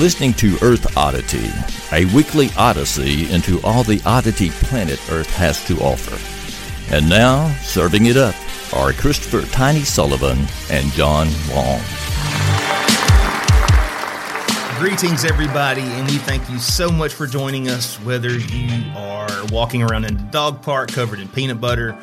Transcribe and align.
listening 0.00 0.32
to 0.32 0.56
Earth 0.62 0.96
Oddity, 0.96 1.50
a 1.92 2.06
weekly 2.14 2.48
odyssey 2.56 3.30
into 3.30 3.60
all 3.60 3.82
the 3.82 4.00
oddity 4.06 4.48
planet 4.48 4.98
Earth 5.10 5.28
has 5.34 5.62
to 5.66 5.78
offer. 5.80 6.16
And 6.94 7.06
now, 7.06 7.52
serving 7.60 8.06
it 8.06 8.16
up 8.16 8.34
are 8.72 8.94
Christopher 8.94 9.42
Tiny 9.52 9.82
Sullivan 9.82 10.38
and 10.70 10.90
John 10.92 11.28
Long. 11.54 11.82
Greetings, 14.78 15.26
everybody, 15.26 15.82
and 15.82 16.08
we 16.08 16.16
thank 16.16 16.48
you 16.48 16.58
so 16.58 16.90
much 16.90 17.12
for 17.12 17.26
joining 17.26 17.68
us. 17.68 17.96
Whether 17.96 18.38
you 18.38 18.82
are 18.96 19.28
walking 19.52 19.82
around 19.82 20.06
in 20.06 20.16
the 20.16 20.22
dog 20.30 20.62
park 20.62 20.92
covered 20.92 21.18
in 21.18 21.28
peanut 21.28 21.60
butter 21.60 21.94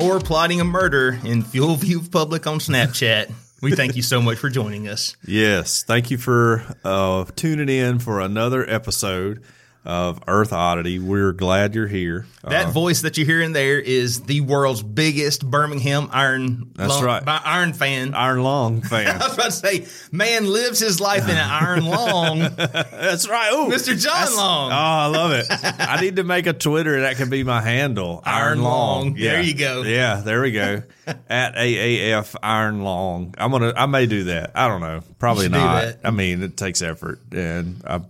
or 0.00 0.20
plotting 0.20 0.62
a 0.62 0.64
murder 0.64 1.20
in 1.22 1.42
full 1.42 1.76
view 1.76 2.00
public 2.00 2.46
on 2.46 2.60
Snapchat, 2.60 3.30
we 3.62 3.72
thank 3.72 3.96
you 3.96 4.02
so 4.02 4.20
much 4.20 4.38
for 4.38 4.50
joining 4.50 4.88
us. 4.88 5.16
Yes, 5.24 5.82
thank 5.82 6.10
you 6.10 6.18
for 6.18 6.64
uh, 6.84 7.24
tuning 7.36 7.68
in 7.68 7.98
for 7.98 8.20
another 8.20 8.68
episode 8.68 9.42
of 9.84 10.20
Earth 10.28 10.52
Oddity. 10.52 10.98
We're 11.00 11.32
glad 11.32 11.74
you're 11.74 11.88
here. 11.88 12.26
That 12.44 12.66
Uh, 12.66 12.70
voice 12.70 13.00
that 13.02 13.16
you're 13.18 13.26
hearing 13.26 13.52
there 13.52 13.80
is 13.80 14.22
the 14.22 14.40
world's 14.40 14.82
biggest 14.82 15.44
Birmingham 15.48 16.08
Iron 16.12 16.70
That's 16.76 16.90
Lung- 16.94 17.04
right. 17.04 17.24
by 17.24 17.40
Iron 17.44 17.72
fan. 17.72 18.14
Iron 18.14 18.42
Long 18.44 18.82
fan. 18.82 19.08
I 19.20 19.24
was 19.26 19.34
about 19.34 19.44
to 19.46 19.50
say, 19.52 19.86
man 20.12 20.46
lives 20.46 20.78
his 20.78 21.00
life 21.00 21.24
in 21.24 21.36
an 21.36 21.38
iron 21.50 21.84
long. 21.84 22.38
That's 22.40 23.28
right. 23.28 23.50
Oh, 23.52 23.68
Mr. 23.72 24.00
John 24.00 24.36
Long. 24.36 24.70
Oh, 24.70 24.74
I 24.74 25.06
love 25.06 25.32
it. 25.32 25.46
I 25.80 26.00
need 26.00 26.16
to 26.16 26.24
make 26.24 26.46
a 26.46 26.52
Twitter 26.52 27.00
that 27.02 27.16
can 27.16 27.28
be 27.30 27.42
my 27.42 27.60
handle. 27.60 28.22
Iron 28.24 28.62
Long. 28.62 29.14
There 29.14 29.42
you 29.42 29.54
go. 29.54 29.82
Yeah, 29.82 30.16
there 30.24 30.42
we 30.42 30.52
go. 30.52 30.82
At 31.28 31.56
AAF 31.56 32.36
Iron 32.42 32.82
Long. 32.82 33.34
I'm 33.36 33.50
gonna. 33.50 33.72
I 33.76 33.86
may 33.86 34.06
do 34.06 34.24
that. 34.24 34.52
I 34.54 34.68
don't 34.68 34.80
know. 34.80 35.00
Probably 35.18 35.48
not. 35.48 35.96
I 36.04 36.10
mean, 36.12 36.42
it 36.44 36.56
takes 36.56 36.82
effort, 36.82 37.18
and 37.32 37.82
I. 37.86 38.00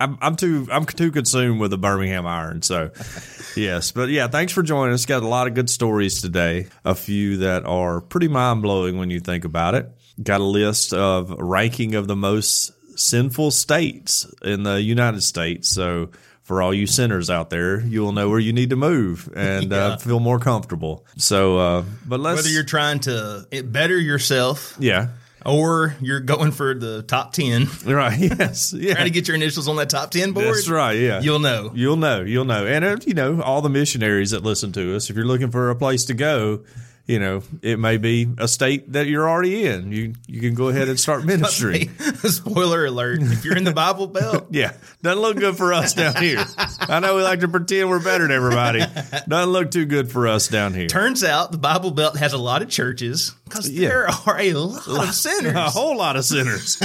I'm, 0.00 0.18
I'm 0.20 0.36
too 0.36 0.66
I'm 0.70 0.84
too 0.86 1.10
consumed 1.10 1.60
with 1.60 1.70
the 1.70 1.78
Birmingham 1.78 2.26
Iron. 2.26 2.62
So, 2.62 2.90
yes, 3.56 3.92
but 3.92 4.08
yeah, 4.08 4.28
thanks 4.28 4.52
for 4.52 4.62
joining 4.62 4.94
us. 4.94 5.06
Got 5.06 5.22
a 5.22 5.28
lot 5.28 5.46
of 5.46 5.54
good 5.54 5.70
stories 5.70 6.20
today. 6.20 6.66
A 6.84 6.94
few 6.94 7.38
that 7.38 7.64
are 7.64 8.00
pretty 8.00 8.28
mind 8.28 8.62
blowing 8.62 8.98
when 8.98 9.10
you 9.10 9.20
think 9.20 9.44
about 9.44 9.74
it. 9.74 9.88
Got 10.22 10.40
a 10.40 10.44
list 10.44 10.92
of 10.92 11.30
ranking 11.38 11.94
of 11.94 12.06
the 12.06 12.16
most 12.16 12.72
sinful 12.98 13.50
states 13.50 14.26
in 14.42 14.62
the 14.62 14.80
United 14.80 15.22
States. 15.22 15.68
So, 15.68 16.10
for 16.42 16.60
all 16.60 16.74
you 16.74 16.86
sinners 16.86 17.30
out 17.30 17.48
there, 17.50 17.80
you 17.80 18.02
will 18.02 18.12
know 18.12 18.28
where 18.28 18.38
you 18.38 18.52
need 18.52 18.70
to 18.70 18.76
move 18.76 19.32
and 19.34 19.70
Yeah. 19.70 19.76
uh, 19.86 19.96
feel 19.96 20.20
more 20.20 20.38
comfortable. 20.38 21.06
So, 21.16 21.56
uh, 21.58 21.84
but 22.06 22.20
let's 22.20 22.36
Whether 22.36 22.50
you're 22.50 22.64
trying 22.64 23.00
to 23.00 23.46
better 23.64 23.98
yourself 23.98 24.76
yeah. 24.78 25.08
Or 25.44 25.94
you're 26.00 26.20
going 26.20 26.52
for 26.52 26.74
the 26.74 27.02
top 27.02 27.32
10, 27.32 27.68
Right. 27.84 28.18
Yes. 28.38 28.72
Yeah. 28.72 28.94
trying 28.94 29.06
to 29.06 29.10
get 29.10 29.28
your 29.28 29.34
initials 29.36 29.68
on 29.68 29.76
that 29.76 29.90
top 29.90 30.10
10 30.10 30.32
board. 30.32 30.46
That's 30.46 30.68
right. 30.68 30.92
Yeah. 30.98 31.20
You'll 31.20 31.38
know. 31.38 31.70
You'll 31.74 31.96
know. 31.96 32.22
You'll 32.22 32.44
know. 32.44 32.66
And, 32.66 32.84
uh, 32.84 32.96
you 33.06 33.14
know, 33.14 33.40
all 33.42 33.60
the 33.62 33.68
missionaries 33.70 34.30
that 34.30 34.42
listen 34.42 34.72
to 34.72 34.96
us, 34.96 35.10
if 35.10 35.16
you're 35.16 35.26
looking 35.26 35.50
for 35.50 35.70
a 35.70 35.76
place 35.76 36.04
to 36.06 36.14
go, 36.14 36.60
you 37.06 37.18
know, 37.18 37.42
it 37.60 37.78
may 37.78 37.98
be 37.98 38.26
a 38.38 38.48
state 38.48 38.92
that 38.92 39.06
you're 39.06 39.28
already 39.28 39.66
in. 39.66 39.92
You 39.92 40.14
you 40.26 40.40
can 40.40 40.54
go 40.54 40.68
ahead 40.68 40.88
and 40.88 40.98
start 40.98 41.24
ministry. 41.26 41.90
Spoiler 42.24 42.86
alert. 42.86 43.20
If 43.22 43.44
you're 43.44 43.56
in 43.56 43.64
the 43.64 43.72
Bible 43.74 44.06
Belt, 44.06 44.46
Yeah. 44.50 44.72
Doesn't 45.02 45.20
look 45.20 45.36
good 45.36 45.56
for 45.56 45.74
us 45.74 45.92
down 45.92 46.16
here. 46.16 46.42
I 46.80 47.00
know 47.00 47.16
we 47.16 47.22
like 47.22 47.40
to 47.40 47.48
pretend 47.48 47.90
we're 47.90 48.02
better 48.02 48.24
than 48.26 48.32
everybody. 48.34 48.82
Doesn't 49.28 49.52
look 49.52 49.70
too 49.70 49.84
good 49.84 50.10
for 50.10 50.26
us 50.26 50.48
down 50.48 50.72
here. 50.72 50.86
turns 50.86 51.22
out 51.22 51.52
the 51.52 51.58
Bible 51.58 51.90
Belt 51.90 52.16
has 52.16 52.32
a 52.32 52.38
lot 52.38 52.62
of 52.62 52.70
churches 52.70 53.34
because 53.44 53.68
Yeah. 53.68 53.88
there 53.88 54.08
are 54.08 54.40
a 54.40 54.52
lot 54.54 55.08
of 55.08 55.14
sinners. 55.14 55.54
A 55.54 55.68
whole 55.70 55.98
lot 55.98 56.16
of 56.16 56.24
sinners. 56.24 56.76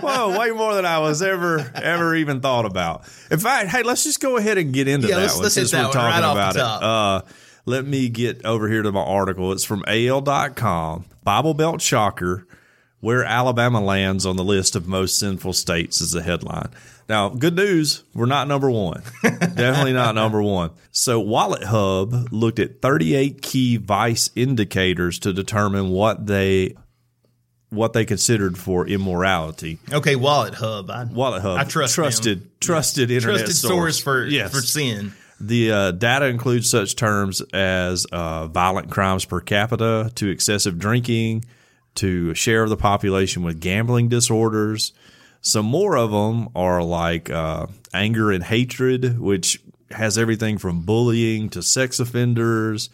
Whoa, 0.00 0.38
way 0.38 0.52
more 0.52 0.74
than 0.74 0.86
I 0.86 1.00
was 1.00 1.20
ever 1.20 1.70
ever 1.74 2.16
even 2.16 2.40
thought 2.40 2.64
about. 2.64 3.02
In 3.30 3.38
fact, 3.38 3.68
hey, 3.68 3.82
let's 3.82 4.04
just 4.04 4.20
go 4.20 4.38
ahead 4.38 4.56
and 4.56 4.72
get 4.72 4.88
into 4.88 5.08
Yeah, 5.08 5.16
that 5.16 5.20
let's- 5.22 5.34
one 5.34 5.42
let's 5.42 5.54
since 5.54 5.72
we're 5.74 5.82
talking 5.82 6.00
right 6.00 6.18
about 6.18 6.56
it. 6.56 6.62
Uh, 6.62 7.20
let 7.66 7.84
me 7.84 8.08
get 8.08 8.44
over 8.44 8.68
here 8.68 8.82
to 8.82 8.92
my 8.92 9.02
article. 9.02 9.52
It's 9.52 9.64
from 9.64 9.84
AL.com. 9.86 11.04
Bible 11.22 11.54
Belt 11.54 11.82
shocker. 11.82 12.46
Where 13.00 13.22
Alabama 13.24 13.80
lands 13.80 14.24
on 14.24 14.36
the 14.36 14.42
list 14.42 14.74
of 14.74 14.88
most 14.88 15.18
sinful 15.18 15.52
states 15.52 16.00
is 16.00 16.12
the 16.12 16.22
headline. 16.22 16.70
Now, 17.08 17.28
good 17.28 17.54
news, 17.54 18.02
we're 18.14 18.26
not 18.26 18.48
number 18.48 18.70
one. 18.70 19.02
Definitely 19.22 19.92
not 19.92 20.14
number 20.14 20.42
one. 20.42 20.70
So, 20.90 21.20
Wallet 21.20 21.64
Hub 21.64 22.32
looked 22.32 22.58
at 22.58 22.80
38 22.80 23.42
key 23.42 23.76
vice 23.76 24.30
indicators 24.34 25.18
to 25.20 25.32
determine 25.32 25.90
what 25.90 26.26
they 26.26 26.74
what 27.68 27.92
they 27.92 28.04
considered 28.04 28.56
for 28.56 28.86
immorality. 28.86 29.78
Okay, 29.92 30.16
Wallet 30.16 30.54
Hub. 30.54 30.90
I, 30.90 31.04
Wallet 31.04 31.42
Hub, 31.42 31.58
I 31.58 31.64
trust 31.64 31.94
trusted, 31.94 32.40
them. 32.40 32.50
trusted 32.60 33.10
internet 33.10 33.40
trusted 33.40 33.56
source, 33.56 33.70
source 33.70 33.98
for 34.00 34.24
yes. 34.24 34.50
for 34.50 34.62
sin. 34.62 35.12
The 35.38 35.70
uh, 35.70 35.90
data 35.90 36.26
includes 36.26 36.70
such 36.70 36.96
terms 36.96 37.42
as 37.52 38.06
uh, 38.06 38.46
violent 38.46 38.90
crimes 38.90 39.24
per 39.24 39.40
capita, 39.40 40.10
to 40.14 40.28
excessive 40.28 40.78
drinking, 40.78 41.44
to 41.96 42.30
a 42.30 42.34
share 42.34 42.62
of 42.62 42.70
the 42.70 42.76
population 42.76 43.42
with 43.42 43.60
gambling 43.60 44.08
disorders. 44.08 44.92
Some 45.42 45.66
more 45.66 45.96
of 45.96 46.10
them 46.10 46.48
are 46.54 46.82
like 46.82 47.30
uh, 47.30 47.66
anger 47.92 48.32
and 48.32 48.42
hatred, 48.42 49.18
which 49.18 49.60
has 49.90 50.18
everything 50.18 50.58
from 50.58 50.80
bullying 50.80 51.48
to 51.50 51.62
sex 51.62 52.00
offenders. 52.00 52.90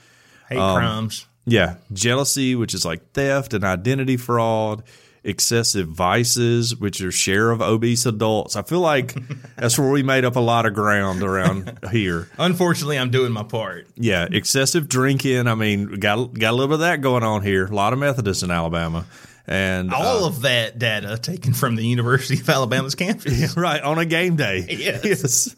Hate 0.48 0.58
Um, 0.58 0.76
crimes. 0.76 1.26
Yeah, 1.44 1.76
jealousy, 1.92 2.54
which 2.54 2.74
is 2.74 2.84
like 2.84 3.12
theft 3.12 3.54
and 3.54 3.64
identity 3.64 4.16
fraud, 4.16 4.82
excessive 5.24 5.88
vices, 5.88 6.76
which 6.76 7.00
are 7.00 7.12
share 7.12 7.50
of 7.50 7.62
obese 7.62 8.06
adults. 8.06 8.56
I 8.56 8.62
feel 8.62 8.80
like 8.80 9.14
that's 9.56 9.78
where 9.78 9.90
we 9.90 10.02
made 10.02 10.24
up 10.24 10.36
a 10.36 10.40
lot 10.40 10.66
of 10.66 10.74
ground 10.74 11.22
around 11.22 11.78
here. 11.90 12.28
Unfortunately, 12.38 12.98
I'm 12.98 13.10
doing 13.10 13.32
my 13.32 13.44
part. 13.44 13.86
Yeah, 13.96 14.26
excessive 14.30 14.88
drinking. 14.88 15.46
I 15.46 15.54
mean, 15.54 15.98
got 16.00 16.34
got 16.34 16.50
a 16.50 16.56
little 16.56 16.68
bit 16.68 16.74
of 16.74 16.80
that 16.80 17.00
going 17.00 17.22
on 17.22 17.42
here. 17.42 17.66
A 17.66 17.74
lot 17.74 17.92
of 17.92 17.98
Methodists 17.98 18.42
in 18.42 18.50
Alabama, 18.50 19.06
and 19.46 19.92
All 19.92 20.24
uh, 20.24 20.28
of 20.28 20.42
that 20.42 20.78
data 20.78 21.18
taken 21.18 21.52
from 21.52 21.76
the 21.76 21.86
University 21.86 22.40
of 22.40 22.48
Alabama's 22.48 22.94
campus. 22.94 23.56
right 23.56 23.82
on 23.82 23.98
a 23.98 24.04
game 24.04 24.36
day. 24.36 24.66
Yes. 24.68 25.54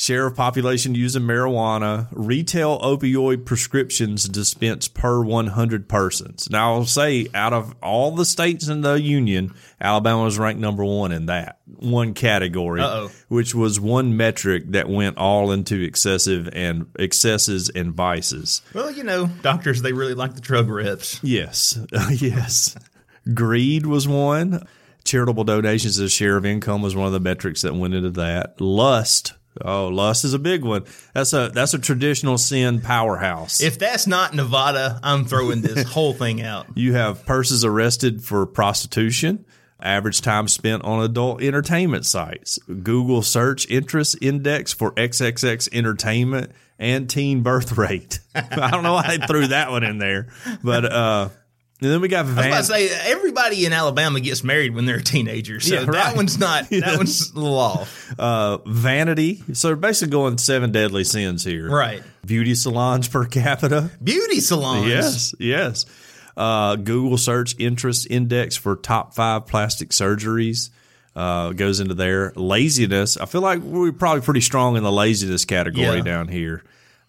Share 0.00 0.28
of 0.28 0.34
population 0.34 0.94
using 0.94 1.24
marijuana, 1.24 2.08
retail 2.10 2.78
opioid 2.80 3.44
prescriptions 3.44 4.26
dispensed 4.26 4.94
per 4.94 5.22
100 5.22 5.90
persons. 5.90 6.48
Now, 6.50 6.72
I'll 6.72 6.86
say 6.86 7.26
out 7.34 7.52
of 7.52 7.74
all 7.82 8.12
the 8.12 8.24
states 8.24 8.66
in 8.66 8.80
the 8.80 8.94
union, 8.94 9.52
Alabama 9.78 10.22
was 10.24 10.38
ranked 10.38 10.58
number 10.58 10.86
one 10.86 11.12
in 11.12 11.26
that 11.26 11.58
one 11.66 12.14
category, 12.14 12.80
Uh-oh. 12.80 13.10
which 13.28 13.54
was 13.54 13.78
one 13.78 14.16
metric 14.16 14.70
that 14.70 14.88
went 14.88 15.18
all 15.18 15.52
into 15.52 15.78
excessive 15.82 16.48
and 16.54 16.86
excesses 16.98 17.68
and 17.68 17.92
vices. 17.92 18.62
Well, 18.72 18.90
you 18.90 19.04
know, 19.04 19.26
doctors, 19.42 19.82
they 19.82 19.92
really 19.92 20.14
like 20.14 20.34
the 20.34 20.40
drug 20.40 20.70
reps. 20.70 21.22
Yes. 21.22 21.78
yes. 22.10 22.74
Greed 23.34 23.84
was 23.84 24.08
one. 24.08 24.66
Charitable 25.04 25.44
donations 25.44 25.98
as 25.98 26.06
a 26.06 26.08
share 26.08 26.38
of 26.38 26.46
income 26.46 26.80
was 26.80 26.96
one 26.96 27.06
of 27.06 27.12
the 27.12 27.20
metrics 27.20 27.60
that 27.60 27.74
went 27.74 27.92
into 27.92 28.10
that. 28.12 28.58
Lust. 28.62 29.34
Oh, 29.62 29.88
lust 29.88 30.24
is 30.24 30.32
a 30.32 30.38
big 30.38 30.64
one. 30.64 30.84
That's 31.12 31.32
a 31.32 31.50
that's 31.52 31.74
a 31.74 31.78
traditional 31.78 32.38
sin 32.38 32.80
powerhouse. 32.80 33.60
If 33.60 33.78
that's 33.78 34.06
not 34.06 34.34
Nevada, 34.34 35.00
I'm 35.02 35.24
throwing 35.24 35.60
this 35.60 35.82
whole 35.90 36.12
thing 36.12 36.40
out. 36.42 36.66
you 36.76 36.94
have 36.94 37.26
persons 37.26 37.64
arrested 37.64 38.22
for 38.22 38.46
prostitution, 38.46 39.44
average 39.80 40.20
time 40.20 40.46
spent 40.46 40.84
on 40.84 41.02
adult 41.02 41.42
entertainment 41.42 42.06
sites, 42.06 42.58
Google 42.68 43.22
search 43.22 43.68
interest 43.68 44.16
index 44.20 44.72
for 44.72 44.92
XXX 44.92 45.68
entertainment, 45.72 46.52
and 46.78 47.10
teen 47.10 47.42
birth 47.42 47.76
rate. 47.76 48.20
I 48.34 48.70
don't 48.70 48.82
know 48.84 48.94
why 48.94 49.16
they 49.16 49.26
threw 49.26 49.48
that 49.48 49.70
one 49.70 49.82
in 49.82 49.98
there, 49.98 50.28
but 50.62 50.84
uh, 50.84 51.28
And 51.82 51.90
then 51.90 52.00
we 52.02 52.08
got 52.08 52.26
I 52.26 52.28
was 52.28 52.36
about 52.46 52.56
to 52.58 52.64
say 52.64 52.88
everybody 53.10 53.64
in 53.64 53.72
Alabama 53.72 54.20
gets 54.20 54.44
married 54.44 54.74
when 54.74 54.84
they're 54.84 54.96
a 54.98 55.02
teenager, 55.02 55.60
so 55.60 55.74
Yeah, 55.76 55.84
that 55.86 56.14
one's 56.16 56.38
not. 56.38 56.68
That 56.70 56.98
one's 56.98 57.30
a 57.30 57.34
little 57.38 57.58
off, 57.58 58.14
uh, 58.18 58.58
vanity. 58.66 59.42
So 59.54 59.74
basically 59.76 60.10
going 60.12 60.36
seven 60.38 60.72
deadly 60.72 61.04
sins 61.04 61.42
here. 61.44 61.70
right? 61.70 62.02
Beauty 62.26 62.54
salons 62.54 63.08
per 63.08 63.24
capita. 63.24 63.90
Beauty 64.02 64.40
salons. 64.40 64.86
Yes, 64.88 65.34
yes. 65.38 65.86
Uh, 66.36 66.76
Google 66.76 67.16
search 67.18 67.54
interest 67.58 68.06
index 68.10 68.56
for 68.56 68.76
top 68.76 69.14
five 69.14 69.46
plastic 69.46 69.88
surgeries 69.90 70.70
uh, 71.16 71.50
goes 71.52 71.80
into 71.80 71.94
there. 71.94 72.32
Laziness. 72.36 73.16
I 73.16 73.24
feel 73.26 73.40
like 73.40 73.60
we're 73.60 73.92
probably 73.92 74.20
pretty 74.22 74.40
strong 74.42 74.76
in 74.76 74.82
the 74.82 74.92
laziness 74.92 75.44
category 75.44 75.96
Yeah. 75.98 76.02
down 76.02 76.28
here. 76.28 76.62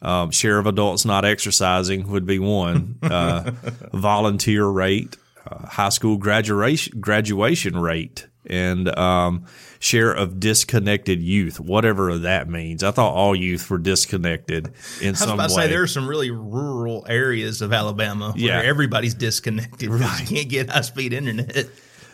Um, 0.03 0.31
share 0.31 0.57
of 0.57 0.65
adults 0.65 1.05
not 1.05 1.25
exercising 1.25 2.09
would 2.09 2.25
be 2.25 2.39
one. 2.39 2.97
Uh, 3.03 3.51
volunteer 3.93 4.65
rate, 4.65 5.17
uh, 5.49 5.65
high 5.67 5.89
school 5.89 6.17
graduation 6.17 6.99
graduation 6.99 7.77
rate, 7.77 8.27
and 8.47 8.87
um, 8.97 9.45
share 9.79 10.11
of 10.11 10.39
disconnected 10.39 11.21
youth, 11.21 11.59
whatever 11.59 12.17
that 12.19 12.49
means. 12.49 12.83
I 12.83 12.91
thought 12.91 13.13
all 13.13 13.35
youth 13.35 13.69
were 13.69 13.77
disconnected 13.77 14.71
in 15.01 15.09
I 15.09 15.11
was 15.11 15.19
some 15.19 15.29
about 15.31 15.49
to 15.49 15.55
way. 15.55 15.63
say 15.63 15.69
there 15.69 15.83
are 15.83 15.87
some 15.87 16.07
really 16.07 16.31
rural 16.31 17.05
areas 17.07 17.61
of 17.61 17.71
Alabama 17.73 18.31
where 18.31 18.39
Yeah. 18.41 18.61
everybody's 18.63 19.13
disconnected. 19.13 19.89
'cause 19.89 20.21
You 20.21 20.27
can't 20.27 20.49
get 20.49 20.69
high 20.69 20.81
speed 20.81 21.13
internet. 21.13 21.67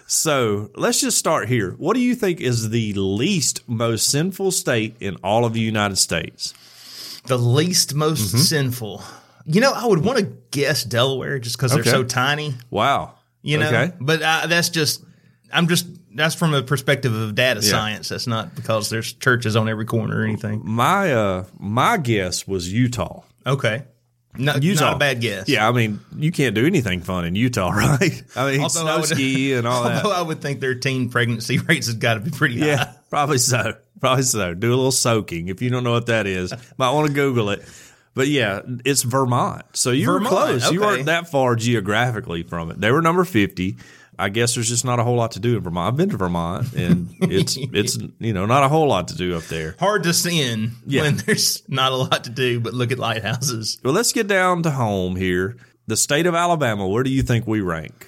So 0.07 0.71
let's 0.75 1.01
just 1.01 1.17
start 1.17 1.47
here. 1.49 1.71
What 1.77 1.93
do 1.95 1.99
you 2.01 2.15
think 2.15 2.39
is 2.41 2.69
the 2.69 2.93
least 2.93 3.61
most 3.67 4.07
sinful 4.09 4.51
state 4.51 4.95
in 4.99 5.15
all 5.23 5.43
of 5.45 5.53
the 5.53 5.59
United 5.59 5.97
States? 5.97 6.53
The 7.27 7.37
least 7.37 7.93
most 7.93 8.29
Mm-hmm. 8.29 8.37
sinful. 8.37 9.03
You 9.45 9.61
know, 9.61 9.71
I 9.73 9.85
would 9.85 10.03
want 10.03 10.19
to 10.19 10.25
guess 10.51 10.83
Delaware 10.83 11.39
just 11.39 11.57
because 11.57 11.71
Okay. 11.73 11.81
they're 11.83 11.93
so 11.93 12.03
tiny. 12.03 12.55
Wow. 12.69 13.13
You 13.41 13.57
know, 13.59 13.67
Okay. 13.67 13.93
but 13.99 14.21
uh, 14.21 14.47
that's 14.47 14.69
just. 14.69 15.03
I'm 15.53 15.67
just. 15.67 15.85
That's 16.15 16.33
from 16.35 16.53
a 16.55 16.63
perspective 16.63 17.13
of 17.13 17.35
data 17.35 17.61
science. 17.61 18.09
That's 18.09 18.25
not 18.27 18.55
because 18.55 18.89
there's 18.89 19.13
churches 19.13 19.55
on 19.55 19.69
every 19.69 19.85
corner 19.85 20.19
or 20.19 20.23
anything. 20.23 20.61
My 20.65 21.13
uh 21.13 21.43
my 21.59 21.97
guess 21.97 22.47
was 22.47 22.71
Utah. 22.73 23.21
Okay. 23.45 23.83
Not, 24.39 24.61
Utah. 24.63 24.85
not 24.85 24.93
a 24.95 24.99
bad 24.99 25.21
guess. 25.21 25.47
Yeah, 25.49 25.67
I 25.67 25.71
mean, 25.71 25.99
you 26.15 26.31
can't 26.31 26.53
do 26.53 26.65
anything 26.65 27.01
fun 27.01 27.25
in 27.25 27.33
Utah, 27.35 27.69
right? 27.75 28.23
I 28.35 28.51
mean, 28.51 28.61
Although 28.61 28.81
I 28.81 28.83
snow 28.83 28.97
would- 28.97 29.05
ski 29.05 29.53
and 29.53 29.65
all 29.67 29.83
that. 29.85 30.03
Although 30.03 30.15
I 30.15 30.21
would 30.21 30.41
think 30.41 30.59
their 30.59 30.75
teen 30.75 31.09
pregnancy 31.09 31.57
rates 31.67 31.85
has 31.87 31.95
got 31.95 32.15
to 32.15 32.19
be 32.19 32.31
pretty 32.31 32.59
high. 32.59 32.65
Yeah, 32.67 32.93
probably 33.09 33.37
so. 33.37 33.77
Probably 33.99 34.23
so. 34.23 34.53
Do 34.53 34.69
a 34.69 34.75
little 34.75 34.91
soaking. 34.91 35.47
If 35.47 35.61
you 35.61 35.69
don't 35.69 35.83
know 35.83 35.91
what 35.93 36.07
that 36.07 36.27
is, 36.27 36.53
might 36.77 36.91
want 36.91 37.07
to 37.07 37.13
Google 37.13 37.49
it. 37.49 37.63
But 38.13 38.27
yeah, 38.27 38.61
it's 38.83 39.03
Vermont. 39.03 39.63
So 39.73 39.91
you 39.91 40.05
Vermont, 40.05 40.23
were 40.23 40.29
close. 40.29 40.71
You 40.71 40.79
okay. 40.79 40.87
weren't 40.87 41.05
that 41.05 41.29
far 41.29 41.55
geographically 41.55 42.43
from 42.43 42.71
it. 42.71 42.81
They 42.81 42.91
were 42.91 43.01
number 43.01 43.23
50. 43.23 43.77
I 44.19 44.29
guess 44.29 44.55
there's 44.55 44.67
just 44.69 44.83
not 44.83 44.97
a 44.99 45.03
whole 45.03 45.15
lot 45.15 45.33
to 45.33 45.39
do 45.39 45.57
in 45.57 45.61
Vermont. 45.61 45.93
I've 45.93 45.97
been 45.97 46.09
to 46.09 46.17
Vermont 46.17 46.73
and 46.73 47.09
it's 47.21 47.55
it's 47.73 47.99
you 48.19 48.33
know 48.33 48.47
not 48.47 48.63
a 48.63 48.67
whole 48.67 48.87
lot 48.87 49.09
to 49.09 49.15
do 49.15 49.37
up 49.37 49.43
there. 49.43 49.75
Hard 49.79 50.03
to 50.03 50.13
sin 50.13 50.71
Yeah. 50.87 51.03
when 51.03 51.17
there's 51.17 51.61
not 51.69 51.91
a 51.91 51.95
lot 51.95 52.23
to 52.23 52.31
do 52.31 52.59
but 52.59 52.73
look 52.73 52.91
at 52.91 52.97
lighthouses. 52.97 53.77
Well, 53.83 53.93
let's 53.93 54.13
get 54.13 54.25
down 54.27 54.63
to 54.63 54.71
home 54.71 55.15
here. 55.15 55.57
The 55.85 55.95
state 55.95 56.25
of 56.25 56.33
Alabama, 56.33 56.87
where 56.87 57.03
do 57.03 57.11
you 57.11 57.21
think 57.21 57.45
we 57.45 57.61
rank? 57.61 58.07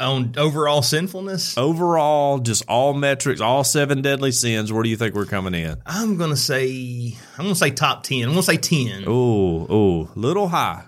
On 0.00 0.32
overall 0.36 0.82
sinfulness, 0.82 1.58
Overall, 1.58 2.38
just 2.38 2.64
all 2.68 2.94
metrics, 2.94 3.40
all 3.40 3.64
seven 3.64 4.00
deadly 4.00 4.30
sins, 4.32 4.72
where 4.72 4.82
do 4.82 4.88
you 4.88 4.96
think 4.96 5.14
we're 5.14 5.26
coming 5.26 5.54
in? 5.54 5.76
I'm 5.86 6.16
gonna 6.16 6.36
say 6.36 7.16
I'm 7.36 7.44
gonna 7.46 7.54
say 7.54 7.70
top 7.70 8.04
ten. 8.04 8.22
I'm 8.24 8.30
gonna 8.30 8.42
say 8.42 8.58
ten. 8.58 9.04
Oh, 9.06 9.66
oh, 9.68 10.10
little 10.14 10.48
high. 10.48 10.84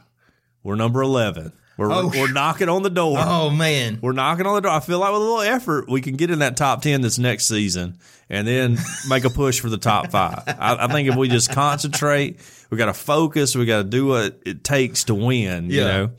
We're 0.63 0.77
number 0.77 1.01
11. 1.03 1.53
We're, 1.79 1.91
Oh, 1.91 2.09
we're 2.15 2.31
knocking 2.31 2.69
on 2.69 2.83
the 2.83 2.91
door. 2.91 3.17
Oh 3.19 3.49
man, 3.49 3.99
We're 4.03 4.13
knocking 4.13 4.45
on 4.47 4.55
the 4.57 4.61
door. 4.61 4.71
I 4.73 4.81
feel 4.81 4.99
like 4.99 5.11
with 5.13 5.23
a 5.23 5.25
little 5.25 5.41
effort, 5.41 5.89
we 5.89 6.03
can 6.03 6.17
get 6.17 6.31
in 6.31 6.41
that 6.41 6.57
top 6.59 6.83
10 6.83 7.01
this 7.01 7.19
next 7.19 7.47
season 7.47 7.97
and 8.29 8.47
then 8.47 8.77
make 9.09 9.25
a 9.25 9.31
push 9.31 9.59
for 9.61 9.71
the 9.71 9.79
top 9.79 10.11
five. 10.11 10.43
I, 10.47 10.77
I 10.85 10.87
think 10.89 11.09
if 11.09 11.17
we 11.17 11.29
just 11.29 11.51
concentrate, 11.53 12.39
we 12.69 12.77
got 12.77 12.87
to 12.87 12.93
focus, 12.93 13.57
we 13.57 13.65
got 13.65 13.79
to 13.79 13.85
do 13.89 14.07
what 14.09 14.39
it 14.45 14.63
takes 14.63 15.05
to 15.05 15.15
win, 15.15 15.71
you 15.71 15.79
Yeah. 15.81 15.85
know? 15.87 16.11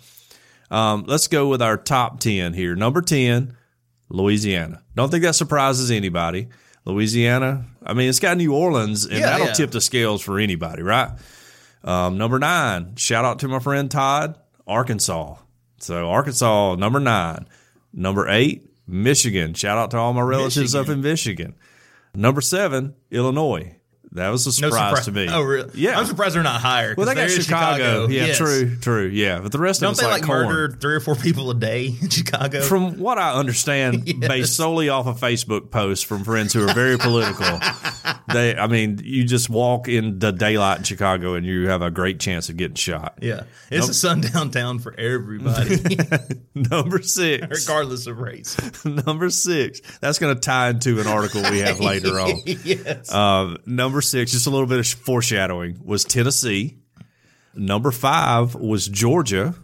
Um, 0.71 1.03
let's 1.07 1.27
go 1.27 1.47
with 1.49 1.61
our 1.61 1.77
top 1.77 2.19
10 2.21 2.53
here. 2.53 2.75
Number 2.75 3.01
10, 3.01 3.55
Louisiana. 4.09 4.81
Don't 4.95 5.11
think 5.11 5.23
that 5.23 5.35
surprises 5.35 5.91
anybody. 5.91 6.47
Louisiana, 6.85 7.65
I 7.85 7.93
mean, 7.93 8.09
it's 8.09 8.19
got 8.19 8.37
New 8.37 8.53
Orleans, 8.55 9.05
and 9.05 9.19
Yeah, 9.19 9.25
that'll 9.27 9.47
yeah. 9.47 9.53
tip 9.53 9.69
the 9.71 9.81
scales 9.81 10.21
for 10.21 10.39
anybody, 10.39 10.81
right? 10.81 11.11
Um, 11.83 12.17
number 12.17 12.39
nine, 12.39 12.95
shout 12.95 13.23
out 13.25 13.39
to 13.39 13.47
my 13.47 13.59
friend 13.59 13.89
Todd, 13.91 14.39
Arkansas. 14.65 15.35
So 15.79 16.09
Arkansas, 16.09 16.75
number 16.75 16.99
nine. 16.99 17.47
Number 17.93 18.27
eight, 18.29 18.67
Michigan. 18.87 19.53
Shout 19.53 19.77
out 19.77 19.91
to 19.91 19.97
all 19.97 20.13
my 20.13 20.21
relatives 20.21 20.73
up 20.73 20.89
in 20.89 21.01
Michigan. 21.01 21.55
Number 22.15 22.41
seven, 22.41 22.95
Illinois. 23.11 23.75
That 24.13 24.29
was 24.29 24.45
a 24.45 24.49
no 24.49 24.69
surprise 24.69 24.89
surprise 24.89 25.05
to 25.05 25.11
me. 25.13 25.27
Oh 25.29 25.41
really? 25.41 25.69
Yeah. 25.73 25.97
I'm 25.97 26.05
surprised 26.05 26.35
they're 26.35 26.43
not 26.43 26.59
higher. 26.59 26.95
well, 26.97 27.05
they 27.07 27.15
got 27.15 27.29
in 27.29 27.41
Chicago. 27.41 28.07
Yeah, 28.07 28.25
Yes. 28.27 28.37
true, 28.37 28.75
true. 28.75 29.05
Yeah, 29.07 29.39
but 29.39 29.51
the 29.53 29.57
rest 29.57 29.79
Don't 29.79 29.89
of 29.89 29.91
it's 29.93 30.01
they 30.01 30.07
like, 30.07 30.21
like 30.27 30.29
murder 30.29 30.75
three 30.75 30.95
or 30.95 30.99
four 30.99 31.15
people 31.15 31.49
a 31.49 31.55
day 31.55 31.95
in 32.01 32.09
Chicago? 32.09 32.61
From 32.61 32.99
what 32.99 33.17
I 33.17 33.33
understand, 33.33 34.03
Yes. 34.07 34.17
based 34.27 34.55
solely 34.57 34.89
off 34.89 35.07
of 35.07 35.19
Facebook 35.19 35.71
posts 35.71 36.03
from 36.03 36.23
friends 36.25 36.51
who 36.51 36.67
are 36.67 36.73
very 36.73 36.97
political, 36.97 37.59
they, 38.33 38.55
I 38.57 38.67
mean, 38.67 38.99
you 39.03 39.23
just 39.23 39.49
walk 39.49 39.87
in 39.87 40.19
the 40.19 40.31
daylight 40.31 40.79
in 40.79 40.83
Chicago 40.83 41.35
and 41.35 41.45
you 41.45 41.69
have 41.69 41.81
a 41.81 41.89
great 41.91 42.19
chance 42.19 42.49
of 42.49 42.57
getting 42.57 42.75
shot. 42.75 43.17
yeah, 43.21 43.43
it's 43.69 43.87
a 43.87 43.93
sundown 43.93 44.51
town 44.51 44.79
for 44.79 44.93
everybody, 44.99 45.77
Number 46.53 47.01
six. 47.01 47.47
regardless 47.65 48.07
of 48.07 48.19
race. 48.19 48.57
number 48.85 49.29
six. 49.29 49.79
That's 50.01 50.19
going 50.19 50.35
to 50.35 50.39
tie 50.41 50.69
into 50.69 50.99
an 50.99 51.07
article 51.07 51.41
we 51.49 51.59
have 51.59 51.79
later 51.79 52.19
on. 52.19 52.41
yes. 52.45 53.11
Um, 53.13 53.57
number 53.65 54.00
six, 54.01 54.31
just 54.31 54.47
a 54.47 54.49
little 54.49 54.67
bit 54.67 54.79
of 54.79 54.87
foreshadowing, 54.87 55.79
was 55.83 56.03
Tennessee. 56.03 56.77
Number 57.55 57.91
five 57.91 58.55
was 58.55 58.87
Georgia. 58.87 59.55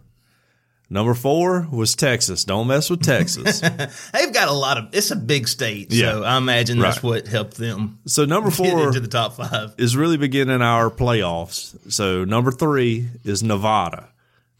Number 0.89 1.13
four 1.13 1.67
was 1.69 1.95
Texas. 1.95 2.45
Don't 2.45 2.67
mess 2.67 2.89
with 2.89 3.01
Texas. 3.03 3.59
They've 4.13 4.33
got 4.33 4.47
a 4.47 4.53
lot 4.53 4.77
of. 4.77 4.85
It's 4.93 5.11
a 5.11 5.17
big 5.17 5.47
state, 5.49 5.91
Yeah. 5.91 6.11
so 6.13 6.23
I 6.23 6.37
imagine 6.37 6.79
that's 6.79 6.97
Right. 6.97 7.03
what 7.03 7.27
helped 7.27 7.57
them 7.57 7.99
so 8.05 8.23
number 8.23 8.49
four 8.51 8.87
into 8.87 9.01
the 9.01 9.09
top 9.09 9.35
five. 9.35 9.73
is 9.77 9.97
really 9.97 10.15
beginning 10.15 10.61
our 10.61 10.89
playoffs. 10.89 11.75
So 11.91 12.23
number 12.23 12.51
three 12.51 13.09
is 13.25 13.43
Nevada. 13.43 14.07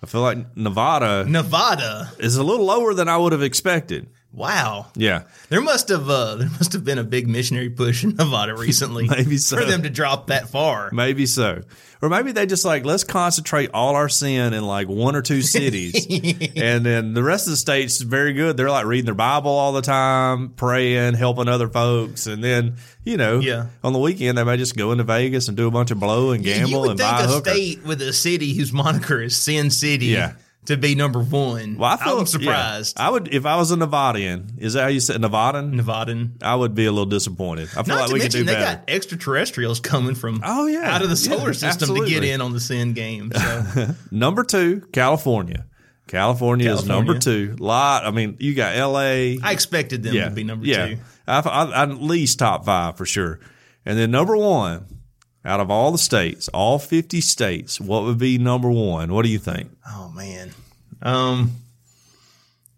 I 0.03 0.05
feel 0.05 0.21
like 0.21 0.55
Nevada 0.57 1.25
Nevada. 1.27 2.11
is 2.19 2.35
a 2.35 2.43
little 2.43 2.65
lower 2.65 2.93
than 2.93 3.07
I 3.07 3.15
would 3.17 3.31
have 3.31 3.41
expected. 3.41 4.07
Wow. 4.37 4.85
Yeah. 4.95 5.23
There 5.49 5.61
must 5.61 5.89
have 5.89 6.07
uh, 6.09 6.35
there 6.35 6.49
must 6.49 6.73
have 6.73 6.85
been 6.85 6.99
a 6.99 7.03
big 7.03 7.27
missionary 7.27 7.71
push 7.71 8.03
in 8.03 8.15
Nevada 8.15 8.55
recently. 8.57 9.07
Maybe 9.09 9.37
so. 9.37 9.57
for 9.57 9.65
them 9.65 9.81
to 9.81 9.89
drop 9.89 10.27
that 10.27 10.47
far. 10.49 10.89
Maybe 10.93 11.25
so. 11.25 11.63
Or 11.99 12.09
maybe 12.09 12.31
they 12.31 12.45
just 12.45 12.63
like, 12.63 12.85
let's 12.85 13.03
concentrate 13.03 13.71
all 13.73 13.95
our 13.95 14.07
sin 14.07 14.53
in 14.53 14.63
like 14.63 14.87
one 14.87 15.15
or 15.15 15.23
two 15.23 15.41
cities. 15.41 16.05
and 16.55 16.85
then 16.85 17.15
the 17.15 17.23
rest 17.23 17.47
of 17.47 17.51
the 17.51 17.57
states 17.57 17.95
is 17.95 18.03
very 18.03 18.33
good. 18.33 18.55
They're 18.55 18.69
like 18.69 18.85
reading 18.85 19.05
their 19.05 19.15
Bible 19.15 19.49
all 19.49 19.73
the 19.73 19.81
time, 19.81 20.49
praying, 20.49 21.15
helping 21.15 21.47
other 21.47 21.67
folks. 21.67 22.27
And 22.27 22.43
then, 22.43 22.75
you 23.03 23.17
know, 23.17 23.39
Yeah. 23.39 23.65
on 23.83 23.93
the 23.93 23.99
weekend, 23.99 24.37
they 24.37 24.43
may 24.43 24.57
just 24.57 24.77
go 24.77 24.91
into 24.91 25.05
Vegas 25.05 25.47
and 25.47 25.57
do 25.57 25.65
a 25.67 25.71
bunch 25.71 25.89
of 25.89 25.99
blow 25.99 26.29
and 26.33 26.45
you 26.45 26.53
gamble 26.53 26.81
would 26.81 26.91
and 26.91 26.99
think 26.99 27.09
buy 27.09 27.21
a 27.21 27.25
a 27.25 27.27
hooker. 27.27 27.49
state 27.49 27.83
with 27.83 27.99
a 28.03 28.13
city 28.13 28.53
whose 28.53 28.71
moniker 28.71 29.19
is 29.19 29.35
Sin 29.35 29.71
City 29.71 30.05
Yeah. 30.07 30.33
To 30.67 30.77
be 30.77 30.95
number 30.95 31.19
one. 31.19 31.77
Well, 31.77 31.91
I 31.91 31.97
feel, 31.97 32.13
I'm 32.13 32.19
yeah. 32.19 32.25
surprised. 32.25 32.99
I 32.99 33.09
would, 33.09 33.33
if 33.33 33.45
I 33.45 33.55
was 33.57 33.71
a 33.71 33.75
Nevadian, 33.75 34.59
is 34.59 34.73
that 34.73 34.83
how 34.83 34.87
you 34.87 34.99
said 34.99 35.19
Nevadan? 35.21 35.73
Nevadan. 35.73 36.43
I 36.43 36.55
would 36.55 36.75
be 36.75 36.85
a 36.85 36.91
little 36.91 37.05
disappointed. 37.05 37.69
I 37.75 37.83
feel 37.83 37.95
Not 37.95 38.03
like 38.09 38.11
we 38.13 38.19
could 38.19 38.31
do 38.31 38.43
they 38.43 38.53
better. 38.53 38.77
got 38.77 38.89
extraterrestrials 38.89 39.79
coming 39.79 40.15
from 40.15 40.41
Oh, 40.43 40.67
yeah. 40.67 40.93
out 40.93 41.01
of 41.01 41.09
the 41.09 41.15
solar 41.15 41.47
Yeah, 41.47 41.51
system 41.53 41.95
to 41.95 42.05
get 42.05 42.23
in 42.23 42.41
on 42.41 42.53
the 42.53 42.59
Sin 42.59 42.93
game. 42.93 43.31
So 43.33 43.95
Number 44.11 44.43
two, 44.43 44.81
California. 44.91 45.65
California, 46.07 46.71
is 46.71 46.85
number 46.85 47.19
two. 47.19 47.55
Lot. 47.59 48.05
I 48.05 48.11
mean, 48.11 48.37
you 48.39 48.55
got 48.55 48.75
L.A. 48.77 49.39
I 49.43 49.51
expected 49.51 50.03
them 50.03 50.13
to 50.13 50.29
be 50.31 50.43
number 50.45 50.65
yeah. 50.65 50.87
two. 50.87 50.97
I, 51.27 51.39
I, 51.39 51.83
at 51.83 52.01
least 52.01 52.39
top 52.39 52.65
five 52.65 52.97
for 52.97 53.05
sure. 53.05 53.39
And 53.85 53.97
then 53.97 54.11
number 54.11 54.35
one, 54.37 54.85
out 55.47 55.59
of 55.59 55.71
all 55.71 55.91
the 55.91 55.97
states, 55.97 56.47
all 56.49 56.77
50 56.77 57.21
states, 57.21 57.79
what 57.81 58.03
would 58.03 58.17
be 58.19 58.37
number 58.37 58.69
one? 58.69 59.11
What 59.13 59.23
do 59.23 59.29
you 59.29 59.39
think? 59.39 59.69
Oh 59.89 60.11
man. 60.15 60.51
Um. 61.01 61.51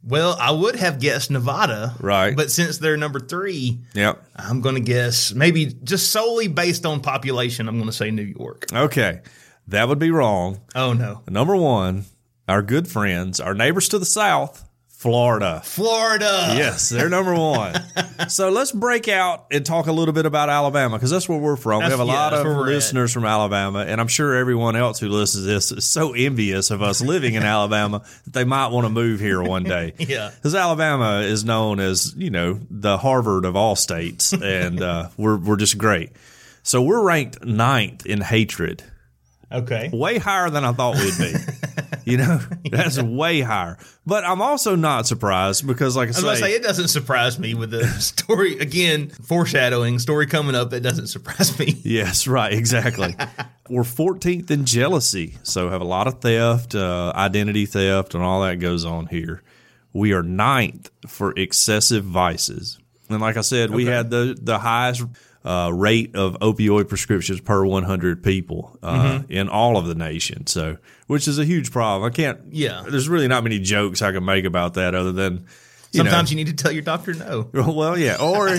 Well, 0.02 0.38
I 0.40 0.52
would 0.52 0.78
have 0.78 1.00
guessed 1.02 1.30
Nevada, 1.30 1.94
Right. 2.00 2.34
But 2.36 2.52
since 2.52 2.78
they're 2.78 2.96
number 2.96 3.20
three, 3.20 3.80
Yep. 3.96 4.24
I'm 4.38 4.62
going 4.62 4.76
to 4.76 4.82
guess 4.82 5.34
maybe 5.34 5.66
just 5.84 6.10
solely 6.12 6.48
based 6.48 6.86
on 6.86 7.02
population. 7.02 7.68
I'm 7.68 7.76
going 7.76 7.90
to 7.90 7.96
say 7.96 8.10
New 8.10 8.22
York. 8.24 8.68
Okay. 8.72 9.20
That 9.68 9.88
would 9.90 10.00
be 10.00 10.10
wrong. 10.12 10.62
Oh 10.74 10.94
no. 10.94 11.22
Number 11.28 11.56
one, 11.56 12.06
our 12.48 12.62
good 12.62 12.88
friends, 12.88 13.40
our 13.42 13.54
neighbors 13.54 13.90
to 13.90 14.00
the 14.00 14.06
south, 14.06 14.68
Florida. 15.00 15.62
Florida. 15.64 16.26
Yes, 16.58 16.90
they're 16.90 17.08
number 17.08 17.34
one. 17.34 17.74
so 18.28 18.50
let's 18.50 18.74
break 18.74 19.08
out 19.08 19.46
and 19.50 19.66
talk 19.66 19.88
a 19.88 19.94
little 19.94 20.14
bit 20.14 20.26
about 20.26 20.50
Alabama 20.50 20.98
because 20.98 21.10
that's 21.10 21.30
where 21.30 21.38
we're 21.40 21.56
from. 21.56 21.80
That's- 21.80 21.98
we 21.98 22.00
have 22.00 22.06
a 22.06 22.12
yeah, 22.12 22.20
lot 22.20 22.34
of 22.34 22.46
we're 22.46 22.68
at. 22.68 22.74
listeners 22.74 23.14
from 23.14 23.24
Alabama, 23.24 23.86
and 23.88 24.02
I'm 24.02 24.10
sure 24.10 24.36
everyone 24.36 24.76
else 24.76 25.00
who 25.00 25.08
listens 25.08 25.46
to 25.46 25.48
this 25.50 25.72
is 25.72 25.86
so 25.86 26.12
envious 26.12 26.70
of 26.70 26.82
us 26.82 27.00
living 27.02 27.36
in 27.36 27.44
Alabama 27.56 28.04
that 28.26 28.34
they 28.34 28.44
might 28.44 28.68
want 28.74 28.88
to 28.88 28.90
move 28.90 29.22
here 29.22 29.42
one 29.42 29.64
day. 29.64 29.94
Yeah. 30.10 30.32
because 30.36 30.54
Alabama 30.54 31.22
is 31.22 31.46
known 31.46 31.80
as 31.80 32.14
you 32.18 32.30
know 32.30 32.60
the 32.70 32.98
Harvard 32.98 33.46
of 33.46 33.56
all 33.56 33.78
states, 33.78 34.34
and 34.34 34.82
uh, 34.82 35.08
we're 35.16 35.38
we're 35.38 35.56
just 35.56 35.78
great. 35.78 36.10
So 36.64 36.82
we're 36.82 37.02
ranked 37.02 37.46
ninth 37.46 38.06
in 38.06 38.20
hatred 38.20 38.84
Okay. 39.52 39.90
way 39.92 40.18
higher 40.18 40.50
than 40.50 40.64
I 40.64 40.72
thought 40.74 40.96
we'd 40.96 41.18
be. 41.18 41.34
you 42.10 42.18
know, 42.18 42.40
that's 42.72 43.02
way 43.02 43.42
higher. 43.42 43.78
But 44.06 44.24
I'm 44.24 44.42
also 44.42 44.76
not 44.76 45.08
surprised 45.08 45.68
because, 45.68 45.96
like 45.96 46.08
I, 46.08 46.10
I 46.10 46.10
was 46.10 46.22
going 46.24 46.36
to 46.36 46.42
say, 46.42 46.54
it 46.54 46.64
doesn't 46.64 46.88
surprise 46.88 47.38
me 47.38 47.54
with 47.54 47.72
the 47.72 47.86
story. 48.00 48.58
Again, 48.60 49.10
foreshadowing, 49.10 50.00
story 50.00 50.28
coming 50.28 50.56
up 50.56 50.72
that 50.72 50.82
doesn't 50.82 51.08
surprise 51.08 51.58
me. 51.60 51.80
yes, 51.84 52.28
right, 52.28 52.52
exactly. 52.52 53.16
We're 53.70 53.84
14th 53.84 54.50
in 54.50 54.66
jealousy, 54.66 55.38
so 55.44 55.70
have 55.70 55.82
a 55.82 55.86
lot 55.86 56.08
of 56.08 56.22
theft, 56.22 56.74
uh, 56.74 57.14
identity 57.16 57.66
theft, 57.66 58.16
and 58.16 58.24
all 58.24 58.42
that 58.42 58.56
goes 58.60 58.86
on 58.86 59.08
here. 59.08 59.44
We 59.94 60.14
are 60.14 60.24
ninth 60.24 60.90
for 61.08 61.34
excessive 61.38 62.04
vices, 62.04 62.80
and 63.10 63.22
like 63.22 63.38
I 63.38 63.42
said, 63.42 63.72
we 63.72 63.86
had 63.86 64.10
the 64.10 64.38
the 64.40 64.60
highest. 64.60 65.04
Uh, 65.46 65.72
rate 65.74 66.16
of 66.18 66.34
opioid 66.42 66.90
prescriptions 66.90 67.40
per 67.40 67.64
100 67.66 68.22
people 68.22 68.78
uh, 68.84 69.20
Mm-hmm. 69.20 69.32
in 69.32 69.48
all 69.48 69.78
of 69.78 69.86
the 69.88 69.96
nation. 69.96 70.46
So, 70.48 70.78
which 71.08 71.30
is 71.30 71.40
a 71.40 71.46
huge 71.46 71.72
problem. 71.72 72.06
I 72.12 72.14
can't. 72.14 72.40
Yeah. 72.52 72.84
There's 72.88 73.08
really 73.08 73.30
not 73.30 73.44
many 73.44 73.58
jokes 73.60 74.02
I 74.02 74.12
can 74.12 74.26
make 74.26 74.44
about 74.44 74.74
that 74.74 74.94
other 74.96 75.14
than. 75.14 75.46
You 75.92 76.04
know, 76.04 76.10
Sometimes 76.10 76.30
you 76.32 76.36
need 76.36 76.48
to 76.48 76.54
tell 76.54 76.72
your 76.74 76.82
doctor 76.84 77.14
no. 77.14 77.50
Well, 77.54 77.98
yeah. 77.98 78.18
Or 78.22 78.50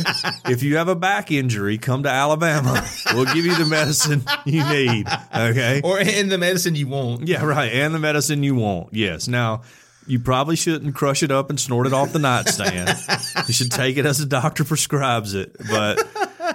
if 0.51 0.63
you 0.63 0.79
have 0.79 0.89
a 0.89 0.97
back 0.97 1.31
injury, 1.31 1.77
come 1.79 2.03
to 2.05 2.09
Alabama. 2.09 2.83
We'll 3.13 3.27
give 3.27 3.45
you 3.45 3.55
the 3.55 3.67
medicine 3.67 4.25
you 4.47 4.67
need. 4.69 5.07
Okay. 5.37 5.81
Or 5.85 6.01
in 6.01 6.29
the 6.31 6.39
medicine 6.39 6.75
you 6.75 6.89
want. 6.89 7.29
Yeah, 7.29 7.45
right. 7.45 7.71
And 7.73 7.95
the 7.95 7.99
medicine 8.01 8.43
you 8.43 8.55
want. 8.57 8.95
Yes. 8.95 9.29
Now, 9.29 9.63
you 10.07 10.19
probably 10.19 10.57
shouldn't 10.57 10.95
crush 10.97 11.23
it 11.23 11.31
up 11.31 11.51
and 11.51 11.61
snort 11.61 11.87
it 11.87 11.93
off 11.93 12.13
the 12.13 12.19
nightstand. 12.19 12.97
you 13.47 13.53
should 13.55 13.71
take 13.71 13.97
it 13.99 14.07
as 14.07 14.19
the 14.19 14.27
doctor 14.27 14.65
prescribes 14.65 15.35
it. 15.35 15.55
But, 15.71 16.05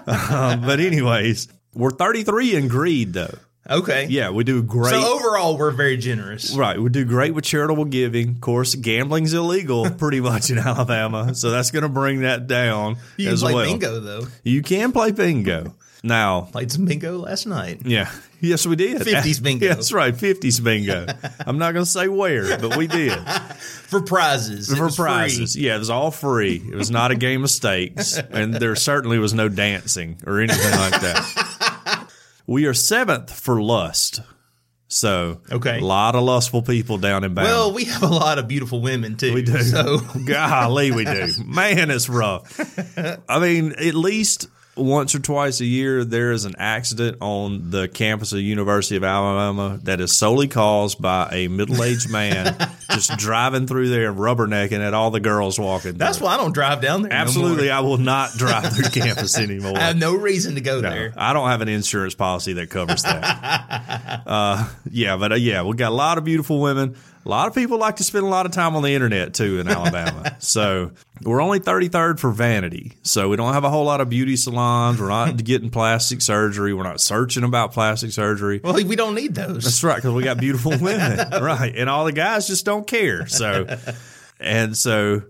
um, 0.07 0.62
but 0.62 0.79
anyways, 0.79 1.47
we're 1.74 1.91
33 1.91 2.55
in 2.55 2.67
greed, 2.67 3.13
though. 3.13 3.33
Okay. 3.67 4.05
Yeah, 4.09 4.29
we 4.29 4.43
do 4.43 4.62
great. 4.62 4.91
So 4.91 5.15
overall, 5.15 5.57
we're 5.57 5.71
very 5.71 5.97
generous. 5.97 6.55
Right, 6.55 6.79
we 6.79 6.89
do 6.89 7.03
great 7.03 7.33
with 7.33 7.45
charitable 7.45 7.85
giving. 7.85 8.29
Of 8.29 8.41
course, 8.41 8.75
gambling's 8.75 9.33
illegal 9.33 9.89
pretty 9.97 10.21
much 10.21 10.51
in 10.51 10.59
Alabama, 10.59 11.33
so 11.33 11.50
that's 11.50 11.71
going 11.71 11.81
to 11.83 11.89
bring 11.89 12.21
that 12.21 12.45
down 12.45 12.97
You 13.17 13.25
can 13.25 13.33
as 13.33 13.41
play 13.41 13.53
well. 13.55 13.65
bingo 13.65 14.00
though. 14.01 14.27
You 14.43 14.62
can 14.62 14.91
play 14.91 15.12
bingo. 15.12 15.74
Now, 16.05 16.41
Played 16.51 16.71
some 16.71 16.85
bingo 16.85 17.17
last 17.17 17.45
night. 17.47 17.81
yeah. 17.85 18.09
Yes, 18.41 18.67
we 18.67 18.75
did. 18.75 19.01
50s 19.01 19.41
bingo. 19.43 19.69
That's 19.69 19.91
right, 19.91 20.13
50s 20.13 20.63
bingo. 20.63 21.07
I'm 21.47 21.57
not 21.57 21.71
going 21.74 21.83
to 21.85 21.89
say 21.89 22.07
where, 22.07 22.59
but 22.59 22.77
we 22.77 22.85
did. 22.85 23.17
For 23.88 24.01
prizes. 24.01 24.67
For 24.71 24.83
was 24.83 24.97
free. 24.97 25.05
prizes. 25.05 25.55
Yeah, 25.55 25.75
it 25.77 25.79
was 25.79 25.89
all 25.89 26.12
free. 26.12 26.57
It 26.57 26.75
was 26.75 26.91
not 26.91 27.09
a 27.09 27.15
game 27.15 27.43
of 27.43 27.50
stakes. 27.50 28.17
And 28.19 28.53
there 28.53 28.75
certainly 28.75 29.17
was 29.17 29.33
no 29.33 29.50
dancing 29.50 30.19
or 30.27 30.41
anything 30.41 30.71
like 30.77 31.01
that. 31.01 32.07
We 32.45 32.67
are 32.67 32.75
seventh 32.75 33.31
for 33.33 33.59
lust. 33.63 34.21
So, 34.89 35.41
Okay. 35.51 35.79
a 35.79 35.83
lot 35.83 36.13
of 36.15 36.21
lustful 36.24 36.62
people 36.62 37.00
down 37.00 37.24
in 37.24 37.33
Bama. 37.33 37.43
Well, 37.45 37.74
we 37.74 37.85
have 37.85 38.03
a 38.03 38.07
lot 38.07 38.38
of 38.38 38.47
beautiful 38.47 38.79
women 38.79 39.17
too. 39.17 39.33
We 39.33 39.41
do. 39.41 39.59
So 39.63 39.97
Golly, 40.25 40.91
we 40.91 41.05
do. 41.05 41.29
Man, 41.43 41.89
it's 41.89 42.07
rough. 42.09 42.59
I 43.27 43.39
mean, 43.39 43.71
at 43.71 43.95
least 43.95 44.47
once 44.75 45.15
or 45.15 45.20
twice 45.20 45.62
a 45.62 45.65
year, 45.65 46.03
there 46.03 46.32
is 46.32 46.46
an 46.46 46.55
accident 46.58 47.17
on 47.22 47.72
the 47.72 47.88
campus 47.88 48.34
of 48.34 48.39
University 48.39 48.96
of 48.98 49.03
Alabama 49.03 49.79
that 49.84 50.01
is 50.01 50.15
solely 50.15 50.48
caused 50.48 51.01
by 51.01 51.29
a 51.32 51.48
middle-aged 51.48 52.10
man 52.10 52.55
just 52.91 53.17
driving 53.17 53.67
through 53.67 53.89
there 53.89 54.10
and 54.10 54.17
rubbernecking 54.20 54.79
at 54.79 54.94
all 54.94 55.12
the 55.12 55.20
girls 55.20 55.58
walking. 55.60 55.94
that's 55.98 56.17
through. 56.17 56.27
why 56.27 56.34
I 56.34 56.38
don't 56.38 56.53
drive 56.53 56.82
down 56.82 57.03
there. 57.03 57.13
Absolutely, 57.13 57.67
more. 57.67 57.74
I 57.75 57.79
will 57.79 57.98
not 57.98 58.32
drive 58.38 58.74
through 58.75 58.89
campus 58.89 59.38
anymore. 59.38 59.77
I 59.77 59.82
have 59.82 59.98
no 59.98 60.15
reason 60.15 60.55
to 60.55 60.62
go 60.62 60.82
No, 60.82 60.89
there. 60.89 61.13
I 61.15 61.34
don't 61.34 61.48
have 61.50 61.62
an 61.62 61.70
insurance 61.70 62.15
policy 62.15 62.53
that 62.53 62.70
covers 62.70 63.03
that. 63.03 64.24
uh, 64.27 64.67
yeah, 64.89 65.15
but 65.17 65.32
uh, 65.32 65.36
yeah, 65.36 65.63
we 65.63 65.75
got 65.75 65.91
a 65.91 65.96
lot 65.96 66.17
of 66.17 66.24
beautiful 66.25 66.60
women. 66.60 66.96
A 67.25 67.29
lot 67.29 67.48
of 67.48 67.55
people 67.55 67.79
like 67.79 67.96
to 67.96 68.03
spend 68.03 68.24
a 68.24 68.29
lot 68.29 68.46
of 68.46 68.51
time 68.51 68.75
on 68.75 68.84
the 68.84 68.94
internet 68.94 69.34
too 69.34 69.60
in 69.60 69.67
Alabama. 69.67 70.36
so 70.39 70.91
we're 71.24 71.41
only 71.41 71.60
33rd 71.60 72.20
for 72.20 72.29
vanity. 72.29 72.94
So 73.01 73.29
we 73.29 73.36
don't 73.36 73.53
have 73.53 73.63
a 73.63 73.70
whole 73.70 73.86
lot 73.86 74.00
of 74.00 74.10
beauty 74.10 74.36
salons. 74.36 75.00
We're 75.00 75.10
not 75.10 75.36
getting 75.44 75.72
plastic 75.72 76.22
surgery. 76.22 76.72
We're 76.72 76.84
not 76.84 77.01
searching 77.01 77.44
about 77.44 77.72
plastic 77.74 78.12
surgery. 78.12 78.62
Well, 78.63 78.75
we 78.75 78.96
don't 78.96 79.15
need 79.15 79.34
those. 79.34 79.63
That's 79.63 79.84
right, 79.84 79.96
because 79.96 80.13
we 80.13 80.22
got 80.24 80.38
beautiful 80.38 80.72
women, 80.79 81.17
right? 81.41 81.74
And 81.75 81.89
all 81.89 82.05
the 82.05 82.12
guys 82.12 82.46
just 82.46 82.63
don't 82.63 82.86
care. 82.86 83.25
So, 83.25 83.75
and 84.39 84.77
so 84.77 85.24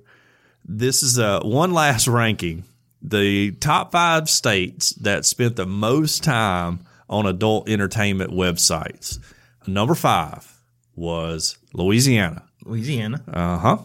this 0.65 1.01
is 1.01 1.17
uh, 1.17 1.39
one 1.43 1.71
last 1.71 2.09
ranking: 2.09 2.65
the 3.01 3.51
top 3.53 3.93
five 3.93 4.29
states 4.29 4.89
that 4.95 5.23
spent 5.23 5.55
the 5.55 5.65
most 5.65 6.25
time 6.25 6.81
on 7.09 7.25
adult 7.25 7.69
entertainment 7.69 8.31
websites. 8.31 9.19
Number 9.65 9.95
five 9.95 10.54
was 10.95 11.57
Louisiana. 11.73 12.43
Louisiana. 12.63 13.21
Uh 13.27 13.57
huh. 13.57 13.77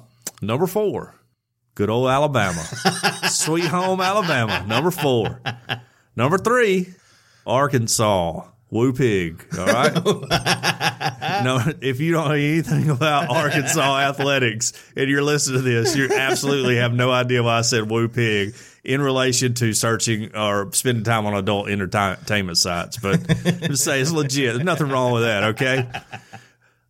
Number 0.43 0.67
four, 0.67 1.15
good 1.75 1.91
old 1.91 2.09
Alabama, 2.09 2.63
sweet 3.29 3.67
home 3.67 4.01
Alabama. 4.01 4.65
Number 4.67 4.91
four. 4.91 5.41
Number 6.17 6.39
three, 6.39 6.89
Arkansas. 7.47 8.47
Woo 8.71 8.93
pig. 8.93 9.45
All 9.59 9.67
right. 9.67 9.93
no, 11.45 11.61
if 11.81 11.99
you 11.99 12.13
don't 12.13 12.29
know 12.29 12.35
anything 12.35 12.89
about 12.89 13.29
Arkansas 13.29 13.99
athletics 13.99 14.73
and 14.95 15.11
you're 15.11 15.25
listening 15.25 15.59
to 15.59 15.69
this, 15.69 15.97
you 15.97 16.09
absolutely 16.15 16.77
have 16.77 16.95
no 16.95 17.11
idea 17.11 17.43
why 17.43 17.59
I 17.59 17.63
said 17.63 17.91
woo 17.91 18.07
pig 18.07 18.55
in 18.85 19.03
relation 19.03 19.55
to 19.55 19.73
searching 19.73 20.37
or 20.37 20.73
spending 20.73 21.03
time 21.03 21.27
on 21.27 21.35
adult 21.35 21.69
entertainment 21.69 22.59
sites. 22.59 22.97
But 22.97 23.27
just 23.27 23.83
say 23.83 24.01
it's 24.01 24.13
legit. 24.13 24.55
There's 24.55 24.65
nothing 24.65 24.89
wrong 24.89 25.15
with 25.15 25.23
that. 25.25 25.43
Okay. 25.55 25.89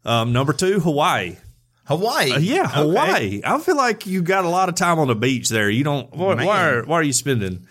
Um, 0.04 0.32
number 0.32 0.52
two, 0.52 0.80
Hawaii. 0.80 1.36
Hawaii. 1.84 2.32
Uh, 2.32 2.38
yeah, 2.38 2.62
Okay. 2.64 2.72
Hawaii. 2.80 3.40
I 3.44 3.58
feel 3.58 3.76
like 3.76 4.06
you 4.06 4.22
got 4.22 4.44
a 4.44 4.48
lot 4.48 4.68
of 4.68 4.76
time 4.76 4.98
on 4.98 5.08
the 5.08 5.14
beach 5.14 5.48
there. 5.48 5.68
You 5.68 5.84
don't. 5.84 6.14
Why, 6.14 6.34
why, 6.44 6.68
are, 6.70 6.84
why 6.84 6.96
are 6.96 7.02
you 7.02 7.12
spending 7.12 7.66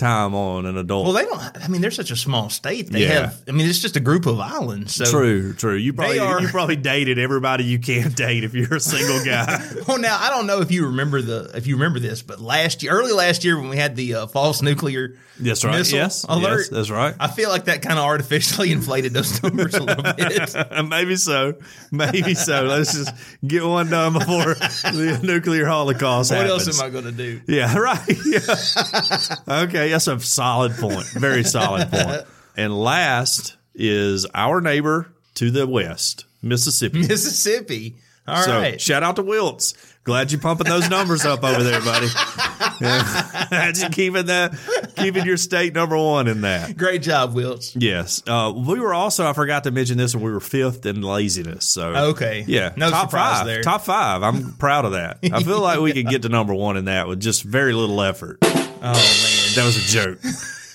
time 0.00 0.34
on 0.34 0.66
an 0.66 0.76
adult? 0.76 1.04
Well, 1.04 1.12
they 1.14 1.24
don't. 1.24 1.64
I 1.64 1.68
mean, 1.68 1.80
they're 1.80 1.90
such 1.92 2.10
a 2.10 2.16
small 2.16 2.50
state. 2.50 2.90
They 2.90 3.02
Yeah. 3.02 3.20
have. 3.20 3.42
I 3.46 3.52
mean, 3.52 3.68
it's 3.68 3.78
just 3.78 3.96
a 3.96 4.00
group 4.00 4.26
of 4.26 4.40
islands. 4.40 4.94
So 4.96 5.04
true, 5.04 5.52
true. 5.54 5.76
You 5.76 5.92
probably 5.92 6.18
are- 6.18 6.40
you 6.40 6.48
probably 6.48 6.76
dated 6.76 7.18
everybody 7.18 7.64
you 7.64 7.78
can 7.78 8.10
date 8.14 8.42
if 8.44 8.54
you're 8.54 8.74
a 8.74 8.80
single 8.80 9.24
guy. 9.24 9.58
Well, 9.86 9.98
now 9.98 10.16
I 10.20 10.30
don't 10.30 10.46
know 10.46 10.60
if 10.60 10.70
you 10.70 10.86
remember 10.86 11.20
the 11.22 11.50
if 11.54 11.66
you 11.66 11.74
remember 11.76 11.98
this, 12.00 12.22
but 12.22 12.40
last 12.40 12.82
year, 12.82 12.92
early 12.92 13.12
last 13.12 13.44
year, 13.44 13.58
when 13.58 13.68
we 13.68 13.76
had 13.76 13.96
the 13.96 14.14
uh, 14.14 14.26
false 14.28 14.62
nuclear 14.62 15.14
That's 15.38 15.64
right. 15.64 15.76
missile 15.78 15.98
Yes, 15.98 16.24
alert, 16.28 16.58
yes, 16.60 16.68
that's 16.68 16.90
right. 16.90 17.14
I 17.18 17.28
feel 17.28 17.48
like 17.50 17.64
that 17.66 17.82
kind 17.82 17.98
of 17.98 18.04
artificially 18.04 18.70
inflated 18.78 19.12
those 19.12 19.42
numbers 19.42 19.74
a 19.74 19.82
little 19.82 20.02
bit. 20.02 20.54
Maybe 20.88 21.16
so. 21.16 21.54
Maybe 21.90 22.34
so. 22.34 22.62
Let's 22.64 22.92
just 22.94 23.12
get 23.46 23.64
one 23.64 23.90
done 23.90 24.12
before 24.14 24.54
the 24.54 25.20
nuclear 25.22 25.66
holocaust 25.66 26.30
What 26.30 26.46
happens. 26.46 26.68
else 26.68 26.80
am 26.80 26.86
I 26.86 26.90
going 26.90 27.04
to 27.04 27.12
do? 27.12 27.40
Yeah, 27.48 27.76
right. 27.76 28.00
Yeah. 28.24 29.62
okay, 29.64 29.89
that's 29.90 30.06
a 30.06 30.18
solid 30.20 30.72
point. 30.72 31.06
Very 31.06 31.44
solid 31.44 31.90
point. 31.90 32.22
And 32.56 32.76
last 32.78 33.56
is 33.74 34.26
our 34.34 34.60
neighbor 34.60 35.12
to 35.36 35.50
the 35.50 35.66
west, 35.66 36.24
Mississippi. 36.42 37.00
Mississippi. 37.06 37.96
All 38.28 38.34
right. 38.46 38.80
so 38.80 38.92
shout 38.92 39.02
out 39.02 39.16
to 39.16 39.22
Wilts. 39.22 39.74
Glad 40.04 40.32
you're 40.32 40.40
pumping 40.40 40.66
those 40.66 40.88
numbers 40.88 41.24
up 41.24 41.42
over 41.44 41.62
there, 41.62 41.80
buddy. 41.80 42.06
Imagine 42.80 43.92
keeping 43.92 44.26
that, 44.26 44.54
keeping 44.96 45.24
your 45.24 45.36
state 45.36 45.74
number 45.74 45.96
one 45.96 46.26
in 46.26 46.40
that. 46.42 46.76
Great 46.76 47.02
job, 47.02 47.34
Wilts. 47.34 47.76
Yes. 47.76 48.22
Uh, 48.26 48.52
we 48.54 48.80
were 48.80 48.94
also, 48.94 49.26
I 49.26 49.32
forgot 49.32 49.64
to 49.64 49.70
mention 49.70 49.98
this, 49.98 50.14
when 50.14 50.24
we 50.24 50.32
were 50.32 50.40
fifth 50.40 50.86
in 50.86 51.02
laziness. 51.02 51.68
So, 51.68 51.94
Okay. 52.10 52.44
Yeah. 52.46 52.72
No 52.76 52.90
top 52.90 53.10
surprise 53.10 53.38
five. 53.38 53.46
there. 53.46 53.62
Top 53.62 53.82
five. 53.82 54.22
I'm 54.22 54.54
proud 54.54 54.84
of 54.86 54.92
that. 54.92 55.18
I 55.32 55.42
feel 55.42 55.60
like 55.60 55.80
we 55.80 55.92
could 55.92 56.08
get 56.08 56.22
to 56.22 56.28
number 56.28 56.54
one 56.54 56.76
in 56.76 56.86
that 56.86 57.06
with 57.08 57.20
just 57.20 57.42
very 57.42 57.72
little 57.74 58.00
effort. 58.00 58.38
Oh 58.80 58.92
man. 58.92 59.54
That 59.54 59.64
was 59.64 59.76
a 59.76 59.88
joke, 59.88 60.20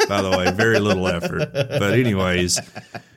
by 0.07 0.21
the 0.21 0.29
way. 0.31 0.51
Very 0.51 0.79
little 0.79 1.07
effort. 1.07 1.51
But, 1.53 1.93
anyways. 1.93 2.59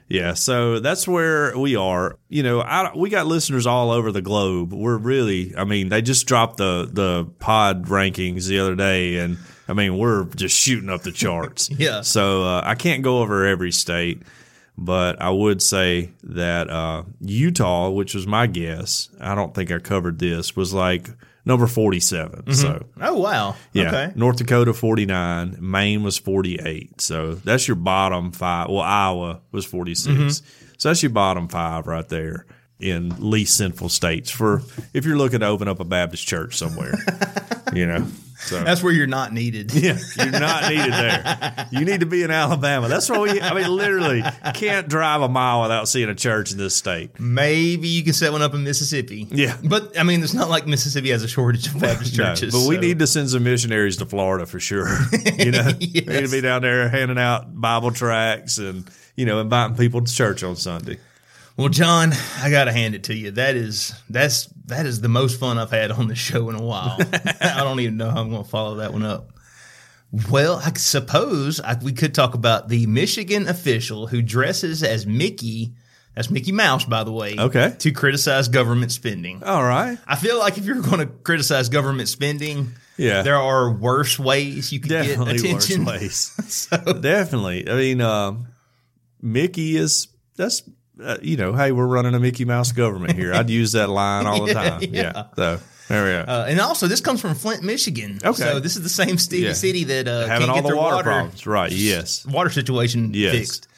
Yeah, 0.09 0.33
so 0.35 0.81
that's 0.81 1.07
where 1.07 1.57
we 1.59 1.77
are. 1.77 2.19
You 2.31 2.43
know, 2.43 2.61
I, 2.61 2.97
we 2.97 3.11
got 3.11 3.27
listeners 3.27 3.67
all 3.67 3.91
over 3.91 4.11
the 4.11 4.23
globe. 4.23 4.73
We're 4.73 4.97
really, 4.97 5.55
I 5.55 5.65
mean, 5.65 5.91
they 5.91 6.01
just 6.01 6.27
dropped 6.27 6.57
the 6.57 6.89
the 6.91 7.29
pod 7.39 7.85
rankings 7.87 8.47
the 8.47 8.59
other 8.61 8.75
day, 8.75 9.19
and 9.19 9.37
I 9.69 9.75
mean, 9.75 9.99
we're 9.99 10.25
just 10.25 10.57
shooting 10.57 10.89
up 10.89 11.03
the 11.03 11.13
charts. 11.13 11.69
Yeah. 11.79 12.01
So 12.01 12.45
uh, 12.45 12.63
I 12.65 12.75
can't 12.75 13.03
go 13.03 13.19
over 13.19 13.45
every 13.45 13.71
state, 13.71 14.23
but 14.79 15.21
I 15.21 15.29
would 15.31 15.61
say 15.63 16.13
that 16.23 16.71
uh, 16.71 17.03
Utah, 17.21 17.91
which 17.91 18.15
was 18.15 18.27
my 18.27 18.47
guess, 18.47 19.11
I 19.21 19.35
don't 19.35 19.55
think 19.55 19.71
I 19.71 19.79
covered 19.79 20.19
this, 20.19 20.57
was 20.57 20.73
like 20.73 21.11
number 21.49 21.67
47. 21.67 22.53
So, 22.55 22.85
Oh 23.01 23.15
wow. 23.15 23.57
yeah. 23.73 23.89
Okay. 23.89 24.13
North 24.15 24.37
Dakota 24.37 24.73
49, 24.73 25.57
Maine 25.61 26.05
was 26.05 26.17
48. 26.19 27.01
So, 27.01 27.35
that's 27.35 27.67
your 27.67 27.75
bottom 27.75 28.31
five. 28.31 28.69
Well, 28.69 28.83
Iowa 28.83 29.41
was 29.51 29.65
46. 29.65 30.07
Mm-hmm. 30.15 30.29
So, 30.77 30.89
that's 30.91 31.03
your 31.03 31.11
bottom 31.11 31.49
five 31.49 31.89
right 31.89 32.09
there 32.09 32.47
in 32.79 33.13
least 33.19 33.57
sinful 33.57 33.89
states 33.89 34.31
for 34.31 34.63
if 34.95 35.05
you're 35.05 35.17
looking 35.17 35.41
to 35.41 35.47
open 35.47 35.67
up 35.67 35.81
a 35.81 35.85
Baptist 35.85 36.25
church 36.29 36.57
somewhere, 36.57 36.95
you 37.75 37.87
know. 37.87 38.07
So, 38.41 38.63
That's 38.63 38.83
where 38.83 38.93
you're 38.93 39.07
not 39.09 39.33
needed. 39.33 39.73
yeah, 39.75 39.99
you're 40.17 40.31
not 40.31 40.69
needed 40.71 40.93
there. 40.93 41.67
You 41.73 41.85
need 41.85 42.01
to 42.01 42.07
be 42.07 42.23
in 42.23 42.31
Alabama. 42.31 42.87
That's 42.89 43.11
why 43.11 43.19
we, 43.19 43.41
I 43.41 43.53
mean, 43.53 43.69
literally 43.69 44.23
can't 44.55 44.89
drive 44.89 45.23
a 45.23 45.29
mile 45.29 45.63
without 45.63 45.89
seeing 45.89 46.09
a 46.09 46.15
church 46.15 46.53
in 46.53 46.59
this 46.59 46.77
state. 46.77 47.19
Maybe 47.19 47.89
you 47.89 48.05
can 48.05 48.13
set 48.13 48.31
one 48.33 48.41
up 48.43 48.55
in 48.55 48.63
Mississippi. 48.65 49.27
Yeah. 49.31 49.57
But 49.63 49.99
I 49.99 50.05
mean, 50.05 50.23
it's 50.23 50.35
not 50.35 50.49
like 50.49 50.67
Mississippi 50.67 51.11
has 51.11 51.23
a 51.25 51.29
shortage 51.29 51.67
of 51.67 51.81
Baptist 51.81 52.17
No, 52.17 52.25
churches. 52.27 52.55
but 52.55 52.69
we 52.69 52.77
so- 52.77 52.81
need 52.81 52.99
to 53.01 53.07
send 53.09 53.29
some 53.31 53.43
missionaries 53.45 53.97
to 53.99 54.07
Florida 54.07 54.47
for 54.47 54.61
sure. 54.61 54.89
You 55.39 55.53
know, 55.53 55.71
we 55.79 55.87
need 55.87 56.07
to 56.07 56.29
be 56.31 56.41
down 56.41 56.63
there 56.63 56.89
handing 56.89 57.19
out 57.19 57.61
Bible 57.61 57.91
tracts 57.93 58.59
and 58.59 58.89
you 59.17 59.25
know 59.27 59.41
inviting 59.41 59.77
people 59.77 60.03
to 60.03 60.13
church 60.13 60.43
on 60.43 60.57
Sunday. 60.57 60.99
Well, 61.59 61.69
John, 61.69 62.13
I 62.41 62.51
gotta 62.51 62.73
hand 62.73 62.95
it 62.95 63.03
to 63.05 63.15
you. 63.15 63.33
That 63.33 63.57
is 63.57 63.93
that's 64.09 64.47
that 64.67 64.87
is 64.87 65.01
the 65.01 65.09
most 65.09 65.41
fun 65.41 65.59
I've 65.59 65.73
had 65.73 65.91
on 65.91 66.07
the 66.07 66.15
show 66.15 66.49
in 66.51 66.55
a 66.55 66.63
while. 66.63 66.97
I 67.41 67.65
don't 67.65 67.81
even 67.81 67.97
know 67.97 68.11
how 68.11 68.21
I'm 68.21 68.31
going 68.31 68.45
to 68.45 68.49
follow 68.49 68.77
that 68.77 68.93
one 68.93 69.03
up. 69.03 69.33
Well, 70.31 70.63
I 70.65 70.73
suppose 70.75 71.59
I, 71.61 71.77
we 71.83 71.93
could 71.93 72.15
talk 72.15 72.35
about 72.35 72.69
the 72.69 72.87
Michigan 72.87 73.49
official 73.49 74.07
who 74.07 74.23
dresses 74.23 74.83
as 74.85 75.05
Mickey. 75.07 75.75
That's 76.15 76.31
Mickey 76.31 76.53
Mouse, 76.53 76.85
by 76.85 77.03
the 77.05 77.13
way. 77.13 77.35
Okay. 77.39 77.75
To 77.79 77.91
criticize 77.93 78.49
government 78.49 78.93
spending. 78.93 79.43
All 79.43 79.63
right, 79.65 79.99
I 80.07 80.15
feel 80.17 80.39
like 80.39 80.59
if 80.59 80.65
you're 80.65 80.81
going 80.81 80.99
to 81.01 81.07
criticize 81.07 81.69
government 81.69 82.09
spending, 82.09 82.73
Yeah. 82.97 83.23
there 83.23 83.37
are 83.37 83.71
worse 83.73 84.19
ways 84.19 84.73
you 84.73 84.81
could 84.81 84.91
definitely 84.91 85.39
get 85.39 85.53
worse 85.55 85.65
attention. 85.67 85.85
ways. 85.85 86.69
Definitely. 87.01 87.69
I 87.69 87.75
mean, 87.75 88.01
um, 88.01 88.49
Mickey 89.21 89.77
is 89.77 90.09
that's 90.37 90.63
uh, 91.03 91.19
you 91.23 91.37
know, 91.37 91.53
hey, 91.53 91.73
we're 91.73 91.87
running 91.87 92.15
a 92.15 92.21
Mickey 92.21 92.45
Mouse 92.45 92.73
government 92.73 93.15
here. 93.15 93.33
I'd 93.35 93.51
use 93.51 93.73
that 93.73 93.89
line 93.89 94.27
all 94.27 94.45
the 94.47 94.55
time. 94.55 94.81
yeah. 94.83 94.89
Yeah. 95.15 95.23
So 95.37 95.61
there 95.89 96.05
we 96.05 96.11
go. 96.27 96.33
Uh, 96.33 96.47
and 96.49 96.61
also, 96.61 96.87
this 96.87 97.01
comes 97.01 97.21
from 97.21 97.35
Flint, 97.35 97.63
Michigan. 97.63 98.19
Okay. 98.25 98.43
So 98.43 98.61
this 98.61 98.77
is 98.77 98.83
the 98.83 98.89
same 98.89 99.17
city, 99.19 99.43
Yeah. 99.43 99.53
city 99.55 99.85
that 99.85 100.07
uh, 100.09 100.27
Having 100.27 100.47
can't 100.47 100.51
all 100.51 100.57
get 100.63 100.69
the 100.69 100.77
water, 100.77 100.97
water, 100.97 101.03
problems, 101.11 101.47
right? 101.47 101.73
Yes. 101.73 102.27
water 102.27 102.51
situation 102.51 103.13
Yes. 103.15 103.33
fixed. 103.35 103.69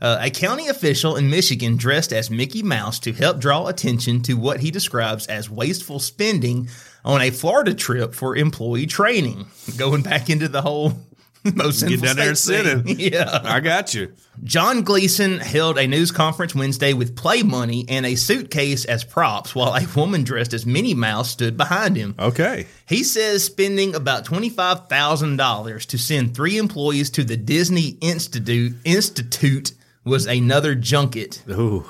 Uh, 0.00 0.18
a 0.20 0.30
county 0.30 0.68
official 0.68 1.16
in 1.16 1.28
Michigan 1.28 1.76
dressed 1.76 2.12
as 2.12 2.30
Mickey 2.30 2.62
Mouse 2.62 3.00
to 3.00 3.12
help 3.12 3.40
draw 3.40 3.66
attention 3.66 4.22
to 4.22 4.34
what 4.34 4.60
he 4.60 4.70
describes 4.70 5.26
as 5.26 5.50
wasteful 5.50 5.98
spending 5.98 6.68
on 7.04 7.20
a 7.20 7.30
Florida 7.30 7.74
trip 7.74 8.14
for 8.14 8.36
employee 8.36 8.86
training. 8.86 9.46
Going 9.76 10.02
back 10.02 10.30
into 10.30 10.46
the 10.46 10.62
whole 10.62 10.92
most 11.54 11.86
Get 11.86 12.02
down 12.02 12.16
there 12.16 12.28
and 12.28 12.38
sit 12.38 12.66
in. 12.66 12.84
yeah. 12.98 13.40
I 13.44 13.60
got 13.60 13.94
you. 13.94 14.12
John 14.44 14.82
Gleason 14.82 15.38
held 15.38 15.78
a 15.78 15.86
news 15.86 16.12
conference 16.12 16.54
Wednesday 16.54 16.92
with 16.92 17.16
play 17.16 17.42
money 17.42 17.84
and 17.88 18.06
a 18.06 18.14
suitcase 18.14 18.84
as 18.84 19.02
props 19.04 19.54
while 19.54 19.74
a 19.74 19.86
woman 19.96 20.22
dressed 20.22 20.54
as 20.54 20.64
Minnie 20.64 20.94
Mouse 20.94 21.30
stood 21.30 21.56
behind 21.56 21.96
him. 21.96 22.14
Okay. 22.18 22.66
He 22.86 23.02
says 23.02 23.44
spending 23.44 23.94
about 23.94 24.24
$25,000 24.24 25.86
to 25.86 25.98
send 25.98 26.34
three 26.34 26.56
employees 26.58 27.10
to 27.10 27.24
the 27.24 27.36
Disney 27.36 27.96
Institute 28.00 28.74
Institute 28.84 29.72
was 30.04 30.26
another 30.26 30.74
junket. 30.74 31.42
Ooh. 31.50 31.84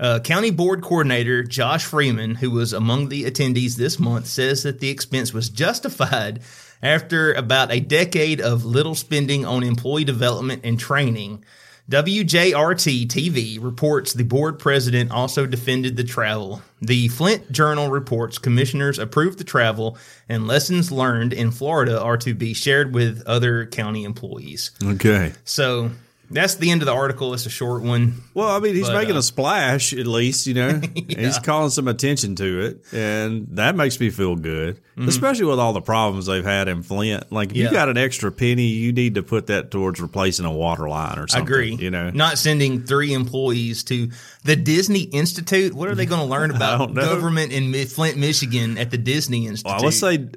Uh, 0.00 0.18
County 0.18 0.50
Board 0.50 0.82
Coordinator 0.82 1.44
Josh 1.44 1.84
Freeman, 1.84 2.34
who 2.36 2.50
was 2.50 2.72
among 2.72 3.08
the 3.08 3.24
attendees 3.24 3.76
this 3.76 4.00
month, 4.00 4.26
says 4.26 4.64
that 4.64 4.80
the 4.80 4.88
expense 4.88 5.32
was 5.32 5.48
justified 5.48 6.40
after 6.82 7.32
about 7.32 7.72
a 7.72 7.80
decade 7.80 8.40
of 8.40 8.64
little 8.64 8.94
spending 8.94 9.44
on 9.44 9.62
employee 9.62 10.04
development 10.04 10.62
and 10.64 10.78
training. 10.78 11.44
WJRT 11.90 13.06
TV 13.08 13.62
reports 13.62 14.12
the 14.12 14.22
board 14.22 14.58
president 14.58 15.10
also 15.10 15.46
defended 15.46 15.96
the 15.96 16.04
travel. 16.04 16.62
The 16.80 17.08
Flint 17.08 17.50
Journal 17.50 17.90
reports 17.90 18.38
commissioners 18.38 18.98
approved 18.98 19.38
the 19.38 19.44
travel 19.44 19.98
and 20.28 20.46
lessons 20.46 20.92
learned 20.92 21.32
in 21.32 21.50
Florida 21.50 22.00
are 22.00 22.16
to 22.18 22.34
be 22.34 22.54
shared 22.54 22.94
with 22.94 23.22
other 23.26 23.66
county 23.66 24.04
employees. 24.04 24.70
Okay. 24.82 25.32
So 25.44 25.90
that's 26.32 26.56
the 26.56 26.70
end 26.70 26.82
of 26.82 26.86
the 26.86 26.92
article. 26.92 27.34
It's 27.34 27.46
a 27.46 27.50
short 27.50 27.82
one. 27.82 28.14
Well, 28.34 28.48
I 28.48 28.58
mean, 28.58 28.74
he's 28.74 28.88
But, 28.88 28.94
making 28.98 29.16
uh, 29.16 29.20
a 29.20 29.22
splash 29.22 29.92
at 29.92 30.06
least, 30.06 30.46
you 30.46 30.54
know. 30.54 30.80
He's 31.08 31.38
calling 31.38 31.70
some 31.70 31.88
attention 31.88 32.34
to 32.36 32.60
it, 32.62 32.82
and 32.92 33.46
that 33.52 33.76
makes 33.76 33.98
me 34.00 34.10
feel 34.10 34.36
good, 34.36 34.80
especially 34.98 35.44
with 35.44 35.58
all 35.58 35.72
the 35.72 35.80
problems 35.82 36.26
they've 36.26 36.44
had 36.44 36.68
in 36.68 36.82
Flint. 36.82 37.30
Like, 37.32 37.50
if 37.50 37.52
Mm-hmm. 37.56 37.60
Yeah. 37.62 37.68
you 37.68 37.72
got 37.72 37.88
an 37.88 37.98
extra 37.98 38.32
penny, 38.32 38.66
you 38.68 38.92
need 38.92 39.14
to 39.16 39.22
put 39.22 39.46
that 39.48 39.70
towards 39.70 40.00
replacing 40.00 40.44
a 40.46 40.52
water 40.52 40.88
line 40.88 41.18
or 41.18 41.28
something. 41.28 41.42
I 41.42 41.44
agree. 41.46 41.74
You 41.74 41.90
know, 41.90 42.10
not 42.10 42.38
sending 42.38 42.84
three 42.84 43.12
employees 43.12 43.84
to 43.84 44.08
the 44.44 44.56
Disney 44.56 45.02
Institute. 45.02 45.74
What 45.74 45.88
are 45.88 45.94
they 45.94 46.06
going 46.06 46.20
to 46.22 46.26
learn 46.26 46.50
about 46.54 46.94
government 46.94 47.52
in 47.52 47.72
Flint, 47.86 48.16
Michigan, 48.16 48.78
at 48.78 48.90
the 48.90 48.98
Disney 48.98 49.46
Institute? 49.46 49.72
well, 49.76 49.84
let's 49.84 49.98
say 49.98 50.28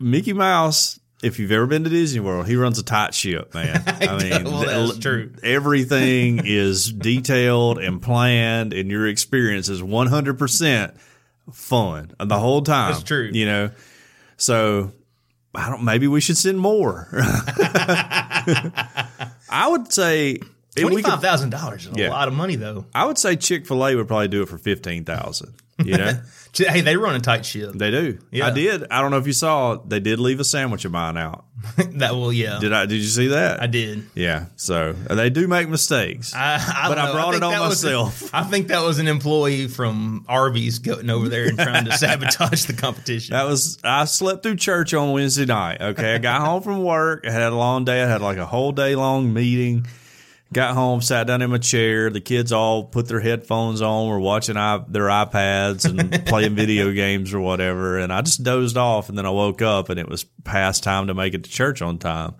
Mickey 0.00 0.32
Mouse. 0.32 0.98
If 1.22 1.38
you've 1.38 1.52
ever 1.52 1.66
been 1.66 1.84
to 1.84 1.90
Disney 1.90 2.18
World, 2.20 2.46
he 2.48 2.56
runs 2.56 2.78
a 2.80 2.82
tight 2.82 3.14
ship, 3.14 3.54
man. 3.54 3.82
I 3.86 4.18
mean, 4.22 4.44
Well, 4.44 4.62
that's 4.86 4.98
true. 4.98 5.32
Everything 5.42 6.40
is 6.44 6.92
detailed 6.92 7.78
and 7.78 8.02
planned, 8.02 8.72
and 8.72 8.90
your 8.90 9.06
experience 9.06 9.68
is 9.68 9.82
one 9.82 10.08
hundred 10.08 10.38
percent 10.38 10.94
fun 11.52 12.12
the 12.18 12.38
whole 12.38 12.62
time. 12.62 12.92
That's 12.92 13.04
true. 13.04 13.30
You 13.32 13.46
know, 13.46 13.70
so 14.36 14.92
I 15.54 15.70
don't. 15.70 15.84
Maybe 15.84 16.08
we 16.08 16.20
should 16.20 16.36
send 16.36 16.58
more. 16.58 17.08
I 19.48 19.68
would 19.70 19.92
say 19.92 20.30
if 20.32 20.42
we 20.76 20.82
twenty 20.82 20.96
could- 21.02 21.10
five 21.10 21.20
thousand 21.22 21.50
dollars 21.50 21.86
is 21.86 21.94
a 21.94 21.98
Yeah. 22.00 22.10
lot 22.10 22.28
of 22.28 22.34
money, 22.34 22.56
though. 22.56 22.86
I 22.94 23.04
would 23.04 23.18
say 23.18 23.36
Chick 23.36 23.66
Fil 23.66 23.86
A 23.86 23.94
would 23.94 24.08
probably 24.08 24.28
do 24.28 24.42
it 24.42 24.48
for 24.48 24.58
fifteen 24.58 25.04
thousand. 25.04 25.54
You 25.86 25.98
know. 25.98 26.12
Hey, 26.54 26.82
they 26.82 26.98
run 26.98 27.14
a 27.14 27.18
tight 27.18 27.46
ship. 27.46 27.72
They 27.74 27.90
do. 27.90 28.18
Yeah. 28.30 28.48
I 28.48 28.50
did. 28.50 28.84
I 28.90 29.00
don't 29.00 29.10
know 29.10 29.16
if 29.16 29.26
you 29.26 29.32
saw. 29.32 29.76
They 29.76 30.00
did 30.00 30.18
leave 30.20 30.38
a 30.38 30.44
sandwich 30.44 30.84
of 30.84 30.92
mine 30.92 31.16
out. 31.16 31.46
that 31.76 32.14
will, 32.14 32.30
yeah, 32.30 32.58
Did 32.60 32.74
I? 32.74 32.84
Did 32.84 32.96
you 32.96 33.06
see 33.08 33.28
that? 33.28 33.62
I 33.62 33.66
did. 33.68 34.04
Yeah. 34.14 34.46
So 34.56 34.92
they 34.92 35.30
do 35.30 35.48
make 35.48 35.70
mistakes. 35.70 36.34
I, 36.34 36.56
I 36.56 36.88
But 36.90 36.96
don't 36.96 37.04
I 37.04 37.06
know. 37.06 37.12
brought 37.14 37.34
it 37.36 37.42
on 37.42 37.58
myself. 37.58 38.34
I 38.34 38.42
think 38.42 38.68
that 38.68 38.82
was 38.82 38.98
an 38.98 39.08
employee 39.08 39.66
from 39.66 40.26
Arby's 40.28 40.78
going 40.78 41.08
over 41.08 41.30
there 41.30 41.48
and 41.48 41.58
trying 41.58 41.86
to 41.86 41.92
sabotage 41.96 42.66
the 42.66 42.74
competition. 42.74 43.32
that 43.32 43.44
was. 43.46 43.78
I 43.82 44.04
slept 44.04 44.42
through 44.42 44.56
church 44.56 44.92
on 44.92 45.12
Wednesday 45.12 45.46
night. 45.46 45.80
Okay. 45.80 46.16
I 46.16 46.18
got 46.18 46.42
home 46.42 46.60
from 46.62 46.84
work. 46.84 47.24
I 47.26 47.30
had 47.30 47.52
a 47.52 47.56
long 47.56 47.86
day. 47.86 48.02
I 48.02 48.06
had 48.06 48.20
like 48.20 48.36
a 48.36 48.44
whole 48.44 48.72
day 48.72 48.94
long 48.94 49.32
meeting. 49.32 49.86
Got 50.52 50.74
home, 50.74 51.00
sat 51.00 51.26
down 51.26 51.40
in 51.40 51.50
my 51.50 51.58
chair. 51.58 52.10
The 52.10 52.20
kids 52.20 52.52
all 52.52 52.84
put 52.84 53.08
their 53.08 53.20
headphones 53.20 53.80
on, 53.80 54.08
were 54.08 54.20
watching 54.20 54.56
I, 54.56 54.84
their 54.86 55.06
iPads 55.06 55.88
and 55.88 56.26
playing 56.26 56.54
video 56.54 56.92
games 56.92 57.32
or 57.32 57.40
whatever. 57.40 57.98
And 57.98 58.12
I 58.12 58.20
just 58.20 58.42
dozed 58.42 58.76
off. 58.76 59.08
And 59.08 59.16
then 59.16 59.24
I 59.24 59.30
woke 59.30 59.62
up 59.62 59.88
and 59.88 59.98
it 59.98 60.08
was 60.08 60.24
past 60.44 60.82
time 60.82 61.06
to 61.06 61.14
make 61.14 61.34
it 61.34 61.44
to 61.44 61.50
church 61.50 61.80
on 61.80 61.98
time. 61.98 62.34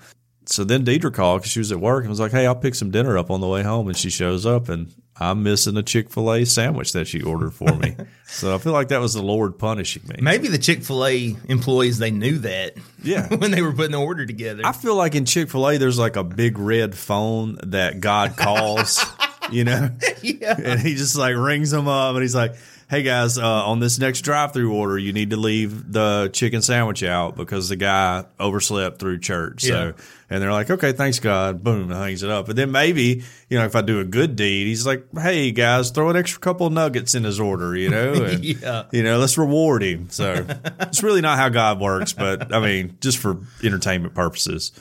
So 0.46 0.64
then 0.64 0.85
Deidre 0.85 1.14
called 1.14 1.40
because 1.40 1.53
she 1.53 1.61
was 1.61 1.72
at 1.72 1.81
work 1.81 2.03
and 2.03 2.11
was 2.11 2.20
like, 2.20 2.33
Hey, 2.33 2.46
I'll 2.46 2.55
pick 2.55 2.75
some 2.75 2.90
dinner 2.90 3.16
up 3.16 3.31
on 3.31 3.40
the 3.40 3.48
way 3.48 3.62
home. 3.62 3.88
And 3.88 3.96
she 3.96 4.11
shows 4.11 4.44
up 4.44 4.68
and 4.68 4.92
I'm 5.30 5.42
missing 5.42 5.76
a 5.76 5.82
Chick 5.82 6.11
fil 6.11 6.32
A 6.32 6.44
sandwich 6.44 6.92
that 6.92 7.06
she 7.06 7.22
ordered 7.22 7.52
for 7.54 7.74
me. 7.76 7.96
so 8.26 8.54
I 8.54 8.58
feel 8.58 8.72
like 8.72 8.88
that 8.88 9.00
was 9.00 9.14
the 9.14 9.22
Lord 9.22 9.58
punishing 9.58 10.02
me. 10.08 10.16
Maybe 10.20 10.48
the 10.48 10.58
Chick 10.58 10.82
Fil 10.82 11.06
A 11.06 11.37
employees 11.48 11.98
they 11.98 12.11
knew 12.11 12.38
that 12.38 12.74
Yeah. 13.02 13.28
when 13.37 13.50
they 13.50 13.62
were 13.62 13.72
putting 13.72 13.92
the 13.92 14.00
order 14.00 14.24
together. 14.26 14.62
I 14.64 14.72
feel 14.72 14.94
like 14.96 15.14
in 15.14 15.24
Chick 15.24 15.50
fil 15.50 15.68
A, 15.68 15.78
there's 15.78 15.98
like 15.98 16.16
a 16.16 16.24
big 16.24 16.58
red 16.58 16.94
phone 16.94 17.58
that 17.64 18.00
God 18.00 18.37
calls, 18.37 19.04
you 19.50 19.64
know? 19.64 19.90
yeah. 20.22 20.56
And 20.62 20.80
he 20.80 20.94
just 20.94 21.16
like 21.16 21.37
rings 21.37 21.70
them 21.70 21.88
up 21.88 22.14
and 22.14 22.22
he's 22.22 22.35
like, 22.35 22.54
Hey 22.90 23.02
guys, 23.02 23.38
uh, 23.38 23.42
on 23.46 23.80
this 23.80 23.98
next 23.98 24.20
drive 24.20 24.52
through 24.52 24.74
order, 24.74 24.98
you 24.98 25.14
need 25.14 25.30
to 25.30 25.38
leave 25.38 25.90
the 25.92 26.28
chicken 26.35 26.61
sandwich 26.61 27.02
out 27.02 27.37
because 27.37 27.70
the 27.70 27.76
guy 27.76 28.26
overslept 28.38 28.98
through 28.98 29.18
church. 29.20 29.62
So, 29.62 29.94
Yeah. 29.96 30.04
And 30.32 30.40
they're 30.40 30.50
like, 30.50 30.70
okay, 30.70 30.92
thanks 30.92 31.18
God. 31.18 31.62
Boom, 31.62 31.90
hangs 31.90 32.22
it 32.22 32.30
up. 32.30 32.46
But 32.46 32.56
then 32.56 32.72
maybe, 32.72 33.22
you 33.50 33.58
know, 33.58 33.66
if 33.66 33.76
I 33.76 33.82
do 33.82 34.00
a 34.00 34.04
good 34.04 34.34
deed, 34.34 34.66
he's 34.66 34.86
like, 34.86 35.04
Hey 35.14 35.52
guys, 35.52 35.90
throw 35.90 36.08
an 36.08 36.16
extra 36.16 36.40
couple 36.40 36.66
of 36.66 36.72
nuggets 36.72 37.14
in 37.14 37.24
his 37.24 37.38
order, 37.38 37.76
you 37.76 37.90
know? 37.90 38.12
And, 38.24 38.42
Yeah. 38.42 38.84
You 38.92 39.02
know, 39.02 39.18
let's 39.18 39.36
reward 39.36 39.82
him. 39.82 40.08
So 40.08 40.46
it's 40.80 41.02
really 41.02 41.20
not 41.20 41.36
how 41.36 41.50
God 41.50 41.80
works, 41.80 42.14
but 42.14 42.54
I 42.54 42.60
mean, 42.60 42.96
just 43.02 43.18
for 43.18 43.40
entertainment 43.62 44.14
purposes 44.14 44.72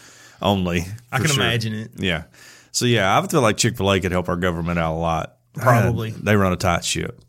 only. 0.41 0.85
I 1.11 1.17
can 1.17 1.27
sure. 1.27 1.43
imagine 1.43 1.73
it. 1.73 1.91
Yeah. 1.97 2.23
So 2.71 2.85
yeah, 2.85 3.19
I 3.19 3.27
feel 3.27 3.41
like 3.41 3.57
Chick 3.57 3.75
fil 3.75 3.91
A 3.91 3.99
could 3.99 4.13
help 4.13 4.29
our 4.29 4.37
government 4.37 4.79
out 4.79 4.93
a 4.93 4.97
lot. 4.97 5.35
Probably. 5.53 6.11
And 6.11 6.23
they 6.23 6.37
run 6.37 6.53
a 6.53 6.55
tight 6.55 6.85
ship. 6.85 7.19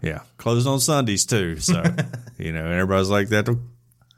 Yeah. 0.00 0.20
Closed 0.38 0.66
on 0.66 0.80
Sundays 0.80 1.26
too. 1.26 1.58
So, 1.58 1.82
you 2.38 2.52
know, 2.52 2.64
everybody's 2.64 3.10
like 3.10 3.28
that. 3.28 3.54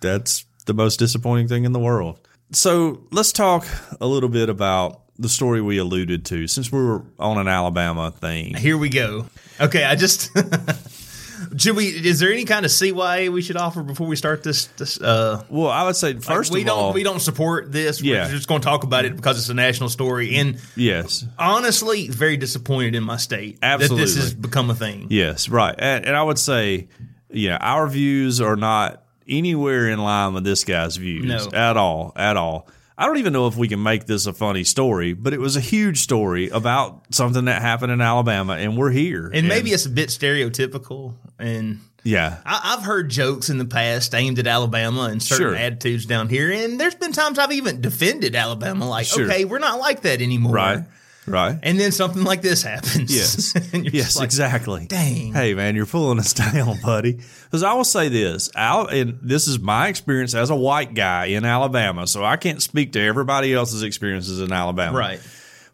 That's 0.01 0.45
the 0.67 0.75
most 0.75 0.99
disappointing 1.01 1.49
thing 1.49 1.65
in 1.65 1.73
the 1.73 1.81
world. 1.81 2.21
So 2.53 3.03
let's 3.11 3.33
talk 3.33 3.67
a 4.01 4.07
little 4.07 4.29
bit 4.29 4.49
about 4.49 5.03
the 5.19 5.29
story 5.29 5.61
we 5.61 5.79
alluded 5.79 6.25
to 6.27 6.47
since 6.47 6.71
we 6.73 6.81
were 6.81 7.05
on 7.19 7.39
an 7.39 7.49
Alabama 7.49 8.11
thing. 8.11 8.55
Here 8.55 8.79
we 8.79 8.89
go. 8.89 9.27
Okay, 9.61 9.85
I 9.85 9.97
just 9.97 10.31
Should 11.57 11.77
we? 11.77 11.87
Is 11.87 12.19
there 12.19 12.33
any 12.33 12.45
kind 12.45 12.65
of 12.65 12.71
CYA 12.71 13.31
we 13.31 13.43
should 13.43 13.57
offer 13.57 13.83
before 13.83 14.07
we 14.07 14.17
start 14.17 14.43
this? 14.43 14.67
This 14.77 15.01
uh, 15.01 15.45
Well, 15.49 15.69
I 15.69 15.85
would 15.85 15.97
say 15.97 16.15
first 16.15 16.53
we 16.53 16.61
of 16.63 16.67
don't 16.67 16.79
all, 16.79 16.93
we 16.93 17.03
don't 17.03 17.21
support 17.21 17.71
this. 17.73 18.03
Yeah. 18.03 18.27
We're 18.27 18.33
just 18.33 18.49
going 18.49 18.61
to 18.61 18.65
talk 18.65 18.85
about 18.85 19.05
it 19.05 19.17
because 19.17 19.39
it's 19.39 19.49
a 19.49 19.55
national 19.55 19.89
story. 19.89 20.37
And 20.37 20.59
yes, 20.77 21.25
honestly, 21.39 22.09
very 22.09 22.37
disappointed 22.37 22.95
in 22.95 23.03
my 23.03 23.17
state 23.17 23.61
that 23.61 23.75
Absolutely. 23.75 24.05
this 24.05 24.17
has 24.17 24.35
become 24.35 24.71
a 24.71 24.75
thing. 24.75 25.07
yes, 25.11 25.49
right, 25.49 25.75
and, 25.79 26.07
and 26.07 26.17
I 26.17 26.23
would 26.23 26.39
say, 26.39 26.89
yeah, 27.31 27.57
our 27.61 27.87
views 27.89 28.41
are 28.41 28.57
not 28.57 29.03
anywhere 29.29 29.89
in 29.89 29.99
line 29.99 30.35
with 30.35 30.45
this 30.45 30.65
guy's 30.65 30.97
views 30.97 31.25
No. 31.27 31.49
at 31.53 31.77
all, 31.77 32.13
at 32.17 32.37
all. 32.37 32.69
I 32.97 33.07
don't 33.07 33.19
even 33.19 33.33
know 33.33 33.47
if 33.47 33.57
we 33.57 33.69
can 33.69 33.81
make 33.81 34.07
this 34.07 34.27
a 34.27 34.33
funny 34.33 34.65
story, 34.65 35.13
but 35.13 35.33
it 35.33 35.39
was 35.39 35.55
a 35.55 35.61
huge 35.61 35.99
story 35.99 36.49
about 36.49 37.05
something 37.15 37.45
that 37.45 37.63
happened 37.63 37.93
in 37.93 38.01
Alabama, 38.01 38.55
and 38.55 38.77
we're 38.77 38.91
here. 38.91 39.31
And 39.33 39.47
maybe 39.47 39.71
it's 39.71 39.87
a 39.87 39.91
bit 39.91 40.09
stereotypical. 40.09 41.15
And 41.39 41.79
yeah, 42.03 42.39
I, 42.45 42.75
I've 42.77 42.85
heard 42.85 43.09
jokes 43.09 43.51
in 43.51 43.59
the 43.59 43.65
past 43.65 44.15
aimed 44.17 44.41
at 44.41 44.49
Alabama 44.49 45.03
and 45.03 45.23
certain 45.23 45.47
Sure. 45.51 45.55
attitudes 45.57 46.07
down 46.07 46.29
here. 46.29 46.51
And 46.51 46.81
there's 46.81 46.97
been 46.97 47.13
times 47.13 47.39
I've 47.39 47.53
even 47.53 47.81
defended 47.81 48.35
Alabama, 48.35 48.89
like, 48.89 49.07
Sure. 49.07 49.27
okay, 49.31 49.45
we're 49.45 49.59
not 49.61 49.79
like 49.79 50.03
that 50.03 50.21
anymore. 50.21 50.53
right, 50.55 50.85
right. 51.31 51.59
And 51.63 51.79
then 51.79 51.93
something 51.93 52.25
like 52.25 52.43
this 52.43 52.63
happens. 52.63 53.15
Yes. 53.15 53.55
yes, 53.73 54.17
like, 54.17 54.25
exactly. 54.25 54.87
Dang. 54.87 55.33
Hey, 55.33 55.55
man, 55.55 55.77
you're 55.77 55.87
pulling 55.87 56.19
us 56.19 56.33
down, 56.53 56.79
buddy. 56.83 57.21
Because 57.45 57.63
I 57.63 57.73
will 57.75 57.85
say 57.85 58.09
this, 58.09 58.51
Al, 58.55 58.87
and 58.87 59.19
this 59.23 59.49
is 59.49 59.59
my 59.59 59.89
experience 59.89 60.35
as 60.35 60.51
a 60.51 60.57
white 60.57 60.95
guy 60.95 61.27
in 61.27 61.45
Alabama, 61.45 62.07
so 62.07 62.25
I 62.25 62.37
can't 62.37 62.63
speak 62.63 62.93
to 62.93 63.01
everybody 63.01 63.55
else's 63.55 63.83
experiences 63.83 64.41
in 64.41 64.53
Alabama. 64.53 64.99
Right. 64.99 65.21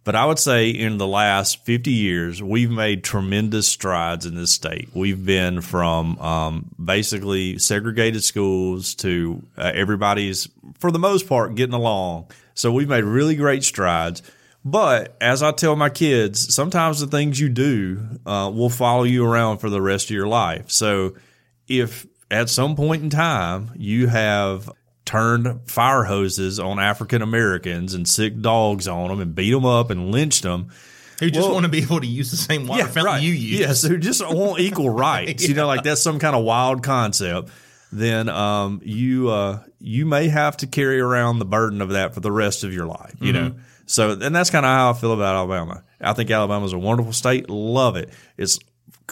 But 0.05 0.15
I 0.15 0.27
would 0.27 0.39
say 0.39 0.69
in 0.69 0.99
the 0.99 1.07
last 1.07 1.65
50 1.65 1.91
years, 1.91 2.43
we've 2.43 2.71
made 2.71 3.03
tremendous 3.03 3.67
strides 3.67 4.27
in 4.27 4.35
this 4.35 4.51
state. 4.51 4.91
We've 4.93 5.25
been 5.25 5.63
from 5.63 6.19
um, 6.19 6.71
basically 6.83 7.59
segregated 7.59 8.23
schools 8.23 8.95
to 8.97 9.43
uh, 9.57 9.73
everybody's, 9.75 10.47
for 10.79 10.91
the 10.93 10.99
most 10.99 11.27
part, 11.27 11.55
getting 11.55 11.75
along. 11.75 12.27
So 12.53 12.71
we've 12.71 12.89
made 12.89 13.05
really 13.05 13.35
great 13.35 13.65
strides. 13.65 14.23
But 14.65 15.17
as 15.21 15.43
I 15.43 15.53
tell 15.53 15.77
my 15.77 15.91
kids, 15.91 16.55
sometimes 16.55 17.01
the 17.01 17.07
things 17.07 17.39
you 17.39 17.49
do 17.51 18.01
uh, 18.25 18.51
will 18.55 18.71
follow 18.71 19.03
you 19.03 19.25
around 19.27 19.59
for 19.59 19.69
the 19.69 19.83
rest 19.83 20.07
of 20.07 20.11
your 20.17 20.27
life. 20.27 20.71
So 20.71 21.15
if 21.69 22.07
at 22.31 22.49
some 22.49 22.75
point 22.75 23.03
in 23.03 23.11
time 23.11 23.71
you 23.77 24.07
have 24.07 24.71
turned 25.05 25.61
fire 25.71 26.05
hoses 26.05 26.59
on 26.59 26.79
African 26.79 27.21
Americans 27.21 27.93
and 27.93 28.09
sick 28.09 28.41
dogs 28.41 28.89
on 28.89 29.09
them 29.09 29.21
and 29.21 29.35
beat 29.35 29.51
them 29.53 29.67
up 29.67 29.91
and 29.91 30.11
lynched 30.11 30.43
them. 30.45 30.69
Who 31.21 31.31
just 31.31 31.45
Well- 31.47 31.55
want 31.55 31.65
to 31.65 31.71
be 31.71 31.83
able 31.83 32.01
to 32.01 32.07
use 32.07 32.31
the 32.31 32.37
same 32.39 32.67
water 32.67 32.87
fountain 32.87 33.23
you 33.23 33.33
use. 33.33 33.61
Yes, 33.61 33.83
who 33.83 33.99
just 33.99 34.27
want 34.27 34.61
equal 34.61 34.89
rights. 35.09 35.47
You 35.47 35.55
know, 35.55 35.67
like 35.67 35.83
that's 35.85 36.03
some 36.03 36.19
kind 36.19 36.35
of 36.35 36.43
wild 36.43 36.83
concept. 36.83 37.51
Then 37.93 38.29
um, 38.31 38.81
you 38.83 39.29
uh, 39.31 39.61
you 39.79 40.07
may 40.07 40.29
have 40.29 40.57
to 40.59 40.67
carry 40.67 41.01
around 41.01 41.39
the 41.39 41.45
burden 41.45 41.81
of 41.83 41.91
that 41.91 42.15
for 42.15 42.21
the 42.21 42.33
rest 42.33 42.65
of 42.65 42.73
your 42.73 42.87
life. 42.87 43.15
You 43.21 43.33
know, 43.33 43.55
so 43.87 44.13
and 44.13 44.35
that's 44.35 44.51
kind 44.51 44.65
of 44.65 44.71
how 44.71 44.91
I 44.91 44.93
feel 44.95 45.13
about 45.13 45.35
Alabama. 45.37 45.85
I 46.01 46.13
think 46.13 46.31
Alabama 46.31 46.65
is 46.67 46.73
a 46.73 46.79
wonderful 46.79 47.13
state. 47.13 47.49
Love 47.49 47.97
it. 47.97 48.11
It's 48.37 48.59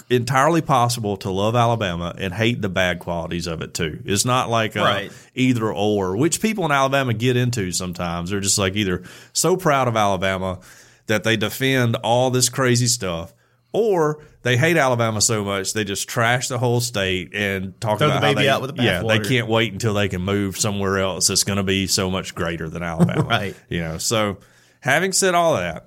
entirely 0.08 0.62
possible 0.62 1.18
to 1.18 1.30
love 1.30 1.54
Alabama 1.54 2.14
and 2.16 2.32
hate 2.32 2.62
the 2.62 2.68
bad 2.68 2.98
qualities 2.98 3.46
of 3.46 3.60
it 3.60 3.74
too. 3.74 4.00
It's 4.06 4.24
not 4.24 4.48
like 4.48 4.76
uh, 4.76 4.80
Right. 4.80 5.12
either 5.34 5.70
or, 5.72 6.16
which 6.16 6.40
people 6.40 6.64
in 6.64 6.70
Alabama 6.72 7.12
get 7.12 7.36
into 7.36 7.72
sometimes. 7.72 8.30
They're 8.30 8.40
just 8.40 8.56
like 8.58 8.74
either 8.74 9.02
so 9.32 9.56
proud 9.56 9.88
of 9.88 9.96
Alabama 9.96 10.60
that 11.08 11.24
they 11.24 11.36
defend 11.36 11.96
all 11.96 12.30
this 12.30 12.48
crazy 12.48 12.86
stuff, 12.86 13.34
or 13.72 14.22
they 14.42 14.56
hate 14.56 14.76
Alabama 14.76 15.20
so 15.20 15.44
much 15.44 15.72
they 15.72 15.84
just 15.84 16.08
trash 16.08 16.48
the 16.48 16.58
whole 16.58 16.80
state 16.80 17.34
and 17.34 17.78
talk 17.80 17.98
Throw 17.98 18.08
the 18.08 18.14
about 18.14 18.22
how 18.22 18.30
baby 18.30 18.42
they, 18.44 18.48
out 18.48 18.60
with 18.62 18.76
the 18.76 18.82
yeah 18.82 19.02
they 19.02 19.18
can't 19.18 19.46
wait 19.48 19.72
until 19.72 19.94
they 19.94 20.08
can 20.08 20.22
move 20.22 20.56
somewhere 20.58 20.98
else 20.98 21.26
that's 21.28 21.44
going 21.44 21.56
to 21.58 21.62
be 21.62 21.86
so 21.86 22.10
much 22.10 22.34
greater 22.34 22.68
than 22.68 22.82
Alabama. 22.82 23.22
Right. 23.22 23.54
You 23.68 23.80
know. 23.82 23.98
So 23.98 24.38
having 24.82 25.12
said 25.12 25.34
all 25.34 25.56
of 25.56 25.62
that, 25.62 25.86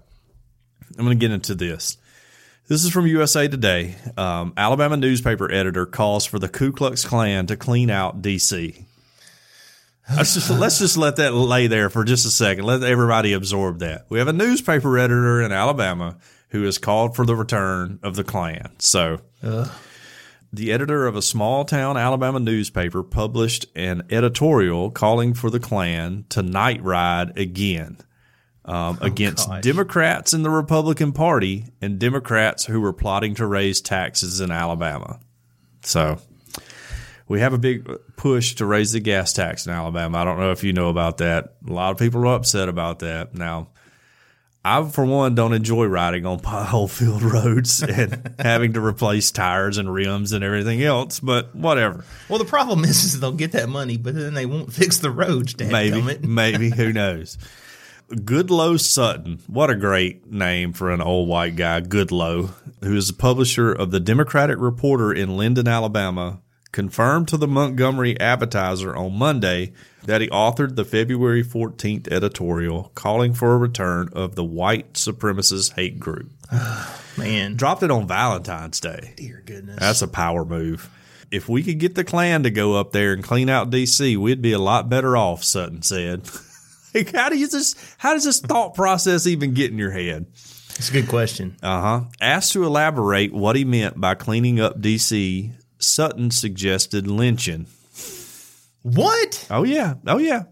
I'm 0.97 1.05
going 1.05 1.17
to 1.17 1.21
get 1.21 1.31
into 1.31 1.53
this. 1.53 1.97
This 2.67 2.83
is 2.83 2.91
from 2.91 3.05
USA 3.05 3.47
Today. 3.47 3.95
Um, 4.17 4.53
Alabama 4.57 4.97
newspaper 4.97 5.51
editor 5.51 5.85
calls 5.85 6.25
for 6.25 6.39
the 6.39 6.49
Ku 6.49 6.71
Klux 6.71 7.05
Klan 7.05 7.45
to 7.47 7.55
clean 7.55 7.91
out 7.91 8.23
D.C. 8.23 8.85
Let's 10.15 10.33
just 10.33 10.49
let's 10.49 10.79
just 10.79 10.97
let 10.97 11.15
that 11.17 11.33
lay 11.33 11.67
there 11.67 11.89
for 11.89 12.03
just 12.03 12.25
a 12.25 12.31
second. 12.31 12.63
Let 12.63 12.83
everybody 12.83 13.33
absorb 13.33 13.79
that. 13.79 14.05
We 14.09 14.19
have 14.19 14.27
a 14.27 14.33
newspaper 14.33 14.97
editor 14.97 15.41
in 15.41 15.51
Alabama 15.51 16.17
who 16.49 16.63
has 16.63 16.77
called 16.77 17.15
for 17.15 17.25
the 17.25 17.35
return 17.35 17.99
of 18.01 18.15
the 18.15 18.23
Klan. 18.23 18.71
So, 18.79 19.19
the 20.53 20.71
editor 20.71 21.05
of 21.05 21.15
a 21.15 21.21
small 21.21 21.65
town 21.65 21.97
Alabama 21.97 22.39
newspaper 22.39 23.03
published 23.03 23.65
an 23.75 24.03
editorial 24.09 24.89
calling 24.91 25.33
for 25.33 25.49
the 25.49 25.59
Klan 25.59 26.25
to 26.29 26.41
night 26.41 26.83
ride 26.83 27.37
again 27.37 27.97
um, 28.65 28.97
against 29.01 29.47
gosh. 29.47 29.63
Democrats 29.63 30.33
in 30.33 30.43
the 30.43 30.49
Republican 30.49 31.13
Party 31.13 31.65
and 31.81 31.99
Democrats 31.99 32.65
who 32.65 32.81
were 32.81 32.93
plotting 32.93 33.35
to 33.35 33.45
raise 33.45 33.81
taxes 33.81 34.41
in 34.41 34.51
Alabama. 34.51 35.19
So 35.83 36.19
we 37.27 37.39
have 37.39 37.53
a 37.53 37.57
big 37.57 37.89
push 38.17 38.55
to 38.55 38.65
raise 38.65 38.91
the 38.91 38.99
gas 38.99 39.33
tax 39.33 39.65
in 39.65 39.71
Alabama. 39.71 40.17
I 40.17 40.23
don't 40.23 40.39
know 40.39 40.51
if 40.51 40.63
you 40.63 40.73
know 40.73 40.89
about 40.89 41.17
that. 41.17 41.55
A 41.67 41.71
lot 41.73 41.91
of 41.91 41.97
people 41.97 42.21
are 42.21 42.35
upset 42.35 42.69
about 42.69 42.99
that. 42.99 43.35
Now, 43.35 43.69
I, 44.63 44.83
for 44.89 45.05
one, 45.05 45.35
don't 45.35 45.53
enjoy 45.53 45.85
riding 45.85 46.25
on 46.25 46.39
pothole 46.41 46.89
filled 46.89 47.21
roads 47.21 47.83
and 47.83 48.33
having 48.39 48.73
to 48.73 48.83
replace 48.83 49.29
tires 49.29 49.77
and 49.77 49.93
rims 49.93 50.31
and 50.31 50.43
everything 50.43 50.81
else, 50.81 51.19
but 51.19 51.55
whatever. 51.55 52.03
Well, 52.29 52.39
the 52.39 52.45
problem 52.45 52.83
is, 52.83 53.03
is 53.03 53.19
they'll 53.19 53.31
get 53.31 53.51
that 53.51 53.69
money, 53.69 53.97
but 53.97 54.15
then 54.15 54.33
they 54.33 54.47
won't 54.47 54.73
fix 54.73 54.97
the 54.97 55.11
roads. 55.11 55.55
Maybe. 55.59 56.01
maybe, 56.25 56.71
who 56.71 56.91
knows? 56.91 57.37
Goodloe 58.09 58.79
Sutton, 58.79 59.39
what 59.47 59.69
a 59.71 59.75
great 59.75 60.31
name 60.31 60.73
for 60.73 60.91
an 60.91 61.01
old 61.01 61.27
white 61.27 61.55
guy, 61.55 61.81
Goodloe, 61.81 62.51
who 62.83 62.95
is 62.95 63.07
the 63.07 63.13
publisher 63.13 63.71
of 63.71 63.89
the 63.89 63.99
Democratic 63.99 64.57
Reporter 64.59 65.11
in 65.11 65.37
Linden, 65.37 65.67
Alabama, 65.67 66.39
confirmed 66.71 67.27
to 67.29 67.37
the 67.37 67.47
Montgomery 67.47 68.19
Advertiser 68.19 68.95
on 68.95 69.17
Monday 69.17 69.73
that 70.03 70.21
he 70.21 70.27
authored 70.27 70.75
the 70.75 70.85
February 70.85 71.43
14th 71.43 72.11
editorial 72.11 72.91
calling 72.93 73.33
for 73.33 73.53
a 73.53 73.57
return 73.57 74.09
of 74.13 74.35
the 74.35 74.43
white 74.43 74.93
supremacist 74.93 75.73
hate 75.73 75.99
group. 75.99 76.29
Man, 77.17 77.55
Dropped 77.55 77.81
it 77.81 77.89
on 77.89 78.07
Valentine's 78.07 78.79
Day. 78.79 79.13
dear 79.15 79.41
goodness. 79.45 79.79
That's 79.79 80.03
a 80.03 80.07
power 80.07 80.45
move. 80.45 80.89
If 81.31 81.49
we 81.49 81.63
could 81.63 81.79
get 81.79 81.95
the 81.95 82.03
Klan 82.03 82.43
to 82.43 82.51
go 82.51 82.75
up 82.75 82.91
there 82.91 83.13
and 83.13 83.23
clean 83.23 83.49
out 83.49 83.71
DC, 83.71 84.15
we'd 84.15 84.43
be 84.43 84.51
a 84.51 84.59
lot 84.59 84.89
better 84.89 85.17
off, 85.17 85.43
Sutton 85.43 85.81
said. 85.81 86.29
like, 86.95 87.13
how 87.13 87.29
do 87.29 87.37
you 87.37 87.47
just 87.47 87.77
how 87.97 88.13
does 88.13 88.23
this 88.23 88.39
thought 88.39 88.73
process 88.75 89.27
even 89.27 89.53
get 89.53 89.71
in 89.71 89.77
your 89.77 89.91
head? 89.91 90.25
It's 90.77 90.89
a 90.89 90.93
good 90.93 91.07
question. 91.07 91.55
Uh 91.63 91.81
huh. 91.81 92.01
Asked 92.19 92.53
to 92.53 92.63
elaborate 92.63 93.33
what 93.33 93.55
he 93.55 93.63
meant 93.65 93.99
by 94.01 94.15
cleaning 94.15 94.59
up 94.59 94.79
DC, 94.81 95.51
Sutton 95.79 96.31
suggested 96.31 97.07
lynching. 97.07 97.67
What? 98.81 99.47
Oh 99.49 99.63
yeah, 99.63 99.95
oh 100.07 100.17
yeah. 100.17 100.43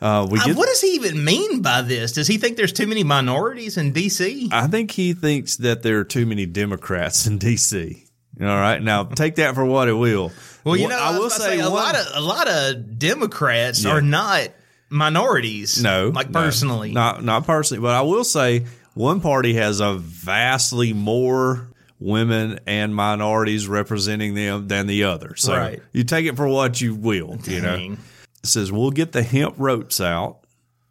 Uh, 0.00 0.26
we 0.28 0.38
Uh, 0.40 0.52
what 0.54 0.66
does 0.66 0.80
he 0.80 0.94
even 0.94 1.22
mean 1.24 1.62
by 1.62 1.80
this? 1.82 2.12
Does 2.12 2.26
he 2.26 2.36
think 2.36 2.56
there's 2.56 2.72
too 2.72 2.88
many 2.88 3.04
minorities 3.04 3.76
in 3.76 3.92
D.C.? 3.92 4.48
I 4.50 4.66
think 4.66 4.90
he 4.90 5.12
thinks 5.12 5.56
that 5.58 5.82
there 5.84 6.00
are 6.00 6.04
too 6.04 6.26
many 6.26 6.44
Democrats 6.44 7.26
in 7.28 7.38
DC. 7.38 8.02
All 8.40 8.46
right, 8.46 8.82
now 8.82 9.04
take 9.04 9.36
that 9.36 9.54
for 9.54 9.64
what 9.64 9.88
it 9.88 9.92
will. 9.92 10.32
Well, 10.64 10.76
you 10.76 10.88
know, 10.88 10.98
I, 10.98 11.16
will 11.18 11.30
say, 11.30 11.60
a 11.60 11.64
one- 11.64 11.72
lot 11.72 11.94
of 11.94 12.06
a 12.14 12.20
lot 12.20 12.48
of 12.48 12.98
Democrats 12.98 13.84
Yeah. 13.84 13.90
are 13.92 14.00
not 14.00 14.48
minorities. 14.92 15.82
No, 15.82 16.08
like 16.14 16.30
no. 16.30 16.40
personally. 16.40 16.92
not 16.92 17.24
not 17.24 17.46
personally, 17.46 17.80
but 17.80 17.94
I 17.94 18.02
will 18.02 18.24
say 18.24 18.66
one 18.94 19.20
party 19.20 19.54
has 19.54 19.80
a 19.80 19.94
vastly 19.94 20.92
more 20.92 21.68
women 21.98 22.58
and 22.66 22.94
minorities 22.94 23.68
representing 23.68 24.34
them 24.34 24.68
than 24.68 24.86
the 24.86 25.04
other. 25.04 25.34
So 25.36 25.56
Right. 25.56 25.82
you 25.92 26.04
take 26.04 26.26
it 26.26 26.36
for 26.36 26.48
what 26.48 26.80
you 26.80 26.94
will. 26.94 27.38
You 27.44 27.60
know, 27.60 27.96
it 28.42 28.46
says 28.46 28.72
we'll 28.72 28.90
get 28.90 29.12
the 29.12 29.22
hemp 29.22 29.54
ropes 29.56 30.00
out, 30.00 30.38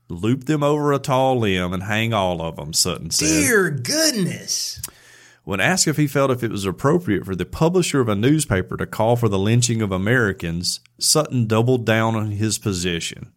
loop 0.09 0.45
them 0.45 0.63
over 0.63 0.93
a 0.93 0.99
tall 0.99 1.39
limb, 1.39 1.73
and 1.73 1.83
hang 1.83 2.13
all 2.13 2.41
of 2.41 2.55
them. 2.55 2.73
Sutton 2.73 3.11
said. 3.11 3.25
Dear 3.27 3.69
goodness. 3.69 4.81
When 5.43 5.59
asked 5.59 5.87
if 5.87 5.97
he 5.97 6.05
felt 6.07 6.29
if 6.31 6.43
it 6.43 6.51
was 6.51 6.65
appropriate 6.65 7.25
for 7.25 7.35
the 7.35 7.45
publisher 7.45 7.99
of 7.99 8.07
a 8.07 8.15
newspaper 8.15 8.77
to 8.77 8.85
call 8.85 9.15
for 9.15 9.27
the 9.27 9.39
lynching 9.39 9.81
of 9.81 9.91
Americans, 9.91 10.79
Sutton 10.99 11.47
doubled 11.47 11.83
down 11.85 12.15
on 12.15 12.31
his 12.31 12.57
position. 12.59 13.33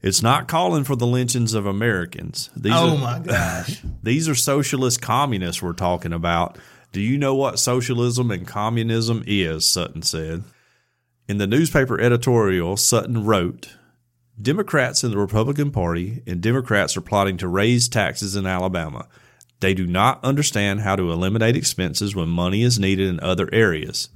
It's 0.00 0.22
not 0.22 0.46
calling 0.48 0.84
for 0.84 0.94
the 0.96 1.06
lynchings 1.06 1.54
of 1.54 1.66
Americans. 1.66 2.50
These 2.56 2.72
Oh 2.74 2.94
are, 2.96 2.98
my 2.98 3.18
gosh. 3.18 3.82
These 4.02 4.28
are 4.28 4.34
socialist 4.34 5.02
communists 5.02 5.60
we're 5.62 5.72
talking 5.72 6.12
about. 6.12 6.56
Do 6.92 7.00
you 7.00 7.18
know 7.18 7.34
what 7.34 7.58
socialism 7.58 8.30
and 8.30 8.46
communism 8.46 9.24
is? 9.26 9.66
Sutton 9.66 10.02
said. 10.02 10.44
In 11.28 11.38
the 11.38 11.46
newspaper 11.46 12.00
editorial, 12.00 12.76
Sutton 12.76 13.24
wrote 13.24 13.76
Democrats 14.40 15.02
in 15.02 15.10
the 15.10 15.18
Republican 15.18 15.70
Party 15.72 16.22
and 16.26 16.40
Democrats 16.40 16.96
are 16.96 17.00
plotting 17.02 17.36
to 17.38 17.48
raise 17.48 17.88
taxes 17.88 18.36
in 18.36 18.46
Alabama. 18.46 19.08
They 19.60 19.74
do 19.74 19.86
not 19.86 20.22
understand 20.24 20.80
how 20.82 20.94
to 20.94 21.10
eliminate 21.10 21.56
expenses 21.56 22.14
when 22.14 22.28
money 22.28 22.62
is 22.62 22.78
needed 22.78 23.08
in 23.08 23.18
other 23.20 23.48
areas. 23.52 24.08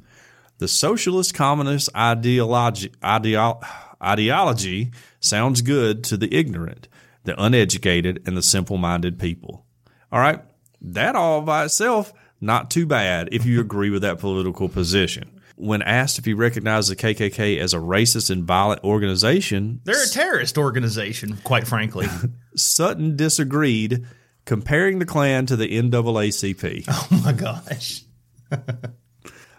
The 0.58 0.68
socialist 0.68 1.34
communist 1.34 1.90
ideology, 1.96 2.90
ideo- 3.02 3.60
ideology 4.02 4.90
sounds 5.20 5.62
good 5.62 6.04
to 6.04 6.16
the 6.16 6.34
ignorant, 6.34 6.88
the 7.24 7.40
uneducated, 7.42 8.22
and 8.26 8.36
the 8.36 8.42
simple 8.42 8.76
minded 8.78 9.18
people. 9.18 9.64
All 10.10 10.20
right. 10.20 10.40
That 10.80 11.14
all 11.14 11.42
by 11.42 11.64
itself, 11.64 12.12
not 12.40 12.70
too 12.70 12.86
bad 12.86 13.28
if 13.32 13.46
you 13.46 13.60
agree 13.60 13.90
with 13.90 14.02
that 14.02 14.18
political 14.18 14.68
position. 14.68 15.40
When 15.56 15.82
asked 15.82 16.18
if 16.18 16.24
he 16.24 16.34
recognized 16.34 16.90
the 16.90 16.96
KKK 16.96 17.58
as 17.58 17.72
a 17.72 17.78
racist 17.78 18.30
and 18.30 18.44
violent 18.44 18.82
organization, 18.82 19.80
They're 19.84 20.02
a 20.02 20.08
terrorist 20.08 20.58
organization, 20.58 21.38
quite 21.44 21.68
frankly. 21.68 22.08
Sutton 22.56 23.16
disagreed, 23.16 24.04
comparing 24.44 24.98
the 24.98 25.06
Klan 25.06 25.46
to 25.46 25.54
the 25.56 25.68
NAACP. 25.68 26.84
oh 26.88 27.22
my 27.24 27.32
gosh. 27.32 28.02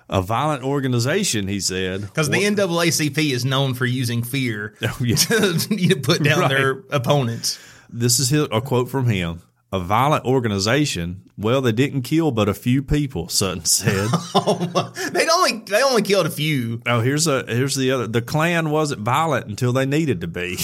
a 0.09 0.21
violent 0.21 0.63
organization, 0.63 1.47
he 1.47 1.59
said. 1.59 2.01
Because 2.01 2.29
the 2.29 2.37
NAACP 2.43 3.31
is 3.31 3.45
known 3.45 3.73
for 3.73 3.85
using 3.85 4.23
fear 4.23 4.75
Oh, 4.83 4.97
yeah. 5.01 5.15
to 5.17 5.99
put 6.03 6.23
down 6.23 6.39
Right. 6.39 6.49
their 6.49 6.71
opponents. 6.91 7.59
This 7.89 8.19
is 8.19 8.29
his, 8.29 8.47
a 8.51 8.61
quote 8.61 8.89
from 8.89 9.05
him. 9.07 9.41
A 9.71 9.79
violent 9.79 10.25
organization. 10.25 11.23
Well, 11.35 11.59
they 11.61 11.71
didn't 11.71 12.03
kill 12.03 12.29
but 12.31 12.47
a 12.47 12.53
few 12.53 12.83
people, 12.83 13.27
Sutton 13.29 13.65
said. 13.65 14.07
Oh, 14.35 14.91
they 15.11 15.27
only 15.29 15.59
they 15.67 15.81
only 15.81 16.01
killed 16.03 16.25
a 16.27 16.29
few. 16.29 16.81
oh, 16.87 16.99
here's 17.01 17.25
a 17.27 17.43
here's 17.47 17.75
the 17.75 17.89
other. 17.91 18.07
The 18.07 18.21
Klan 18.21 18.69
wasn't 18.71 19.01
violent 19.01 19.47
until 19.47 19.73
they 19.73 19.85
needed 19.85 20.21
to 20.21 20.27
be. 20.27 20.57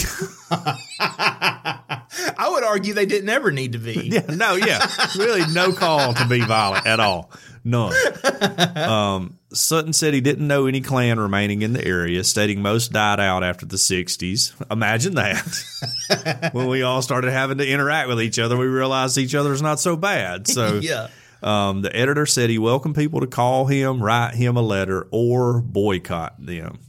I 1.02 2.50
would 2.52 2.64
argue 2.64 2.94
they 2.94 3.06
didn't 3.06 3.30
ever 3.30 3.52
need 3.52 3.74
to 3.74 3.78
be. 3.80 4.10
yeah, 4.14 4.26
no, 4.36 4.56
yeah, 4.56 4.86
really, 5.18 5.42
no 5.54 5.72
call 5.72 6.14
to 6.14 6.28
be 6.28 6.42
violent 6.42 6.86
at 6.86 7.00
all. 7.00 7.32
None. 7.64 7.94
Um, 8.76 9.38
Sutton 9.52 9.92
said 9.94 10.14
he 10.14 10.22
didn't 10.22 10.48
know 10.48 10.66
any 10.66 10.80
Klan 10.82 11.20
remaining 11.20 11.62
in 11.62 11.74
the 11.74 11.84
area, 11.84 12.24
stating 12.24 12.62
most 12.62 12.92
died 12.94 13.20
out 13.20 13.44
after 13.44 13.66
the 13.66 13.76
60s. 13.76 14.54
Imagine 14.72 15.16
that. 15.16 16.50
when 16.54 16.68
we 16.68 16.82
all 16.84 17.02
started 17.02 17.32
having 17.32 17.58
to 17.58 17.68
interact 17.68 18.08
with 18.08 18.22
each 18.22 18.40
other, 18.40 18.56
we 18.58 18.66
realized 18.66 19.18
each 19.18 19.36
other's 19.36 19.62
not 19.62 19.80
so 19.80 19.96
bad. 19.98 20.48
So, 20.48 20.80
Yeah. 20.82 21.08
um, 21.44 21.82
the 21.82 21.94
editor 21.96 22.26
said 22.26 22.50
he 22.50 22.58
welcomed 22.58 22.96
people 22.96 23.20
to 23.22 23.28
call 23.28 23.66
him, 23.66 24.02
write 24.02 24.36
him 24.36 24.56
a 24.56 24.62
letter, 24.62 25.08
or 25.12 25.60
boycott 25.62 26.36
them. 26.44 26.80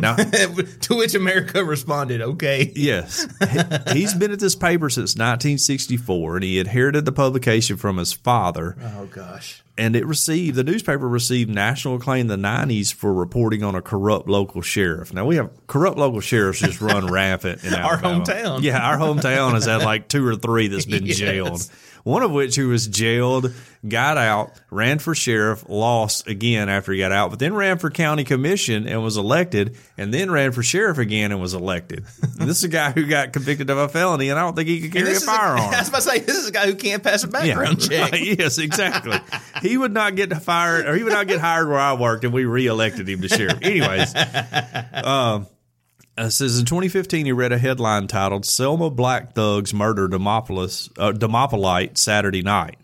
Now, 0.00 0.14
to 0.16 0.94
which 0.96 1.14
America 1.14 1.64
responded, 1.64 2.20
okay. 2.22 2.72
Yes. 2.74 3.26
He- 3.92 3.98
He's 3.98 4.14
been 4.14 4.30
at 4.32 4.38
this 4.40 4.54
paper 4.54 4.88
since 4.90 5.14
1964 5.16 6.36
and 6.36 6.44
he 6.44 6.58
inherited 6.58 7.04
the 7.04 7.12
publication 7.12 7.76
from 7.76 7.96
his 7.96 8.12
father. 8.12 8.76
Oh 8.82 9.06
gosh. 9.06 9.62
And 9.76 9.94
it 9.94 10.04
received, 10.06 10.56
the 10.56 10.64
newspaper 10.64 11.08
received 11.08 11.50
national 11.50 11.96
acclaim 11.96 12.22
in 12.30 12.42
the 12.42 12.48
90s 12.48 12.92
for 12.92 13.12
reporting 13.14 13.62
on 13.62 13.74
a 13.76 13.82
corrupt 13.82 14.28
local 14.28 14.60
sheriff. 14.60 15.12
Now, 15.14 15.24
we 15.24 15.36
have 15.36 15.50
corrupt 15.68 15.96
local 15.98 16.20
sheriffs 16.20 16.58
just 16.60 16.80
run 16.80 17.06
rampant 17.12 17.62
in 17.64 17.74
Our 17.74 17.96
hometown. 17.98 18.62
Yeah, 18.62 18.78
our 18.80 18.96
hometown 18.98 19.52
has 19.54 19.66
had 19.66 19.82
like 19.82 20.08
two 20.08 20.26
or 20.26 20.34
three 20.36 20.66
that's 20.68 20.84
been 20.86 21.06
Yes. 21.06 21.16
jailed. 21.18 21.70
One 22.08 22.22
of 22.22 22.30
which 22.30 22.56
who 22.56 22.70
was 22.70 22.86
jailed, 22.86 23.52
got 23.86 24.16
out, 24.16 24.52
ran 24.70 24.98
for 24.98 25.14
sheriff, 25.14 25.68
lost 25.68 26.26
again 26.26 26.70
after 26.70 26.90
he 26.90 27.00
got 27.00 27.12
out, 27.12 27.28
but 27.28 27.38
then 27.38 27.52
ran 27.52 27.76
for 27.76 27.90
county 27.90 28.24
commission 28.24 28.88
and 28.88 29.02
was 29.02 29.18
elected, 29.18 29.76
and 29.98 30.12
then 30.14 30.30
ran 30.30 30.52
for 30.52 30.62
sheriff 30.62 30.96
again 30.96 31.32
and 31.32 31.40
was 31.40 31.52
elected. 31.52 32.06
And 32.40 32.48
this 32.48 32.56
is 32.56 32.64
a 32.64 32.68
guy 32.68 32.92
who 32.92 33.06
got 33.06 33.34
convicted 33.34 33.68
of 33.68 33.76
a 33.76 33.90
felony, 33.90 34.30
and 34.30 34.38
I 34.38 34.42
don't 34.42 34.56
think 34.56 34.70
he 34.70 34.80
could 34.80 34.92
carry 34.94 35.16
a 35.16 35.20
firearm. 35.20 35.58
I 35.74 35.80
was 35.80 35.90
about 35.90 35.98
to 35.98 36.08
say, 36.08 36.18
this 36.20 36.38
is 36.38 36.48
a 36.48 36.50
guy 36.50 36.64
who 36.64 36.76
can't 36.76 37.02
pass 37.02 37.24
a 37.24 37.28
background 37.28 37.82
check. 37.82 38.10
right, 38.10 38.22
yes, 38.38 38.56
exactly. 38.56 39.18
he 39.60 39.76
would 39.76 39.92
not 39.92 40.16
get 40.16 40.32
fired, 40.42 40.86
or 40.86 40.94
he 40.96 41.02
would 41.02 41.12
not 41.12 41.28
get 41.28 41.40
hired 41.40 41.68
where 41.68 41.78
I 41.78 41.92
worked, 41.92 42.24
and 42.24 42.32
we 42.32 42.46
reelected 42.46 43.06
him 43.06 43.20
to 43.20 43.28
sheriff. 43.28 43.58
Anyways, 43.60 44.14
um, 44.94 45.46
it 46.26 46.30
says 46.30 46.58
in 46.58 46.64
2015 46.64 47.26
he 47.26 47.32
read 47.32 47.52
a 47.52 47.58
headline 47.58 48.06
titled 48.06 48.44
"Selma 48.44 48.90
Black 48.90 49.34
Thugs 49.34 49.72
Murder 49.72 50.08
Demopolis 50.08 50.90
uh, 50.98 51.12
Demopolite 51.12 51.96
Saturday 51.96 52.42
Night." 52.42 52.76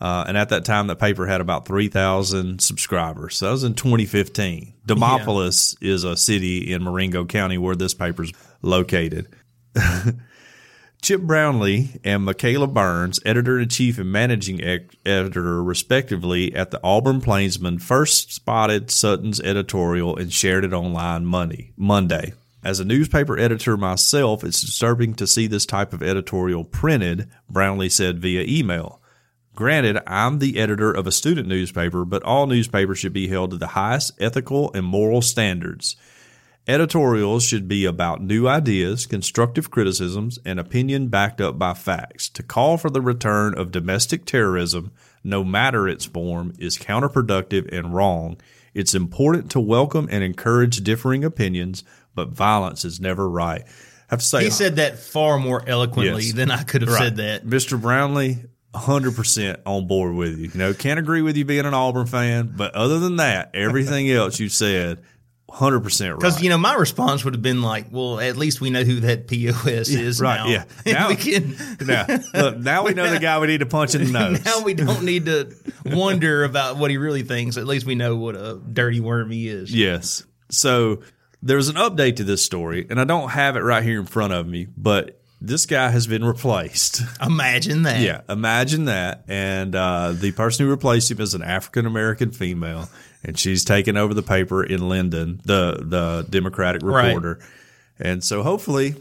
Uh, 0.00 0.24
and 0.26 0.36
at 0.36 0.48
that 0.48 0.64
time, 0.64 0.88
the 0.88 0.96
paper 0.96 1.28
had 1.28 1.40
about 1.40 1.64
3,000 1.64 2.60
subscribers. 2.60 3.36
So 3.36 3.46
that 3.46 3.52
was 3.52 3.62
in 3.62 3.74
2015. 3.74 4.74
Demopolis 4.84 5.76
is 5.80 6.02
a 6.02 6.16
city 6.16 6.72
in 6.72 6.82
Marengo 6.82 7.24
County 7.24 7.56
where 7.56 7.76
this 7.76 7.94
paper's 7.94 8.32
located. 8.62 9.28
Chip 11.02 11.20
Brownlee 11.20 12.00
and 12.02 12.24
Michaela 12.24 12.66
Burns, 12.66 13.20
editor 13.24 13.60
in 13.60 13.68
chief 13.68 13.98
and 13.98 14.10
managing 14.10 14.58
ec- 14.58 14.96
editor, 15.06 15.62
respectively, 15.62 16.52
at 16.52 16.72
the 16.72 16.80
Auburn 16.82 17.20
Plainsman, 17.20 17.78
first 17.78 18.32
spotted 18.32 18.90
Sutton's 18.90 19.40
editorial 19.40 20.16
and 20.16 20.32
shared 20.32 20.64
it 20.64 20.72
online 20.72 21.26
Monday. 21.26 21.72
Monday. 21.76 22.32
As 22.64 22.78
a 22.78 22.84
newspaper 22.84 23.36
editor 23.36 23.76
myself, 23.76 24.44
it's 24.44 24.60
disturbing 24.60 25.14
to 25.14 25.26
see 25.26 25.48
this 25.48 25.66
type 25.66 25.92
of 25.92 26.00
editorial 26.00 26.62
printed, 26.62 27.28
Brownlee 27.50 27.88
said 27.88 28.20
via 28.20 28.44
email. 28.46 29.00
Granted, 29.56 29.98
I'm 30.06 30.38
the 30.38 30.58
editor 30.60 30.92
of 30.92 31.08
a 31.08 31.12
student 31.12 31.48
newspaper, 31.48 32.04
but 32.04 32.22
all 32.22 32.46
newspapers 32.46 33.00
should 33.00 33.12
be 33.12 33.26
held 33.26 33.50
to 33.50 33.56
the 33.56 33.68
highest 33.68 34.12
ethical 34.20 34.72
and 34.74 34.86
moral 34.86 35.22
standards. 35.22 35.96
Editorials 36.68 37.44
should 37.44 37.66
be 37.66 37.84
about 37.84 38.22
new 38.22 38.46
ideas, 38.46 39.06
constructive 39.06 39.72
criticisms, 39.72 40.38
and 40.44 40.60
opinion 40.60 41.08
backed 41.08 41.40
up 41.40 41.58
by 41.58 41.74
facts. 41.74 42.28
To 42.28 42.44
call 42.44 42.78
for 42.78 42.90
the 42.90 43.00
return 43.00 43.58
of 43.58 43.72
domestic 43.72 44.24
terrorism, 44.24 44.92
no 45.24 45.42
matter 45.42 45.88
its 45.88 46.04
form, 46.04 46.52
is 46.60 46.78
counterproductive 46.78 47.68
and 47.76 47.92
wrong. 47.92 48.36
It's 48.72 48.94
important 48.94 49.50
to 49.50 49.60
welcome 49.60 50.08
and 50.10 50.22
encourage 50.22 50.84
differing 50.84 51.24
opinions, 51.24 51.82
but 52.14 52.28
violence 52.30 52.84
is 52.84 53.00
never 53.00 53.28
right. 53.28 53.62
I 53.62 53.70
have 54.10 54.20
to 54.20 54.26
say, 54.26 54.44
He 54.44 54.50
said 54.50 54.76
that 54.76 54.98
far 54.98 55.38
more 55.38 55.62
eloquently 55.66 56.24
Yes. 56.24 56.32
than 56.34 56.50
I 56.50 56.62
could 56.62 56.82
have 56.82 56.90
said 56.90 57.16
that. 57.16 57.46
Mr. 57.46 57.80
Brownlee, 57.80 58.44
100% 58.74 59.60
on 59.66 59.86
board 59.86 60.14
with 60.14 60.38
you. 60.38 60.48
You 60.52 60.58
know, 60.58 60.74
can't 60.74 60.98
agree 60.98 61.22
with 61.22 61.36
you 61.36 61.44
being 61.44 61.64
an 61.66 61.74
Auburn 61.74 62.06
fan, 62.06 62.52
but 62.56 62.74
other 62.74 62.98
than 62.98 63.16
that, 63.16 63.50
everything 63.54 64.10
else 64.10 64.38
you 64.40 64.48
said, 64.48 65.02
100% 65.50 66.08
right. 66.10 66.18
Because 66.18 66.42
you 66.42 66.48
know, 66.48 66.56
my 66.56 66.74
response 66.74 67.24
would 67.24 67.34
have 67.34 67.42
been 67.42 67.60
like, 67.60 67.86
"Well, 67.90 68.18
at 68.20 68.38
least 68.38 68.62
we 68.62 68.70
know 68.70 68.84
who 68.84 69.00
that 69.00 69.28
POS 69.28 69.90
is 69.90 70.18
right, 70.18 70.36
now. 70.38 70.46
yeah. 70.46 70.64
Now- 70.92 71.08
we 71.08 71.16
can, 71.16 71.56
now, 71.86 72.06
look, 72.34 72.56
now 72.58 72.84
we 72.84 72.94
know 72.94 73.10
the 73.10 73.18
guy 73.18 73.38
we 73.38 73.48
need 73.48 73.58
to 73.60 73.66
punch 73.66 73.94
in 73.94 74.04
the 74.04 74.10
nose. 74.12 74.42
now 74.44 74.62
we 74.62 74.72
don't 74.72 75.04
need 75.04 75.26
to 75.26 75.54
wonder 75.84 76.44
about 76.44 76.78
what 76.78 76.90
he 76.90 76.96
really 76.96 77.22
thinks. 77.22 77.58
At 77.58 77.66
least 77.66 77.84
we 77.84 77.94
know 77.94 78.16
what 78.16 78.34
a 78.34 78.58
dirty 78.72 79.00
worm 79.00 79.30
he 79.30 79.48
is. 79.48 79.74
Yes. 79.74 80.24
So 80.50 81.02
there's 81.42 81.68
an 81.68 81.76
update 81.76 82.16
to 82.16 82.24
this 82.24 82.44
story, 82.44 82.86
and 82.88 83.00
I 83.00 83.04
don't 83.04 83.30
have 83.30 83.56
it 83.56 83.60
right 83.60 83.82
here 83.82 83.98
in 84.00 84.06
front 84.06 84.32
of 84.32 84.46
me, 84.46 84.66
but 84.76 85.18
this 85.40 85.66
guy 85.66 85.90
has 85.90 86.06
been 86.06 86.24
replaced. 86.24 87.02
Imagine 87.24 87.82
that. 87.82 88.00
Yeah, 88.00 88.20
imagine 88.28 88.84
that. 88.84 89.24
And 89.26 89.74
uh, 89.74 90.12
the 90.12 90.30
person 90.32 90.64
who 90.66 90.70
replaced 90.70 91.10
him 91.10 91.20
is 91.20 91.34
an 91.34 91.42
African 91.42 91.84
American 91.84 92.30
female, 92.30 92.88
and 93.24 93.36
she's 93.38 93.64
taken 93.64 93.96
over 93.96 94.14
the 94.14 94.22
paper 94.22 94.62
in 94.62 94.88
Linden, 94.88 95.40
the 95.44 95.78
the 95.80 96.26
Democratic 96.30 96.82
Right. 96.82 97.06
reporter. 97.08 97.40
And 97.98 98.22
so 98.22 98.42
hopefully, 98.44 98.94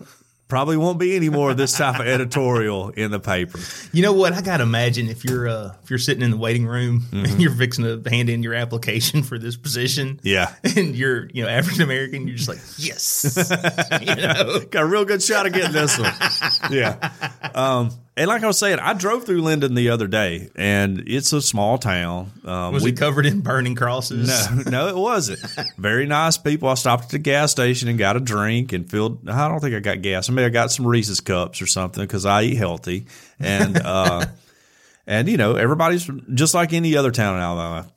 probably 0.51 0.75
won't 0.75 0.99
be 0.99 1.15
any 1.15 1.29
more 1.29 1.51
of 1.51 1.55
this 1.55 1.77
type 1.77 2.01
of 2.01 2.05
editorial 2.05 2.89
in 2.89 3.09
the 3.09 3.21
paper. 3.21 3.57
You 3.93 4.01
know 4.01 4.11
what? 4.11 4.33
I 4.33 4.41
gotta 4.41 4.63
imagine 4.63 5.07
if 5.07 5.23
you're 5.23 5.47
uh, 5.47 5.75
if 5.81 5.89
you're 5.89 5.97
sitting 5.97 6.21
in 6.21 6.29
the 6.29 6.35
waiting 6.35 6.67
room 6.67 7.05
and 7.13 7.41
you're 7.41 7.55
fixing 7.55 7.85
to 7.85 8.09
hand 8.09 8.29
in 8.29 8.43
your 8.43 8.53
application 8.53 9.23
for 9.23 9.39
this 9.39 9.55
position, 9.55 10.01
Mm-hmm. 10.01 10.27
Yeah. 10.27 10.53
and 10.75 10.93
you're 10.93 11.29
you 11.33 11.43
know 11.43 11.49
African 11.49 11.83
American, 11.83 12.27
you're 12.27 12.35
just 12.35 12.49
like 12.49 12.59
yes, 12.77 13.37
you 14.01 14.15
know. 14.15 14.59
Got 14.69 14.83
a 14.83 14.85
real 14.85 15.05
good 15.05 15.23
shot 15.23 15.45
of 15.45 15.53
getting 15.53 15.71
this 15.71 15.97
one. 15.97 16.13
Yeah. 16.69 17.11
Um, 17.55 17.91
and 18.21 18.27
like 18.27 18.43
I 18.43 18.47
was 18.47 18.59
saying, 18.59 18.77
I 18.77 18.93
drove 18.93 19.25
through 19.25 19.41
Linden 19.41 19.73
the 19.73 19.89
other 19.89 20.05
day, 20.05 20.51
and 20.55 21.03
it's 21.07 21.33
a 21.33 21.41
small 21.41 21.79
town. 21.79 22.31
Um, 22.45 22.71
Was 22.71 22.83
we 22.83 22.91
it 22.91 22.97
covered 22.97 23.25
in 23.25 23.41
burning 23.41 23.73
crosses? 23.73 24.27
No, 24.27 24.61
no, 24.69 24.87
it 24.89 24.95
wasn't. 24.95 25.39
Very 25.79 26.05
nice 26.05 26.37
people. 26.37 26.69
I 26.69 26.75
stopped 26.75 27.05
at 27.05 27.09
the 27.09 27.17
gas 27.17 27.49
station 27.51 27.89
and 27.89 27.97
got 27.97 28.15
a 28.15 28.19
drink 28.19 28.73
and 28.73 28.87
filled. 28.87 29.27
I 29.27 29.47
don't 29.47 29.59
think 29.59 29.73
I 29.73 29.79
got 29.79 30.03
gas. 30.03 30.29
I 30.29 30.33
mean, 30.33 30.45
I 30.45 30.49
got 30.49 30.71
some 30.71 30.85
Reese's 30.85 31.19
cups 31.19 31.63
or 31.63 31.65
something 31.65 32.03
because 32.03 32.27
I 32.27 32.43
eat 32.43 32.57
healthy. 32.57 33.07
And 33.39 33.75
uh, 33.83 34.27
and 35.07 35.27
you 35.27 35.37
know, 35.37 35.55
everybody's 35.55 36.07
just 36.31 36.53
like 36.53 36.73
any 36.73 36.95
other 36.95 37.09
town 37.09 37.37
in 37.37 37.41
Alabama. 37.41 37.91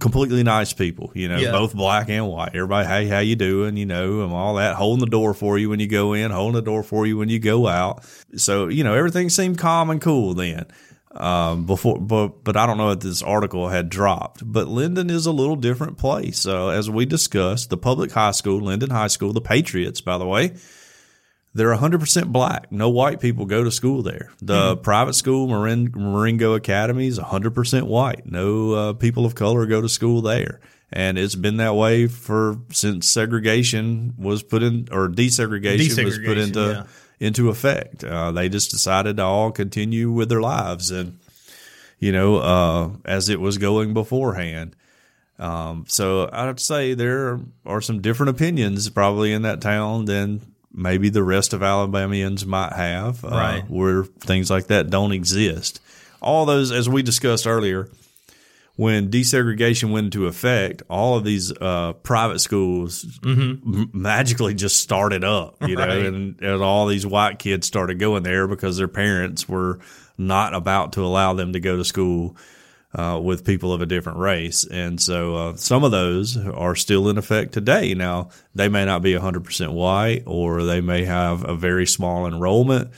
Completely 0.00 0.42
nice 0.42 0.72
people, 0.72 1.12
you 1.14 1.28
know, 1.28 1.38
Yeah. 1.38 1.52
both 1.52 1.72
black 1.74 2.08
and 2.10 2.26
white. 2.26 2.50
Everybody, 2.54 2.88
hey, 2.88 3.06
how 3.06 3.20
you 3.20 3.36
doing? 3.36 3.76
You 3.76 3.86
know, 3.86 4.22
and 4.22 4.32
all 4.32 4.54
that. 4.56 4.74
Holding 4.74 5.04
the 5.04 5.10
door 5.10 5.32
for 5.32 5.58
you 5.58 5.68
when 5.70 5.78
you 5.78 5.86
go 5.86 6.12
in, 6.12 6.30
holding 6.32 6.54
the 6.56 6.62
door 6.62 6.82
for 6.82 7.06
you 7.06 7.16
when 7.16 7.28
you 7.28 7.38
go 7.38 7.68
out. 7.68 8.02
So 8.36 8.66
you 8.68 8.82
know, 8.82 8.94
everything 8.94 9.30
seemed 9.30 9.58
calm 9.58 9.88
and 9.90 10.00
cool 10.00 10.34
then 10.34 10.66
um, 11.12 11.66
before, 11.66 11.98
but 12.00 12.42
but 12.42 12.56
I 12.56 12.66
don't 12.66 12.78
know 12.78 12.90
if 12.90 13.00
this 13.00 13.22
article 13.22 13.68
had 13.68 13.88
dropped. 13.88 14.42
But 14.44 14.66
Linden 14.66 15.08
is 15.08 15.24
a 15.26 15.32
little 15.32 15.56
different 15.56 15.98
place. 15.98 16.38
So 16.40 16.68
as 16.70 16.90
we 16.90 17.06
discussed, 17.06 17.70
the 17.70 17.76
public 17.76 18.10
high 18.10 18.32
school, 18.32 18.60
Linden 18.60 18.90
High 18.90 19.06
School, 19.06 19.32
the 19.32 19.40
Patriots, 19.40 20.00
by 20.00 20.18
the 20.18 20.26
way, 20.26 20.54
they're 21.56 21.74
100% 21.74 22.32
black. 22.32 22.70
No 22.70 22.90
white 22.90 23.20
people 23.20 23.46
go 23.46 23.64
to 23.64 23.70
school 23.70 24.02
there. 24.02 24.30
The 24.42 24.76
private 24.76 25.14
school, 25.14 25.46
Marin, 25.46 25.90
Marengo 25.94 26.54
Academy, 26.54 27.06
is 27.06 27.18
100% 27.18 27.82
white. 27.84 28.26
No 28.26 28.72
uh, 28.72 28.92
people 28.92 29.24
of 29.24 29.34
color 29.34 29.64
go 29.66 29.80
to 29.80 29.88
school 29.88 30.20
there. 30.22 30.60
And 30.92 31.18
it's 31.18 31.34
been 31.34 31.56
that 31.56 31.74
way 31.74 32.06
for 32.06 32.58
since 32.70 33.08
segregation 33.08 34.14
was 34.18 34.42
put 34.42 34.62
in, 34.62 34.88
or 34.92 35.08
desegregation, 35.08 36.04
was 36.04 36.18
put 36.18 36.38
into 36.38 36.60
yeah. 36.60 37.26
into 37.26 37.48
effect. 37.48 38.04
Uh, 38.04 38.30
they 38.30 38.48
just 38.48 38.70
decided 38.70 39.16
to 39.16 39.24
all 39.24 39.50
continue 39.50 40.12
with 40.12 40.28
their 40.28 40.40
lives, 40.40 40.92
and 40.92 41.18
you 41.98 42.12
know, 42.12 42.36
uh, 42.36 42.90
as 43.04 43.28
it 43.28 43.40
was 43.40 43.58
going 43.58 43.94
beforehand. 43.94 44.76
Um, 45.40 45.86
so 45.88 46.30
I'd 46.32 46.46
have 46.46 46.56
to 46.56 46.64
say 46.64 46.94
there 46.94 47.40
are 47.66 47.80
some 47.80 48.00
different 48.00 48.30
opinions 48.30 48.88
probably 48.88 49.32
in 49.32 49.42
that 49.42 49.60
town 49.60 50.04
than 50.04 50.40
maybe 50.76 51.08
the 51.08 51.22
rest 51.24 51.52
of 51.52 51.62
Alabamians 51.62 52.46
might 52.46 52.74
have, 52.74 53.24
uh, 53.24 53.28
where 53.68 54.04
things 54.04 54.50
like 54.50 54.66
that 54.68 54.90
don't 54.90 55.10
exist. 55.12 55.80
All 56.22 56.44
those, 56.46 56.70
as 56.70 56.88
we 56.88 57.02
discussed 57.02 57.46
earlier, 57.46 57.88
when 58.76 59.10
desegregation 59.10 59.90
went 59.90 60.04
into 60.06 60.26
effect, 60.26 60.82
all 60.90 61.16
of 61.16 61.24
these 61.24 61.50
uh, 61.50 61.94
private 62.02 62.40
schools 62.40 63.06
m- 63.24 63.90
magically 63.94 64.52
just 64.54 64.80
started 64.80 65.24
up, 65.24 65.56
you 65.66 65.76
know, 65.76 65.88
and, 65.88 66.40
and 66.42 66.62
all 66.62 66.86
these 66.86 67.06
white 67.06 67.38
kids 67.38 67.66
started 67.66 67.98
going 67.98 68.22
there 68.22 68.46
because 68.46 68.76
their 68.76 68.88
parents 68.88 69.48
were 69.48 69.78
not 70.18 70.52
about 70.54 70.92
to 70.92 71.00
allow 71.02 71.32
them 71.32 71.54
to 71.54 71.60
go 71.60 71.76
to 71.78 71.84
school 71.84 72.36
uh, 72.96 73.20
with 73.22 73.44
people 73.44 73.72
of 73.72 73.80
a 73.82 73.86
different 73.86 74.18
race. 74.18 74.64
And 74.64 75.00
so 75.00 75.36
uh, 75.36 75.56
some 75.56 75.84
of 75.84 75.90
those 75.90 76.36
are 76.36 76.74
still 76.74 77.08
in 77.10 77.18
effect 77.18 77.52
today. 77.52 77.92
Now, 77.94 78.30
they 78.54 78.68
may 78.68 78.84
not 78.86 79.02
be 79.02 79.12
100% 79.12 79.72
white 79.72 80.22
or 80.26 80.64
they 80.64 80.80
may 80.80 81.04
have 81.04 81.44
a 81.48 81.54
very 81.54 81.86
small 81.86 82.26
enrollment. 82.26 82.90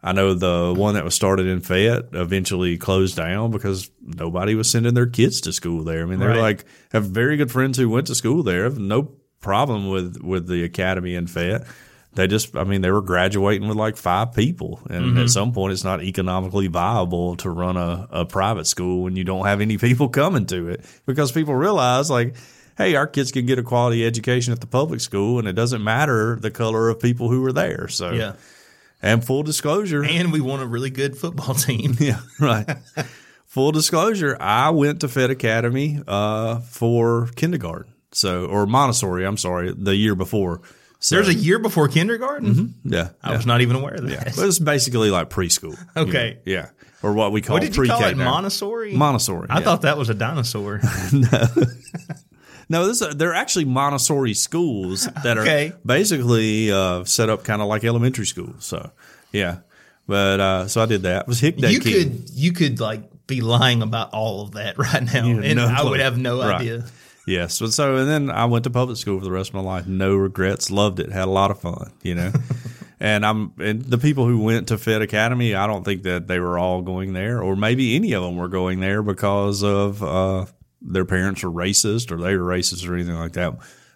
I 0.00 0.12
know 0.12 0.34
the 0.34 0.72
one 0.76 0.94
that 0.94 1.04
was 1.04 1.14
started 1.14 1.46
in 1.46 1.60
Fayette 1.60 2.06
eventually 2.12 2.76
closed 2.76 3.16
down 3.16 3.50
because 3.50 3.90
nobody 4.00 4.54
was 4.54 4.70
sending 4.70 4.94
their 4.94 5.06
kids 5.06 5.40
to 5.42 5.52
school 5.52 5.84
there. 5.84 6.02
I 6.02 6.06
mean, 6.06 6.18
they're 6.20 6.30
Right. 6.30 6.40
like 6.40 6.64
have 6.92 7.04
very 7.06 7.36
good 7.36 7.50
friends 7.52 7.78
who 7.78 7.88
went 7.88 8.06
to 8.08 8.14
school 8.14 8.42
there. 8.42 8.64
Have 8.64 8.78
no 8.78 9.10
problem 9.40 9.88
with 9.90 10.20
with 10.22 10.46
the 10.48 10.62
academy 10.64 11.14
in 11.14 11.26
Fayette. 11.26 11.64
They 12.14 12.26
just, 12.26 12.54
I 12.56 12.64
mean, 12.64 12.82
they 12.82 12.90
were 12.90 13.00
graduating 13.00 13.66
with 13.68 13.76
like 13.78 13.96
five 13.96 14.34
people, 14.34 14.80
and 14.90 15.16
at 15.18 15.30
some 15.30 15.52
point, 15.52 15.72
it's 15.72 15.82
not 15.84 16.02
economically 16.02 16.66
viable 16.66 17.36
to 17.36 17.48
run 17.48 17.78
a, 17.78 18.06
a 18.10 18.24
private 18.26 18.66
school 18.66 19.02
when 19.02 19.16
you 19.16 19.24
don't 19.24 19.46
have 19.46 19.62
any 19.62 19.78
people 19.78 20.08
coming 20.10 20.44
to 20.46 20.68
it 20.68 20.84
because 21.06 21.32
people 21.32 21.54
realize 21.54 22.10
like. 22.10 22.34
Hey, 22.78 22.94
our 22.94 23.06
kids 23.06 23.30
can 23.32 23.44
get 23.44 23.58
a 23.58 23.62
quality 23.62 24.04
education 24.04 24.50
at 24.50 24.62
the 24.62 24.66
public 24.66 25.00
school, 25.02 25.38
and 25.38 25.46
it 25.46 25.52
doesn't 25.52 25.84
matter 25.84 26.36
the 26.40 26.50
color 26.50 26.88
of 26.88 26.98
people 26.98 27.28
who 27.28 27.44
are 27.44 27.52
there. 27.52 27.86
So, 27.88 28.12
Yeah. 28.12 28.32
and 29.02 29.22
full 29.22 29.42
disclosure, 29.42 30.02
And 30.02 30.32
we 30.32 30.40
want 30.40 30.62
a 30.62 30.66
really 30.66 30.88
good 30.88 31.14
football 31.18 31.52
team. 31.54 31.94
yeah, 32.00 32.20
right. 32.40 32.66
Full 33.44 33.72
disclosure, 33.72 34.38
I 34.40 34.70
went 34.70 35.00
to 35.02 35.08
Fayette 35.08 35.30
Academy 35.30 36.00
uh, 36.08 36.60
for 36.60 37.28
kindergarten. 37.36 37.92
So, 38.12 38.46
or 38.46 38.66
Montessori, 38.66 39.26
I'm 39.26 39.36
sorry, 39.36 39.74
the 39.76 39.94
year 39.94 40.14
before. 40.14 40.62
So, 41.04 41.16
There's 41.16 41.28
a 41.28 41.34
year 41.34 41.58
before 41.58 41.88
kindergarten. 41.88 42.74
yeah, 42.84 43.08
I 43.22 43.30
yeah. 43.30 43.36
was 43.36 43.44
not 43.44 43.60
even 43.60 43.74
aware 43.76 43.94
of 43.94 44.08
that. 44.08 44.34
But 44.36 44.46
it's 44.46 44.60
basically 44.60 45.10
like 45.10 45.30
preschool. 45.30 45.76
you 45.96 46.02
Okay. 46.02 46.34
know, 46.34 46.40
yeah. 46.52 46.68
Or 47.02 47.12
what 47.12 47.32
we 47.32 47.40
call 47.42 47.54
What 47.54 47.62
did 47.62 47.70
you 47.74 47.80
pre-K 47.80 47.92
call 47.92 48.04
it? 48.04 48.16
now. 48.16 48.30
Montessori. 48.30 48.94
Montessori. 48.94 49.48
I 49.50 49.58
yeah. 49.58 49.64
thought 49.64 49.82
that 49.82 49.98
was 49.98 50.08
a 50.10 50.14
dinosaur. 50.14 50.80
No, 51.12 51.48
No, 52.68 52.86
this 52.86 53.02
they're 53.16 53.34
actually 53.34 53.64
Montessori 53.66 54.32
schools 54.34 55.06
that 55.24 55.36
are 55.36 55.42
Okay. 55.42 55.72
basically 55.84 56.70
uh, 56.72 57.04
set 57.04 57.28
up 57.28 57.44
kind 57.44 57.60
of 57.60 57.68
like 57.68 57.82
elementary 57.84 58.24
school. 58.24 58.54
So, 58.60 58.92
yeah. 59.32 59.58
But 60.06 60.40
uh, 60.40 60.68
so 60.68 60.80
I 60.82 60.86
did 60.86 61.02
that. 61.02 61.22
It 61.22 61.28
was 61.28 61.40
Hick 61.40 61.56
Day 61.58 61.70
you 61.72 61.80
could 61.80 62.30
you 62.30 62.52
could 62.52 62.80
like 62.80 63.26
be 63.26 63.40
lying 63.40 63.82
about 63.82 64.12
all 64.14 64.42
of 64.42 64.52
that 64.52 64.78
right 64.78 65.02
now, 65.02 65.26
You 65.26 65.40
and 65.42 65.56
no 65.56 65.66
I 65.66 65.82
would 65.82 66.00
have 66.00 66.16
no 66.16 66.38
Right. 66.40 66.60
idea. 66.60 66.84
Yes. 67.26 67.54
So, 67.54 67.66
so, 67.66 67.96
and 67.96 68.08
then 68.08 68.30
I 68.30 68.46
went 68.46 68.64
to 68.64 68.70
public 68.70 68.96
school 68.96 69.18
for 69.18 69.24
the 69.24 69.30
rest 69.30 69.50
of 69.50 69.54
my 69.54 69.60
life. 69.60 69.86
No 69.86 70.14
regrets. 70.14 70.70
Loved 70.70 70.98
it. 71.00 71.12
Had 71.12 71.28
a 71.28 71.30
lot 71.30 71.50
of 71.50 71.60
fun, 71.60 71.92
you 72.02 72.14
know. 72.14 72.32
and 73.00 73.24
I'm, 73.24 73.52
and 73.58 73.82
the 73.82 73.98
people 73.98 74.26
who 74.26 74.38
went 74.42 74.68
to 74.68 74.78
Fayette 74.78 75.02
Academy, 75.02 75.54
I 75.54 75.66
don't 75.66 75.84
think 75.84 76.02
that 76.02 76.26
they 76.26 76.40
were 76.40 76.58
all 76.58 76.82
going 76.82 77.12
there, 77.12 77.40
or 77.40 77.54
maybe 77.54 77.94
any 77.94 78.12
of 78.12 78.22
them 78.22 78.36
were 78.36 78.48
going 78.48 78.80
there 78.80 79.02
because 79.02 79.62
of, 79.62 80.02
uh, 80.02 80.46
their 80.80 81.04
parents 81.04 81.44
were 81.44 81.50
racist 81.50 82.10
or 82.10 82.16
they 82.16 82.36
were 82.36 82.44
racist 82.44 82.88
or 82.88 82.94
anything 82.94 83.14
like 83.14 83.32
that. 83.34 83.54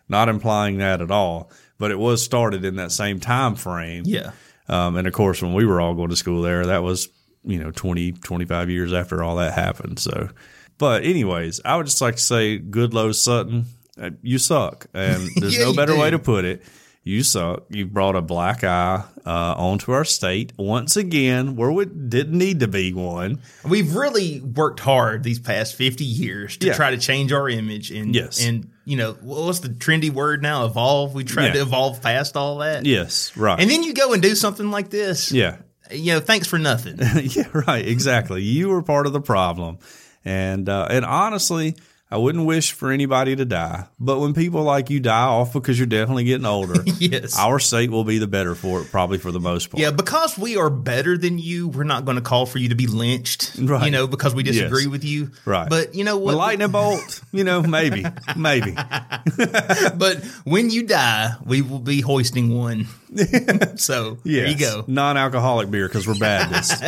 Not 0.09 0.29
implying 0.29 0.79
that 0.79 1.01
at 1.01 1.11
all, 1.11 1.51
but 1.79 1.91
it 1.91 1.99
was 1.99 2.23
started 2.23 2.65
in 2.65 2.77
that 2.77 2.93
same 2.93 3.19
time 3.19 3.57
frame. 3.57 4.05
Yeah, 4.07 4.31
Um, 4.69 4.97
and 4.97 5.09
of 5.09 5.13
course, 5.13 5.43
when 5.43 5.53
we 5.53 5.67
were 5.67 5.81
all 5.81 5.95
going 5.95 6.11
to 6.11 6.17
school 6.17 6.43
there, 6.43 6.67
that 6.67 6.85
was, 6.85 7.09
you 7.43 7.59
know, 7.59 7.73
20, 7.73 8.13
25 8.13 8.71
years 8.71 8.93
after 8.93 9.23
all 9.23 9.37
that 9.37 9.53
happened. 9.53 9.99
So, 9.99 10.29
but 10.79 11.05
anyways, 11.05 11.61
I 11.65 11.77
would 11.77 11.87
just 11.87 12.01
like 12.01 12.17
to 12.17 12.23
say, 12.23 12.59
Goodloe 12.59 13.15
Sutton, 13.15 13.67
uh, 14.01 14.11
you 14.23 14.39
suck. 14.39 14.87
And 14.95 15.29
there's 15.37 15.57
Yeah, 15.57 15.65
no 15.65 15.75
better 15.75 15.97
way 15.97 16.11
to 16.11 16.19
put 16.19 16.45
it. 16.45 16.63
You 17.03 17.23
suck. 17.23 17.67
You 17.71 17.87
brought 17.87 18.17
a 18.17 18.21
black 18.21 18.65
eye 18.65 19.05
uh, 19.25 19.55
onto 19.57 19.93
our 19.93 20.05
state 20.05 20.53
once 20.59 20.97
again, 20.97 21.55
where 21.55 21.71
we 21.71 21.85
didn't 21.85 22.37
need 22.37 22.59
to 22.61 22.67
be 22.69 22.93
one. 22.93 23.41
we've 23.65 23.95
really 23.95 24.41
worked 24.41 24.81
hard 24.81 25.23
these 25.23 25.39
past 25.39 25.77
fifty 25.77 26.05
years 26.05 26.57
to 26.57 26.67
Yeah. 26.67 26.73
try 26.75 26.91
to 26.91 26.99
change 26.99 27.33
our 27.33 27.49
image, 27.49 27.93
and 27.93 28.13
Yes. 28.13 28.45
and 28.45 28.71
you 28.85 28.97
know 28.97 29.13
what's 29.21 29.61
the 29.61 29.69
trendy 29.69 30.11
word 30.11 30.43
now? 30.43 30.65
Evolve. 30.65 31.15
We 31.15 31.23
tried 31.23 31.47
Yeah. 31.47 31.53
to 31.53 31.61
evolve 31.63 32.03
past 32.03 32.37
all 32.37 32.59
that. 32.59 32.85
Yes, 32.85 33.31
right. 33.37 33.61
and 33.61 33.71
then 33.71 33.85
you 33.85 33.95
go 33.95 34.13
and 34.13 34.21
do 34.21 34.35
something 34.35 34.73
like 34.73 34.91
this. 34.91 35.31
yeah, 35.31 35.59
you 35.93 36.13
know, 36.15 36.19
thanks 36.21 36.49
for 36.49 36.59
nothing. 36.59 36.99
yeah, 37.23 37.47
right. 37.69 37.87
Exactly. 37.87 38.43
You 38.43 38.71
were 38.71 38.83
part 38.83 39.07
of 39.07 39.13
the 39.13 39.21
problem, 39.21 39.79
and 40.27 40.69
uh, 40.69 40.89
and 40.91 41.05
honestly, 41.05 41.77
I 42.09 42.19
wouldn't 42.19 42.47
wish 42.47 42.71
for 42.71 42.93
anybody 42.93 43.35
to 43.35 43.45
die. 43.45 43.87
But 43.99 44.21
when 44.21 44.33
people 44.33 44.63
like 44.63 44.91
you 44.91 45.01
die 45.01 45.25
off 45.25 45.53
because 45.53 45.77
you're 45.77 45.89
definitely 45.89 46.23
getting 46.23 46.47
older, 46.47 46.85
Yes. 47.01 47.37
our 47.37 47.59
state 47.59 47.91
will 47.91 48.05
be 48.05 48.19
the 48.19 48.29
better 48.29 48.55
for 48.55 48.81
it, 48.83 48.93
probably 48.93 49.19
for 49.19 49.33
the 49.33 49.41
most 49.41 49.71
part. 49.71 49.81
Yeah, 49.81 49.91
because 49.91 50.39
we 50.39 50.57
are 50.57 50.71
better 50.71 51.19
than 51.19 51.39
you, 51.39 51.67
we're 51.67 51.83
not 51.83 52.05
going 52.05 52.15
to 52.15 52.21
call 52.23 52.47
for 52.47 52.59
you 52.59 52.69
to 52.69 52.77
be 52.77 52.87
lynched. 52.87 53.57
Right. 53.61 53.87
You 53.87 53.91
know, 53.91 54.07
because 54.07 54.37
we 54.37 54.45
disagree 54.45 54.83
Yes. 54.83 54.91
with 54.91 55.05
you. 55.05 55.33
Right. 55.45 55.69
But 55.69 55.97
you 55.97 56.05
know 56.05 56.15
A 56.15 56.19
what? 56.21 56.35
lightning 56.37 56.71
bolt, 56.71 57.23
you 57.33 57.43
know, 57.43 57.61
maybe, 57.63 58.05
maybe. 58.37 58.71
but 59.97 60.25
when 60.45 60.71
you 60.71 60.85
die, 60.85 61.33
we 61.45 61.61
will 61.63 61.81
be 61.81 62.01
hoisting 62.03 62.57
one. 62.57 62.87
so 63.77 64.19
there 64.25 64.47
you 64.47 64.57
go. 64.59 64.85
Non-alcoholic 64.87 65.71
beer 65.71 65.89
because 65.89 66.07
we're 66.07 66.15
Baptist. 66.19 66.83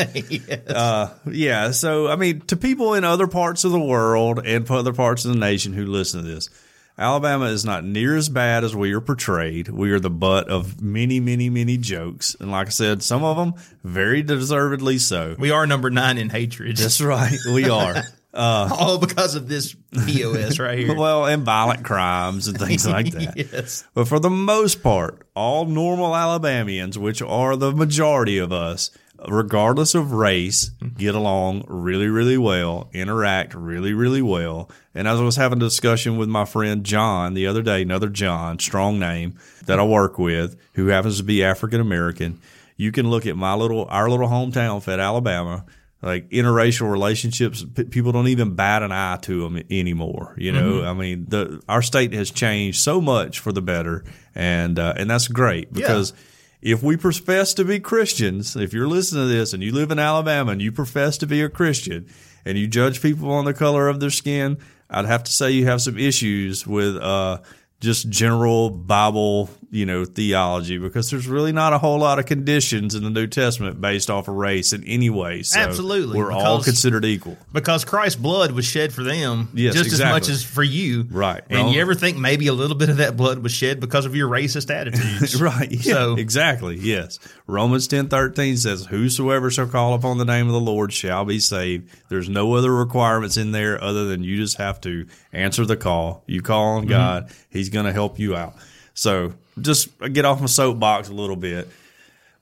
uh, 0.68 1.08
yeah. 1.30 1.70
So, 1.70 2.08
I 2.08 2.16
mean, 2.16 2.40
to 2.42 2.56
people 2.56 2.94
in 2.94 3.04
other 3.04 3.26
parts 3.26 3.64
of 3.64 3.72
the 3.72 3.80
world 3.80 4.40
and 4.44 4.68
other 4.70 4.92
parts 4.92 5.07
of 5.16 5.32
the 5.32 5.38
nation 5.38 5.72
who 5.72 5.86
listen 5.86 6.22
to 6.22 6.26
this, 6.26 6.50
Alabama 6.98 7.46
is 7.46 7.64
not 7.64 7.84
near 7.84 8.16
as 8.16 8.28
bad 8.28 8.64
as 8.64 8.74
we 8.74 8.92
are 8.92 9.00
portrayed. 9.00 9.68
We 9.68 9.92
are 9.92 10.00
the 10.00 10.10
butt 10.10 10.48
of 10.48 10.82
many, 10.82 11.20
many, 11.20 11.48
many 11.48 11.76
jokes. 11.76 12.34
And 12.40 12.50
like 12.50 12.66
I 12.66 12.70
said, 12.70 13.04
some 13.04 13.22
of 13.22 13.36
them 13.36 13.54
very 13.84 14.22
deservedly 14.22 14.98
so. 14.98 15.36
We 15.38 15.52
are 15.52 15.64
number 15.66 15.90
nine 15.90 16.18
in 16.18 16.28
hatred. 16.28 16.76
That's 16.76 17.00
right. 17.00 17.38
We 17.52 17.70
are. 17.70 18.02
Uh, 18.34 18.68
all 18.70 18.98
because 18.98 19.34
of 19.34 19.48
this 19.48 19.74
POS 20.06 20.58
right 20.58 20.78
here. 20.78 20.94
well, 20.96 21.24
and 21.24 21.44
violent 21.44 21.82
crimes 21.82 22.46
and 22.46 22.58
things 22.58 22.86
like 22.86 23.10
that. 23.12 23.36
yes. 23.36 23.84
But 23.94 24.06
for 24.06 24.20
the 24.20 24.30
most 24.30 24.82
part, 24.82 25.26
all 25.34 25.64
normal 25.64 26.14
Alabamians, 26.14 26.98
which 26.98 27.22
are 27.22 27.56
the 27.56 27.72
majority 27.72 28.36
of 28.36 28.52
us, 28.52 28.90
regardless 29.26 29.94
of 29.94 30.12
race, 30.12 30.70
get 30.96 31.14
along 31.14 31.64
really, 31.66 32.06
really 32.08 32.38
well, 32.38 32.88
interact 32.92 33.54
really, 33.54 33.92
really 33.92 34.22
well. 34.22 34.70
And 34.94 35.08
as 35.08 35.18
I 35.20 35.24
was 35.24 35.36
having 35.36 35.58
a 35.58 35.60
discussion 35.60 36.16
with 36.18 36.28
my 36.28 36.44
friend 36.44 36.84
John 36.84 37.34
the 37.34 37.46
other 37.46 37.62
day, 37.62 37.82
another 37.82 38.08
John, 38.08 38.58
strong 38.58 38.98
name 38.98 39.38
that 39.66 39.80
I 39.80 39.84
work 39.84 40.18
with, 40.18 40.56
who 40.74 40.88
happens 40.88 41.18
to 41.18 41.24
be 41.24 41.42
African 41.42 41.80
American, 41.80 42.40
you 42.76 42.92
can 42.92 43.10
look 43.10 43.26
at 43.26 43.36
my 43.36 43.54
little, 43.54 43.86
our 43.90 44.08
little 44.08 44.28
hometown, 44.28 44.82
Fayette 44.82 45.00
Alabama, 45.00 45.64
like 46.00 46.28
interracial 46.30 46.90
relationships, 46.90 47.64
p- 47.74 47.84
people 47.84 48.12
don't 48.12 48.28
even 48.28 48.54
bat 48.54 48.84
an 48.84 48.92
eye 48.92 49.18
to 49.22 49.42
them 49.42 49.60
anymore. 49.68 50.34
You 50.38 50.52
know, 50.52 50.84
I 50.84 50.92
mean, 50.92 51.26
the 51.28 51.60
our 51.68 51.82
state 51.82 52.12
has 52.12 52.30
changed 52.30 52.78
so 52.80 53.00
much 53.00 53.40
for 53.40 53.50
the 53.50 53.62
better, 53.62 54.04
and 54.32 54.78
uh, 54.78 54.94
and 54.96 55.10
that's 55.10 55.26
great 55.26 55.72
because 55.72 56.12
if 56.60 56.82
we 56.82 56.96
profess 56.96 57.54
to 57.54 57.64
be 57.64 57.78
Christians, 57.78 58.56
if 58.56 58.72
you're 58.72 58.88
listening 58.88 59.24
to 59.24 59.28
this 59.28 59.52
and 59.52 59.62
you 59.62 59.72
live 59.72 59.90
in 59.90 59.98
Alabama 59.98 60.52
and 60.52 60.60
you 60.60 60.72
profess 60.72 61.16
to 61.18 61.26
be 61.26 61.40
a 61.42 61.48
Christian 61.48 62.06
and 62.44 62.58
you 62.58 62.66
judge 62.66 63.00
people 63.00 63.30
on 63.30 63.44
the 63.44 63.54
color 63.54 63.88
of 63.88 64.00
their 64.00 64.10
skin, 64.10 64.58
I'd 64.90 65.06
have 65.06 65.24
to 65.24 65.32
say 65.32 65.50
you 65.50 65.66
have 65.66 65.82
some 65.82 65.98
issues 65.98 66.66
with 66.66 66.96
uh, 66.96 67.38
just 67.80 68.08
general 68.08 68.70
Bible, 68.70 69.50
you 69.70 69.84
know, 69.84 70.04
theology 70.06 70.78
because 70.78 71.10
there's 71.10 71.26
really 71.26 71.52
not 71.52 71.72
a 71.74 71.78
whole 71.78 71.98
lot 71.98 72.18
of 72.18 72.24
conditions 72.24 72.94
in 72.94 73.02
the 73.04 73.10
New 73.10 73.26
Testament 73.26 73.80
based 73.80 74.08
off 74.08 74.26
of 74.28 74.34
race 74.34 74.72
in 74.72 74.82
any 74.84 75.10
way. 75.10 75.42
So 75.42 75.60
Absolutely, 75.60 76.16
We're 76.18 76.32
all 76.32 76.62
considered 76.62 77.04
equal. 77.04 77.36
because 77.52 77.84
Christ's 77.84 78.18
blood 78.18 78.52
was 78.52 78.64
shed 78.64 78.94
for 78.94 79.02
them 79.02 79.48
Yes, 79.52 79.74
just 79.74 79.92
as 79.92 80.00
much 80.00 80.28
as 80.30 80.42
for 80.42 80.62
you. 80.62 81.06
Right. 81.10 81.42
And 81.50 81.64
Well- 81.64 81.72
you 81.74 81.80
ever 81.82 81.94
think 81.94 82.16
maybe 82.16 82.46
a 82.46 82.54
little 82.54 82.76
bit 82.76 82.88
of 82.88 82.96
that 82.96 83.16
blood 83.16 83.40
was 83.42 83.52
shed 83.52 83.78
because 83.78 84.06
of 84.06 84.16
your 84.16 84.28
racist 84.30 84.74
attitudes? 84.74 85.38
Right. 85.48 85.70
Yeah, 85.70 85.92
So- 85.92 86.16
exactly. 86.16 86.76
Yes. 86.78 87.18
Romans 87.46 87.86
ten 87.88 88.08
thirteen 88.08 88.56
says, 88.56 88.86
Whosoever 88.86 89.50
shall 89.50 89.66
call 89.66 89.92
upon 89.94 90.16
the 90.18 90.24
name 90.24 90.46
of 90.46 90.52
the 90.52 90.60
Lord 90.60 90.92
shall 90.94 91.24
be 91.26 91.40
saved. 91.40 91.90
There's 92.08 92.28
no 92.28 92.54
other 92.54 92.74
requirements 92.74 93.36
in 93.36 93.52
there 93.52 93.82
other 93.82 94.06
than 94.06 94.24
you 94.24 94.36
just 94.38 94.56
have 94.56 94.80
to 94.82 95.06
answer 95.32 95.66
the 95.66 95.76
call. 95.76 96.24
You 96.26 96.40
call 96.40 96.58
Mm-hmm. 96.80 96.84
on 96.84 96.86
God, 96.88 97.30
He's 97.50 97.68
going 97.68 97.84
to 97.86 97.92
help 97.92 98.18
you 98.18 98.34
out. 98.34 98.54
So 98.94 99.34
just 99.62 99.88
get 100.12 100.24
off 100.24 100.40
my 100.40 100.46
soapbox 100.46 101.08
a 101.08 101.12
little 101.12 101.36
bit 101.36 101.68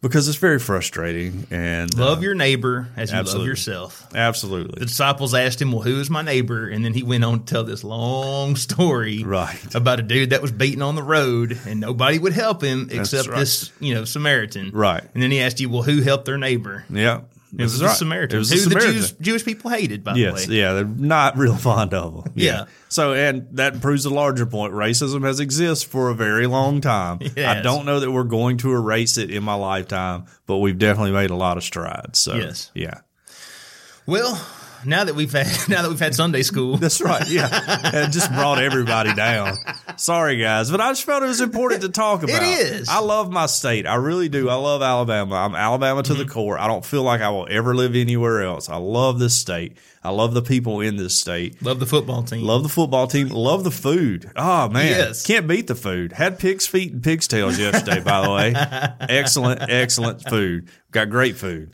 because 0.02 0.28
it's 0.28 0.36
very 0.38 0.58
frustrating 0.58 1.46
and 1.50 1.92
Love 1.98 2.18
uh, 2.18 2.20
your 2.20 2.34
neighbor 2.34 2.88
as 2.96 3.10
you 3.10 3.16
absolutely. 3.18 3.40
love 3.40 3.48
yourself. 3.48 4.06
absolutely. 4.14 4.78
The 4.80 4.86
disciples 4.86 5.34
asked 5.34 5.60
him, 5.60 5.72
Well, 5.72 5.82
who 5.82 5.98
is 6.00 6.10
my 6.10 6.22
neighbor? 6.22 6.68
And 6.68 6.84
then 6.84 6.92
he 6.94 7.02
went 7.02 7.24
on 7.24 7.40
to 7.40 7.44
tell 7.46 7.64
this 7.64 7.82
long 7.82 8.56
story 8.56 9.24
Right. 9.24 9.74
about 9.74 9.98
a 9.98 10.02
dude 10.02 10.30
that 10.30 10.42
was 10.42 10.52
beaten 10.52 10.82
on 10.82 10.94
the 10.94 11.02
road 11.02 11.58
and 11.66 11.80
nobody 11.80 12.18
would 12.18 12.34
help 12.34 12.62
him 12.62 12.88
except 12.92 13.28
right. 13.28 13.38
this, 13.38 13.72
you 13.80 13.94
know, 13.94 14.04
Samaritan. 14.04 14.70
Right. 14.72 15.02
And 15.14 15.22
then 15.22 15.30
he 15.30 15.40
asked 15.40 15.60
you, 15.60 15.68
Well, 15.70 15.82
who 15.82 16.02
helped 16.02 16.26
their 16.26 16.38
neighbor? 16.38 16.84
yeah. 16.90 17.22
It 17.58 17.62
was 17.62 17.78
the 17.78 17.88
Samaritan. 17.88 18.36
It 18.36 18.38
was 18.40 18.50
who 18.64 18.68
the 18.70 18.80
Jews, 18.80 19.12
Jewish 19.12 19.44
people 19.44 19.70
hated, 19.70 20.02
by 20.04 20.14
Yes, 20.14 20.44
the 20.46 20.50
way. 20.52 20.58
yeah, 20.58 20.72
they're 20.74 20.84
not 20.84 21.36
real 21.38 21.56
fond 21.56 21.94
of 21.94 22.24
them. 22.24 22.32
Yeah. 22.34 22.64
So, 22.88 23.12
and 23.14 23.46
that 23.52 23.80
proves 23.80 24.04
a 24.04 24.10
larger 24.10 24.46
point. 24.46 24.72
Racism 24.72 25.24
has 25.24 25.40
existed 25.40 25.88
for 25.90 26.08
a 26.10 26.14
very 26.14 26.46
long 26.46 26.80
time. 26.80 27.20
I 27.36 27.60
don't 27.62 27.84
know 27.86 28.00
that 28.00 28.10
we're 28.10 28.24
going 28.24 28.58
to 28.58 28.72
erase 28.72 29.16
it 29.18 29.30
in 29.30 29.42
my 29.42 29.54
lifetime, 29.54 30.26
but 30.46 30.58
we've 30.58 30.78
definitely 30.78 31.12
made 31.12 31.30
a 31.30 31.36
lot 31.36 31.56
of 31.56 31.64
strides. 31.64 32.20
So, 32.20 32.34
Yes. 32.34 32.70
yeah, 32.74 33.00
Well, 34.06 34.34
now 34.86 35.04
that 35.04 35.14
we've 35.14 35.32
had 35.32 35.46
now 35.68 35.82
that 35.82 35.88
we've 35.88 35.98
had 36.00 36.14
Sunday 36.14 36.42
school, 36.42 36.76
that's 36.78 37.00
right. 37.00 37.28
Yeah, 37.28 37.48
it 38.06 38.10
just 38.10 38.30
brought 38.32 38.60
everybody 38.62 39.12
down. 39.14 39.56
Sorry, 39.96 40.36
guys, 40.38 40.70
but 40.70 40.80
I 40.80 40.90
just 40.90 41.04
felt 41.04 41.22
it 41.22 41.26
was 41.26 41.40
important 41.40 41.82
to 41.82 41.88
talk 41.88 42.22
about. 42.22 42.42
is. 42.42 42.88
I 42.88 43.00
love 43.00 43.30
my 43.30 43.46
state. 43.46 43.86
I 43.86 43.94
really 43.96 44.28
do. 44.28 44.48
I 44.48 44.54
love 44.54 44.82
Alabama. 44.82 45.34
I'm 45.36 45.54
Alabama 45.54 46.02
to 46.04 46.12
Mm-hmm. 46.12 46.22
the 46.22 46.28
core. 46.28 46.58
I 46.58 46.66
don't 46.66 46.84
feel 46.84 47.02
like 47.02 47.20
I 47.20 47.28
will 47.30 47.46
ever 47.50 47.74
live 47.74 47.94
anywhere 47.96 48.42
else. 48.42 48.68
I 48.68 48.76
love 48.76 49.18
this 49.18 49.34
state. 49.34 49.76
I 50.04 50.10
love 50.10 50.34
the 50.34 50.42
people 50.42 50.80
in 50.82 50.96
this 50.96 51.18
state. 51.18 51.60
love 51.62 51.80
the 51.80 51.86
football 51.86 52.22
team. 52.22 52.42
Love 52.44 52.62
the 52.62 52.68
football 52.68 53.06
team. 53.08 53.28
Love 53.28 53.64
the 53.64 53.70
food. 53.72 54.30
Oh 54.36 54.68
man, 54.68 54.86
Yes. 54.86 55.26
can't 55.26 55.48
beat 55.48 55.66
the 55.66 55.74
food. 55.74 56.12
Had 56.12 56.38
pig's 56.38 56.66
feet 56.66 56.92
and 56.92 57.02
pig's 57.02 57.26
tails 57.26 57.58
yesterday. 57.58 58.00
by 58.00 58.22
the 58.22 58.30
way, 58.30 58.54
excellent, 59.08 59.62
excellent 59.68 60.22
food. 60.28 60.68
Got 60.92 61.10
great 61.10 61.36
food. 61.36 61.70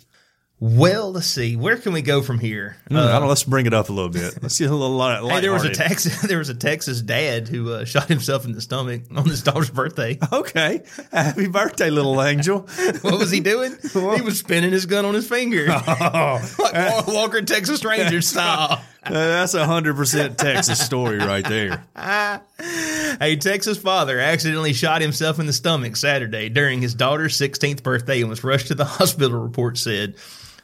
Well, 0.65 1.11
let's 1.11 1.27
see. 1.27 1.57
Where 1.57 1.77
can 1.77 1.93
we 1.93 2.03
go 2.03 2.23
from 2.23 2.39
here? 2.39 2.77
I 2.89 2.95
don't 3.19 3.27
let's 3.27 3.43
bring 3.43 3.67
it 3.67 3.75
up 3.75 3.89
a 3.89 3.93
little 3.93 4.09
bit. 4.13 4.41
Let's 4.41 4.61
get 4.61 4.71
a 4.71 4.73
little 4.73 4.95
light. 4.95 5.21
Hey, 5.21 5.41
there 5.41 5.53
was 5.53 5.65
a. 5.65 5.71
Texas 5.71 6.23
there 6.29 6.39
was 6.39 6.51
a 6.51 6.55
Texas 6.55 7.03
dad 7.03 7.49
who 7.49 7.73
uh, 7.73 7.85
shot 7.85 8.07
himself 8.07 8.45
in 8.45 8.53
the 8.53 8.61
stomach 8.61 9.03
on 9.13 9.25
his 9.29 9.43
daughter's 9.43 9.71
birthday. 9.71 10.21
Okay, 10.33 10.83
happy 11.11 11.49
birthday, 11.49 11.91
little 11.91 12.23
angel. 12.23 12.61
What 13.03 13.19
was 13.19 13.33
he 13.33 13.41
doing? 13.41 13.75
he 13.93 14.21
was 14.21 14.39
spinning 14.39 14.71
his 14.71 14.87
gun 14.87 15.05
on 15.05 15.15
his 15.15 15.29
finger, 15.29 15.67
Oh. 15.69 16.55
like 16.61 17.07
Walker 17.09 17.43
Texas 17.43 17.85
Ranger 17.85 18.23
style. 18.23 18.81
Uh, 19.03 19.11
that's 19.11 19.55
a 19.55 19.67
hundred 19.67 19.97
percent 19.97 20.39
Texas 20.39 20.79
story 20.79 21.19
right 21.19 21.45
there. 21.45 21.85
A 21.97 23.37
Texas 23.41 23.79
father 23.79 24.21
accidentally 24.21 24.75
shot 24.75 25.03
himself 25.03 25.41
in 25.41 25.47
the 25.47 25.53
stomach 25.53 25.97
Saturday 25.97 26.49
during 26.49 26.81
his 26.81 26.95
daughter's 26.95 27.37
16th 27.37 27.83
birthday 27.83 28.21
and 28.21 28.31
was 28.31 28.45
rushed 28.45 28.69
to 28.69 28.77
the 28.77 28.85
hospital. 28.85 29.41
Report 29.41 29.77
said. 29.77 30.15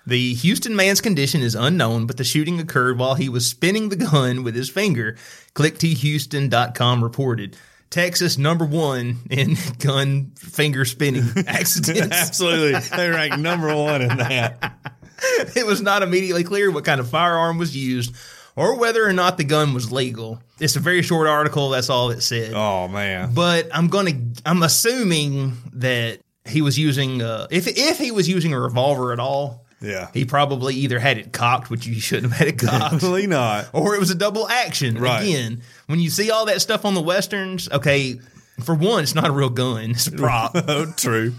The 0.08 0.32
Houston 0.32 0.74
man's 0.74 1.02
condition 1.02 1.42
is 1.42 1.54
unknown, 1.54 2.06
but 2.06 2.16
the 2.16 2.24
shooting 2.24 2.58
occurred 2.58 2.98
while 2.98 3.14
he 3.14 3.28
was 3.28 3.46
spinning 3.46 3.90
the 3.90 3.96
gun 3.96 4.42
with 4.42 4.54
his 4.54 4.70
finger. 4.70 5.16
Click2Houston.com 5.54 7.04
reported. 7.04 7.58
Texas 7.90 8.38
number 8.38 8.64
one 8.64 9.18
in 9.28 9.56
gun 9.78 10.32
finger 10.36 10.86
spinning 10.86 11.24
accidents. 11.46 12.16
Absolutely, 12.16 12.80
they 12.96 13.10
rank 13.10 13.38
number 13.38 13.74
one 13.76 14.00
in 14.00 14.16
that. 14.16 14.78
it 15.54 15.66
was 15.66 15.82
not 15.82 16.02
immediately 16.02 16.42
clear 16.42 16.70
what 16.70 16.86
kind 16.86 17.00
of 17.00 17.10
firearm 17.10 17.58
was 17.58 17.76
used 17.76 18.14
or 18.56 18.78
whether 18.78 19.06
or 19.06 19.12
not 19.12 19.36
the 19.36 19.44
gun 19.44 19.74
was 19.74 19.92
legal. 19.92 20.40
It's 20.58 20.76
a 20.76 20.80
very 20.80 21.02
short 21.02 21.26
article. 21.26 21.68
That's 21.68 21.90
all 21.90 22.08
it 22.10 22.22
said. 22.22 22.54
Oh 22.54 22.88
man, 22.88 23.34
But 23.34 23.68
I'm 23.74 23.88
gonna. 23.88 24.12
I'm 24.46 24.62
assuming 24.62 25.52
that 25.74 26.20
he 26.46 26.62
was 26.62 26.78
using. 26.78 27.20
Uh, 27.20 27.46
if 27.50 27.66
if 27.68 27.98
he 27.98 28.10
was 28.10 28.26
using 28.26 28.54
a 28.54 28.60
revolver 28.60 29.12
at 29.12 29.20
all, 29.20 29.66
yeah, 29.80 30.08
he 30.12 30.24
probably 30.24 30.74
either 30.74 30.98
had 30.98 31.18
it 31.18 31.32
cocked, 31.32 31.70
which 31.70 31.86
you 31.86 32.00
shouldn't 32.00 32.32
have 32.32 32.38
had 32.38 32.48
it 32.48 32.58
cocked, 32.58 32.92
definitely 32.94 33.26
not. 33.26 33.68
or 33.72 33.94
it 33.94 34.00
was 34.00 34.10
a 34.10 34.14
double 34.14 34.48
action. 34.48 34.98
Right. 34.98 35.22
Again, 35.22 35.62
when 35.86 36.00
you 36.00 36.10
see 36.10 36.30
all 36.30 36.46
that 36.46 36.60
stuff 36.60 36.84
on 36.84 36.94
the 36.94 37.02
westerns, 37.02 37.68
okay. 37.70 38.20
For 38.64 38.74
one, 38.74 39.04
it's 39.04 39.14
not 39.14 39.28
a 39.28 39.32
real 39.32 39.50
gun; 39.50 39.92
it's 39.92 40.08
a 40.08 40.12
prop. 40.12 40.52
Oh, 40.68 40.92
true. 40.96 41.32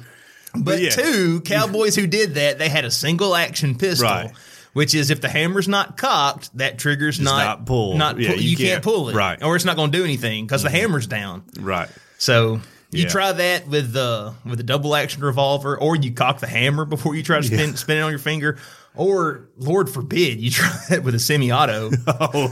But 0.55 0.79
yeah. 0.81 0.89
two, 0.89 1.41
cowboys 1.41 1.95
who 1.95 2.07
did 2.07 2.35
that, 2.35 2.57
they 2.57 2.69
had 2.69 2.85
a 2.85 2.91
single 2.91 3.35
action 3.35 3.75
pistol. 3.75 4.07
Right. 4.09 4.31
Which 4.73 4.95
is 4.95 5.09
if 5.09 5.19
the 5.19 5.27
hammer's 5.29 5.67
not 5.67 5.97
cocked, 5.97 6.55
that 6.57 6.77
trigger's 6.77 7.19
not 7.19 7.43
not 7.43 7.65
pulled. 7.65 7.97
Not 7.97 8.19
Yeah, 8.19 8.29
pull- 8.29 8.37
you 8.41 8.51
you, 8.51 8.55
can't, 8.57 8.69
can't- 8.69 8.83
pull 8.83 9.09
it, 9.09 9.15
right. 9.15 9.37
Mm-hmm. 9.37 9.47
Or 9.47 9.55
it's 9.55 9.65
not 9.65 9.75
going 9.75 9.91
to 9.91 9.97
do 9.97 10.03
anything 10.03 10.45
because 10.45 10.63
the 10.63 10.69
hammer's 10.69 11.07
down. 11.07 11.43
Right. 11.59 11.89
So 12.19 12.61
you 12.91 13.03
Yeah. 13.03 13.09
try 13.09 13.31
that 13.31 13.67
with 13.67 13.93
the 13.93 14.33
with 14.45 14.59
a 14.59 14.63
double 14.63 14.95
action 14.95 15.23
revolver, 15.23 15.77
or 15.77 15.95
you 15.95 16.11
cock 16.11 16.39
the 16.39 16.47
hammer 16.47 16.85
before 16.85 17.15
you 17.15 17.23
try 17.23 17.37
to 17.39 17.43
spin 17.45 17.75
spin 17.77 17.97
it 17.97 18.01
on 18.01 18.09
your 18.09 18.19
finger, 18.19 18.57
or 18.95 19.47
Lord 19.57 19.89
forbid 19.89 20.39
you 20.39 20.49
try 20.51 20.71
that 20.89 21.03
with 21.03 21.15
a 21.15 21.19
semi-auto, 21.19 21.91
Oh 22.07 22.51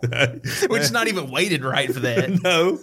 which 0.68 0.82
is 0.82 0.92
not 0.92 1.08
even 1.08 1.30
weighted 1.30 1.64
right 1.64 1.92
for 1.92 2.00
that. 2.00 2.30
no. 2.42 2.78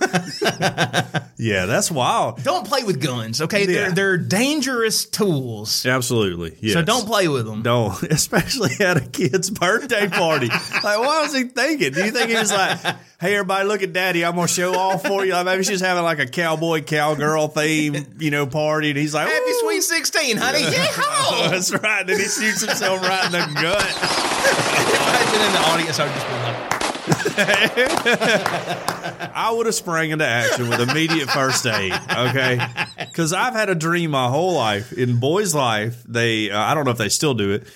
yeah, 1.37 1.65
that's 1.65 1.89
wild. 1.89 2.43
Don't 2.43 2.67
play 2.67 2.83
with 2.83 3.01
guns, 3.01 3.41
okay? 3.41 3.61
Yeah. 3.61 3.65
They're 3.65 3.91
they're 3.91 4.17
dangerous 4.17 5.05
tools, 5.05 5.85
Absolutely. 5.85 6.57
Yes. 6.59 6.73
so 6.73 6.81
don't 6.81 7.05
play 7.05 7.27
with 7.27 7.45
them. 7.45 7.61
Don't, 7.61 8.01
especially 8.03 8.71
at 8.85 8.97
a 8.97 9.01
kid's 9.01 9.49
birthday 9.49 10.09
party. 10.09 10.47
like, 10.47 10.83
what 10.99 11.23
was 11.23 11.33
he 11.33 11.45
thinking? 11.45 11.93
Do 11.93 12.03
you 12.03 12.11
think 12.11 12.29
he 12.29 12.35
was 12.35 12.51
like, 12.51 12.79
"Hey, 13.19 13.35
everybody, 13.35 13.65
look 13.67 13.81
at 13.81 13.93
Daddy! 13.93 14.25
I'm 14.25 14.35
gonna 14.35 14.47
show 14.49 14.73
off 14.75 15.05
for 15.05 15.25
you"? 15.25 15.31
Like 15.33 15.45
maybe 15.45 15.63
she's 15.63 15.81
having 15.81 16.03
like 16.03 16.19
a 16.19 16.27
cowboy 16.27 16.81
cowgirl 16.83 17.47
theme, 17.47 17.95
you 18.19 18.31
know, 18.31 18.45
party, 18.45 18.89
and 18.89 18.97
he's 18.97 19.13
like, 19.13 19.29
Happy 19.29 19.49
"Ooh." 19.49 19.59
sweet 19.61 19.83
sixteen, 19.83 20.35
honey! 20.37 20.61
Yeah, 20.61 21.49
That's 21.49 21.71
right. 21.71 22.05
Then 22.05 22.17
he 22.17 22.25
shoots 22.25 22.61
himself 22.61 23.01
right 23.01 23.25
in 23.25 23.31
the 23.31 23.61
gut. 23.61 23.85
been 25.31 25.45
in 25.45 25.53
the 25.53 25.59
audience, 25.69 25.99
I'd 25.99 26.13
just 26.13 26.27
been 26.27 26.41
like, 26.43 26.74
I 29.35 29.51
would 29.55 29.65
have 29.65 29.75
sprang 29.75 30.11
into 30.11 30.25
action 30.25 30.69
with 30.69 30.79
immediate 30.81 31.29
first 31.29 31.65
aid. 31.65 31.93
Okay, 32.09 32.65
because 32.99 33.33
I've 33.33 33.53
had 33.53 33.69
a 33.69 33.75
dream 33.75 34.11
my 34.11 34.27
whole 34.29 34.53
life. 34.53 34.93
In 34.93 35.19
boys' 35.19 35.53
life, 35.55 36.03
they 36.07 36.51
uh, 36.51 36.59
I 36.59 36.73
don't 36.73 36.85
know 36.85 36.91
if 36.91 36.97
they 36.97 37.09
still 37.09 37.33
do 37.33 37.51
it. 37.51 37.67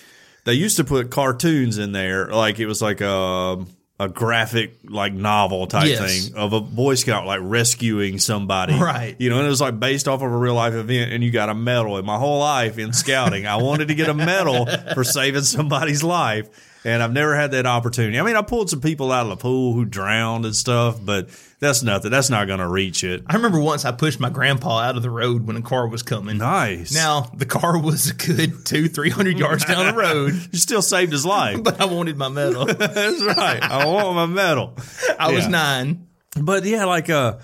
They 0.44 0.54
used 0.54 0.76
to 0.78 0.84
put 0.84 1.10
cartoons 1.10 1.78
in 1.78 1.92
there, 1.92 2.28
like 2.28 2.58
it 2.60 2.66
was 2.66 2.80
like 2.82 3.00
a 3.00 3.64
a 3.98 4.08
graphic 4.08 4.78
like 4.84 5.12
novel 5.12 5.66
type 5.66 5.86
Yes. 5.86 6.28
thing 6.28 6.34
of 6.34 6.54
a 6.54 6.60
Boy 6.62 6.94
Scout 6.94 7.26
like 7.26 7.40
rescuing 7.42 8.18
somebody, 8.18 8.72
Right. 8.74 9.14
You 9.18 9.28
know, 9.28 9.36
and 9.36 9.46
it 9.46 9.50
was 9.50 9.60
like 9.60 9.78
based 9.78 10.08
off 10.08 10.22
of 10.22 10.32
a 10.32 10.36
real 10.36 10.54
life 10.54 10.72
event, 10.72 11.12
and 11.12 11.22
you 11.22 11.30
got 11.30 11.50
a 11.50 11.54
medal. 11.54 11.98
And 11.98 12.06
my 12.06 12.16
whole 12.16 12.38
life 12.40 12.78
in 12.78 12.94
scouting, 12.94 13.46
I 13.46 13.56
wanted 13.56 13.88
to 13.88 13.94
get 13.94 14.08
a 14.08 14.14
medal 14.14 14.64
for 14.94 15.04
saving 15.04 15.42
somebody's 15.42 16.02
life. 16.02 16.48
And 16.84 17.02
I've 17.02 17.12
never 17.12 17.36
had 17.36 17.50
that 17.50 17.66
opportunity. 17.66 18.18
I 18.18 18.22
mean, 18.22 18.36
I 18.36 18.42
pulled 18.42 18.70
some 18.70 18.80
people 18.80 19.12
out 19.12 19.24
of 19.24 19.30
the 19.30 19.36
pool 19.36 19.74
who 19.74 19.84
drowned 19.84 20.46
and 20.46 20.56
stuff, 20.56 20.98
but 21.02 21.28
that's 21.58 21.82
nothing. 21.82 22.10
That's 22.10 22.30
not 22.30 22.46
going 22.46 22.60
to 22.60 22.66
reach 22.66 23.04
it. 23.04 23.22
I 23.26 23.36
remember 23.36 23.60
once 23.60 23.84
I 23.84 23.92
pushed 23.92 24.18
my 24.18 24.30
grandpa 24.30 24.78
out 24.78 24.96
of 24.96 25.02
the 25.02 25.10
road 25.10 25.46
when 25.46 25.56
a 25.56 25.62
car 25.62 25.86
was 25.86 26.02
coming. 26.02 26.38
Nice. 26.38 26.94
Now 26.94 27.30
the 27.34 27.44
car 27.44 27.78
was 27.78 28.10
a 28.10 28.14
good 28.14 28.64
two, 28.64 28.88
three 28.88 29.10
hundred 29.10 29.38
yards 29.38 29.66
down 29.66 29.86
the 29.86 29.92
road, 29.92 30.32
you 30.52 30.58
still 30.58 30.82
saved 30.82 31.12
his 31.12 31.26
life. 31.26 31.62
but 31.62 31.80
I 31.80 31.84
wanted 31.84 32.16
my 32.16 32.30
medal. 32.30 32.64
that's 32.66 33.22
right. 33.22 33.62
I 33.62 33.84
want 33.84 34.16
my 34.16 34.26
medal. 34.26 34.76
I 35.18 35.32
was 35.32 35.46
nine. 35.46 36.06
But 36.40 36.64
yeah, 36.64 36.86
like 36.86 37.10
uh, 37.10 37.38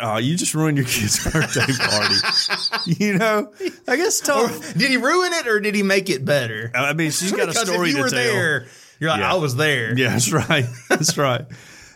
uh, 0.00 0.16
you 0.18 0.36
just 0.36 0.54
ruined 0.54 0.76
your 0.78 0.86
kid's 0.86 1.22
birthday 1.32 1.66
party. 1.78 2.14
you 2.86 3.14
know, 3.18 3.52
I 3.88 3.96
guess 3.96 4.20
tell. 4.20 4.48
Did 4.48 4.90
he 4.90 4.96
ruin 4.96 5.32
it 5.32 5.46
or 5.46 5.60
did 5.60 5.74
he 5.74 5.82
make 5.82 6.10
it 6.10 6.24
better? 6.24 6.70
I 6.74 6.92
mean, 6.92 7.10
she's 7.10 7.32
got 7.32 7.48
a 7.48 7.54
story 7.54 7.88
if 7.90 7.96
you 7.96 7.96
to 7.98 8.02
were 8.02 8.08
tell. 8.10 8.18
there, 8.18 8.66
you're 9.00 9.10
like, 9.10 9.20
Yeah. 9.20 9.32
I 9.32 9.36
was 9.36 9.56
there. 9.56 9.96
Yeah, 9.98 10.10
that's 10.10 10.32
right. 10.32 10.66
That's 10.88 11.16
right. 11.18 11.44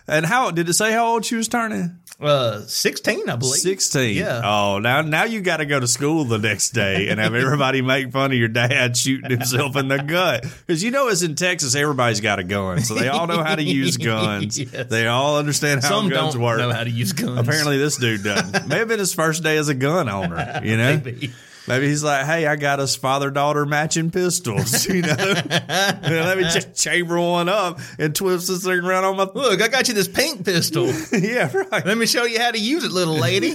And 0.09 0.27
how 0.27 0.51
did 0.51 0.69
it 0.69 0.73
say 0.75 0.91
how 0.93 1.07
old 1.07 1.25
she 1.25 1.37
was 1.37 1.47
turning? 1.47 2.00
Uh, 2.21 2.61
sixteen, 2.67 3.31
I 3.31 3.37
believe. 3.37 3.61
16. 3.61 4.17
Yeah. 4.17 4.43
Oh, 4.45 4.79
now 4.79 5.01
now 5.01 5.25
you 5.25 5.41
got 5.41 5.57
to 5.59 5.65
go 5.67 5.81
to 5.81 5.87
school 5.89 6.25
the 6.25 6.39
next 6.39 6.71
day 6.71 7.09
and 7.09 7.19
have 7.19 7.35
everybody 7.35 7.81
make 7.81 8.13
fun 8.13 8.31
of 8.33 8.37
your 8.37 8.49
dad 8.49 8.97
shooting 8.97 9.31
himself 9.31 9.75
in 9.77 9.89
the 9.89 9.99
gut. 10.03 10.43
Because 10.67 10.83
you 10.83 10.91
know, 10.91 11.09
as 11.09 11.23
in 11.23 11.35
Texas, 11.35 11.75
everybody's 11.75 12.21
got 12.21 12.39
a 12.39 12.45
gun. 12.45 12.81
So 12.83 12.95
they 12.95 13.09
all 13.09 13.27
know 13.27 13.43
how 13.43 13.55
to 13.55 13.63
use 13.63 13.97
guns. 13.97 14.59
Yes. 14.59 14.89
They 14.89 15.07
all 15.07 15.39
understand 15.39 15.83
how 15.83 15.89
Some 15.89 16.09
guns 16.11 16.35
don't 16.35 16.43
work. 16.43 16.59
know 16.59 16.73
how 16.73 16.85
to 16.85 16.91
use 16.91 17.13
guns. 17.15 17.39
Apparently, 17.39 17.79
this 17.79 17.97
dude 17.97 18.23
doesn't. 18.23 18.69
May 18.69 18.79
have 18.79 18.89
been 18.89 18.99
his 18.99 19.15
first 19.15 19.43
day 19.43 19.57
as 19.57 19.69
a 19.69 19.75
gun 19.75 20.09
owner, 20.09 20.61
you 20.65 20.77
know? 20.77 20.97
Maybe. 21.03 21.33
Maybe 21.71 21.87
he's 21.87 22.03
like, 22.03 22.27
hey, 22.27 22.49
I 22.49 22.57
got 22.57 22.81
us 22.81 22.97
father 22.97 23.31
daughter 23.31 23.65
matching 23.65 24.11
pistols, 24.11 24.87
you 24.89 25.03
know? 25.03 25.15
Let 25.17 26.37
me 26.37 26.43
just 26.43 26.75
chamber 26.75 27.21
one 27.21 27.49
up 27.49 27.79
and 27.97 28.13
twist 28.13 28.49
this 28.49 28.65
thing 28.65 28.81
around 28.81 29.05
on 29.05 29.17
my. 29.17 29.29
Look, 29.33 29.63
I 29.63 29.69
got 29.69 29.87
you 29.87 29.95
this 29.95 30.09
pink 30.09 30.45
pistol. 30.45 30.87
yeah, 31.13 31.49
right. 31.71 31.87
Let 31.87 31.97
me 31.97 32.07
show 32.07 32.25
you 32.25 32.41
how 32.41 32.51
to 32.51 32.59
use 32.59 32.83
it, 32.83 32.91
little 32.91 33.15
lady. 33.15 33.55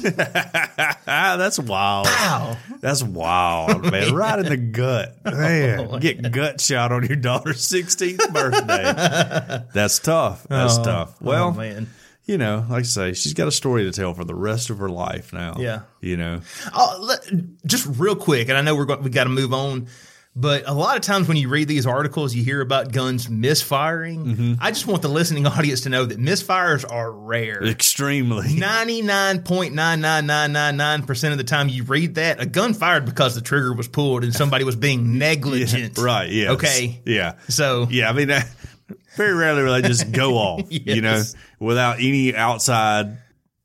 Ah, 1.08 1.36
that's 1.38 1.60
wild. 1.60 2.06
Wow. 2.06 2.58
That's 2.80 3.04
wild, 3.04 3.92
man. 3.92 4.16
Right 4.16 4.40
in 4.40 4.46
the 4.46 4.58
gut. 4.58 5.18
Man, 5.26 6.00
get 6.00 6.32
gut 6.32 6.62
shot 6.62 6.94
on 6.94 7.06
your 7.06 7.18
daughter's 7.18 7.68
16th 7.68 8.32
birthday. 8.32 9.66
That's 9.74 10.00
tough. 10.00 10.48
That's 10.48 10.78
tough. 10.78 11.22
Well, 11.22 11.50
oh, 11.50 11.52
man. 11.52 11.90
You 12.26 12.38
know, 12.38 12.66
like 12.70 12.80
I 12.80 12.84
say, 12.84 13.14
she's 13.14 13.34
got 13.34 13.48
a 13.48 13.52
story 13.52 13.84
to 13.84 13.92
tell 13.92 14.14
for 14.14 14.24
the 14.26 14.36
rest 14.36 14.70
of 14.70 14.78
her 14.80 14.90
life 14.90 15.32
now. 15.34 15.56
Yeah. 15.58 15.82
You 16.02 16.18
know, 16.18 16.42
Oh, 16.74 17.00
let, 17.02 17.30
just 17.66 17.88
real 18.00 18.16
quick, 18.16 18.50
and 18.50 18.58
I 18.58 18.62
know 18.62 18.76
we're 18.76 18.86
going, 18.86 19.04
we 19.04 19.10
got 19.10 19.26
to 19.26 19.30
move 19.30 19.54
on, 19.54 19.88
but 20.38 20.64
a 20.68 20.74
lot 20.74 20.98
of 20.98 21.02
times 21.02 21.30
when 21.30 21.38
you 21.38 21.48
read 21.48 21.70
these 21.70 21.86
articles, 21.86 22.36
you 22.36 22.44
hear 22.44 22.60
about 22.60 22.92
guns 22.92 23.30
misfiring. 23.30 24.26
Mm-hmm. 24.26 24.54
I 24.60 24.72
just 24.72 24.86
want 24.86 25.02
the 25.02 25.08
listening 25.08 25.48
audience 25.48 25.82
to 25.82 25.90
know 25.90 26.04
that 26.06 26.20
misfires 26.20 26.84
are 26.92 27.10
rare. 27.10 27.64
extremely. 27.64 28.56
Ninety 28.60 29.02
nine 29.02 29.44
point 29.44 29.74
nine 29.74 30.02
nine 30.02 30.26
nine 30.26 30.52
nine 30.52 30.76
nine 30.76 31.04
percent 31.04 31.32
of 31.32 31.38
the 31.38 31.46
time 31.46 31.70
you 31.70 31.84
read 31.84 32.16
that 32.16 32.42
a 32.42 32.46
gun 32.46 32.74
fired 32.74 33.06
because 33.06 33.36
the 33.36 33.42
trigger 33.42 33.72
was 33.74 33.88
pulled 33.88 34.24
and 34.26 34.34
somebody 34.34 34.66
was 34.66 34.76
being 34.76 35.18
negligent. 35.20 35.98
Right. 35.98 36.30
Yeah. 36.30 36.52
Okay. 36.52 37.02
Yeah. 37.06 37.36
So 37.48 37.88
Yeah. 37.90 38.10
I 38.10 38.14
mean, 38.14 38.30
uh, 38.32 38.42
very 39.16 39.34
rarely 39.34 39.64
will 39.64 39.74
they 39.74 39.82
just 39.88 40.12
go 40.12 40.34
off, 40.38 40.68
you 40.70 41.02
know, 41.02 41.22
without 41.60 41.98
any 42.00 42.36
outside. 42.36 43.18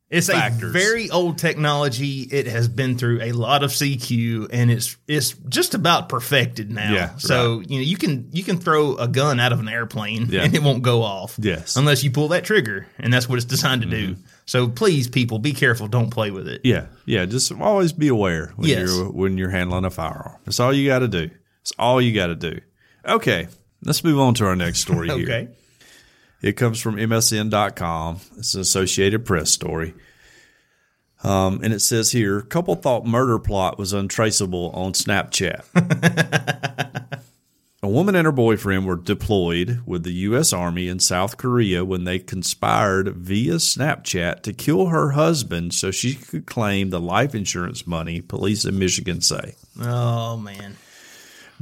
It's 0.09 0.27
factors. 0.27 0.71
a 0.71 0.73
very 0.73 1.09
old 1.09 1.39
technology. 1.39 2.23
It 2.23 2.49
has 2.49 2.67
been 2.67 2.99
through 2.99 3.23
a 3.23 3.31
lot 3.31 3.63
of 3.63 3.71
CQ, 3.71 4.49
and 4.53 4.69
it's 4.69 4.97
it's 5.07 5.35
just 5.49 5.75
about 5.75 6.09
perfected 6.09 6.69
now. 6.69 6.93
Yeah, 6.93 7.17
so 7.19 7.61
you 7.61 7.77
know 7.79 7.85
you 7.85 7.97
can 7.97 8.29
you 8.33 8.43
can 8.43 8.57
throw 8.59 8.97
a 8.97 9.07
gun 9.07 9.39
out 9.39 9.53
of 9.53 9.61
an 9.61 9.69
airplane 9.69 10.27
Yeah. 10.29 10.43
and 10.43 10.53
it 10.53 10.65
won't 10.65 10.83
go 10.83 11.03
off. 11.05 11.37
Yes. 11.39 11.71
Mm-hmm. 11.71 11.79
unless 11.79 12.03
you 12.03 12.11
pull 12.11 12.27
that 12.29 12.43
trigger, 12.43 12.89
and 12.99 13.13
that's 13.13 13.29
what 13.29 13.37
it's 13.37 13.45
designed 13.45 13.83
to 13.83 13.89
do. 13.89 14.17
So 14.47 14.67
please, 14.67 15.07
people, 15.07 15.39
be 15.39 15.53
careful. 15.53 15.87
Don't 15.87 16.11
play 16.11 16.33
with 16.33 16.49
it. 16.49 16.63
Yeah. 16.65 16.87
Yeah. 17.07 17.25
Just 17.27 17.53
always 17.53 17.93
be 17.93 18.09
aware 18.09 18.53
when 18.57 18.69
Yes. 18.69 18.89
you're 18.93 19.13
when 19.13 19.39
you're 19.39 19.51
handling 19.51 19.85
a 19.85 19.91
firearm. 19.91 20.39
That's 20.45 20.59
all 20.59 20.73
you 20.75 20.89
got 20.89 20.99
to 21.01 21.09
do. 21.09 21.29
That's 21.63 21.73
all 21.79 22.03
you 22.03 22.13
got 22.13 22.27
to 22.27 22.35
do. 22.35 22.61
Okay. 23.07 23.47
Let's 23.83 24.05
move 24.05 24.19
on 24.19 24.35
to 24.35 24.47
our 24.47 24.57
next 24.57 24.81
story 24.81 25.09
here. 25.15 25.23
Okay. 25.23 25.49
It 26.43 26.53
comes 26.53 26.81
from 26.81 26.97
MSN.com. 26.97 28.21
It's 28.39 28.55
an 28.55 28.63
Associated 28.63 29.27
Press 29.27 29.51
story. 29.51 29.95
Um, 31.23 31.61
and 31.63 31.75
it 31.75 31.81
says 31.81 32.13
here, 32.13 32.41
couple 32.41 32.77
thought 32.77 33.05
murder 33.05 33.39
plot 33.39 33.79
was 33.79 33.93
untraceable 33.93 34.71
on 34.71 34.93
Snapchat. 34.95 35.65
A 37.83 37.89
woman 37.89 38.15
and 38.15 38.27
her 38.27 38.33
boyfriend 38.33 38.87
were 38.87 38.97
deployed 38.97 39.81
with 39.87 40.05
the 40.05 40.13
U.S. 40.13 40.53
Army 40.53 40.87
in 40.87 40.99
South 40.99 41.39
Korea 41.39 41.83
when 41.83 42.05
they 42.05 42.19
conspired 42.19 43.09
via 43.17 43.55
Snapchat 43.55 44.43
to 44.43 44.53
kill 44.53 44.89
her 44.89 45.13
husband 45.13 45.73
so 45.73 45.91
she 45.91 46.15
could 46.15 46.45
claim 46.45 46.91
the 46.91 47.01
life 47.01 47.35
insurance 47.35 47.87
money, 47.87 48.21
police 48.21 48.67
in 48.67 48.79
Michigan 48.79 49.23
say. 49.23 49.55
Oh 49.81 50.37
man. 50.37 50.77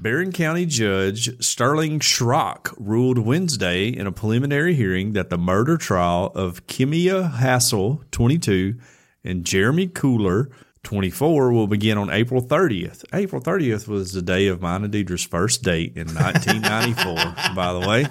Berrien 0.00 0.30
County 0.30 0.64
Judge 0.64 1.44
Sterling 1.44 1.98
Schrock 1.98 2.72
ruled 2.78 3.18
Wednesday 3.18 3.88
in 3.88 4.06
a 4.06 4.12
preliminary 4.12 4.74
hearing 4.74 5.12
that 5.14 5.28
the 5.28 5.36
murder 5.36 5.76
trial 5.76 6.30
of 6.36 6.68
Kimia 6.68 7.32
Hassel, 7.32 8.04
22, 8.12 8.76
and 9.24 9.44
Jeremy 9.44 9.88
Cooler, 9.88 10.50
24, 10.84 11.52
will 11.52 11.66
begin 11.66 11.98
on 11.98 12.10
April 12.10 12.40
30th. 12.40 13.04
April 13.12 13.42
30th 13.42 13.88
was 13.88 14.12
the 14.12 14.22
day 14.22 14.46
of 14.46 14.62
mine 14.62 14.84
and 14.84 14.92
Deidre's 14.92 15.26
first 15.26 15.64
date 15.64 15.96
in 15.96 16.06
1994, 16.14 17.54
by 17.56 17.72
the 17.72 17.80
way. 17.80 18.06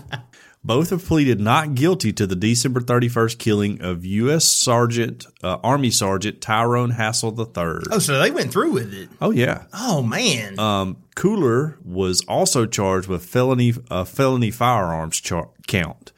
Both 0.68 0.90
have 0.90 1.06
pleaded 1.06 1.40
not 1.40 1.76
guilty 1.76 2.12
to 2.12 2.28
the 2.28 2.36
December 2.36 2.82
31st 2.82 3.40
killing 3.40 3.82
of 3.82 4.04
U.S. 4.04 4.44
Sergeant, 4.44 5.26
uh, 5.42 5.60
Army 5.64 5.90
Sergeant 5.90 6.42
Tyrone 6.42 6.90
Hassel 6.90 7.34
III. 7.40 7.84
Oh, 7.90 8.00
so 8.00 8.20
they 8.20 8.32
went 8.32 8.52
through 8.52 8.74
with 8.74 8.94
it. 8.94 9.08
Oh, 9.22 9.32
yeah. 9.32 9.64
Oh 9.74 10.02
man. 10.02 10.60
Um, 10.60 10.98
Cooler 11.16 11.78
was 11.86 12.20
also 12.28 12.66
charged 12.66 13.08
with 13.08 13.24
felony 13.24 13.76
a 13.90 14.04
felony 14.04 14.52
firearms 14.52 15.22
char- 15.22 15.52
count. 15.68 16.12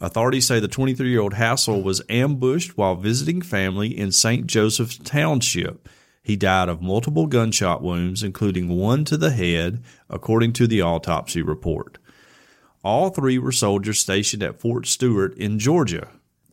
Authorities 0.00 0.48
say 0.48 0.58
the 0.58 0.66
23 0.66 1.08
year 1.08 1.20
old 1.20 1.34
Hassel 1.34 1.80
was 1.80 2.02
ambushed 2.08 2.76
while 2.76 2.96
visiting 2.96 3.40
family 3.40 3.96
in 3.96 4.10
St. 4.10 4.48
Joseph's 4.48 4.98
Township. 4.98 5.88
He 6.24 6.34
died 6.34 6.68
of 6.68 6.82
multiple 6.82 7.28
gunshot 7.28 7.84
wounds, 7.84 8.24
including 8.24 8.68
one 8.68 9.04
to 9.04 9.16
the 9.16 9.30
head, 9.30 9.84
according 10.10 10.54
to 10.54 10.66
the 10.66 10.82
autopsy 10.82 11.40
report. 11.40 11.98
All 12.86 13.10
three 13.10 13.36
were 13.36 13.50
soldiers 13.50 13.98
stationed 13.98 14.44
at 14.44 14.60
Fort 14.60 14.86
Stewart 14.86 15.36
in 15.36 15.58
Georgia. 15.58 16.06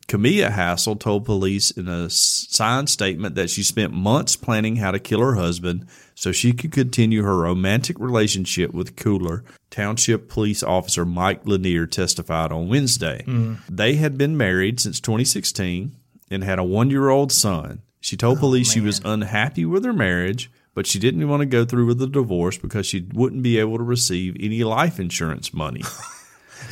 Camilla 0.08 0.50
Hassel 0.50 0.96
told 0.96 1.24
police 1.24 1.70
in 1.70 1.86
a 1.86 2.10
signed 2.10 2.90
statement 2.90 3.36
that 3.36 3.50
she 3.50 3.62
spent 3.62 3.92
months 3.92 4.34
planning 4.34 4.74
how 4.74 4.90
to 4.90 4.98
kill 4.98 5.20
her 5.20 5.36
husband 5.36 5.86
so 6.16 6.32
she 6.32 6.52
could 6.52 6.72
continue 6.72 7.22
her 7.22 7.36
romantic 7.36 8.00
relationship 8.00 8.74
with 8.74 8.96
Cooler. 8.96 9.44
Township 9.70 10.28
Police 10.28 10.64
Officer 10.64 11.04
Mike 11.04 11.46
Lanier 11.46 11.86
testified 11.86 12.50
on 12.50 12.68
Wednesday. 12.68 13.22
Mm. 13.28 13.58
They 13.70 13.94
had 13.94 14.18
been 14.18 14.36
married 14.36 14.80
since 14.80 14.98
2016 14.98 15.94
and 16.32 16.42
had 16.42 16.58
a 16.58 16.64
one 16.64 16.90
year 16.90 17.10
old 17.10 17.30
son. 17.30 17.82
She 18.00 18.16
told 18.16 18.38
oh, 18.38 18.40
police 18.40 18.72
she 18.72 18.80
was 18.80 19.00
unhappy 19.04 19.64
with 19.64 19.84
her 19.84 19.92
marriage, 19.92 20.50
but 20.74 20.88
she 20.88 20.98
didn't 20.98 21.28
want 21.28 21.42
to 21.42 21.46
go 21.46 21.64
through 21.64 21.86
with 21.86 21.98
the 21.98 22.08
divorce 22.08 22.58
because 22.58 22.86
she 22.86 23.06
wouldn't 23.14 23.44
be 23.44 23.60
able 23.60 23.78
to 23.78 23.84
receive 23.84 24.36
any 24.40 24.64
life 24.64 24.98
insurance 24.98 25.54
money. 25.54 25.84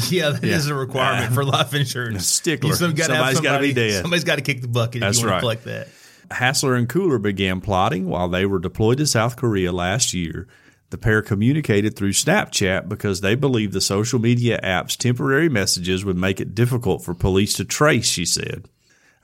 yeah, 0.11 0.31
that 0.31 0.45
is 0.45 0.67
a 0.69 0.75
requirement 0.75 1.35
for 1.35 1.45
life 1.45 1.75
insurance. 1.75 2.27
Stickler. 2.43 2.71
You 2.71 2.75
still 2.75 2.93
gotta 2.93 3.15
have 3.15 3.37
Somebody's 3.37 3.41
gotta 3.41 3.63
be 3.63 3.73
dead. 3.73 4.03
Somebody's 4.03 4.25
got 4.25 4.37
to 4.37 4.43
kick 4.43 4.61
the 4.61 4.69
bucket 4.69 5.01
That's 5.01 5.19
if 5.19 5.25
you 5.25 5.31
want 5.31 5.43
right. 5.45 5.57
to 5.57 5.63
collect 5.63 5.65
that. 5.65 5.89
Hassler 6.31 6.75
and 6.75 6.89
Cooler 6.89 7.19
began 7.19 7.61
plotting 7.61 8.09
while 8.09 8.29
they 8.29 8.47
were 8.47 8.59
deployed 8.59 8.99
to 8.99 9.07
South 9.07 9.37
Korea 9.37 9.73
last 9.73 10.15
year. 10.15 10.49
The 10.91 10.99
pair 10.99 11.23
communicated 11.23 11.97
through 11.97 12.13
Snapchat 12.13 12.89
because 12.89 13.23
they 13.23 13.35
believed 13.35 13.73
the 13.73 13.81
social 13.81 14.19
media 14.19 14.59
app's 14.63 14.95
temporary 14.97 15.49
messages 15.49 16.05
would 16.05 16.19
make 16.19 16.41
it 16.41 16.55
difficult 16.55 17.03
for 17.03 17.15
police 17.15 17.55
to 17.55 17.65
trace, 17.65 18.07
she 18.07 18.27
said. 18.27 18.69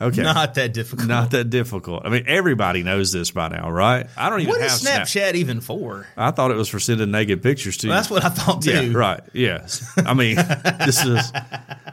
Okay. 0.01 0.23
Not 0.23 0.55
that 0.55 0.73
difficult. 0.73 1.09
Not 1.09 1.33
that 1.33 1.51
difficult. 1.51 2.07
I 2.07 2.09
mean, 2.09 2.23
everybody 2.29 2.85
knows 2.85 3.11
this 3.11 3.33
by 3.33 3.49
now, 3.49 3.69
right? 3.69 4.07
I 4.17 4.31
don't 4.31 4.43
even 4.43 4.53
what 4.53 4.61
have 4.61 4.71
is 4.71 4.81
Snap- 4.81 5.09
Snapchat 5.09 5.35
even 5.35 5.61
for? 5.61 6.07
I 6.17 6.31
thought 6.31 6.53
it 6.53 6.57
was 6.57 6.69
for 6.69 6.79
sending 6.79 7.11
naked 7.11 7.43
pictures 7.43 7.79
to 7.79 7.89
you. 7.89 7.93
That's 7.93 8.09
what 8.09 8.25
I 8.25 8.29
thought 8.29 8.63
too. 8.63 8.91
Yeah, 8.91 8.97
right. 8.97 9.21
Yes. 9.33 9.93
I 9.97 10.15
mean, 10.15 10.37
this 10.87 11.05
is, 11.05 11.33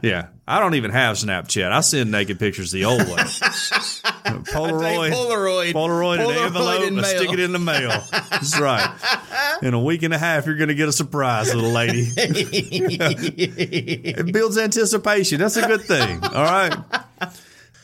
yeah. 0.04 0.28
I 0.48 0.60
don't 0.60 0.76
even 0.76 0.92
have 0.92 1.16
Snapchat. 1.18 1.72
I 1.72 1.80
send 1.80 2.12
naked 2.12 2.38
pictures 2.38 2.72
the 2.72 2.86
old 2.86 3.00
way. 3.00 3.16
Polaroid, 4.46 5.12
Polaroid. 5.12 5.74
Polaroid, 5.74 6.20
in 6.20 6.30
an 6.30 6.38
envelope, 6.38 6.84
and 6.84 7.04
stick 7.04 7.34
it 7.34 7.40
in 7.40 7.54
the 7.54 7.60
mail. 7.60 8.04
That's 8.12 8.60
right. 8.60 8.88
In 9.64 9.74
a 9.74 9.82
week 9.82 10.04
and 10.04 10.14
a 10.14 10.20
half, 10.20 10.46
you're 10.46 10.58
going 10.58 10.68
to 10.68 10.76
get 10.76 10.88
a 10.88 10.94
surprise, 10.94 11.52
little 11.56 11.72
lady. 11.72 12.08
it 13.38 14.32
builds 14.32 14.60
anticipation. 14.60 15.40
That's 15.40 15.58
a 15.58 15.66
good 15.66 15.82
thing. 15.82 16.24
All 16.24 16.44
right. 16.44 16.78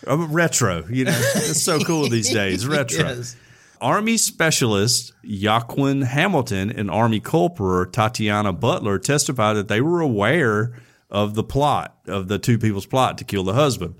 I'm 0.07 0.31
retro, 0.33 0.85
you 0.89 1.05
know, 1.05 1.11
it's 1.35 1.61
so 1.61 1.79
cool 1.79 2.09
these 2.09 2.29
days. 2.33 2.67
Retro. 2.67 3.05
Yes. 3.05 3.35
Army 3.79 4.17
specialist 4.17 5.11
Joaquin 5.23 6.03
Hamilton 6.03 6.69
and 6.69 6.91
Army 6.91 7.19
Corporal 7.19 7.87
Tatiana 7.87 8.53
Butler 8.53 8.99
testified 8.99 9.55
that 9.55 9.67
they 9.67 9.81
were 9.81 10.01
aware 10.01 10.73
of 11.09 11.33
the 11.33 11.43
plot 11.43 11.97
of 12.07 12.27
the 12.27 12.37
two 12.37 12.59
people's 12.59 12.85
plot 12.85 13.17
to 13.17 13.23
kill 13.23 13.43
the 13.43 13.53
husband. 13.53 13.95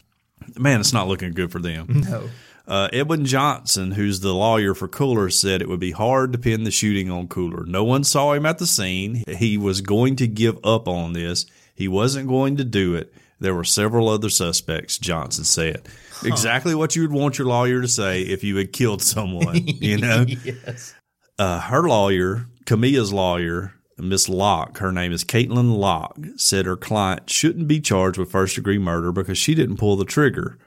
Man, 0.58 0.80
it's 0.80 0.94
not 0.94 1.08
looking 1.08 1.34
good 1.34 1.52
for 1.52 1.60
them. 1.60 2.04
No. 2.08 2.30
Uh, 2.68 2.90
Edwin 2.94 3.26
Johnson, 3.26 3.92
who's 3.92 4.20
the 4.20 4.34
lawyer 4.34 4.74
for 4.76 4.88
Cooler, 4.88 5.30
said 5.30 5.62
it 5.62 5.68
would 5.68 5.80
be 5.80 5.92
hard 5.92 6.32
to 6.32 6.40
pin 6.40 6.64
the 6.64 6.72
shooting 6.72 7.10
on 7.10 7.28
Cooler. 7.28 7.66
No 7.66 7.84
one 7.84 8.04
saw 8.04 8.34
him 8.34 8.46
at 8.46 8.60
the 8.60 8.68
scene. 8.68 9.24
He 9.28 9.58
was 9.58 9.82
going 9.82 10.16
to 10.18 10.28
give 10.28 10.58
up 10.64 10.88
on 10.88 11.14
this. 11.14 11.46
He 11.76 11.88
wasn't 11.88 12.30
going 12.30 12.58
to 12.58 12.64
do 12.64 12.96
it. 12.96 13.14
There 13.42 13.56
were 13.56 13.64
several 13.64 14.08
other 14.08 14.30
suspects, 14.30 14.98
Johnson 15.00 15.44
said. 15.44 15.88
Exactly 16.24 16.76
what 16.76 16.96
you 16.96 17.02
would 17.02 17.12
want 17.12 17.40
your 17.40 17.48
lawyer 17.48 17.82
to 17.82 17.88
say 17.88 18.22
if 18.22 18.44
you 18.44 18.56
had 18.58 18.72
killed 18.72 19.02
someone, 19.02 19.66
you 19.66 19.98
know? 20.00 20.26
Yes. 20.28 20.94
uh, 21.40 21.60
her 21.62 21.82
lawyer, 21.90 22.46
Camilla's 22.66 23.12
lawyer, 23.12 23.74
Miss 23.98 24.30
Locke, 24.30 24.78
her 24.78 24.92
name 24.92 25.12
is 25.12 25.24
Caitlin 25.24 25.76
Locke, 25.76 26.20
said 26.38 26.68
her 26.68 26.78
client 26.78 27.30
shouldn't 27.32 27.68
be 27.68 27.80
charged 27.82 28.20
with 28.20 28.32
first 28.32 28.56
degree 28.56 28.78
murder 28.78 29.12
because 29.12 29.40
she 29.40 29.56
didn't 29.56 29.78
pull 29.78 29.96
the 29.96 30.06
trigger. 30.06 30.60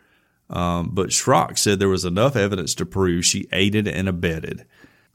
Um, 0.51 0.91
but 0.93 1.09
Schrock 1.11 1.59
said 1.59 1.79
there 1.79 1.89
was 1.89 2.05
enough 2.05 2.35
evidence 2.35 2.75
to 2.75 2.85
prove 2.85 3.25
she 3.25 3.49
aided 3.53 3.87
and 3.87 4.09
abetted. 4.09 4.66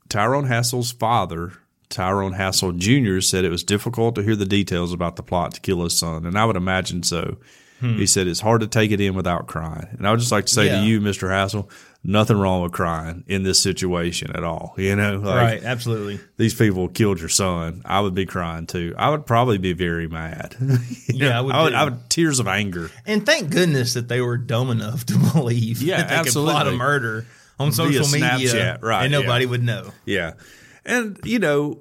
Tyrone 0.08 0.48
Hassel's 0.48 0.92
father, 0.94 1.54
Tyrone 1.90 2.34
Hassel 2.34 2.72
Jr., 2.74 3.20
said 3.20 3.46
it 3.46 3.50
was 3.50 3.64
difficult 3.64 4.16
to 4.16 4.24
hear 4.24 4.36
the 4.36 4.46
details 4.46 4.94
about 4.94 5.16
the 5.16 5.24
plot 5.24 5.54
to 5.56 5.62
kill 5.62 5.84
his 5.84 5.98
son, 5.98 6.26
and 6.26 6.38
I 6.38 6.46
would 6.46 6.56
imagine 6.56 7.04
so. 7.04 7.38
Hmm. 7.80 7.96
He 7.98 8.06
said 8.08 8.28
it's 8.28 8.42
hard 8.42 8.60
to 8.62 8.68
take 8.68 8.92
it 8.92 9.00
in 9.00 9.16
without 9.16 9.48
crying. 9.48 9.88
And 9.98 10.06
I 10.06 10.12
would 10.12 10.20
just 10.20 10.34
like 10.34 10.48
to 10.48 10.52
say 10.54 10.66
Yeah. 10.66 10.82
to 10.82 10.86
you, 10.86 11.00
Mr. 11.00 11.30
Hassel, 11.30 11.70
nothing 12.04 12.38
wrong 12.38 12.62
with 12.62 12.74
crying 12.74 13.24
in 13.26 13.44
this 13.44 13.58
situation 13.58 14.32
at 14.36 14.44
all. 14.44 14.74
You 14.78 14.98
know, 14.98 15.16
like, 15.20 15.36
right, 15.36 15.64
absolutely. 15.64 16.20
these 16.36 16.54
people 16.54 16.90
killed 16.90 17.22
your 17.22 17.30
son. 17.30 17.82
I 17.86 18.02
would 18.02 18.14
be 18.14 18.26
crying 18.26 18.68
too. 18.68 18.94
I 18.98 19.10
would 19.10 19.26
probably 19.26 19.60
be 19.60 19.72
very 19.72 20.08
mad. 20.10 20.58
Yeah, 21.08 21.30
know, 21.30 21.38
I 21.38 21.42
would 21.42 21.56
I 21.56 21.64
would. 21.64 21.74
I 21.74 21.84
would 21.86 22.10
tears 22.10 22.40
of 22.42 22.48
anger. 22.50 22.92
And 23.06 23.26
thank 23.26 23.50
goodness 23.50 23.94
that 23.94 24.10
they 24.10 24.20
were 24.20 24.38
dumb 24.38 24.70
enough 24.72 25.06
to 25.08 25.18
believe 25.34 25.82
Yeah, 25.82 26.04
that 26.04 26.10
they 26.26 26.30
could 26.30 26.34
plot 26.34 26.68
a 26.68 26.72
murder 26.72 27.26
on 27.60 27.72
social 27.72 28.08
media 28.10 28.30
Snapchat, 28.54 28.82
right, 28.84 29.04
and 29.04 29.12
nobody 29.14 29.46
yeah. 29.46 29.52
would 29.52 29.64
know. 29.64 29.92
Yeah. 30.06 30.34
And, 30.90 31.20
you 31.24 31.40
know, 31.40 31.80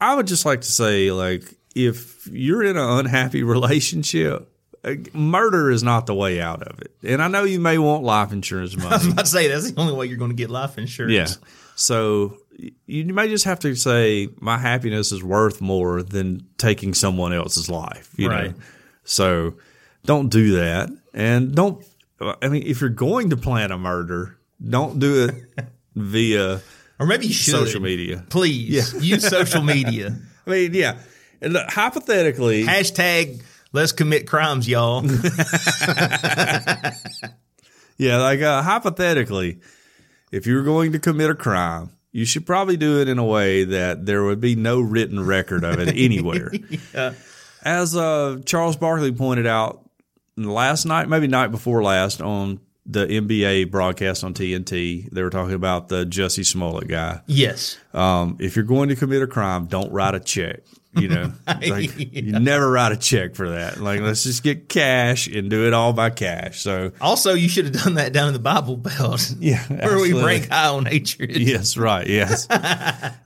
I 0.00 0.14
would 0.14 0.26
just 0.26 0.44
like 0.44 0.60
to 0.60 0.70
say, 0.70 1.10
like, 1.10 1.42
if 1.74 2.26
you're 2.30 2.62
in 2.62 2.76
an 2.76 2.98
unhappy 2.98 3.42
relationship, 3.56 4.48
murder 5.12 5.70
is 5.70 5.82
not 5.82 6.06
the 6.06 6.14
way 6.14 6.40
out 6.40 6.62
of 6.62 6.80
it. 6.80 6.92
And 7.02 7.22
I 7.22 7.28
know 7.28 7.44
you 7.44 7.60
may 7.60 7.78
want 7.78 8.02
life 8.04 8.32
insurance 8.32 8.74
I 8.78 8.88
was 8.88 9.02
money. 9.04 9.12
about 9.12 9.24
to 9.24 9.30
say 9.30 9.48
that's 9.48 9.70
the 9.70 9.80
only 9.80 9.94
way 9.94 10.06
you're 10.06 10.18
going 10.18 10.30
to 10.30 10.36
get 10.36 10.50
life 10.50 10.76
insurance. 10.78 11.12
yeah. 11.12 11.48
So 11.74 12.36
you 12.86 13.06
may 13.14 13.28
just 13.28 13.44
have 13.46 13.60
to 13.60 13.74
say, 13.74 14.28
my 14.38 14.58
happiness 14.58 15.10
is 15.12 15.22
worth 15.24 15.60
more 15.60 16.02
than 16.02 16.46
taking 16.58 16.94
someone 16.94 17.32
else's 17.32 17.70
life, 17.70 18.10
you 18.16 18.28
know? 18.28 18.52
So 19.04 19.54
don't 20.04 20.28
do 20.28 20.56
that. 20.56 20.90
And 21.14 21.54
don't, 21.54 21.84
I 22.20 22.48
mean, 22.48 22.64
if 22.66 22.80
you're 22.80 22.90
going 22.90 23.30
to 23.30 23.36
plan 23.36 23.72
a 23.72 23.78
murder, 23.78 24.36
don't 24.62 24.98
do 24.98 25.24
it 25.24 25.66
via 25.94 26.60
Or 27.02 27.06
maybe 27.06 27.26
you 27.26 27.32
should. 27.32 27.54
social 27.54 27.80
media. 27.82 28.24
Please 28.28 28.94
use 29.04 29.26
social 29.26 29.60
media. 29.62 30.16
I 30.46 30.50
mean, 30.50 30.72
yeah. 30.72 30.98
And 31.40 31.52
look, 31.52 31.68
hypothetically, 31.68 32.62
Hashtag 32.62 33.42
let's 33.72 33.90
commit 33.90 34.28
crimes, 34.28 34.68
y'all. 34.68 35.04
yeah, 37.98 38.18
like 38.18 38.40
uh, 38.40 38.62
hypothetically, 38.62 39.58
if 40.30 40.46
you 40.46 40.54
were 40.54 40.62
going 40.62 40.92
to 40.92 41.00
commit 41.00 41.28
a 41.30 41.34
crime, 41.34 41.90
you 42.12 42.24
should 42.24 42.46
probably 42.46 42.76
do 42.76 43.00
it 43.00 43.08
in 43.08 43.18
a 43.18 43.24
way 43.24 43.64
that 43.64 44.06
there 44.06 44.22
would 44.22 44.40
be 44.40 44.54
no 44.54 44.80
written 44.80 45.26
record 45.26 45.64
of 45.64 45.80
it 45.80 45.88
anywhere. 45.96 46.52
As 47.64 47.96
uh, 47.96 48.38
Charles 48.44 48.76
Barkley 48.76 49.10
pointed 49.10 49.48
out 49.48 49.90
last 50.36 50.84
night, 50.84 51.08
maybe 51.08 51.26
night 51.26 51.48
before 51.48 51.82
last, 51.82 52.22
on 52.22 52.60
the 52.84 53.06
NBA 53.06 53.70
broadcast 53.70 54.24
on 54.24 54.34
TNT, 54.34 55.08
they 55.10 55.22
were 55.22 55.30
talking 55.30 55.54
about 55.54 55.88
the 55.88 56.04
Jussie 56.04 56.44
Smollett 56.46 56.88
guy. 56.88 57.20
yes. 57.26 57.78
Um, 57.94 58.36
if 58.40 58.56
you're 58.56 58.64
going 58.64 58.88
to 58.88 58.96
commit 58.96 59.22
a 59.22 59.26
crime, 59.26 59.66
don't 59.66 59.92
write 59.92 60.14
a 60.14 60.20
check. 60.20 60.60
You 60.94 61.08
know, 61.08 61.32
like, 61.46 61.98
you 62.12 62.38
never 62.38 62.70
write 62.70 62.92
a 62.92 62.98
check 62.98 63.34
for 63.34 63.48
that. 63.50 63.80
Like, 63.80 64.00
let's 64.02 64.24
just 64.24 64.42
get 64.42 64.68
cash 64.68 65.26
and 65.26 65.48
do 65.48 65.66
it 65.66 65.72
all 65.72 65.94
by 65.94 66.10
cash. 66.10 66.60
So, 66.60 66.92
Also, 67.00 67.32
you 67.32 67.48
should 67.48 67.64
have 67.64 67.82
done 67.84 67.94
that 67.94 68.12
down 68.12 68.26
in 68.28 68.34
the 68.34 68.38
Bible 68.38 68.76
Belt. 68.76 69.34
Yeah, 69.40 69.62
Where 69.68 69.82
absolutely. 69.84 70.12
we 70.14 70.22
rank 70.24 70.48
high 70.50 70.68
on 70.68 70.84
hatred. 70.84 71.34
yes, 71.34 71.78
right, 71.78 72.06
yes. 72.06 72.46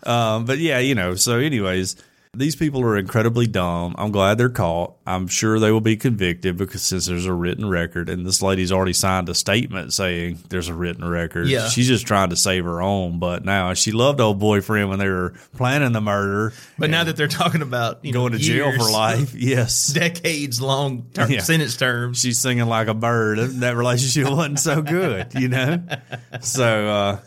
um, 0.05 0.45
but 0.45 0.59
yeah, 0.59 0.79
you 0.79 0.95
know. 0.95 1.17
So, 1.17 1.39
anyways, 1.39 1.97
these 2.37 2.57
people 2.57 2.82
are 2.82 2.97
incredibly 2.97 3.47
dumb. 3.47 3.95
I'm 3.99 4.11
glad 4.12 4.39
they're 4.39 4.49
caught. 4.49 4.95
I'm 5.07 5.26
sure 5.28 5.59
they 5.59 5.70
will 5.70 5.80
be 5.80 5.97
convicted 5.97 6.57
because 6.57 6.82
since 6.82 7.07
there's 7.07 7.26
a 7.26 7.32
written 7.32 7.68
record, 7.68 8.09
and 8.09 8.26
this 8.26 8.43
lady's 8.43 8.72
already 8.72 8.93
signed 8.93 9.28
a 9.28 9.34
statement 9.34 9.93
saying 9.93 10.39
there's 10.49 10.68
a 10.68 10.74
written 10.74 11.07
record. 11.09 11.49
Yeah. 11.49 11.68
she's 11.68 11.87
just 11.89 12.07
trying 12.07 12.30
to 12.30 12.37
save 12.37 12.64
her 12.64 12.82
own. 12.82 13.18
But 13.18 13.45
now 13.45 13.74
she 13.74 13.93
loved 13.93 14.20
old 14.20 14.39
boyfriend 14.39 14.89
when 14.89 14.99
they 14.99 15.09
were 15.09 15.34
planning 15.57 15.93
the 15.93 16.01
murder. 16.01 16.53
But 16.78 16.91
now 16.91 17.05
that 17.05 17.16
they're 17.16 17.28
talking 17.28 17.62
about 17.62 18.05
you 18.05 18.12
going 18.12 18.32
know, 18.32 18.39
to 18.39 18.45
jail 18.45 18.72
for 18.72 18.91
life. 18.91 19.34
Yes. 19.47 19.89
decades 19.89 20.61
long 20.61 21.07
ter- 21.14 21.28
Yeah. 21.28 21.41
sentence 21.41 21.76
terms. 21.76 22.20
She's 22.20 22.39
singing 22.39 22.66
like 22.66 22.89
a 22.89 22.95
bird. 22.95 23.39
That 23.61 23.76
relationship 23.76 24.30
wasn't 24.32 24.59
so 24.61 24.82
good, 24.82 25.34
you 25.34 25.49
know? 25.49 25.82
So, 26.41 26.89
uh, 26.89 27.20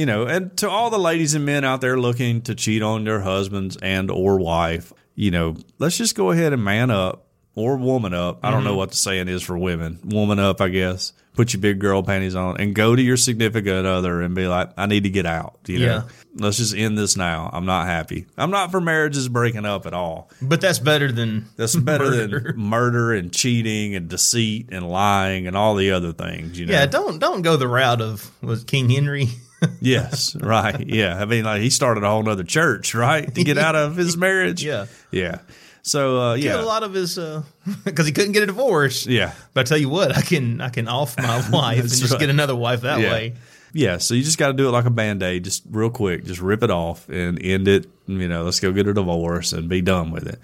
you 0.00 0.06
know, 0.06 0.24
and 0.26 0.56
to 0.58 0.68
all 0.70 0.88
the 0.90 0.98
ladies 0.98 1.34
and 1.34 1.44
men 1.44 1.62
out 1.64 1.80
there 1.82 1.98
looking 1.98 2.40
to 2.42 2.54
cheat 2.54 2.82
on 2.82 3.04
their 3.04 3.20
husbands 3.20 3.76
and 3.82 4.10
or 4.10 4.38
wife, 4.38 4.92
you 5.14 5.30
know, 5.30 5.56
let's 5.78 5.96
just 5.98 6.14
go 6.16 6.30
ahead 6.30 6.52
and 6.54 6.64
man 6.64 6.90
up 6.90 7.26
or 7.54 7.76
woman 7.76 8.14
up. 8.14 8.40
I 8.42 8.50
don't 8.50 8.60
Mm-hmm. 8.60 8.68
know 8.68 8.76
what 8.76 8.90
the 8.90 8.96
saying 8.96 9.28
is 9.28 9.42
for 9.42 9.58
women. 9.58 9.98
Woman 10.04 10.38
up, 10.38 10.60
I 10.60 10.68
guess. 10.68 11.12
Put 11.34 11.52
your 11.52 11.60
big 11.60 11.78
girl 11.78 12.02
panties 12.02 12.34
on 12.34 12.60
and 12.60 12.74
go 12.74 12.96
to 12.96 13.00
your 13.02 13.16
significant 13.16 13.86
other 13.86 14.20
and 14.20 14.34
be 14.34 14.46
like, 14.46 14.70
I 14.76 14.86
need 14.86 15.04
to 15.04 15.10
get 15.10 15.26
out. 15.26 15.58
You 15.66 15.78
know, 15.80 15.84
Yeah. 15.86 16.02
let's 16.36 16.56
just 16.58 16.74
end 16.74 16.98
this 16.98 17.16
now. 17.16 17.48
I'm 17.52 17.66
not 17.66 17.86
happy. 17.86 18.26
I'm 18.36 18.50
not 18.50 18.70
for 18.70 18.80
marriages 18.80 19.28
breaking 19.28 19.64
up 19.64 19.86
at 19.86 19.94
all. 19.94 20.28
But 20.42 20.60
that's 20.60 20.78
better 20.80 21.10
than 21.12 21.46
That's 21.56 21.76
better 21.76 22.04
murder. 22.10 22.40
than 22.40 22.60
murder 22.60 23.12
and 23.14 23.32
cheating 23.32 23.94
and 23.94 24.08
deceit 24.08 24.68
and 24.72 24.88
lying 24.88 25.46
and 25.46 25.56
all 25.56 25.74
the 25.76 25.92
other 25.92 26.12
things. 26.12 26.58
You 26.58 26.66
know. 26.66 26.72
Yeah, 26.72 26.86
don't 26.86 27.18
don't 27.18 27.42
go 27.42 27.56
the 27.56 27.68
route 27.68 28.00
of 28.00 28.30
was 28.42 28.64
King 28.64 28.88
Henry. 28.90 29.28
yes. 29.80 30.36
Right. 30.36 30.86
Yeah. 30.86 31.20
I 31.20 31.24
mean, 31.24 31.44
like 31.44 31.60
he 31.62 31.70
started 31.70 32.04
a 32.04 32.08
whole 32.08 32.28
other 32.28 32.44
church, 32.44 32.94
right, 32.94 33.32
to 33.34 33.44
get 33.44 33.58
out 33.58 33.74
of 33.76 33.96
his 33.96 34.16
marriage. 34.16 34.64
Yeah. 34.64 34.86
Yeah. 35.10 35.38
So 35.82 36.20
uh, 36.20 36.34
yeah. 36.34 36.60
a 36.60 36.62
lot 36.62 36.82
of 36.82 36.92
his 36.94 37.18
because 37.84 38.06
he 38.06 38.12
couldn't 38.12 38.32
get 38.32 38.42
a 38.42 38.46
divorce. 38.46 39.06
Yeah. 39.06 39.32
But 39.54 39.60
I 39.60 39.64
tell 39.64 39.78
you 39.78 39.88
what, 39.88 40.16
I 40.16 40.20
can 40.22 40.60
I 40.60 40.68
can 40.68 40.88
off 40.88 41.16
my 41.18 41.42
wife 41.50 41.80
and 41.80 41.88
just 41.88 42.10
right. 42.10 42.20
get 42.20 42.30
another 42.30 42.56
wife 42.56 42.82
that 42.82 43.00
Yeah. 43.00 43.12
way. 43.12 43.34
Yeah, 43.72 43.98
so 43.98 44.14
you 44.14 44.24
just 44.24 44.36
got 44.36 44.48
to 44.48 44.52
do 44.52 44.66
it 44.66 44.72
like 44.72 44.84
a 44.86 44.90
band 44.90 45.22
aid, 45.22 45.44
just 45.44 45.62
real 45.70 45.90
quick, 45.90 46.24
just 46.24 46.40
rip 46.40 46.64
it 46.64 46.72
off 46.72 47.08
and 47.08 47.40
end 47.40 47.68
it. 47.68 47.86
You 48.08 48.26
know, 48.26 48.42
let's 48.42 48.58
go 48.58 48.72
get 48.72 48.88
a 48.88 48.92
divorce 48.92 49.52
and 49.52 49.68
be 49.68 49.80
done 49.80 50.10
with 50.10 50.26
it. 50.26 50.40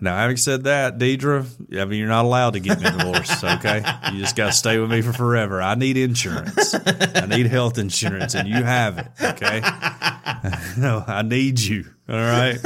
Now, 0.00 0.16
having 0.16 0.36
said 0.36 0.64
that, 0.64 0.98
Deidre, 0.98 1.46
I 1.80 1.84
mean, 1.84 1.98
you're 1.98 2.08
not 2.08 2.24
allowed 2.24 2.52
to 2.52 2.60
get 2.60 2.80
me 2.80 2.86
a 2.86 2.92
divorce, 2.92 3.42
okay? 3.42 3.82
You 4.12 4.20
just 4.20 4.36
got 4.36 4.46
to 4.46 4.52
stay 4.52 4.78
with 4.78 4.90
me 4.90 5.02
for 5.02 5.12
forever. 5.12 5.60
I 5.60 5.74
need 5.74 5.96
insurance. 5.96 6.74
I 6.74 7.26
need 7.26 7.46
health 7.46 7.78
insurance, 7.78 8.34
and 8.34 8.48
you 8.48 8.62
have 8.62 8.98
it, 8.98 9.06
okay? 9.20 9.60
no, 10.78 11.02
I 11.06 11.22
need 11.22 11.58
you, 11.58 11.84
all 12.08 12.14
right? 12.14 12.58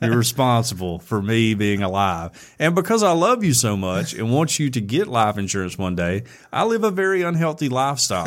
You're 0.00 0.16
responsible 0.16 0.98
for 0.98 1.20
me 1.20 1.54
being 1.54 1.82
alive. 1.82 2.54
And 2.58 2.74
because 2.74 3.02
I 3.02 3.12
love 3.12 3.44
you 3.44 3.52
so 3.52 3.76
much 3.76 4.14
and 4.14 4.32
want 4.32 4.58
you 4.58 4.70
to 4.70 4.80
get 4.80 5.08
life 5.08 5.36
insurance 5.36 5.76
one 5.76 5.94
day, 5.94 6.24
I 6.52 6.64
live 6.64 6.84
a 6.84 6.90
very 6.90 7.22
unhealthy 7.22 7.68
lifestyle, 7.68 8.24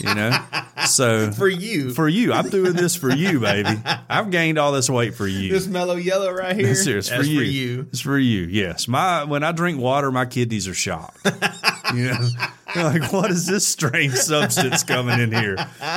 you 0.00 0.14
know? 0.14 0.38
So 0.86 1.30
For 1.36 1.48
you. 1.48 1.90
for 1.92 2.08
you, 2.08 2.32
I'm 2.32 2.48
doing 2.48 2.74
this 2.74 2.94
for 2.94 3.10
you, 3.10 3.40
baby. 3.40 3.80
I've 4.08 4.30
gained 4.30 4.58
all 4.58 4.72
this 4.72 4.88
weight 4.88 5.14
for 5.14 5.26
you. 5.26 5.50
this 5.52 5.66
mellow 5.66 5.96
yellow 5.96 6.32
right 6.32 6.54
here. 6.56 6.68
It's, 6.68 6.86
it's 6.86 7.08
that's 7.08 7.26
for 7.26 7.42
you. 7.42 7.86
It's 7.90 8.00
for 8.00 8.18
you. 8.18 8.42
Yes. 8.42 8.88
My 8.88 9.24
when 9.24 9.42
I 9.42 9.52
drink 9.52 9.80
water, 9.80 10.10
my 10.10 10.26
kidneys 10.26 10.68
are 10.68 10.74
shocked. 10.74 11.18
you 11.94 12.06
know, 12.06 12.28
They're 12.74 12.84
like 12.84 13.12
what 13.12 13.30
is 13.30 13.46
this 13.46 13.66
strange 13.66 14.14
substance 14.14 14.84
coming 14.84 15.20
in 15.20 15.32
here? 15.32 15.56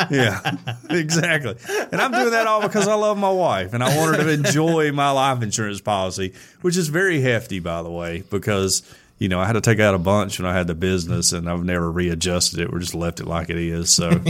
Yeah, 0.10 0.56
exactly. 0.90 1.56
And 1.92 2.02
I'm 2.02 2.12
doing 2.12 2.32
that 2.32 2.48
all 2.48 2.62
because 2.62 2.88
I 2.88 2.96
love 2.96 3.18
my 3.18 3.32
wife 3.32 3.74
and 3.74 3.84
I 3.84 3.96
want 3.98 4.16
her 4.16 4.24
to 4.24 4.30
enjoy 4.30 4.92
my 4.92 5.12
life 5.12 5.42
insurance 5.44 5.82
policy, 5.82 6.34
which 6.62 6.78
is 6.78 6.88
very 6.88 7.22
hefty, 7.22 7.60
by 7.60 7.84
the 7.84 7.92
way, 7.92 8.24
because. 8.30 8.84
You 9.22 9.30
know, 9.30 9.40
I 9.40 9.46
had 9.46 9.54
to 9.54 9.62
take 9.62 9.80
out 9.80 9.94
a 9.94 10.00
bunch 10.00 10.40
when 10.40 10.50
I 10.50 10.58
had 10.58 10.66
the 10.66 10.74
business, 10.74 11.32
and 11.32 11.48
I've 11.48 11.64
never 11.64 11.92
readjusted 11.92 12.60
it. 12.60 12.72
We're 12.72 12.80
just 12.80 12.96
left 12.96 13.20
it 13.20 13.28
like 13.28 13.52
it 13.52 13.58
is. 13.58 13.92
So, 13.92 14.10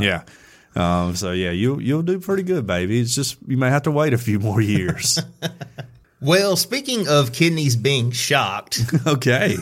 yeah. 0.00 0.22
Um, 0.76 1.16
so 1.16 1.32
yeah, 1.32 1.50
you 1.50 1.80
you'll 1.80 2.02
do 2.02 2.20
pretty 2.20 2.44
good, 2.44 2.64
baby. 2.64 3.00
It's 3.00 3.12
just 3.12 3.36
you 3.44 3.56
may 3.56 3.70
have 3.70 3.82
to 3.82 3.90
wait 3.90 4.14
a 4.14 4.18
few 4.18 4.38
more 4.38 4.60
years. 4.60 5.18
Well, 6.20 6.56
speaking 6.56 7.06
of 7.06 7.34
kidneys 7.34 7.76
being 7.76 8.10
shocked, 8.10 8.80
okay. 9.06 9.58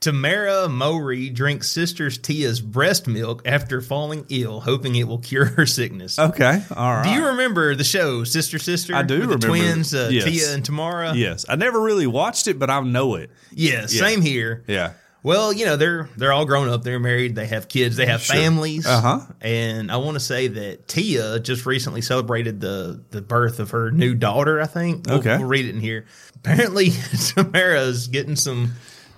Tamera 0.00 0.70
Mowry 0.70 1.30
drinks 1.30 1.68
sister's 1.68 2.18
Tia's 2.18 2.60
breast 2.60 3.06
milk 3.06 3.42
after 3.46 3.80
falling 3.80 4.26
ill, 4.28 4.60
hoping 4.60 4.94
it 4.94 5.08
will 5.08 5.18
cure 5.18 5.46
her 5.46 5.66
sickness. 5.66 6.18
Okay. 6.18 6.62
All 6.76 6.92
right. 6.94 7.04
Do 7.04 7.10
you 7.10 7.26
remember 7.28 7.74
the 7.74 7.84
show 7.84 8.22
Sister 8.24 8.58
Sister? 8.58 8.94
I 8.94 9.02
do 9.02 9.26
with 9.26 9.40
the 9.40 9.46
twins, 9.46 9.94
uh, 9.94 10.08
Yes. 10.12 10.24
Tia 10.24 10.54
and 10.54 10.62
Tamera. 10.62 11.16
Yes, 11.16 11.46
I 11.48 11.56
never 11.56 11.80
really 11.80 12.06
watched 12.06 12.46
it, 12.46 12.58
but 12.58 12.70
I 12.70 12.80
know 12.80 13.14
it. 13.16 13.30
Yeah, 13.52 13.86
same 13.86 14.20
here. 14.20 14.64
Yeah. 14.66 14.92
Well, 15.22 15.52
you 15.52 15.64
know 15.64 15.74
they're 15.76 16.08
they're 16.16 16.32
all 16.32 16.44
grown 16.44 16.68
up. 16.68 16.84
They're 16.84 17.00
married. 17.00 17.34
They 17.34 17.46
have 17.46 17.66
kids. 17.66 17.96
They 17.96 18.06
have 18.06 18.22
families. 18.22 18.86
Uh-huh. 18.86 19.22
And 19.40 19.90
I 19.90 19.96
want 19.96 20.14
to 20.14 20.20
say 20.20 20.46
that 20.46 20.86
Tia 20.86 21.40
just 21.40 21.66
recently 21.66 22.00
celebrated 22.00 22.60
the 22.60 23.02
the 23.10 23.22
birth 23.22 23.58
of 23.58 23.70
her 23.70 23.90
new 23.90 24.14
daughter. 24.14 24.60
I 24.60 24.66
think. 24.66 25.06
We'll, 25.08 25.18
Okay. 25.18 25.36
we'll 25.38 25.48
read 25.48 25.64
it 25.66 25.74
in 25.74 25.80
here. 25.80 26.04
Apparently, 26.36 26.90
Tamera's 27.34 28.06
getting 28.06 28.36
some. 28.36 28.74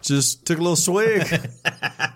Just 0.09 0.47
took 0.47 0.59
a 0.59 0.61
little 0.63 0.75
swig. 0.77 1.23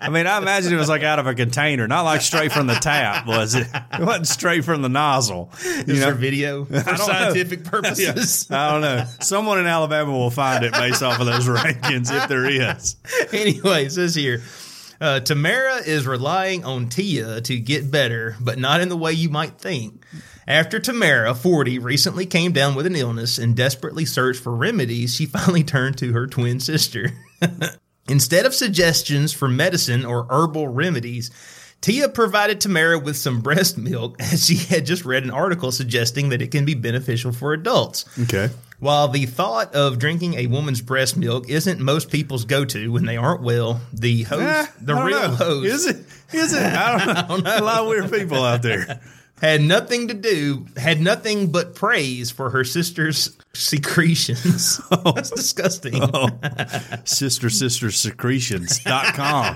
I 0.01 0.09
mean, 0.09 0.27
I 0.27 0.37
imagine 0.39 0.73
it 0.73 0.77
was 0.77 0.89
like 0.89 1.03
out 1.03 1.19
of 1.19 1.27
a 1.27 1.35
container, 1.35 1.87
not 1.87 2.01
like 2.01 2.21
straight 2.21 2.51
from 2.51 2.67
the 2.67 2.73
tap, 2.73 3.25
was 3.27 3.55
it? 3.55 3.67
It 3.93 3.99
wasn't 4.03 4.27
straight 4.27 4.65
from 4.65 4.81
the 4.81 4.89
nozzle. 4.89 5.51
You 5.63 5.69
Is 5.71 5.87
know? 5.87 5.93
there 6.07 6.13
video 6.15 6.65
for 6.65 6.73
don't 6.73 6.85
know. 6.87 6.95
scientific 6.95 7.63
Yeah. 7.63 7.69
purposes? 7.69 8.47
I 8.51 8.71
don't 8.71 8.81
know. 8.81 9.05
Someone 9.21 9.59
in 9.59 9.65
Alabama 9.67 10.11
will 10.11 10.31
find 10.31 10.65
it 10.65 10.73
based 10.73 11.03
off 11.03 11.19
of 11.19 11.25
those 11.27 11.47
rankings 11.47 12.11
if 12.11 12.27
there 12.27 12.45
is. 12.45 12.95
anyway, 13.31 13.85
it 13.85 13.91
says 13.91 14.15
here 14.15 14.41
Uh, 14.99 15.19
Tamera 15.19 15.85
is 15.85 16.07
relying 16.07 16.63
on 16.65 16.89
Tia 16.89 17.41
to 17.41 17.59
get 17.59 17.91
better, 17.91 18.35
but 18.41 18.57
not 18.57 18.81
in 18.81 18.89
the 18.89 18.97
way 18.97 19.13
you 19.13 19.29
might 19.29 19.57
think. 19.59 20.03
After 20.47 20.79
Tamera, 20.79 21.35
40, 21.35 21.79
recently 21.79 22.25
came 22.25 22.51
down 22.51 22.75
with 22.75 22.85
an 22.85 22.95
illness 22.97 23.37
and 23.37 23.55
desperately 23.55 24.03
searched 24.05 24.41
for 24.41 24.53
remedies, 24.55 25.15
she 25.15 25.25
finally 25.25 25.63
turned 25.63 25.97
to 25.99 26.11
her 26.13 26.27
twin 26.27 26.59
sister. 26.59 27.11
Instead 28.07 28.45
of 28.45 28.53
suggestions 28.53 29.31
for 29.31 29.47
medicine 29.47 30.05
or 30.05 30.27
herbal 30.29 30.67
remedies, 30.67 31.31
Tia 31.81 32.09
provided 32.09 32.59
Tamera 32.61 33.01
with 33.01 33.15
some 33.17 33.41
breast 33.41 33.77
milk 33.77 34.15
as 34.21 34.45
she 34.45 34.55
had 34.55 34.85
just 34.85 35.05
read 35.05 35.23
an 35.23 35.31
article 35.31 35.71
suggesting 35.71 36.29
that 36.29 36.41
it 36.41 36.51
can 36.51 36.65
be 36.65 36.73
beneficial 36.73 37.31
for 37.31 37.53
adults. 37.53 38.05
Okay. 38.23 38.49
While 38.79 39.07
the 39.07 39.25
thought 39.25 39.73
of 39.75 39.97
drinking 39.99 40.33
a 40.33 40.47
woman's 40.47 40.81
breast 40.81 41.15
milk 41.15 41.49
isn't 41.49 41.79
most 41.79 42.11
people's 42.11 42.43
go-to 42.43 42.91
when 42.91 43.05
they 43.05 43.15
aren't 43.15 43.41
well, 43.41 43.79
the 43.93 44.23
host, 44.23 44.41
Eh, 44.43 44.65
the 44.81 44.95
real 44.95 45.21
know. 45.21 45.35
host, 45.35 45.65
Is 45.67 45.85
it? 45.87 45.95
Is 46.33 46.53
it? 46.53 46.61
I 46.63 47.25
don't 47.27 47.43
know. 47.45 47.57
A 47.57 47.63
lot 47.63 47.81
of 47.83 47.87
weird 47.87 48.11
people 48.11 48.43
out 48.43 48.61
there. 48.61 48.99
had 49.41 49.61
nothing 49.61 50.07
to 50.07 50.13
do, 50.13 50.65
had 50.77 51.01
nothing 51.01 51.51
but 51.51 51.75
praise 51.75 52.31
for 52.31 52.49
her 52.51 52.63
sister's 52.63 53.35
secretions. 53.53 54.79
Oh. 55.05 55.11
That's 55.13 55.31
disgusting. 55.31 55.95
Oh. 56.01 56.29
Sister 57.03 57.49
Sister 57.49 57.91
Secretions.com. 57.91 59.55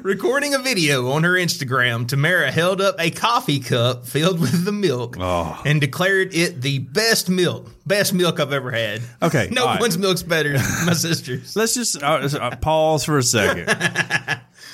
Recording 0.02 0.52
a 0.54 0.58
video 0.58 1.10
on 1.12 1.22
her 1.24 1.34
Instagram, 1.34 2.06
Tamera 2.06 2.50
held 2.50 2.80
up 2.80 2.96
a 2.98 3.10
coffee 3.10 3.60
cup 3.60 4.06
filled 4.06 4.40
with 4.40 4.64
the 4.64 4.72
milk 4.72 5.16
Oh. 5.20 5.60
and 5.64 5.80
declared 5.80 6.34
it 6.34 6.60
the 6.60 6.80
best 6.80 7.28
milk, 7.30 7.70
best 7.86 8.12
milk 8.12 8.40
I've 8.40 8.52
ever 8.52 8.70
had. 8.72 9.00
Okay, 9.22 9.48
no 9.52 9.64
right. 9.64 9.80
one's 9.80 9.96
milk's 9.96 10.22
better 10.22 10.52
than 10.58 10.62
my 10.86 10.92
sister's. 10.94 11.54
Let's 11.56 11.74
just 11.74 12.02
uh, 12.02 12.06
uh, 12.40 12.56
pause 12.56 13.04
for 13.04 13.16
a 13.18 13.22
second. 13.22 13.66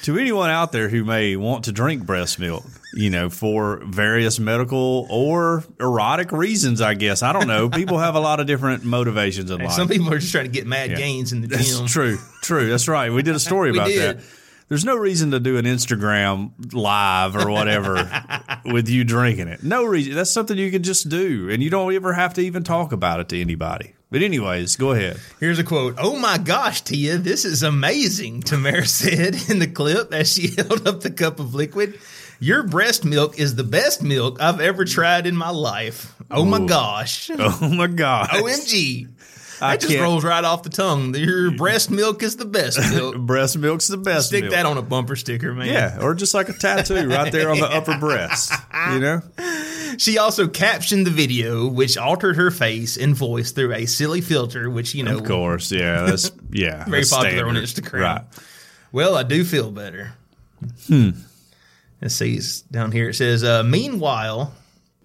to 0.03 0.18
anyone 0.18 0.51
out 0.51 0.72
there 0.72 0.89
who 0.89 1.05
may 1.05 1.37
want 1.37 1.66
to 1.66 1.72
drink 1.72 2.07
breast 2.07 2.39
milk, 2.39 2.64
you 2.95 3.11
know, 3.11 3.28
for 3.30 3.82
various 3.84 4.39
medical 4.39 5.07
or 5.11 5.64
erotic 5.78 6.32
reasons, 6.32 6.80
I 6.80 6.95
guess. 6.95 7.22
I 7.22 7.32
don't 7.32 7.47
know. 7.47 7.68
People 7.68 7.99
have 7.99 8.14
a 8.14 8.20
lot 8.20 8.41
of 8.41 8.47
different 8.47 8.84
motivations 8.84 9.51
in 9.51 9.61
life. 9.61 9.72
Some 9.72 9.89
people 9.89 10.12
are 10.12 10.18
just 10.18 10.32
trying 10.32 10.47
to 10.47 10.51
get 10.51 10.66
mad 10.66 10.97
gains 10.97 11.32
in 11.32 11.41
the 11.43 11.49
That's 11.49 11.76
gym. 11.76 11.86
true. 11.86 12.18
True. 12.43 12.68
That's 12.68 12.89
right. 12.89 13.12
We 13.12 13.22
did 13.22 13.34
a 13.34 13.41
story 13.41 13.70
about 13.76 13.89
did. 13.89 14.18
that. 14.18 14.24
There's 14.68 14.84
no 14.84 14.97
reason 14.97 15.30
to 15.30 15.41
do 15.41 15.57
an 15.57 15.64
Instagram 15.64 16.51
live 16.74 17.34
or 17.36 17.51
whatever 17.51 18.07
with 18.66 18.89
you 18.91 19.03
drinking 19.03 19.49
it. 19.49 19.62
No 19.62 19.84
reason. 19.84 20.14
That's 20.14 20.30
something 20.30 20.59
you 20.59 20.70
can 20.70 20.82
just 20.82 21.09
do, 21.09 21.49
and 21.51 21.62
you 21.62 21.70
don't 21.70 21.95
ever 21.95 22.12
have 22.12 22.34
to 22.34 22.43
even 22.43 22.64
talk 22.64 22.93
about 22.93 23.20
it 23.20 23.30
to 23.30 23.41
anybody. 23.41 23.95
But 24.11 24.22
anyways, 24.22 24.76
go 24.76 24.93
ahead. 24.93 25.18
Here's 25.41 25.59
a 25.59 25.64
quote. 25.64 25.95
Oh 25.99 26.18
my 26.18 26.36
gosh, 26.39 26.82
Tia, 26.82 27.16
this 27.16 27.47
is 27.47 27.62
amazing, 27.62 28.43
Tamera 28.43 28.86
said 28.86 29.36
in 29.51 29.59
the 29.59 29.66
clip 29.66 30.12
as 30.12 30.32
she 30.32 30.55
held 30.55 30.86
up 30.86 31.01
the 31.01 31.11
cup 31.11 31.41
of 31.41 31.55
liquid. 31.55 31.99
Your 32.41 32.62
breast 32.62 33.05
milk 33.05 33.39
is 33.39 33.57
the 33.57 33.64
best 33.64 34.03
milk 34.03 34.41
I've 34.41 34.61
ever 34.61 34.84
tried 34.84 35.26
in 35.26 35.36
my 35.36 35.51
life. 35.51 36.14
Oh 36.30 36.45
my 36.45 36.64
gosh. 36.66 37.30
Oh 37.39 37.68
my 37.68 37.86
gosh. 37.89 38.30
OMG. 38.30 39.09
I 39.61 39.72
That 39.72 39.80
just 39.80 39.91
can't- 39.93 40.03
rolls 40.05 40.22
right 40.22 40.45
off 40.45 40.62
the 40.62 40.68
tongue. 40.70 41.12
Your 41.16 41.51
breast 41.57 41.91
milk 41.91 42.22
is 42.22 42.36
the 42.36 42.45
best 42.45 42.78
milk. 42.95 43.16
Breast 43.26 43.59
milk's 43.59 43.89
the 43.89 43.97
best. 43.97 44.28
Stick 44.28 44.43
milk. 44.45 44.55
that 44.55 44.66
on 44.66 44.78
a 44.78 44.82
bumper 44.82 45.16
sticker, 45.16 45.53
man. 45.53 45.66
Yeah, 45.66 45.99
or 46.01 46.14
just 46.14 46.32
like 46.32 46.49
a 46.49 46.53
tattoo 46.53 47.09
right 47.09 47.32
there 47.32 47.51
on 47.51 47.59
the 47.59 47.66
upper 47.66 47.99
breast. 47.99 48.53
You 48.93 49.01
know? 49.01 49.22
She 49.97 50.16
also 50.18 50.47
captioned 50.47 51.09
the 51.09 51.11
video, 51.11 51.66
which 51.66 51.99
altered 51.99 52.36
her 52.36 52.53
face 52.53 52.97
and 52.97 53.16
voice 53.16 53.51
through 53.51 53.72
a 53.74 53.86
silly 53.86 54.20
filter, 54.20 54.70
which, 54.70 54.95
you 54.95 55.03
know, 55.03 55.18
Of 55.18 55.24
course, 55.24 55.72
yeah. 55.72 56.03
That's 56.03 56.30
yeah. 56.53 56.84
Very 56.84 57.01
that's 57.01 57.11
popular 57.11 57.49
on 57.49 57.57
standard. 57.57 57.64
Instagram. 57.93 58.01
Right. 58.01 58.24
Well, 58.93 59.16
I 59.16 59.24
do 59.24 59.43
feel 59.45 59.72
better. 59.72 60.12
Hmm. 60.86 61.11
Let's 62.01 62.14
see. 62.14 62.36
it's 62.36 62.62
Down 62.62 62.92
here 62.92 63.11
it 63.11 63.14
says, 63.14 63.42
uh, 63.42 63.62
meanwhile, 63.62 64.53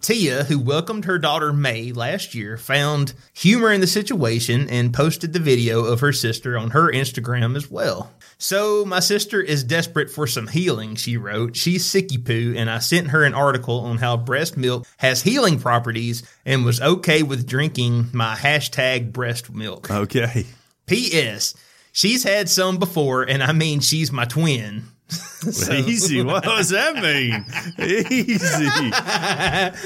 Tia, 0.04 0.44
who 0.44 0.60
welcomed 0.60 1.06
her 1.06 1.18
daughter 1.18 1.54
May 1.54 1.94
last 1.94 2.36
year, 2.36 2.58
found 2.58 3.14
humor 3.34 3.72
in 3.72 3.80
the 3.80 3.88
situation 3.88 4.70
and 4.70 4.94
posted 4.94 5.32
the 5.32 5.40
video 5.40 5.86
of 5.86 6.02
her 6.02 6.12
sister 6.12 6.58
on 6.58 6.72
her 6.72 6.92
Instagram 6.92 7.56
as 7.56 7.72
well. 7.72 8.12
So, 8.38 8.84
my 8.84 9.00
sister 9.00 9.40
is 9.40 9.64
desperate 9.64 10.12
for 10.12 10.28
some 10.28 10.48
healing, 10.48 10.96
she 10.96 11.16
wrote. 11.16 11.56
She's 11.56 11.86
sicky 11.86 12.24
poo, 12.24 12.54
and 12.58 12.70
I 12.70 12.80
sent 12.80 13.12
her 13.12 13.24
an 13.24 13.34
article 13.34 13.80
on 13.80 13.98
how 13.98 14.18
breast 14.18 14.58
milk 14.58 14.86
has 14.98 15.22
healing 15.22 15.58
properties 15.58 16.24
and 16.46 16.66
was 16.66 16.82
okay 16.82 17.24
with 17.24 17.48
drinking 17.48 18.10
my 18.12 18.36
hashtag 18.36 19.14
breast 19.14 19.50
milk. 19.50 19.90
Okay. 19.90 20.46
P.S. 20.86 21.56
She's 21.94 22.24
had 22.24 22.50
some 22.50 22.78
before, 22.78 23.24
and 23.24 23.42
I 23.42 23.54
mean 23.54 23.80
she's 23.80 24.12
my 24.12 24.26
twin. 24.26 24.84
Easy. 25.46 26.24
What 26.24 26.44
does 26.44 26.70
that 26.70 26.96
mean? 26.96 27.46
Easy. 27.88 28.40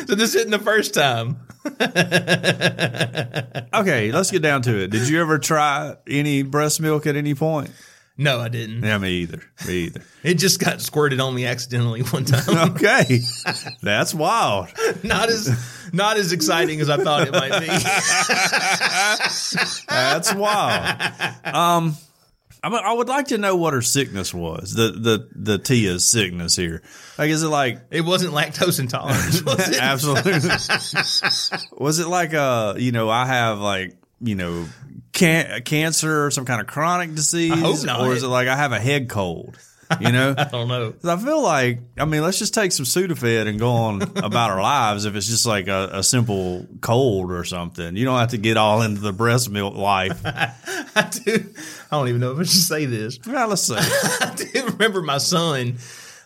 So 0.07 0.15
this 0.15 0.36
isn't 0.36 0.51
the 0.51 0.59
first 0.59 0.93
time. 0.93 1.38
Okay, 3.74 4.11
let's 4.11 4.32
get 4.32 4.41
down 4.41 4.61
to 4.63 4.84
it. 4.84 4.88
Did 4.89 5.07
you 5.09 5.22
ever 5.22 5.38
try 5.38 5.95
any 6.07 6.41
breast 6.41 6.82
milk 6.82 7.05
at 7.05 7.15
any 7.15 7.36
point? 7.36 7.70
No, 8.18 8.39
I 8.39 8.47
didn't. 8.47 8.82
Yeah, 8.84 8.97
me 8.97 9.11
either. 9.11 9.41
Me 9.68 9.74
either. 9.86 10.01
It 10.24 10.36
just 10.36 10.59
got 10.59 10.82
squirted 10.82 11.20
on 11.20 11.36
me 11.36 11.45
accidentally 11.45 12.01
one 12.01 12.26
time. 12.26 12.72
Okay. 12.76 13.20
That's 13.84 14.15
wild. 14.15 14.70
not 15.03 15.30
as 15.30 15.49
not 15.93 16.18
as 16.18 16.32
exciting 16.32 16.82
as 16.82 16.89
I 16.89 16.97
thought 17.03 17.28
it 17.28 17.32
might 17.32 17.59
be. 17.59 17.68
That's 19.88 20.34
wild. 20.34 21.11
Um, 21.45 21.95
I, 22.64 22.70
mean, 22.70 22.82
I 22.84 22.93
would 22.93 23.08
like 23.08 23.28
to 23.28 23.38
know 23.38 23.55
what 23.55 23.74
her 23.74 23.82
sickness 23.82 24.34
was. 24.34 24.74
The 24.74 24.91
the 24.91 25.30
the 25.36 25.58
Tia's 25.58 26.05
sickness 26.05 26.55
here. 26.55 26.82
Like, 27.18 27.30
is 27.30 27.43
it 27.43 27.47
like 27.49 27.82
It 27.91 28.01
wasn't 28.01 28.34
lactose 28.34 28.80
intolerance, 28.80 29.41
was 29.43 29.70
it? 29.70 29.78
absolutely? 29.82 30.34
was 31.78 31.99
it 31.99 32.08
like 32.08 32.34
uh 32.34 32.76
you 32.78 32.91
know 32.91 33.10
I 33.10 33.26
have 33.26 33.60
like 33.60 33.97
you 34.20 34.36
know 34.36 34.66
can- 35.14 35.62
cancer 35.64 36.26
or 36.26 36.32
some 36.32 36.45
kind 36.45 36.62
of 36.62 36.68
chronic 36.68 37.14
disease, 37.16 37.53
hope 37.53 37.84
not. 37.86 38.01
or 38.01 38.14
is 38.14 38.24
it 38.24 38.28
like 38.28 38.47
I 38.47 38.55
have 38.55 38.72
a 38.72 38.80
head 38.80 39.10
cold? 39.10 39.58
You 40.02 40.12
know. 40.12 40.36
I 40.38 40.44
don't 40.46 40.68
know. 40.68 40.94
I 41.04 41.18
feel 41.18 41.42
like, 41.42 41.80
I 41.98 42.06
mean, 42.06 42.22
let's 42.22 42.40
just 42.40 42.54
take 42.54 42.72
some 42.72 42.86
Sudafed 42.86 43.48
and 43.48 43.60
go 43.60 43.72
on 43.72 44.02
about 44.02 44.52
our 44.52 44.62
lives 44.62 45.06
if 45.06 45.16
it's 45.16 45.28
just 45.28 45.46
like 45.46 45.68
a, 45.68 45.90
a 45.94 46.04
simple 46.04 46.68
cold 46.82 47.32
or 47.32 47.44
something. 47.44 47.96
You 47.96 48.06
don't 48.06 48.20
have 48.20 48.32
to 48.32 48.38
get 48.38 48.58
all 48.58 48.82
into 48.82 49.02
the 49.02 49.14
breast 49.14 49.50
milk 49.50 49.76
life. 49.76 50.22
I 50.26 51.10
do. 51.12 51.54
I 51.92 51.98
don't 51.98 52.08
even 52.10 52.22
know 52.22 52.32
if 52.34 52.40
I 52.40 52.44
should 52.44 52.62
say 52.62 52.86
this. 52.86 53.20
Well, 53.26 53.48
let's 53.48 53.64
see. 53.64 53.76
I 53.78 54.34
do 54.36 54.66
remember 54.68 55.02
my 55.02 55.18
son. 55.20 55.78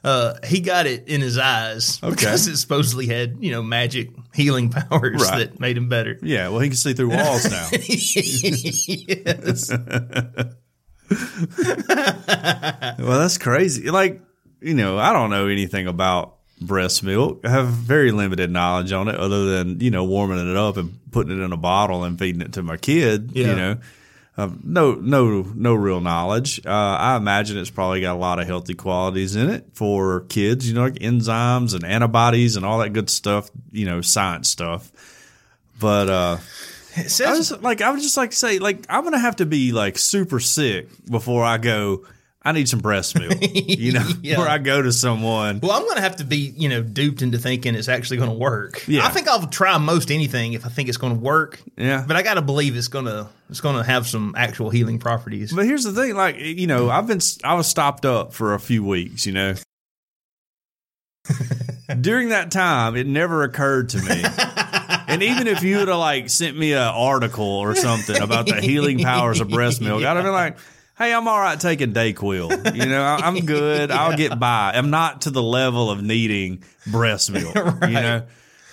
Uh, 0.03 0.33
he 0.43 0.61
got 0.61 0.87
it 0.87 1.07
in 1.07 1.21
his 1.21 1.37
eyes 1.37 1.99
Okay. 2.01 2.09
because 2.15 2.47
it 2.47 2.57
supposedly 2.57 3.05
had 3.05 3.37
you 3.39 3.51
know 3.51 3.61
magic 3.61 4.09
healing 4.33 4.71
powers 4.71 5.21
Right. 5.21 5.51
that 5.51 5.59
made 5.59 5.77
him 5.77 5.89
better. 5.89 6.17
Yeah, 6.23 6.49
well, 6.49 6.59
he 6.59 6.69
can 6.69 6.75
see 6.75 6.93
through 6.93 7.09
walls 7.15 7.47
now. 7.51 7.67
yes. 7.71 9.71
well, 12.99 13.19
that's 13.19 13.37
crazy. 13.37 13.89
Like, 13.89 14.21
you 14.61 14.73
know, 14.73 14.97
I 14.97 15.13
don't 15.13 15.29
know 15.29 15.47
anything 15.47 15.87
about 15.87 16.37
breast 16.59 17.03
milk. 17.03 17.41
I 17.43 17.49
have 17.49 17.67
very 17.67 18.11
limited 18.11 18.51
knowledge 18.51 18.91
on 18.91 19.07
it 19.07 19.15
other 19.15 19.45
than, 19.45 19.79
you 19.79 19.91
know, 19.91 20.03
warming 20.03 20.49
it 20.49 20.55
up 20.57 20.77
and 20.77 20.97
putting 21.11 21.39
it 21.39 21.43
in 21.43 21.51
a 21.51 21.57
bottle 21.57 22.03
and 22.03 22.17
feeding 22.19 22.41
it 22.41 22.53
to 22.53 22.63
my 22.63 22.77
kid, 22.77 23.31
Yeah. 23.33 23.47
you 23.47 23.55
know. 23.55 23.77
Um, 24.37 24.61
no, 24.63 24.93
no, 24.95 25.41
no 25.55 25.73
real 25.75 25.99
knowledge. 25.99 26.61
Uh, 26.65 26.69
I 26.69 27.17
imagine 27.17 27.57
it's 27.57 27.69
probably 27.69 27.99
got 27.99 28.15
a 28.15 28.19
lot 28.19 28.39
of 28.39 28.47
healthy 28.47 28.73
qualities 28.75 29.35
in 29.35 29.49
it 29.49 29.65
for 29.73 30.21
kids, 30.29 30.67
you 30.69 30.73
know, 30.73 30.83
like 30.83 30.93
enzymes 30.95 31.75
and 31.75 31.83
antibodies 31.83 32.55
and 32.55 32.65
all 32.65 32.79
that 32.79 32.93
good 32.93 33.09
stuff, 33.09 33.49
you 33.71 33.85
know, 33.85 33.99
science 33.99 34.47
stuff. 34.49 34.89
But, 35.79 36.09
uh, 36.09 36.37
It 36.97 37.05
I 37.05 37.07
says 37.07 37.51
was 37.51 37.61
like, 37.61 37.81
I 37.81 37.89
would 37.91 38.01
just 38.01 38.17
like 38.17 38.31
to 38.31 38.35
say, 38.35 38.59
like, 38.59 38.85
I'm 38.89 39.03
gonna 39.03 39.19
have 39.19 39.37
to 39.37 39.45
be 39.45 39.71
like 39.71 39.97
super 39.97 40.39
sick 40.39 40.89
before 41.09 41.43
I 41.43 41.57
go. 41.57 42.05
I 42.43 42.53
need 42.53 42.67
some 42.67 42.79
breast 42.79 43.13
milk, 43.19 43.35
you 43.39 43.91
know, 43.91 44.09
Yeah. 44.23 44.33
before 44.35 44.47
I 44.49 44.57
go 44.57 44.81
to 44.81 44.91
someone. 44.91 45.59
Well, 45.61 45.73
I'm 45.73 45.83
going 45.83 45.97
to 45.97 46.01
have 46.01 46.15
to 46.15 46.23
be, 46.23 46.37
you 46.57 46.69
know, 46.69 46.81
duped 46.81 47.21
into 47.21 47.37
thinking 47.37 47.75
it's 47.75 47.87
actually 47.87 48.17
going 48.17 48.31
to 48.31 48.35
work. 48.35 48.83
Yeah. 48.87 49.05
I 49.05 49.09
think 49.09 49.27
I'll 49.27 49.45
try 49.45 49.77
most 49.77 50.09
anything 50.09 50.53
if 50.53 50.65
I 50.65 50.69
think 50.69 50.89
it's 50.89 50.97
going 50.97 51.13
to 51.13 51.19
work. 51.19 51.61
Yeah. 51.77 52.03
But 52.07 52.15
I 52.17 52.23
got 52.23 52.33
to 52.33 52.41
believe 52.41 52.75
it's 52.75 52.87
going 52.87 53.05
to 53.05 53.29
it's 53.51 53.61
going 53.61 53.75
to 53.75 53.83
have 53.83 54.07
some 54.07 54.33
actual 54.35 54.71
healing 54.71 54.97
properties. 54.97 55.53
But 55.53 55.65
here's 55.67 55.83
the 55.83 55.91
thing, 55.93 56.15
like, 56.15 56.37
you 56.39 56.65
know, 56.65 56.89
I've 56.89 57.05
been, 57.05 57.19
I 57.43 57.53
was 57.53 57.67
stopped 57.67 58.07
up 58.07 58.33
for 58.33 58.55
a 58.55 58.59
few 58.59 58.83
weeks, 58.83 59.27
you 59.27 59.33
know. 59.33 59.53
During 62.01 62.29
that 62.29 62.49
time, 62.49 62.95
it 62.95 63.05
never 63.05 63.43
occurred 63.43 63.89
to 63.89 63.97
me. 64.01 64.23
And 65.11 65.23
even 65.23 65.47
if 65.47 65.63
you 65.63 65.77
would 65.77 65.87
have 65.87 65.97
like 65.97 66.29
sent 66.29 66.57
me 66.57 66.73
an 66.73 66.79
article 66.79 67.45
or 67.45 67.75
something 67.75 68.21
about 68.21 68.47
the 68.47 68.61
healing 68.61 68.99
powers 68.99 69.39
of 69.41 69.49
breast 69.49 69.81
milk, 69.81 70.03
I'd 70.03 70.15
have 70.15 70.23
been 70.23 70.33
like, 70.33 70.57
"Hey, 70.97 71.13
I'm 71.13 71.27
all 71.27 71.39
right 71.39 71.59
taking 71.59 71.93
Dayquil. 71.93 72.75
You 72.75 72.85
know, 72.85 73.03
I- 73.03 73.27
I'm 73.27 73.45
good. 73.45 73.91
I'll 73.91 74.15
get 74.17 74.39
by. 74.39 74.71
I'm 74.75 74.89
not 74.89 75.21
to 75.23 75.29
the 75.29 75.43
level 75.43 75.89
of 75.91 76.01
needing 76.01 76.63
breast 76.87 77.31
milk. 77.31 77.55
You 77.83 77.93
know." 77.93 78.23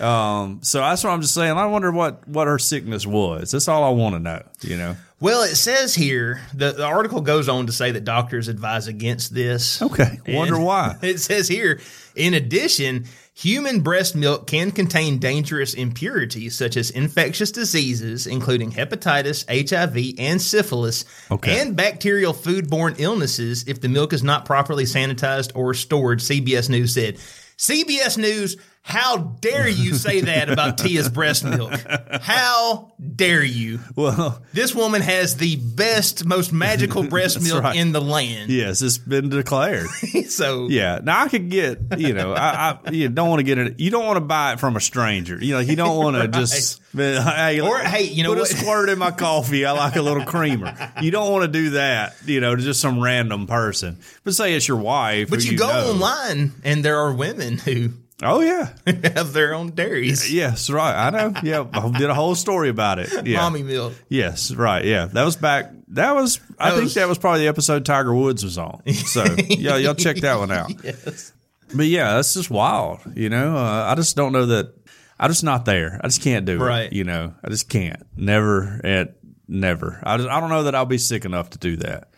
Um, 0.00 0.60
so 0.62 0.78
that's 0.78 1.02
what 1.02 1.10
I'm 1.10 1.22
just 1.22 1.34
saying. 1.34 1.56
I 1.56 1.66
wonder 1.66 1.90
what 1.90 2.26
what 2.28 2.46
her 2.46 2.58
sickness 2.58 3.04
was. 3.04 3.50
That's 3.50 3.66
all 3.66 3.82
I 3.82 3.90
want 3.90 4.14
to 4.14 4.20
know. 4.20 4.42
You 4.60 4.76
know. 4.76 4.96
Well, 5.20 5.42
it 5.42 5.56
says 5.56 5.96
here 5.96 6.40
the, 6.54 6.70
the 6.70 6.84
article 6.84 7.20
goes 7.20 7.48
on 7.48 7.66
to 7.66 7.72
say 7.72 7.90
that 7.90 8.04
doctors 8.04 8.46
advise 8.46 8.86
against 8.86 9.34
this. 9.34 9.82
Okay. 9.82 10.20
Wonder 10.28 10.54
And 10.54 10.64
why. 10.64 10.96
It 11.02 11.18
says 11.18 11.48
here, 11.48 11.80
in 12.14 12.34
addition, 12.34 13.06
human 13.38 13.80
breast 13.80 14.16
milk 14.16 14.48
can 14.48 14.72
contain 14.72 15.18
dangerous 15.18 15.72
impurities 15.72 16.56
such 16.56 16.76
as 16.76 16.90
infectious 16.90 17.52
diseases, 17.52 18.26
including 18.26 18.72
hepatitis, 18.72 19.44
HIV, 19.48 20.18
and 20.18 20.42
syphilis, 20.42 21.04
Okay. 21.30 21.60
and 21.60 21.76
bacterial 21.76 22.34
foodborne 22.34 22.96
illnesses 22.98 23.64
if 23.68 23.80
the 23.80 23.88
milk 23.88 24.12
is 24.12 24.24
not 24.24 24.44
properly 24.44 24.84
sanitized 24.84 25.52
or 25.54 25.72
stored, 25.72 26.18
CBS 26.18 26.68
News 26.68 26.94
said. 26.94 27.16
CBS 27.56 28.18
News, 28.18 28.56
how 28.88 29.18
dare 29.18 29.68
you 29.68 29.92
say 29.92 30.22
that 30.22 30.48
about 30.48 30.78
Tia's 30.78 31.10
breast 31.10 31.44
milk? 31.44 31.74
How 32.22 32.92
dare 33.16 33.44
you? 33.44 33.80
Well, 33.94 34.40
This 34.54 34.74
woman 34.74 35.02
has 35.02 35.36
the 35.36 35.56
best, 35.56 36.24
most 36.24 36.54
magical 36.54 37.02
breast 37.08 37.42
milk 37.42 37.62
right. 37.62 37.76
in 37.76 37.92
the 37.92 38.00
land. 38.00 38.50
yes, 38.50 38.80
it's 38.80 38.96
been 38.96 39.28
declared. 39.28 39.88
so 40.28 40.68
Yeah. 40.68 41.00
Now 41.02 41.22
I 41.22 41.28
could 41.28 41.50
get, 41.50 41.78
you 41.98 42.14
know, 42.14 42.32
I, 42.32 42.78
I 42.86 42.90
you 42.90 43.10
don't 43.10 43.28
want 43.28 43.40
to 43.40 43.44
get 43.44 43.58
it. 43.58 43.78
You 43.78 43.90
don't 43.90 44.06
want 44.06 44.16
to 44.16 44.22
buy 44.22 44.54
it 44.54 44.60
from 44.60 44.74
a 44.76 44.80
stranger. 44.80 45.36
You 45.38 45.52
know, 45.54 45.60
you 45.60 45.76
don't 45.76 45.96
want 45.98 46.16
to 46.16 46.28
just, 46.28 46.80
hey, 46.96 47.60
Or, 47.60 47.78
hey, 47.80 48.04
you 48.04 48.22
know 48.22 48.30
put 48.30 48.38
what? 48.38 48.50
a 48.50 48.56
squirt 48.56 48.88
in 48.88 48.98
my 48.98 49.10
coffee. 49.10 49.66
I 49.66 49.72
like 49.72 49.96
a 49.96 50.02
little 50.02 50.24
creamer. 50.24 50.74
You 51.02 51.10
don't 51.10 51.30
want 51.30 51.42
to 51.42 51.48
do 51.48 51.70
that, 51.70 52.16
you 52.24 52.40
know, 52.40 52.56
to 52.56 52.62
just 52.62 52.80
some 52.80 53.02
random 53.02 53.46
person. 53.46 53.98
But 54.24 54.34
say 54.34 54.54
it's 54.54 54.66
your 54.66 54.78
wife. 54.78 55.28
But 55.28 55.42
who 55.42 55.52
you, 55.52 55.58
go 55.58 55.68
know. 55.68 55.90
online 55.92 56.52
and 56.64 56.82
there 56.82 56.98
are 56.98 57.12
women 57.12 57.58
who 57.58 57.90
Oh 58.22 58.40
yeah. 58.40 58.70
have 59.14 59.32
their 59.32 59.54
own 59.54 59.70
dairies. 59.70 60.32
Yes, 60.32 60.70
right. 60.70 61.06
I 61.06 61.10
know. 61.10 61.34
Yeah, 61.42 61.66
I 61.72 61.90
did 61.96 62.10
a 62.10 62.14
whole 62.14 62.34
story 62.34 62.68
about 62.68 62.98
it. 62.98 63.26
Yeah. 63.26 63.38
Mommy 63.38 63.62
milk. 63.62 63.94
Yes, 64.08 64.52
right. 64.52 64.84
Yeah, 64.84 65.06
that 65.06 65.24
was 65.24 65.36
back. 65.36 65.70
That 65.88 66.14
was. 66.14 66.40
I 66.58 66.70
That 66.70 66.78
think 66.78 66.92
that 66.94 67.08
was 67.08 67.18
probably 67.18 67.40
the 67.40 67.48
episode 67.48 67.84
Tiger 67.86 68.12
Woods 68.14 68.42
was 68.42 68.58
on. 68.58 68.82
So 68.92 69.24
yeah, 69.48 69.76
y'all 69.76 69.94
check 69.94 70.16
that 70.18 70.38
one 70.38 70.50
out. 70.50 70.72
Yes. 70.82 71.32
But 71.74 71.86
yeah, 71.86 72.14
that's 72.14 72.34
just 72.34 72.50
wild. 72.50 73.00
You 73.14 73.28
know, 73.28 73.56
uh, 73.56 73.84
I 73.88 73.94
just 73.94 74.16
don't 74.16 74.32
know 74.32 74.46
that. 74.46 74.74
I'm 75.20 75.30
just 75.30 75.44
not 75.44 75.64
there. 75.64 76.00
I 76.02 76.08
just 76.08 76.22
can't 76.22 76.44
do 76.44 76.54
it. 76.54 76.64
Right. 76.64 76.82
it. 76.86 76.92
You 76.92 77.04
know, 77.04 77.34
I 77.42 77.48
just 77.50 77.68
can't. 77.68 78.02
Never 78.16 78.80
at 78.84 79.16
never. 79.46 80.00
I 80.02 80.16
just 80.16 80.28
I 80.28 80.40
don't 80.40 80.50
know 80.50 80.64
that 80.64 80.74
I'll 80.74 80.86
be 80.86 80.98
sick 80.98 81.24
enough 81.24 81.50
to 81.50 81.58
do 81.58 81.76
that. 81.78 82.08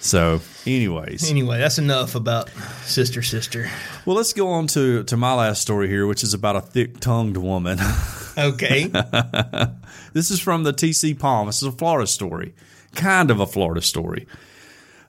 So, 0.00 0.40
anyways, 0.66 1.28
Anyway, 1.30 1.58
that's 1.58 1.78
enough 1.78 2.14
about 2.14 2.48
sister, 2.84 3.22
sister. 3.22 3.68
well, 4.04 4.16
let's 4.16 4.32
go 4.32 4.48
on 4.50 4.66
to 4.68 5.02
to 5.04 5.16
my 5.16 5.32
last 5.34 5.62
story 5.62 5.88
here, 5.88 6.06
which 6.06 6.22
is 6.22 6.32
about 6.34 6.54
a 6.56 6.60
thick 6.60 7.00
tongued 7.00 7.36
woman. 7.36 7.78
Okay. 8.38 8.88
This 10.12 10.30
is 10.30 10.40
from 10.40 10.62
the 10.62 10.74
TC 10.74 11.18
Palm. 11.18 11.46
This 11.46 11.62
is 11.62 11.68
a 11.68 11.72
Florida 11.72 12.06
story, 12.06 12.52
kind 12.94 13.30
of 13.30 13.40
a 13.40 13.46
Florida 13.46 13.80
story. 13.80 14.26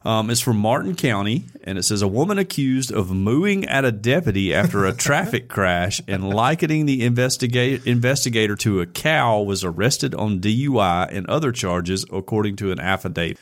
Um, 0.06 0.30
it's 0.30 0.40
from 0.40 0.56
Martin 0.58 0.96
County, 0.96 1.44
and 1.66 1.78
it 1.78 1.84
says 1.84 2.02
a 2.02 2.08
woman 2.08 2.40
accused 2.40 2.90
of 2.90 3.12
mooing 3.12 3.66
at 3.66 3.84
a 3.84 3.92
deputy 3.92 4.54
after 4.54 4.86
a 4.86 4.94
traffic 4.94 5.50
crash 5.50 6.02
and 6.08 6.30
likening 6.30 6.86
the 6.86 7.04
investigate, 7.04 7.86
investigator 7.86 8.56
to 8.56 8.80
a 8.80 8.86
cow 8.86 9.42
was 9.42 9.66
arrested 9.66 10.16
on 10.16 10.40
DUI 10.40 11.10
and 11.12 11.28
other 11.28 11.52
charges, 11.52 12.06
according 12.14 12.56
to 12.56 12.72
an 12.72 12.80
affidavit. 12.80 13.38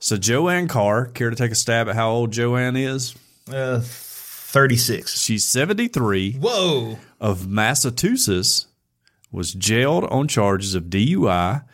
So 0.00 0.16
Joanne 0.16 0.68
Carr, 0.68 1.06
care 1.06 1.30
to 1.30 1.36
take 1.36 1.50
a 1.50 1.56
stab 1.56 1.88
at 1.88 1.96
how 1.96 2.10
old 2.10 2.32
Joanne 2.32 2.76
is? 2.76 3.14
uh, 3.52 3.80
36. 3.82 5.20
She's 5.20 5.44
73 5.44 6.34
Whoa. 6.34 6.98
of 7.20 7.48
Massachusetts 7.48 8.66
was 9.32 9.52
jailed 9.52 10.04
on 10.04 10.28
charges 10.28 10.74
of 10.74 10.84
DUI, 10.84 11.64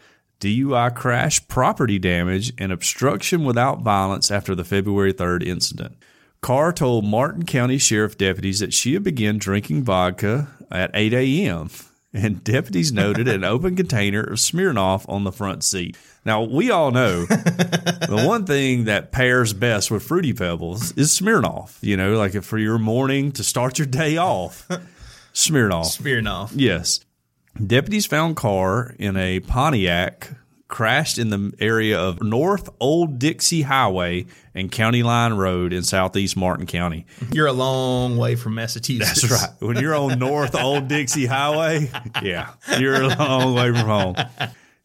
DUI 0.41 0.95
crash, 0.95 1.47
property 1.49 1.99
damage, 1.99 2.53
and 2.59 2.73
obstruction 2.73 3.45
without 3.45 3.83
violence 3.83 4.31
after 4.31 4.55
the 4.55 4.65
February 4.65 5.13
3rd 5.13 5.45
incident. 5.45 5.97
Carr 6.41 6.73
told 6.73 7.05
Martin 7.05 7.45
County 7.47 7.79
Sheriff 7.79 8.19
deputies 8.19 8.61
that 8.61 8.73
she 8.75 8.95
had 8.95 9.03
begun 9.05 9.39
drinking 9.39 9.85
vodka 9.85 10.49
at 10.71 10.91
8 10.95 11.13
a.m. 11.15 11.71
and 12.13 12.43
deputies 12.45 12.93
noted 12.93 13.29
an 13.29 13.45
open 13.45 13.77
container 13.77 14.21
of 14.21 14.39
Smirnoff 14.39 15.09
on 15.09 15.25
the 15.25 15.33
front 15.33 15.63
seat. 15.65 15.97
Now, 16.25 16.43
we 16.43 16.71
all 16.71 16.91
know 16.91 17.25
the 17.27 18.25
one 18.27 18.47
thing 18.47 18.85
that 18.85 19.13
pairs 19.13 19.53
best 19.53 19.91
with 19.91 20.03
Fruity 20.03 20.33
Pebbles 20.33 20.93
is 20.93 21.11
Smirnoff. 21.11 21.77
You 21.83 21.97
know, 21.97 22.17
like 22.17 22.35
if 22.35 22.45
for 22.45 22.59
your 22.59 22.79
morning 22.79 23.33
to 23.33 23.45
start 23.45 23.79
your 23.79 23.87
day 23.87 24.17
off, 24.17 24.67
Smirnoff. 25.35 25.99
Smirnoff. 26.01 26.53
Yes. 26.55 27.01
Deputies 27.65 28.07
found 28.07 28.37
Carr 28.37 28.95
in 28.99 29.17
a 29.17 29.41
Pontiac 29.41 30.31
crashed 30.67 31.19
in 31.19 31.31
the 31.31 31.53
area 31.61 31.97
of 31.97 32.21
North 32.23 32.69
Old 32.81 33.19
Dixie 33.21 33.63
Highway 33.63 34.27
and 34.55 34.73
County 34.73 35.03
Line 35.05 35.35
Road 35.35 35.73
in 35.73 35.85
southeast 35.85 36.37
Martin 36.37 36.67
County. 36.67 37.07
You're 37.33 37.47
a 37.47 37.53
long 37.53 38.17
way 38.17 38.35
from 38.35 38.57
Massachusetts. 38.57 39.23
That's 39.23 39.43
right. 39.43 39.51
When 39.61 39.77
you're 39.77 39.95
on 39.95 40.19
North 40.19 40.57
Old 40.57 40.89
Dixie 40.89 41.27
Highway, 41.27 41.91
yeah, 42.23 42.55
you're 42.79 43.03
a 43.03 43.09
long 43.09 43.55
way 43.55 43.69
from 43.69 43.87
home. 43.87 44.17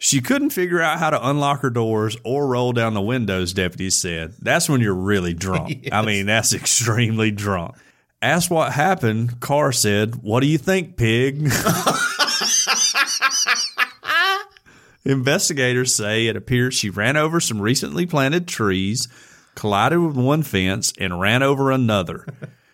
She 0.01 0.21
couldn't 0.21 0.51
figure 0.51 0.79
out 0.79 0.97
how 0.97 1.09
to 1.09 1.27
unlock 1.29 1.59
her 1.59 1.69
doors 1.69 2.15
or 2.23 2.47
roll 2.47 2.71
down 2.71 2.93
the 2.93 3.01
windows, 3.01 3.51
deputies 3.51 3.97
said. 3.97 4.33
That's 4.39 4.69
when 4.69 4.79
you're 4.79 4.93
really 4.93 5.33
drunk. 5.33 5.89
I 5.91 6.03
mean, 6.03 6.25
that's 6.25 6.53
extremely 6.53 7.31
drunk. 7.31 7.75
Asked 8.21 8.49
what 8.49 8.71
happened, 8.71 9.41
Carr 9.41 9.73
said, 9.73 10.23
What 10.23 10.39
do 10.39 10.47
you 10.47 10.57
think, 10.57 10.95
pig? 10.95 11.41
Investigators 15.05 15.93
say 15.95 16.27
it 16.27 16.35
appears 16.37 16.75
she 16.75 16.89
ran 16.89 17.17
over 17.17 17.41
some 17.41 17.61
recently 17.61 18.05
planted 18.05 18.47
trees, 18.47 19.09
collided 19.55 19.99
with 19.99 20.15
one 20.15 20.43
fence, 20.43 20.93
and 20.97 21.19
ran 21.19 21.43
over 21.43 21.71
another. 21.71 22.25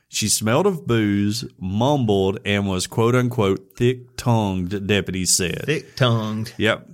She 0.10 0.28
smelled 0.30 0.68
of 0.68 0.86
booze, 0.86 1.44
mumbled, 1.60 2.40
and 2.46 2.68
was 2.68 2.86
quote 2.88 3.16
unquote 3.16 3.76
thick 3.76 4.16
tongued, 4.16 4.86
deputies 4.88 5.32
said. 5.32 5.64
Thick 5.66 5.96
tongued. 5.96 6.54
Yep. 6.58 6.90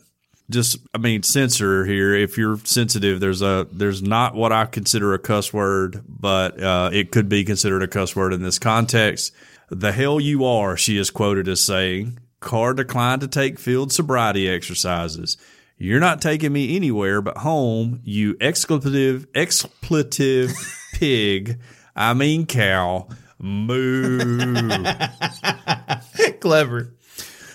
Just, 0.51 0.79
I 0.93 0.97
mean, 0.97 1.23
censor 1.23 1.85
here. 1.85 2.13
If 2.13 2.37
you're 2.37 2.57
sensitive, 2.59 3.19
there's 3.19 3.41
a 3.41 3.67
there's 3.71 4.01
not 4.01 4.35
what 4.35 4.51
I 4.51 4.65
consider 4.65 5.13
a 5.13 5.19
cuss 5.19 5.53
word, 5.53 6.03
but 6.07 6.61
uh, 6.61 6.89
it 6.93 7.11
could 7.11 7.29
be 7.29 7.43
considered 7.43 7.81
a 7.81 7.87
cuss 7.87 8.15
word 8.15 8.33
in 8.33 8.43
this 8.43 8.59
context. 8.59 9.33
The 9.69 9.93
hell 9.93 10.19
you 10.19 10.43
are, 10.45 10.75
she 10.75 10.97
is 10.97 11.09
quoted 11.09 11.47
as 11.47 11.61
saying. 11.61 12.19
Carr 12.41 12.73
declined 12.73 13.21
to 13.21 13.27
take 13.27 13.59
field 13.59 13.93
sobriety 13.93 14.49
exercises. 14.49 15.37
You're 15.77 15.99
not 15.99 16.21
taking 16.21 16.51
me 16.53 16.75
anywhere 16.75 17.21
but 17.21 17.37
home, 17.37 18.01
you 18.03 18.35
expletive 18.41 19.27
expletive 19.33 20.51
pig. 20.93 21.59
I 21.95 22.13
mean 22.13 22.45
cow. 22.45 23.07
Moo. 23.39 24.19
Clever. 26.39 26.93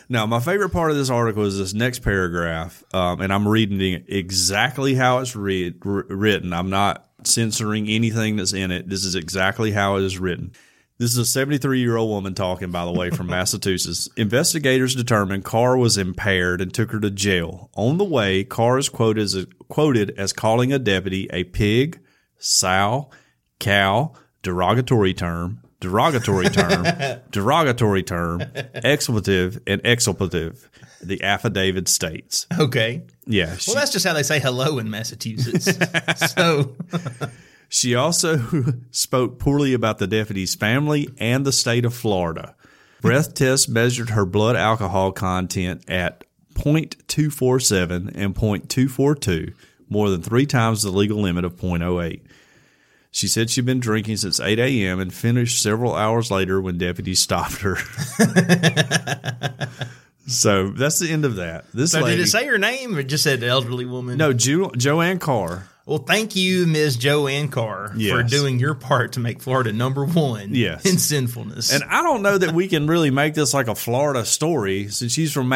Now, 0.09 0.25
my 0.27 0.39
favorite 0.39 0.71
part 0.71 0.93
of 0.93 0.97
this 0.97 1.11
article 1.11 1.45
is 1.45 1.59
this 1.59 1.75
next 1.75 2.01
paragraph, 2.01 2.85
um, 2.95 3.21
and 3.21 3.33
I'm 3.33 3.49
reading 3.49 3.81
it 3.81 4.05
exactly 4.09 4.95
how 4.95 5.19
it's 5.19 5.35
read, 5.35 5.85
r- 5.85 6.07
written. 6.09 6.53
I'm 6.53 6.71
not 6.71 7.09
censoring 7.25 7.89
anything 7.89 8.37
that's 8.37 8.53
in 8.53 8.71
it. 8.71 8.89
This 8.89 9.05
is 9.05 9.17
exactly 9.17 9.73
how 9.73 9.97
it 9.97 10.05
is 10.05 10.19
written. 10.19 10.53
This 10.99 11.11
is 11.11 11.19
a 11.19 11.27
73 11.27 11.81
year 11.81 11.97
old 11.97 12.09
woman 12.09 12.35
talking, 12.35 12.71
by 12.71 12.85
the 12.85 12.93
way, 12.93 13.11
from 13.11 13.27
Massachusetts. 13.27 14.09
Investigators 14.17 14.95
determined 14.95 15.45
Carr 15.45 15.77
was 15.77 15.99
impaired 15.99 16.61
and 16.61 16.73
took 16.73 16.93
her 16.93 17.01
to 17.01 17.11
jail. 17.11 17.71
On 17.75 17.99
the 17.99 18.05
way, 18.05 18.45
Carr 18.45 18.79
is 18.79 18.89
quoted 18.89 19.23
as, 19.23 19.47
quoted 19.69 20.15
as 20.17 20.33
calling 20.33 20.73
a 20.73 20.79
deputy 20.79 21.29
a 21.33 21.45
pig, 21.45 22.01
sow, 22.39 23.11
cow, 23.59 24.13
derogatory 24.43 25.13
term, 25.13 25.63
derogatory 25.81 26.49
term, 26.49 26.87
derogatory 27.31 28.03
term, 28.03 28.43
expletive, 28.75 29.61
and 29.67 29.81
expletive. 29.85 30.69
The 31.03 31.23
affidavit 31.23 31.89
states. 31.89 32.47
Okay. 32.59 33.03
Yeah. 33.27 33.57
She, 33.57 33.71
Well, 33.71 33.79
that's 33.79 33.93
just 33.93 34.07
how 34.07 34.15
they 34.15 34.23
say 34.23 34.41
hello 34.41 34.79
in 34.79 34.91
Massachusetts. 34.91 35.69
so, 36.33 36.75
she 37.69 37.95
also 37.95 38.41
spoke 38.91 39.39
poorly 39.39 39.75
about 39.75 39.99
the 39.99 40.07
deputy's 40.07 40.55
family 40.55 41.09
and 41.19 41.45
the 41.45 41.53
state 41.53 41.85
of 41.85 41.95
Florida. 41.95 42.55
Breath 43.03 43.35
tests 43.35 43.69
measured 43.69 44.11
her 44.11 44.25
blood 44.25 44.57
alcohol 44.57 45.13
content 45.13 45.85
at 45.87 46.25
0.247 46.55 48.13
and 48.15 48.35
0.242, 48.35 49.55
more 49.89 50.09
than 50.11 50.23
three 50.23 50.47
times 50.47 50.83
the 50.83 50.91
legal 50.91 51.21
limit 51.21 51.45
of 51.45 51.57
0.08. 51.57 52.23
She 53.17 53.29
said 53.29 53.49
she'd 53.49 53.65
been 53.65 53.81
drinking 53.81 54.19
since 54.19 54.41
8 54.41 54.59
a.m. 54.59 55.01
and 55.01 55.11
finished 55.11 55.63
several 55.63 55.95
hours 55.95 56.31
later 56.31 56.61
when 56.61 56.77
deputies 56.77 57.19
stopped 57.19 57.63
her. 57.63 57.77
so 60.27 60.69
that's 60.71 60.99
the 60.99 61.11
end 61.11 61.25
of 61.25 61.37
that. 61.37 61.65
This 61.73 61.93
so 61.93 62.01
lady, 62.01 62.17
did 62.17 62.27
it 62.27 62.29
say 62.29 62.45
her 62.47 62.59
name 62.59 62.95
or 62.97 63.03
just 63.03 63.25
said 63.25 63.43
elderly 63.43 63.87
woman? 63.87 64.19
no, 64.19 64.33
jo- 64.35 64.71
Joanne 64.77 65.19
Carr. 65.19 65.67
Well, 65.87 65.99
thank 65.99 66.35
you, 66.35 66.67
Ms. 66.67 66.97
Joanne 66.97 67.49
Carr, 67.49 67.95
for 68.11 68.25
doing 68.25 68.59
your 68.59 68.75
part 68.75 69.13
to 69.13 69.21
make 69.21 69.41
Florida 69.41 69.73
number 69.73 70.05
one 70.05 70.53
Yes. 70.53 70.85
in 70.85 70.99
sinfulness. 70.99 71.73
And 71.73 71.85
I 71.85 72.03
don't 72.03 72.23
know 72.23 72.37
that 72.37 72.53
we 72.53 72.67
can 72.67 72.89
really 72.89 73.13
make 73.13 73.35
this 73.35 73.55
like 73.55 73.69
a 73.69 73.75
Florida 73.77 74.25
story 74.25 74.89
since 74.89 75.13
she's 75.13 75.33
from 75.33 75.45
she's 75.45 75.47
a 75.47 75.49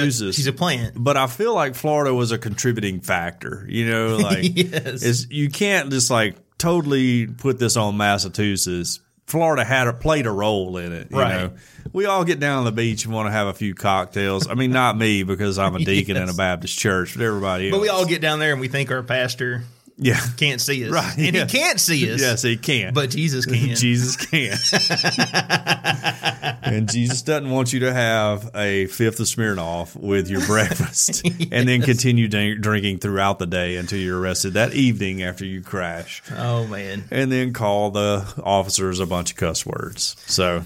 Massachusetts. 0.00 0.36
she's 0.36 0.46
a 0.46 0.52
plant. 0.52 0.92
but 1.02 1.16
I 1.16 1.26
feel 1.26 1.54
like 1.54 1.74
Florida 1.74 2.12
was 2.14 2.32
a 2.32 2.38
contributing 2.38 3.00
factor. 3.00 3.64
You 3.66 3.88
know, 3.90 4.16
like 4.18 4.42
Yes. 4.56 5.02
it's, 5.02 5.30
you 5.30 5.48
can't 5.48 5.90
just 5.90 6.10
like 6.10 6.36
totally 6.58 7.26
put 7.26 7.58
this 7.58 7.76
on 7.76 7.96
Massachusetts. 7.96 9.00
Florida 9.26 9.62
had 9.64 9.86
a, 9.88 9.92
played 9.92 10.26
a 10.26 10.30
role 10.30 10.76
in 10.78 10.92
it. 10.92 11.08
You 11.10 11.18
Right. 11.18 11.34
know, 11.36 11.50
we 11.92 12.06
all 12.06 12.24
get 12.24 12.40
down 12.40 12.58
on 12.60 12.64
the 12.64 12.72
beach 12.72 13.04
and 13.04 13.12
want 13.12 13.26
to 13.26 13.30
have 13.32 13.46
a 13.46 13.52
few 13.54 13.74
cocktails. 13.74 14.48
I 14.48 14.54
mean, 14.54 14.70
not 14.70 14.96
me 14.96 15.22
because 15.22 15.58
I'm 15.58 15.74
a 15.74 15.78
deacon 15.84 16.16
in 16.16 16.28
a 16.28 16.34
Baptist 16.34 16.78
church, 16.78 17.14
but 17.16 17.22
everybody 17.22 17.68
else. 17.68 17.72
But 17.76 17.80
we 17.82 17.88
all 17.88 18.06
get 18.06 18.20
down 18.22 18.38
there 18.38 18.52
and 18.52 18.60
we 18.60 18.68
think 18.68 18.90
our 18.90 19.02
pastor 19.02 19.64
yeah, 19.98 20.20
can't 20.36 20.60
see 20.60 20.84
us. 20.86 20.92
Right, 20.92 21.18
And 21.18 21.34
yeah. 21.34 21.46
he 21.46 21.58
can't 21.58 21.80
see 21.80 22.12
us. 22.12 22.20
yes, 22.20 22.42
he 22.42 22.56
can. 22.56 22.94
But 22.94 23.10
Jesus 23.10 23.44
can. 23.46 23.74
Jesus 23.74 24.16
can. 24.16 24.56
and 26.62 26.88
Jesus 26.90 27.22
doesn't 27.22 27.50
want 27.50 27.72
you 27.72 27.80
to 27.80 27.92
have 27.92 28.50
a 28.54 28.86
fifth 28.86 29.20
of 29.20 29.26
Smirnoff 29.26 29.96
with 29.96 30.28
your 30.30 30.44
breakfast 30.46 31.26
and 31.52 31.68
then 31.68 31.82
continue 31.82 32.28
drink- 32.28 32.60
drinking 32.60 32.98
throughout 32.98 33.38
the 33.38 33.46
day 33.46 33.76
until 33.76 33.98
you're 33.98 34.18
arrested 34.20 34.54
that 34.54 34.74
evening 34.74 35.22
after 35.22 35.44
you 35.44 35.62
crash. 35.62 36.22
oh 36.36 36.66
man. 36.66 37.04
And 37.10 37.30
then 37.32 37.52
call 37.52 37.90
the 37.90 38.26
officers 38.42 39.00
a 39.00 39.06
bunch 39.06 39.32
of 39.32 39.36
cuss 39.36 39.64
words. 39.66 40.16
So, 40.26 40.62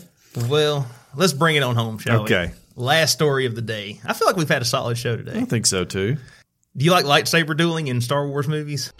Well, 0.48 0.86
let's 1.14 1.32
bring 1.32 1.56
it 1.56 1.62
on 1.62 1.76
home, 1.76 1.98
shall 1.98 2.18
we? 2.18 2.24
Okay. 2.24 2.52
Last 2.74 3.12
story 3.12 3.46
of 3.46 3.54
the 3.54 3.62
day. 3.62 4.00
I 4.04 4.14
feel 4.14 4.26
like 4.26 4.36
we've 4.36 4.48
had 4.48 4.62
a 4.62 4.66
solid 4.66 4.96
show 4.96 5.16
today. 5.16 5.38
I 5.38 5.44
think 5.44 5.66
so 5.66 5.84
too. 5.84 6.16
Do 6.76 6.84
you 6.84 6.90
like 6.90 7.04
lightsaber 7.04 7.56
dueling 7.56 7.88
in 7.88 8.00
Star 8.00 8.26
Wars 8.26 8.48
movies? 8.48 8.92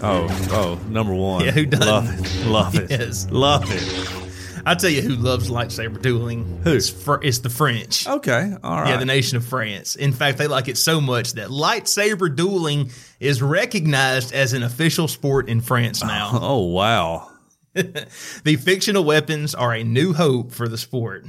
Oh, 0.00 0.28
oh, 0.52 0.80
number 0.88 1.12
one. 1.14 1.44
Yeah, 1.44 1.50
who 1.50 1.66
doesn't? 1.66 1.88
Love 1.88 2.08
it. 2.20 2.46
Love 2.46 2.74
it. 2.76 2.90
Yes. 2.90 3.26
Love 3.30 3.64
it. 3.66 4.62
I'll 4.64 4.76
tell 4.76 4.90
you 4.90 5.02
who 5.02 5.16
loves 5.16 5.50
lightsaber 5.50 6.00
dueling. 6.00 6.60
Who? 6.62 6.74
It's, 6.74 6.88
fr- 6.88 7.16
it's 7.22 7.38
the 7.38 7.50
French. 7.50 8.06
Okay. 8.06 8.52
All 8.62 8.80
right. 8.82 8.90
Yeah, 8.90 8.96
the 8.98 9.04
nation 9.06 9.36
of 9.38 9.44
France. 9.44 9.96
In 9.96 10.12
fact, 10.12 10.38
they 10.38 10.46
like 10.46 10.68
it 10.68 10.76
so 10.76 11.00
much 11.00 11.32
that 11.34 11.48
lightsaber 11.48 12.34
dueling 12.34 12.90
is 13.18 13.42
recognized 13.42 14.32
as 14.32 14.52
an 14.52 14.62
official 14.62 15.08
sport 15.08 15.48
in 15.48 15.60
France 15.60 16.04
now. 16.04 16.30
oh, 16.34 16.64
wow. 16.66 17.28
the 18.44 18.56
fictional 18.56 19.04
weapons 19.04 19.54
are 19.54 19.74
a 19.74 19.84
new 19.84 20.12
hope 20.12 20.52
for 20.52 20.68
the 20.68 20.78
sport. 20.78 21.26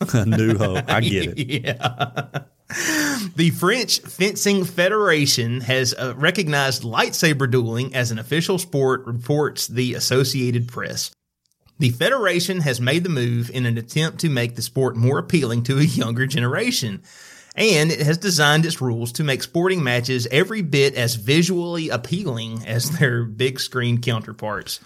A 0.14 0.24
new 0.24 0.56
hope. 0.56 0.84
I 0.88 1.00
get 1.00 1.38
it. 1.38 1.64
Yeah. 1.64 2.42
The 3.34 3.50
French 3.50 4.00
Fencing 4.00 4.64
Federation 4.64 5.62
has 5.62 5.92
uh, 5.94 6.14
recognized 6.16 6.84
lightsaber 6.84 7.50
dueling 7.50 7.94
as 7.96 8.12
an 8.12 8.18
official 8.18 8.58
sport, 8.58 9.04
reports 9.06 9.66
the 9.66 9.94
Associated 9.94 10.68
Press. 10.68 11.10
The 11.80 11.90
Federation 11.90 12.60
has 12.60 12.80
made 12.80 13.02
the 13.02 13.08
move 13.08 13.50
in 13.50 13.66
an 13.66 13.78
attempt 13.78 14.20
to 14.20 14.28
make 14.28 14.54
the 14.54 14.62
sport 14.62 14.96
more 14.96 15.18
appealing 15.18 15.62
to 15.64 15.78
a 15.78 15.82
younger 15.82 16.26
generation. 16.26 17.02
And 17.56 17.90
it 17.90 18.00
has 18.00 18.18
designed 18.18 18.66
its 18.66 18.80
rules 18.80 19.10
to 19.12 19.24
make 19.24 19.42
sporting 19.42 19.82
matches 19.82 20.28
every 20.30 20.62
bit 20.62 20.94
as 20.94 21.16
visually 21.16 21.88
appealing 21.88 22.64
as 22.66 22.98
their 22.98 23.24
big 23.24 23.58
screen 23.58 24.00
counterparts. 24.00 24.78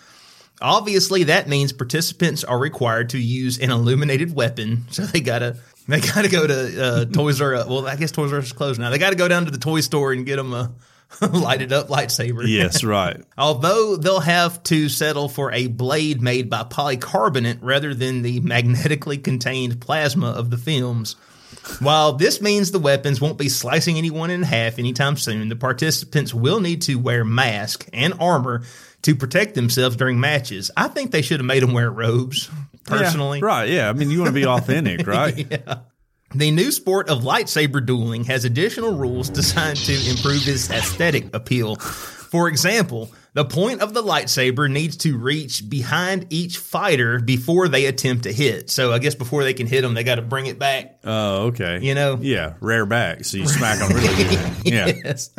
Obviously, 0.63 1.25
that 1.25 1.49
means 1.49 1.73
participants 1.73 2.45
are 2.45 2.59
required 2.59 3.11
to 3.11 3.19
use 3.19 3.59
an 3.59 3.71
illuminated 3.71 4.35
weapon, 4.35 4.85
so 4.91 5.03
they 5.03 5.21
gotta 5.21 5.57
they 5.89 6.01
gotta 6.01 6.29
go 6.29 6.47
to 6.47 6.85
uh, 6.85 7.05
Toys 7.07 7.41
R 7.41 7.55
Us. 7.55 7.67
Well, 7.67 7.87
I 7.87 7.97
guess 7.97 8.13
Toys 8.13 8.33
R 8.33 8.39
Us 8.39 8.47
is 8.47 8.53
closed 8.53 8.81
now. 8.81 8.91
They 8.91 8.99
gotta 8.99 9.17
go 9.17 9.29
down 9.29 9.45
to 9.45 9.51
the 9.51 9.59
toy 9.59 9.81
store 9.81 10.13
and 10.13 10.25
get 10.25 10.37
them 10.37 10.53
a 10.55 10.73
lighted 11.21 11.73
up 11.73 11.89
lightsaber. 11.89 12.45
Yes, 12.47 12.85
right. 12.85 13.23
Although 13.39 13.97
they'll 13.97 14.21
have 14.21 14.63
to 14.65 14.89
settle 14.89 15.29
for 15.29 15.53
a 15.53 15.67
blade 15.67 16.23
made 16.23 16.49
by 16.49 16.63
polycarbonate 16.65 17.59
rather 17.61 17.95
than 17.95 18.23
the 18.23 18.41
magnetically 18.41 19.19
contained 19.19 19.81
plasma 19.81 20.29
of 20.31 20.51
the 20.51 20.59
films. 20.59 21.17
While 21.79 22.15
this 22.15 22.41
means 22.41 22.71
the 22.71 22.79
weapons 22.79 23.21
won't 23.21 23.39
be 23.39 23.49
slicing 23.49 23.97
anyone 23.97 24.31
in 24.31 24.43
half 24.43 24.79
anytime 24.79 25.17
soon, 25.17 25.49
the 25.49 25.57
participants 25.57 26.35
will 26.35 26.61
need 26.61 26.83
to 26.83 26.97
wear 26.97 27.25
masks 27.25 27.87
and 27.93 28.15
armor 28.19 28.63
to 29.03 29.15
protect 29.15 29.55
themselves 29.55 29.97
during 29.97 30.21
matches. 30.21 30.71
I 30.77 30.89
think 30.89 31.11
they 31.11 31.23
should 31.23 31.41
have 31.41 31.47
made 31.47 31.63
them 31.63 31.73
wear 31.73 31.91
robes, 31.91 32.51
personally. 32.85 33.41
Yeah, 33.41 33.45
right. 33.45 33.69
Yeah. 33.69 33.89
I 33.89 33.93
mean, 33.93 34.11
you 34.11 34.19
want 34.19 34.29
to 34.29 34.35
be 34.35 34.47
authentic, 34.47 35.07
right? 35.07 35.47
yeah. 35.51 35.81
The 36.35 36.51
new 36.51 36.73
sport 36.73 37.11
of 37.11 37.23
lightsaber 37.23 37.85
dueling 37.85 38.25
has 38.25 38.45
additional 38.45 38.97
rules 38.97 39.29
designed 39.29 39.77
to 39.79 39.93
improve 40.11 40.49
its 40.49 40.71
aesthetic 40.71 41.35
appeal. 41.35 41.77
For 41.77 42.49
example, 42.49 43.11
the 43.35 43.45
point 43.45 43.81
of 43.81 43.95
the 43.95 44.03
lightsaber 44.03 44.71
needs 44.71 44.97
to 44.99 45.17
reach 45.17 45.69
behind 45.69 46.27
each 46.29 46.59
fighter 46.59 47.19
before 47.19 47.67
they 47.67 47.87
attempt 47.87 48.25
to 48.25 48.33
hit. 48.33 48.69
So 48.69 48.93
I 48.93 48.99
guess 48.99 49.15
before 49.15 49.43
they 49.43 49.55
can 49.55 49.67
hit 49.67 49.81
them, 49.81 49.95
they 49.95 50.05
got 50.05 50.17
to 50.17 50.23
bring 50.23 50.47
it 50.47 50.59
back. 50.59 50.99
Oh, 51.03 51.47
okay. 51.47 51.79
You 51.81 51.95
know? 51.95 52.19
Yeah, 52.21 52.55
rare 52.61 52.85
back. 52.85 53.25
So 53.25 53.39
you 53.39 53.47
smack 53.47 53.79
them 53.79 53.93
really 53.93 54.25
good. 54.25 54.39
Yeah. 54.65 54.93
Yes. 55.05 55.31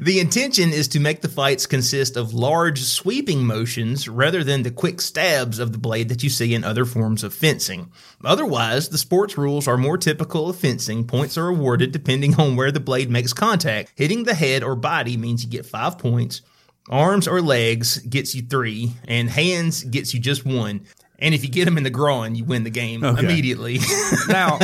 The 0.00 0.18
intention 0.18 0.72
is 0.72 0.88
to 0.88 1.00
make 1.00 1.20
the 1.20 1.28
fights 1.28 1.66
consist 1.66 2.16
of 2.16 2.34
large 2.34 2.82
sweeping 2.82 3.44
motions 3.44 4.08
rather 4.08 4.42
than 4.42 4.64
the 4.64 4.70
quick 4.70 5.00
stabs 5.00 5.58
of 5.60 5.72
the 5.72 5.78
blade 5.78 6.08
that 6.08 6.22
you 6.22 6.30
see 6.30 6.52
in 6.54 6.64
other 6.64 6.84
forms 6.84 7.22
of 7.22 7.32
fencing. 7.32 7.92
Otherwise, 8.24 8.88
the 8.88 8.98
sports 8.98 9.38
rules 9.38 9.68
are 9.68 9.78
more 9.78 9.96
typical 9.98 10.48
of 10.48 10.58
fencing. 10.58 11.06
Points 11.06 11.38
are 11.38 11.48
awarded 11.48 11.92
depending 11.92 12.34
on 12.40 12.56
where 12.56 12.72
the 12.72 12.80
blade 12.80 13.10
makes 13.10 13.32
contact. 13.32 13.92
Hitting 13.94 14.24
the 14.24 14.34
head 14.34 14.64
or 14.64 14.74
body 14.74 15.16
means 15.16 15.44
you 15.44 15.50
get 15.50 15.64
five 15.64 15.96
points. 15.98 16.42
Arms 16.90 17.28
or 17.28 17.40
legs 17.40 17.98
gets 17.98 18.34
you 18.34 18.42
three, 18.42 18.92
and 19.06 19.28
hands 19.30 19.84
gets 19.84 20.12
you 20.14 20.20
just 20.20 20.44
one. 20.44 20.86
And 21.18 21.34
if 21.34 21.44
you 21.44 21.50
get 21.50 21.66
them 21.66 21.76
in 21.78 21.84
the 21.84 21.90
groin, 21.90 22.34
you 22.34 22.44
win 22.44 22.64
the 22.64 22.70
game 22.70 23.04
Okay. 23.04 23.22
immediately. 23.24 23.78
Now, 24.28 24.58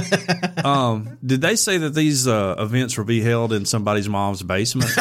um, 0.64 1.16
did 1.24 1.40
they 1.40 1.54
say 1.54 1.78
that 1.78 1.94
these 1.94 2.26
uh, 2.26 2.56
events 2.58 2.98
will 2.98 3.04
be 3.04 3.20
held 3.20 3.52
in 3.52 3.64
somebody's 3.64 4.08
mom's 4.08 4.42
basement? 4.42 4.90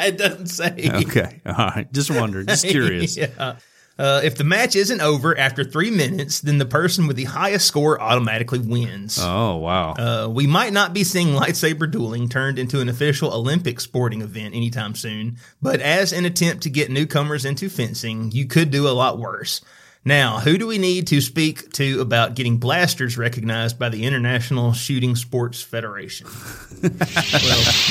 it 0.00 0.18
doesn't 0.18 0.46
say. 0.48 0.90
Okay. 0.92 1.40
All 1.46 1.54
right. 1.54 1.92
Just 1.92 2.10
wondering. 2.10 2.46
Just 2.46 2.66
curious. 2.68 3.16
yeah. 3.16 3.56
Uh, 3.98 4.20
if 4.24 4.36
the 4.36 4.44
match 4.44 4.74
isn't 4.74 5.00
over 5.00 5.36
after 5.36 5.62
three 5.64 5.90
minutes, 5.90 6.40
then 6.40 6.58
the 6.58 6.64
person 6.66 7.06
with 7.06 7.16
the 7.16 7.24
highest 7.24 7.66
score 7.66 8.00
automatically 8.00 8.58
wins. 8.58 9.18
Oh, 9.20 9.56
wow. 9.56 9.92
Uh, 9.92 10.28
we 10.28 10.46
might 10.46 10.72
not 10.72 10.94
be 10.94 11.04
seeing 11.04 11.28
lightsaber 11.28 11.90
dueling 11.90 12.28
turned 12.28 12.58
into 12.58 12.80
an 12.80 12.88
official 12.88 13.32
Olympic 13.32 13.80
sporting 13.80 14.22
event 14.22 14.54
anytime 14.54 14.94
soon, 14.94 15.36
but 15.60 15.80
as 15.80 16.12
an 16.12 16.24
attempt 16.24 16.62
to 16.62 16.70
get 16.70 16.90
newcomers 16.90 17.44
into 17.44 17.68
fencing, 17.68 18.32
you 18.32 18.46
could 18.46 18.70
do 18.70 18.88
a 18.88 18.90
lot 18.90 19.18
worse. 19.18 19.60
Now, 20.04 20.40
who 20.40 20.58
do 20.58 20.66
we 20.66 20.78
need 20.78 21.06
to 21.08 21.20
speak 21.20 21.70
to 21.74 22.00
about 22.00 22.34
getting 22.34 22.58
blasters 22.58 23.16
recognized 23.16 23.78
by 23.78 23.88
the 23.88 24.04
International 24.04 24.72
Shooting 24.72 25.14
Sports 25.14 25.62
Federation? 25.62 26.26
well, 26.82 26.92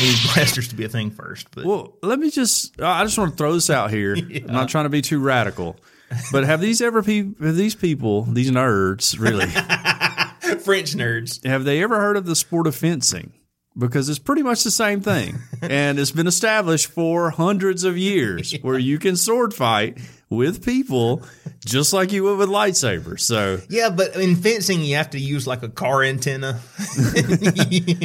we 0.01 0.07
need 0.07 0.17
blasters 0.33 0.67
to 0.69 0.75
be 0.75 0.83
a 0.83 0.89
thing 0.89 1.09
first, 1.11 1.47
but 1.55 1.63
Well, 1.65 1.93
let 2.03 2.19
me 2.19 2.29
just, 2.29 2.79
I 2.81 3.03
just 3.05 3.17
want 3.17 3.31
to 3.31 3.37
throw 3.37 3.53
this 3.53 3.69
out 3.69 3.91
here. 3.91 4.15
I'm 4.35 4.45
not 4.47 4.67
trying 4.69 4.85
to 4.85 4.89
be 4.89 5.01
too 5.01 5.19
radical. 5.21 5.77
But 6.33 6.43
have 6.43 6.59
these 6.59 6.81
ever 6.81 7.01
pe- 7.01 7.29
have 7.41 7.55
these 7.55 7.75
people, 7.75 8.23
these 8.23 8.51
nerds, 8.51 9.17
really, 9.17 9.45
French 10.59 10.93
nerds. 10.93 11.45
have 11.45 11.63
they 11.63 11.81
ever 11.81 12.01
heard 12.01 12.17
of 12.17 12.25
the 12.25 12.35
sport 12.35 12.67
of 12.67 12.75
fencing? 12.75 13.31
Because 13.77 14.09
it's 14.09 14.19
pretty 14.19 14.43
much 14.43 14.65
the 14.65 14.71
same 14.71 14.99
thing. 14.99 15.39
and 15.61 15.97
it's 15.97 16.11
been 16.11 16.27
established 16.27 16.87
for 16.87 17.29
hundreds 17.29 17.85
of 17.85 17.97
years 17.97 18.53
where 18.61 18.77
you 18.77 18.99
can 18.99 19.15
sword 19.15 19.53
fight 19.53 19.99
with 20.31 20.65
people 20.65 21.21
just 21.63 21.91
like 21.93 22.11
you 22.11 22.23
would 22.23 22.37
with 22.39 22.49
lightsabers. 22.49 23.19
So 23.19 23.59
Yeah, 23.69 23.89
but 23.89 24.15
in 24.15 24.37
fencing, 24.37 24.81
you 24.81 24.95
have 24.95 25.11
to 25.11 25.19
use 25.19 25.45
like 25.45 25.61
a 25.61 25.69
car 25.69 26.01
antenna. 26.01 26.59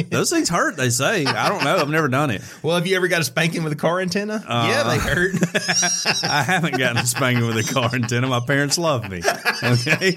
those 0.09 0.29
things 0.29 0.49
hurt, 0.49 0.75
they 0.75 0.89
say. 0.89 1.25
I 1.25 1.49
don't 1.49 1.63
know. 1.63 1.77
I've 1.77 1.89
never 1.89 2.09
done 2.09 2.29
it. 2.29 2.41
well, 2.61 2.75
have 2.75 2.85
you 2.85 2.97
ever 2.97 3.07
got 3.07 3.21
a 3.21 3.23
spanking 3.23 3.63
with 3.63 3.73
a 3.73 3.77
car 3.77 3.99
antenna? 4.01 4.43
yeah, 4.47 4.83
they 4.83 4.97
hurt. 4.97 5.35
I 6.23 6.43
haven't 6.43 6.77
gotten 6.77 6.97
a 6.97 7.05
spanking 7.05 7.47
with 7.47 7.57
a 7.57 7.73
car 7.73 7.89
antenna. 7.95 8.27
My 8.27 8.41
parents 8.41 8.77
love 8.77 9.09
me. 9.09 9.23
Okay. 9.63 10.13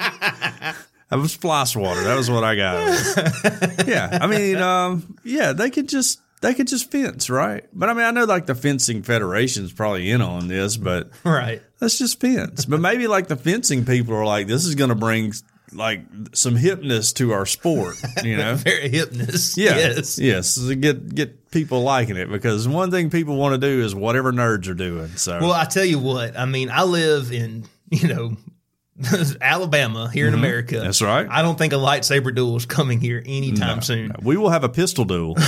I 1.13 1.17
was 1.17 1.33
splice 1.33 1.75
water. 1.75 2.03
That 2.05 2.17
was 2.17 2.31
what 2.31 2.45
I 2.45 2.57
got. 2.57 3.87
yeah. 3.87 4.19
I 4.21 4.27
mean, 4.27 4.57
um, 4.57 5.17
yeah, 5.25 5.53
they 5.53 5.71
could 5.71 5.89
just 5.89 6.21
they 6.41 6.55
could 6.55 6.69
just 6.69 6.91
fence, 6.91 7.29
right? 7.29 7.65
But 7.73 7.89
I 7.89 7.95
mean, 7.95 8.05
I 8.05 8.11
know 8.11 8.25
like 8.25 8.47
the 8.47 8.55
fencing 8.55 9.03
federation's 9.03 9.73
probably 9.73 10.11
in 10.11 10.23
on 10.23 10.49
this, 10.49 10.77
but 10.77 11.11
right. 11.25 11.63
let's 11.81 11.99
just 11.99 12.21
fence. 12.21 12.65
But 12.65 12.81
maybe 12.81 13.07
like 13.07 13.29
the 13.29 13.37
fencing 13.37 13.85
people 13.85 14.15
are 14.15 14.25
like, 14.25 14.47
this 14.47 14.65
is 14.65 14.75
going 14.75 14.89
to 14.89 14.95
bring 14.95 15.33
like 15.73 16.03
some 16.33 16.57
hipness 16.57 17.15
to 17.17 17.33
our 17.33 17.47
sport, 17.47 17.97
you 18.25 18.37
know? 18.37 18.55
Very 18.57 18.91
hypness. 18.91 19.57
Yeah. 19.57 19.77
Yes. 19.77 20.19
Yes. 20.19 20.55
To 20.55 20.75
get 20.75 21.15
get 21.15 21.51
people 21.51 21.83
liking 21.83 22.17
it 22.17 22.31
because 22.31 22.67
one 22.67 22.91
thing 22.91 23.11
people 23.11 23.37
want 23.37 23.55
to 23.55 23.59
do 23.59 23.83
is 23.85 23.95
whatever 23.95 24.33
nerds 24.33 24.69
are 24.69 24.75
doing. 24.75 25.09
So 25.17 25.39
Well, 25.41 25.53
I 25.53 25.67
tell 25.67 25.85
you 25.85 25.99
what, 25.99 26.39
I 26.39 26.47
mean, 26.47 26.71
I 26.71 26.85
live 26.85 27.33
in, 27.33 27.67
you 27.91 28.09
know, 28.09 28.37
Alabama 29.41 30.11
here 30.13 30.29
in 30.29 30.35
America. 30.35 30.77
Mm-hmm. 30.77 30.85
That's 30.85 31.03
right. 31.03 31.27
I 31.31 31.43
don't 31.43 31.57
think 31.57 31.73
a 31.73 31.77
lightsaber 31.77 32.35
duel 32.35 32.57
is 32.57 32.67
coming 32.67 33.01
here 33.01 33.23
anytime 33.25 33.83
soon. 33.83 34.13
We 34.23 34.37
will 34.37 34.51
have 34.51 34.65
a 34.65 34.69
pistol 34.69 35.05
duel. 35.05 35.37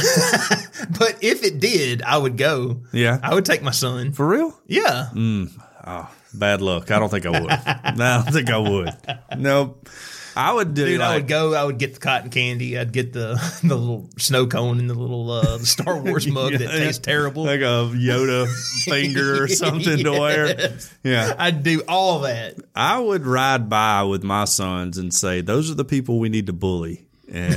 But 0.99 1.19
if 1.23 1.45
it 1.45 1.61
did, 1.61 2.03
I 2.03 2.19
would 2.19 2.37
go. 2.37 2.81
Yeah. 2.93 3.19
I 3.23 3.35
would 3.35 3.45
take 3.45 3.63
my 3.63 3.71
son. 3.71 4.13
For 4.13 4.27
real? 4.27 4.59
Yeah. 4.67 5.09
Oh, 5.15 6.11
bad 6.35 6.61
luck. 6.61 6.91
I 6.91 6.99
don't 6.99 7.09
think 7.09 7.25
I 7.27 7.31
would. 7.31 7.49
no, 7.97 8.05
I 8.05 8.23
don't 8.23 8.33
think 8.33 8.51
I 8.51 8.59
would. 8.59 8.91
Nope. 9.39 9.89
I 10.37 10.53
would 10.53 10.75
do 10.75 10.87
Dude, 10.87 11.01
I 11.01 11.17
would 11.17 11.29
go. 11.29 11.55
I 11.55 11.65
would 11.65 11.79
get 11.79 11.95
the 11.95 12.01
cotton 12.01 12.31
candy. 12.31 12.79
I'd 12.79 12.93
get 12.93 13.13
the 13.13 13.35
the 13.65 13.77
little 13.77 14.09
snow 14.19 14.47
cone 14.47 14.79
and 14.79 14.89
the 14.89 14.95
little 14.95 15.31
uh, 15.31 15.59
the 15.59 15.67
Star 15.67 16.01
Wars 16.01 16.27
mug 16.27 16.53
that 16.59 16.71
tastes 16.71 16.99
terrible. 16.99 17.45
like 17.45 17.61
a 17.61 17.91
Yoda 17.93 18.49
finger 18.85 19.45
or 19.45 19.49
something 19.49 20.05
to 20.05 20.11
wear. 20.11 20.73
Yeah. 21.03 21.35
I'd 21.39 21.63
do 21.63 21.83
all 21.87 22.21
that. 22.21 22.57
I 22.75 22.99
would 22.99 23.27
ride 23.27 23.69
by 23.69 24.03
with 24.05 24.23
my 24.23 24.45
sons 24.45 24.99
and 24.99 25.13
say, 25.13 25.41
"Those 25.41 25.71
are 25.71 25.75
the 25.75 25.85
people 25.85 26.19
we 26.19 26.29
need 26.29 26.47
to 26.47 26.53
bully," 26.53 27.05
and 27.31 27.55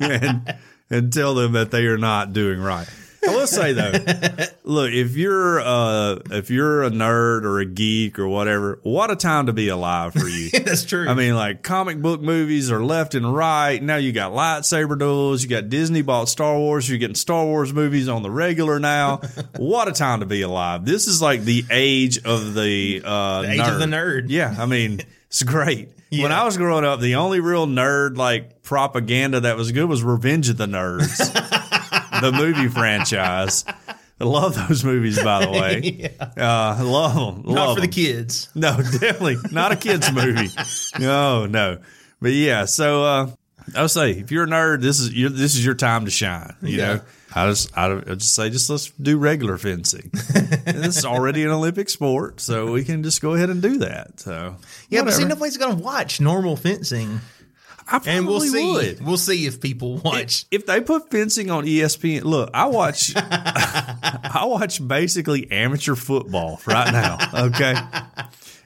and, 0.00 0.54
and 0.88 1.12
tell 1.12 1.34
them 1.34 1.52
that 1.52 1.70
they 1.70 1.86
are 1.86 1.98
not 1.98 2.32
doing 2.32 2.60
right. 2.60 2.88
I 3.28 3.34
will 3.36 3.46
say 3.46 3.72
though, 3.72 3.92
look 4.64 4.92
if 4.92 5.16
you're 5.16 5.60
uh 5.60 6.20
if 6.30 6.50
you're 6.50 6.84
a 6.84 6.90
nerd 6.90 7.44
or 7.44 7.60
a 7.60 7.66
geek 7.66 8.18
or 8.18 8.26
whatever, 8.28 8.80
what 8.82 9.10
a 9.10 9.16
time 9.16 9.46
to 9.46 9.52
be 9.52 9.68
alive 9.68 10.12
for 10.14 10.26
you. 10.26 10.50
That's 10.64 10.84
true. 10.84 11.06
I 11.08 11.14
mean, 11.14 11.34
like 11.34 11.62
comic 11.62 12.00
book 12.00 12.20
movies 12.20 12.70
are 12.70 12.82
left 12.82 13.14
and 13.14 13.34
right. 13.34 13.82
Now 13.82 13.96
you 13.96 14.12
got 14.12 14.32
lightsaber 14.32 14.98
duels. 14.98 15.42
You 15.42 15.48
got 15.50 15.68
Disney 15.68 16.02
bought 16.02 16.28
Star 16.28 16.56
Wars. 16.56 16.88
You're 16.88 16.98
getting 16.98 17.14
Star 17.14 17.44
Wars 17.44 17.72
movies 17.72 18.08
on 18.08 18.22
the 18.22 18.30
regular 18.30 18.78
now. 18.78 19.18
what 19.56 19.88
a 19.88 19.92
time 19.92 20.20
to 20.20 20.26
be 20.26 20.42
alive. 20.42 20.84
This 20.84 21.06
is 21.06 21.20
like 21.20 21.42
the 21.42 21.64
age 21.70 22.24
of 22.24 22.54
the, 22.54 23.02
uh, 23.04 23.42
The 23.42 23.52
age 23.52 23.60
of 23.60 23.78
the 23.78 23.86
nerd. 23.86 24.26
Yeah. 24.28 24.54
I 24.58 24.66
mean, 24.66 25.00
it's 25.26 25.42
great. 25.42 25.90
When 26.12 26.32
I 26.32 26.44
was 26.44 26.56
growing 26.56 26.84
up, 26.84 26.98
the 26.98 27.14
only 27.16 27.38
real 27.38 27.68
nerd 27.68 28.16
like 28.16 28.62
propaganda 28.62 29.40
that 29.40 29.56
was 29.56 29.70
good 29.70 29.88
was 29.88 30.02
Revenge 30.02 30.48
of 30.48 30.56
the 30.56 30.66
Nerds, 30.66 31.18
the 32.20 32.32
movie 32.32 32.68
franchise. 32.68 33.64
I 34.20 34.24
love 34.24 34.54
those 34.68 34.84
movies, 34.84 35.22
by 35.22 35.44
the 35.46 35.50
way. 35.52 36.16
Uh, 36.36 36.76
I 36.78 36.82
love 36.82 37.14
them. 37.14 37.44
not 37.46 37.66
love 37.68 37.74
for 37.76 37.80
the 37.80 37.88
kids. 37.88 38.48
No, 38.54 38.76
definitely 39.00 39.36
not 39.50 39.72
a 39.72 39.76
kids 39.76 40.10
movie. 40.12 40.48
No, 40.98 41.46
no. 41.46 41.78
But 42.20 42.32
yeah, 42.32 42.64
so 42.66 43.04
uh, 43.04 43.30
I 43.74 43.82
would 43.82 43.90
say 43.90 44.12
if 44.12 44.30
you're 44.30 44.44
a 44.44 44.46
nerd, 44.46 44.80
this 44.82 45.00
is 45.00 45.12
your, 45.12 45.30
this 45.30 45.54
is 45.54 45.64
your 45.64 45.74
time 45.74 46.04
to 46.04 46.10
shine. 46.10 46.54
You 46.62 46.78
Yeah. 46.78 46.94
know, 46.94 47.00
I 47.34 47.48
just 47.48 47.76
I 47.76 47.88
would 47.94 48.18
just 48.20 48.34
say 48.34 48.50
just 48.50 48.68
let's 48.70 48.90
do 48.90 49.18
regular 49.18 49.56
fencing. 49.58 50.10
This 50.64 50.98
is 50.98 51.04
already 51.04 51.42
an 51.44 51.50
Olympic 51.50 51.88
sport, 51.90 52.40
so 52.40 52.72
we 52.72 52.84
can 52.84 53.02
just 53.02 53.20
go 53.22 53.34
ahead 53.34 53.50
and 53.50 53.60
do 53.62 53.78
that. 53.78 54.20
So 54.20 54.56
Yeah, 54.88 55.02
but 55.02 55.12
see, 55.14 55.24
nobody's 55.24 55.56
going 55.56 55.76
to 55.76 55.82
watch 55.82 56.20
normal 56.20 56.56
fencing, 56.56 57.20
I 57.90 58.00
and 58.06 58.26
we'll 58.26 58.40
see. 58.40 58.72
would. 58.72 59.04
We'll 59.04 59.16
see 59.16 59.46
if 59.46 59.60
people 59.60 59.98
watch. 59.98 60.46
If 60.50 60.66
they 60.66 60.80
put 60.80 61.10
fencing 61.10 61.50
on 61.50 61.64
ESPN, 61.64 62.22
look, 62.24 62.50
I 62.54 62.66
watch, 62.66 63.12
I 63.16 64.44
watch 64.46 64.86
basically 64.86 65.50
amateur 65.50 65.96
football 65.96 66.60
right 66.66 66.92
now. 66.92 67.18
Okay, 67.46 67.74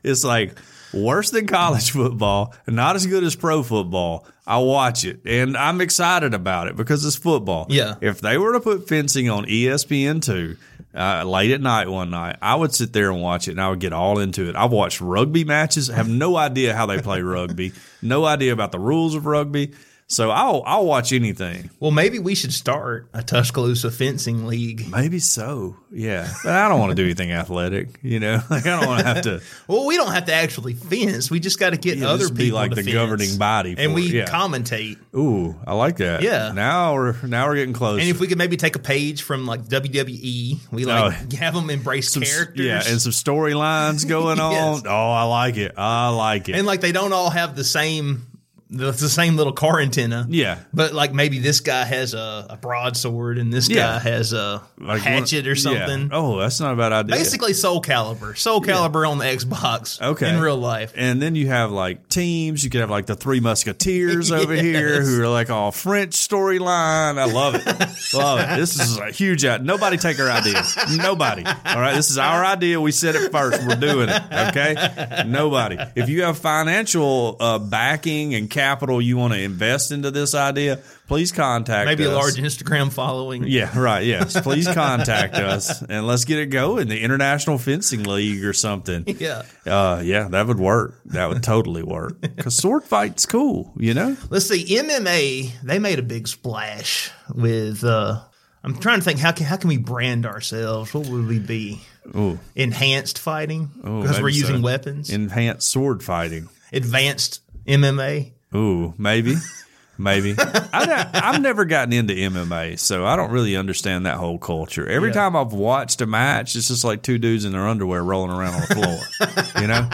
it's 0.03 0.25
like 0.25 0.57
worse 0.93 1.31
than 1.31 1.47
college 1.47 1.91
football, 1.91 2.55
and 2.67 2.77
not 2.77 2.97
as 2.97 3.07
good 3.07 3.25
as 3.25 3.35
pro 3.35 3.63
football. 3.63 4.27
I 4.47 4.59
watch 4.59 5.07
it, 5.07 5.21
and 5.25 5.57
I'm 5.57 5.81
excited 5.81 6.35
about 6.35 6.69
it 6.69 6.77
because 6.77 7.05
it's 7.07 7.17
football. 7.17 7.67
Yeah. 7.71 7.95
If 8.03 8.21
they 8.21 8.37
were 8.37 8.53
to 8.53 8.61
put 8.61 8.89
fencing 8.89 9.31
on 9.31 9.47
ESPN 9.47 10.23
two. 10.23 10.57
Uh, 10.95 11.25
late 11.25 11.51
at 11.51 11.61
night 11.61 11.89
one 11.89 12.11
night, 12.11 12.37
I 12.41 12.55
would 12.55 12.73
sit 12.73 12.93
there 12.93 13.11
and 13.11 13.21
watch 13.21 13.49
it, 13.49 13.53
and 13.53 13.61
I 13.61 13.69
would 13.69 13.81
get 13.81 13.93
all 13.93 14.21
into 14.21 14.49
it. 14.49 14.55
I've 14.55 14.71
watched 14.71 15.01
rugby 15.01 15.43
matches, 15.43 15.89
have 15.89 16.09
no 16.09 16.37
idea 16.37 16.75
how 16.75 16.87
they 16.87 17.03
play 17.03 17.21
rugby, 17.21 17.73
no 18.01 18.25
idea 18.25 18.53
about 18.53 18.71
the 18.71 18.79
rules 18.79 19.17
of 19.17 19.27
rugby. 19.27 19.73
So 20.07 20.31
I'll 20.31 20.63
I'll 20.67 20.85
watch 20.85 21.13
anything. 21.13 21.71
Well, 21.81 21.91
maybe 21.91 22.19
we 22.19 22.35
should 22.35 22.53
start 22.53 23.09
a 23.15 23.23
Tuscaloosa 23.23 23.91
fencing 23.91 24.47
league. 24.47 24.89
Maybe 24.91 25.19
so. 25.19 25.77
Yeah. 25.91 26.31
But 26.43 26.53
I 26.53 26.69
don't 26.69 26.79
want 26.79 26.91
to 26.91 26.95
do 26.95 27.05
anything 27.05 27.33
athletic, 27.33 27.99
you 28.03 28.21
know? 28.21 28.41
Like 28.51 28.67
I 28.67 28.79
don't 28.79 28.87
want 28.87 29.01
to 29.01 29.07
have 29.07 29.23
to 29.23 29.41
Well, 29.69 29.87
we 29.87 29.97
don't 29.97 30.13
have 30.13 30.27
to 30.27 30.35
actually 30.35 30.75
fence. 30.75 31.31
We 31.31 31.41
just 31.41 31.59
got 31.59 31.71
to 31.71 31.77
get 31.77 31.99
Yeah, 31.99 32.09
other 32.09 32.27
would 32.27 32.37
be 32.37 32.45
people 32.45 32.59
like 32.59 32.71
to 32.71 32.77
the 32.77 32.83
fence. 32.83 32.95
governing 32.95 33.39
body 33.39 33.75
and 33.77 33.95
we 33.95 34.03
yeah. 34.03 34.27
commentate. 34.27 34.99
Ooh, 35.17 35.57
I 35.67 35.75
like 35.75 35.97
that. 35.97 36.23
Yeah. 36.23 36.53
Now 36.53 36.95
we're 36.95 37.17
now 37.23 37.49
we're 37.49 37.57
getting 37.57 37.75
close. 37.75 38.01
And 38.01 38.09
if 38.09 38.21
we 38.21 38.29
could 38.29 38.39
maybe 38.39 38.57
take 38.57 38.77
a 38.77 38.81
page 38.81 39.23
from 39.23 39.47
like 39.47 39.65
WWE, 39.65 40.59
we 40.71 40.85
oh. 40.85 40.89
like 40.89 41.33
have 41.33 41.55
them 41.55 41.71
embrace 41.71 42.13
some, 42.13 42.23
characters. 42.23 42.65
Yeah, 42.65 42.83
and 42.87 43.01
some 43.01 43.13
storylines 43.13 44.07
going 44.09 44.39
on. 44.39 44.83
Oh, 44.87 45.11
I 45.11 45.25
like 45.25 45.57
it. 45.57 45.73
I 45.77 46.11
like 46.11 46.49
it. 46.49 46.57
and 46.57 46.67
like 46.67 46.81
they 46.81 46.93
don't 46.93 47.13
all 47.13 47.31
have 47.31 47.57
the 47.57 47.65
same 47.65 48.27
the, 48.71 48.91
the 48.91 49.09
same 49.09 49.37
little 49.37 49.53
car 49.53 49.79
antenna. 49.79 50.27
Yeah. 50.29 50.59
But 50.73 50.95
like 50.95 51.13
maybe 51.13 51.39
this 51.39 51.61
guy 51.61 51.85
has 51.85 52.15
a, 52.15 52.47
a 52.51 52.57
broadsword 52.57 53.39
and 53.39 53.53
this 53.53 53.69
Yeah. 53.69 53.77
guy 53.77 53.99
has 54.01 54.33
a 54.33 54.63
Like 54.79 55.03
hatchet 55.03 55.45
one- 55.45 55.53
or 55.53 55.55
something. 55.55 56.01
Yeah. 56.03 56.09
Oh, 56.13 56.39
that's 56.39 56.59
not 56.61 56.73
a 56.73 56.77
bad 56.77 56.93
idea. 56.93 57.15
Basically 57.17 57.53
Soul 57.53 57.83
Calibur. 57.83 58.37
Soul 58.37 58.61
Calibur 58.63 59.09
on 59.09 59.19
the 59.19 59.27
Xbox. 59.27 60.01
Okay. 60.01 60.29
In 60.35 60.41
real 60.41 60.57
life. 60.57 60.93
And 60.97 61.21
then 61.23 61.35
you 61.35 61.47
have 61.49 61.71
like 61.71 62.09
teams. 62.09 62.65
You 62.65 62.71
could 62.71 62.81
have 62.81 62.91
like 62.91 63.07
the 63.07 63.15
Three 63.17 63.41
Musketeers 63.41 64.33
over 64.33 64.55
here 64.55 65.03
who 65.03 65.23
are 65.23 65.29
like 65.29 65.51
all 65.51 65.71
French 65.71 66.15
storyline. 66.15 67.19
I 67.19 67.27
love 67.27 67.55
it. 67.55 67.67
love 68.15 68.41
it. 68.41 68.57
This 68.59 68.81
is 68.81 68.99
a 68.99 69.11
huge 69.11 69.45
idea. 69.45 69.65
Nobody 69.65 69.99
take 69.99 70.19
our 70.19 70.31
idea. 70.31 70.63
Nobody. 70.97 71.45
All 71.45 71.81
right. 71.81 71.95
This 71.95 72.11
is 72.11 72.19
our 72.19 72.45
idea. 72.45 72.81
We 72.81 72.93
said 72.93 73.15
it 73.15 73.31
first. 73.31 73.67
We're 73.67 73.77
doing 73.77 74.09
it. 74.09 74.23
Okay. 74.49 75.25
Nobody. 75.27 75.77
If 75.95 76.09
you 76.09 76.23
have 76.23 76.39
financial 76.39 77.37
uh, 77.41 77.59
backing 77.59 78.35
and 78.35 78.51
capital 78.65 79.01
you 79.01 79.17
want 79.17 79.35
to 79.35 79.41
invest 79.41 79.93
into 79.93 80.11
this 80.11 80.35
idea, 80.35 80.81
please 81.07 81.33
contact 81.33 81.87
us. 81.87 81.87
Maybe 81.87 82.07
us. 82.07 82.13
a 82.13 82.15
large 82.15 82.35
Instagram 82.37 82.91
following. 82.91 83.45
Yeah, 83.47 83.79
right. 83.79 84.05
Yes. 84.05 84.41
Please 84.41 84.67
contact 84.67 85.35
us 85.35 85.83
and 85.83 86.07
let's 86.07 86.25
get 86.25 86.39
it 86.39 86.47
going. 86.47 86.89
The 86.89 87.01
International 87.01 87.59
Fencing 87.59 88.05
League 88.05 88.45
or 88.45 88.53
something. 88.53 89.05
Yeah. 89.25 89.43
Uh, 89.65 90.03
yeah, 90.05 90.29
that 90.29 90.47
would 90.49 90.59
work. 90.59 91.01
That 91.07 91.29
would 91.29 91.43
totally 91.43 91.83
work. 91.83 92.21
Because 92.35 92.57
sword 92.57 92.85
fight's 92.85 93.27
cool, 93.27 93.73
you 93.77 93.95
know? 93.95 94.17
Let's 94.29 94.47
see, 94.47 94.65
MMA, 94.65 95.63
they 95.63 95.79
made 95.79 95.99
a 95.99 96.03
big 96.03 96.27
splash 96.27 97.11
with 97.33 97.85
uh 97.85 98.21
I'm 98.65 98.77
trying 98.79 98.99
to 98.99 99.05
think 99.05 99.21
how 99.21 99.33
can 99.33 99.47
how 99.47 99.57
can 99.57 99.69
we 99.69 99.77
brand 99.79 100.27
ourselves? 100.27 100.93
What 100.93 101.07
would 101.07 101.27
we 101.27 101.39
be? 101.39 101.81
Ooh. 102.17 102.39
Enhanced 102.57 103.19
fighting? 103.19 103.71
Because 103.77 104.21
we're 104.21 104.29
using 104.31 104.57
so. 104.57 104.63
weapons. 104.63 105.11
Enhanced 105.11 105.71
sword 105.71 106.03
fighting. 106.03 106.49
Advanced 106.73 107.41
MMA. 107.67 108.33
Ooh, 108.55 108.95
maybe. 108.99 109.35
Maybe. 109.97 110.35
I, 110.39 111.09
I've 111.15 111.41
never 111.41 111.65
gotten 111.65 111.93
into 111.93 112.15
MMA, 112.15 112.79
so 112.79 113.07
I 113.07 113.15
don't 113.17 113.31
really 113.31 113.57
understand 113.57 114.07
that 114.07 114.17
whole 114.17 114.39
culture. 114.39 114.87
Every 114.89 115.11
Yeah. 115.11 115.15
time 115.15 115.37
I've 115.37 115.53
watched 115.53 116.01
a 116.01 116.07
match, 116.07 116.57
it's 116.57 116.69
just 116.69 116.85
like 116.85 117.03
two 117.03 117.19
dudes 117.19 117.45
in 117.45 117.53
their 117.53 117.67
underwear 117.69 118.03
rolling 118.03 118.31
around 118.33 118.55
on 118.55 118.61
the 118.63 118.75
floor, 118.75 119.61
you 119.63 119.69
know? 119.69 119.89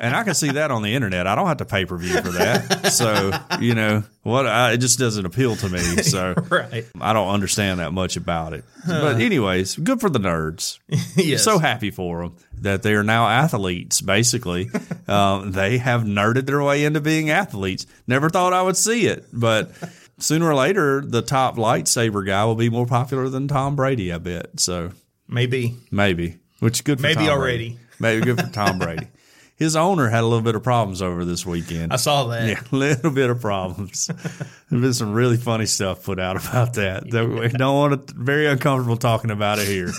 And 0.00 0.14
I 0.14 0.22
can 0.24 0.34
see 0.34 0.50
that 0.52 0.70
on 0.70 0.82
the 0.82 0.94
internet. 0.94 1.26
I 1.26 1.34
don't 1.34 1.46
have 1.48 1.58
to 1.58 1.64
pay 1.64 1.84
per 1.84 1.96
view 1.98 2.14
for 2.22 2.30
that. 2.30 2.86
So, 2.92 3.32
you 3.60 3.74
know, 3.74 4.02
what 4.22 4.46
I, 4.46 4.72
it 4.72 4.78
just 4.78 4.98
doesn't 4.98 5.26
appeal 5.26 5.56
to 5.56 5.68
me. 5.68 5.80
So, 6.10 6.34
Right. 6.48 6.86
I 7.00 7.12
don't 7.12 7.28
understand 7.28 7.80
that 7.80 7.92
much 7.92 8.16
about 8.16 8.52
it. 8.52 8.64
But, 8.86 9.20
anyways, 9.20 9.76
good 9.76 10.00
for 10.00 10.08
the 10.10 10.18
nerds. 10.20 10.78
Yes. 11.16 11.44
So 11.44 11.58
happy 11.58 11.90
for 11.90 12.22
them 12.22 12.36
that 12.62 12.82
they 12.82 12.94
are 12.94 13.02
now 13.02 13.26
athletes, 13.28 14.00
basically. 14.00 14.70
um, 15.08 15.52
they 15.52 15.78
have 15.78 16.02
nerded 16.02 16.46
their 16.46 16.62
way 16.62 16.84
into 16.84 17.00
being 17.00 17.30
athletes. 17.30 17.86
Never 18.06 18.28
thought 18.30 18.52
I 18.52 18.62
would 18.62 18.76
see 18.76 19.06
it, 19.06 19.26
but 19.40 19.72
sooner 20.18 20.46
or 20.48 20.54
later, 20.54 21.00
the 21.00 21.22
top 21.22 21.56
lightsaber 21.56 22.24
guy 22.26 22.44
will 22.44 22.54
be 22.54 22.70
more 22.70 22.86
popular 22.86 23.28
than 23.28 23.48
Tom 23.48 23.74
Brady, 23.76 24.12
I 24.12 24.18
bet. 24.18 24.60
So 24.60 24.92
Maybe. 25.26 25.76
maybe, 25.90 26.38
which 26.60 26.78
is 26.78 26.80
good 26.82 26.98
for 26.98 27.02
Maybe 27.02 27.26
Tom 27.26 27.28
already. 27.30 27.70
Brady. 27.70 27.78
Maybe 27.98 28.24
good 28.24 28.40
for 28.40 28.46
Tom 28.52 28.78
Brady. 28.78 29.08
His 29.56 29.76
owner 29.76 30.08
had 30.08 30.20
a 30.22 30.26
little 30.26 30.40
bit 30.40 30.54
of 30.54 30.62
problems 30.62 31.02
over 31.02 31.22
this 31.22 31.44
weekend. 31.44 31.92
I 31.92 31.96
saw 31.96 32.28
that. 32.28 32.48
Yeah, 32.48 32.62
a 32.72 32.74
little 32.74 33.10
bit 33.10 33.28
of 33.28 33.42
problems. 33.42 34.06
There's 34.06 34.80
been 34.82 34.94
some 34.94 35.12
really 35.12 35.36
funny 35.36 35.66
stuff 35.66 36.02
put 36.02 36.18
out 36.18 36.36
about 36.42 36.72
that. 36.74 37.10
that 37.10 37.28
we 37.28 37.48
don't 37.48 37.76
want 37.76 38.08
to, 38.08 38.14
very 38.14 38.46
uncomfortable 38.46 38.96
talking 38.96 39.30
about 39.30 39.58
it 39.58 39.66
here. 39.68 39.92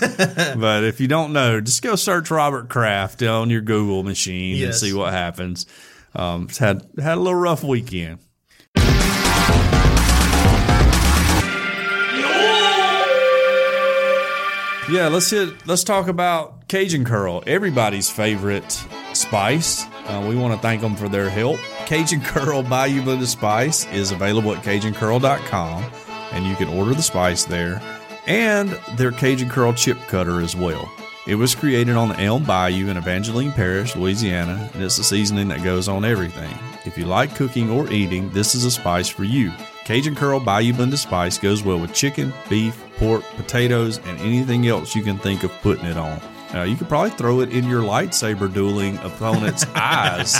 but 0.58 0.82
if 0.82 1.00
you 1.00 1.06
don't 1.06 1.32
know, 1.32 1.60
just 1.60 1.80
go 1.80 1.94
search 1.94 2.28
Robert 2.28 2.70
Kraft 2.70 3.22
on 3.22 3.50
your 3.50 3.60
Google 3.60 4.02
machine 4.02 4.60
and 4.64 4.74
see 4.74 4.92
what 4.92 5.12
happens. 5.12 5.66
Um, 6.16 6.46
it's 6.48 6.58
had 6.58 6.84
had 7.00 7.16
a 7.18 7.20
little 7.20 7.38
rough 7.38 7.62
weekend. 7.62 8.18
Yeah, 14.90 15.08
let's 15.08 15.30
hit. 15.30 15.66
Let's 15.66 15.84
talk 15.84 16.08
about 16.08 16.66
Cajun 16.66 17.04
Curl, 17.04 17.42
everybody's 17.46 18.10
favorite 18.10 18.70
spice. 19.12 19.84
Uh, 20.06 20.26
we 20.28 20.34
want 20.34 20.54
to 20.54 20.60
thank 20.60 20.80
them 20.80 20.96
for 20.96 21.08
their 21.08 21.30
help. 21.30 21.60
Cajun 21.86 22.20
Curl 22.24 22.64
Bayou 22.64 23.02
Blended 23.02 23.28
Spice 23.28 23.86
is 23.92 24.10
available 24.10 24.52
at 24.52 24.64
CajunCurl.com, 24.64 25.84
and 26.32 26.46
you 26.46 26.56
can 26.56 26.68
order 26.68 26.94
the 26.94 27.02
spice 27.02 27.44
there, 27.44 27.80
and 28.26 28.70
their 28.96 29.12
Cajun 29.12 29.48
Curl 29.48 29.72
chip 29.72 29.98
cutter 30.08 30.40
as 30.40 30.56
well. 30.56 30.90
It 31.28 31.36
was 31.36 31.54
created 31.54 31.94
on 31.94 32.08
the 32.08 32.20
Elm 32.20 32.42
Bayou 32.42 32.88
in 32.88 32.96
Evangeline 32.96 33.52
Parish, 33.52 33.94
Louisiana, 33.94 34.68
and 34.74 34.82
it's 34.82 34.98
a 34.98 35.04
seasoning 35.04 35.46
that 35.48 35.62
goes 35.62 35.86
on 35.86 36.04
everything. 36.04 36.52
If 36.84 36.98
you 36.98 37.04
like 37.04 37.36
cooking 37.36 37.70
or 37.70 37.88
eating, 37.92 38.30
this 38.30 38.56
is 38.56 38.64
a 38.64 38.70
spice 38.72 39.08
for 39.08 39.22
you. 39.22 39.52
Cajun 39.84 40.14
Curl 40.14 40.40
Bayou 40.40 40.72
Blended 40.72 40.98
Spice 40.98 41.38
goes 41.38 41.62
well 41.62 41.78
with 41.78 41.92
chicken, 41.92 42.32
beef, 42.48 42.82
pork, 42.96 43.24
potatoes, 43.36 43.98
and 44.06 44.18
anything 44.20 44.66
else 44.68 44.94
you 44.94 45.02
can 45.02 45.18
think 45.18 45.42
of 45.42 45.50
putting 45.60 45.86
it 45.86 45.96
on. 45.96 46.20
Uh, 46.54 46.62
you 46.64 46.76
could 46.76 46.88
probably 46.88 47.10
throw 47.10 47.40
it 47.40 47.50
in 47.50 47.68
your 47.68 47.82
lightsaber 47.82 48.52
dueling 48.52 48.98
opponent's 48.98 49.64
eyes. 49.74 50.38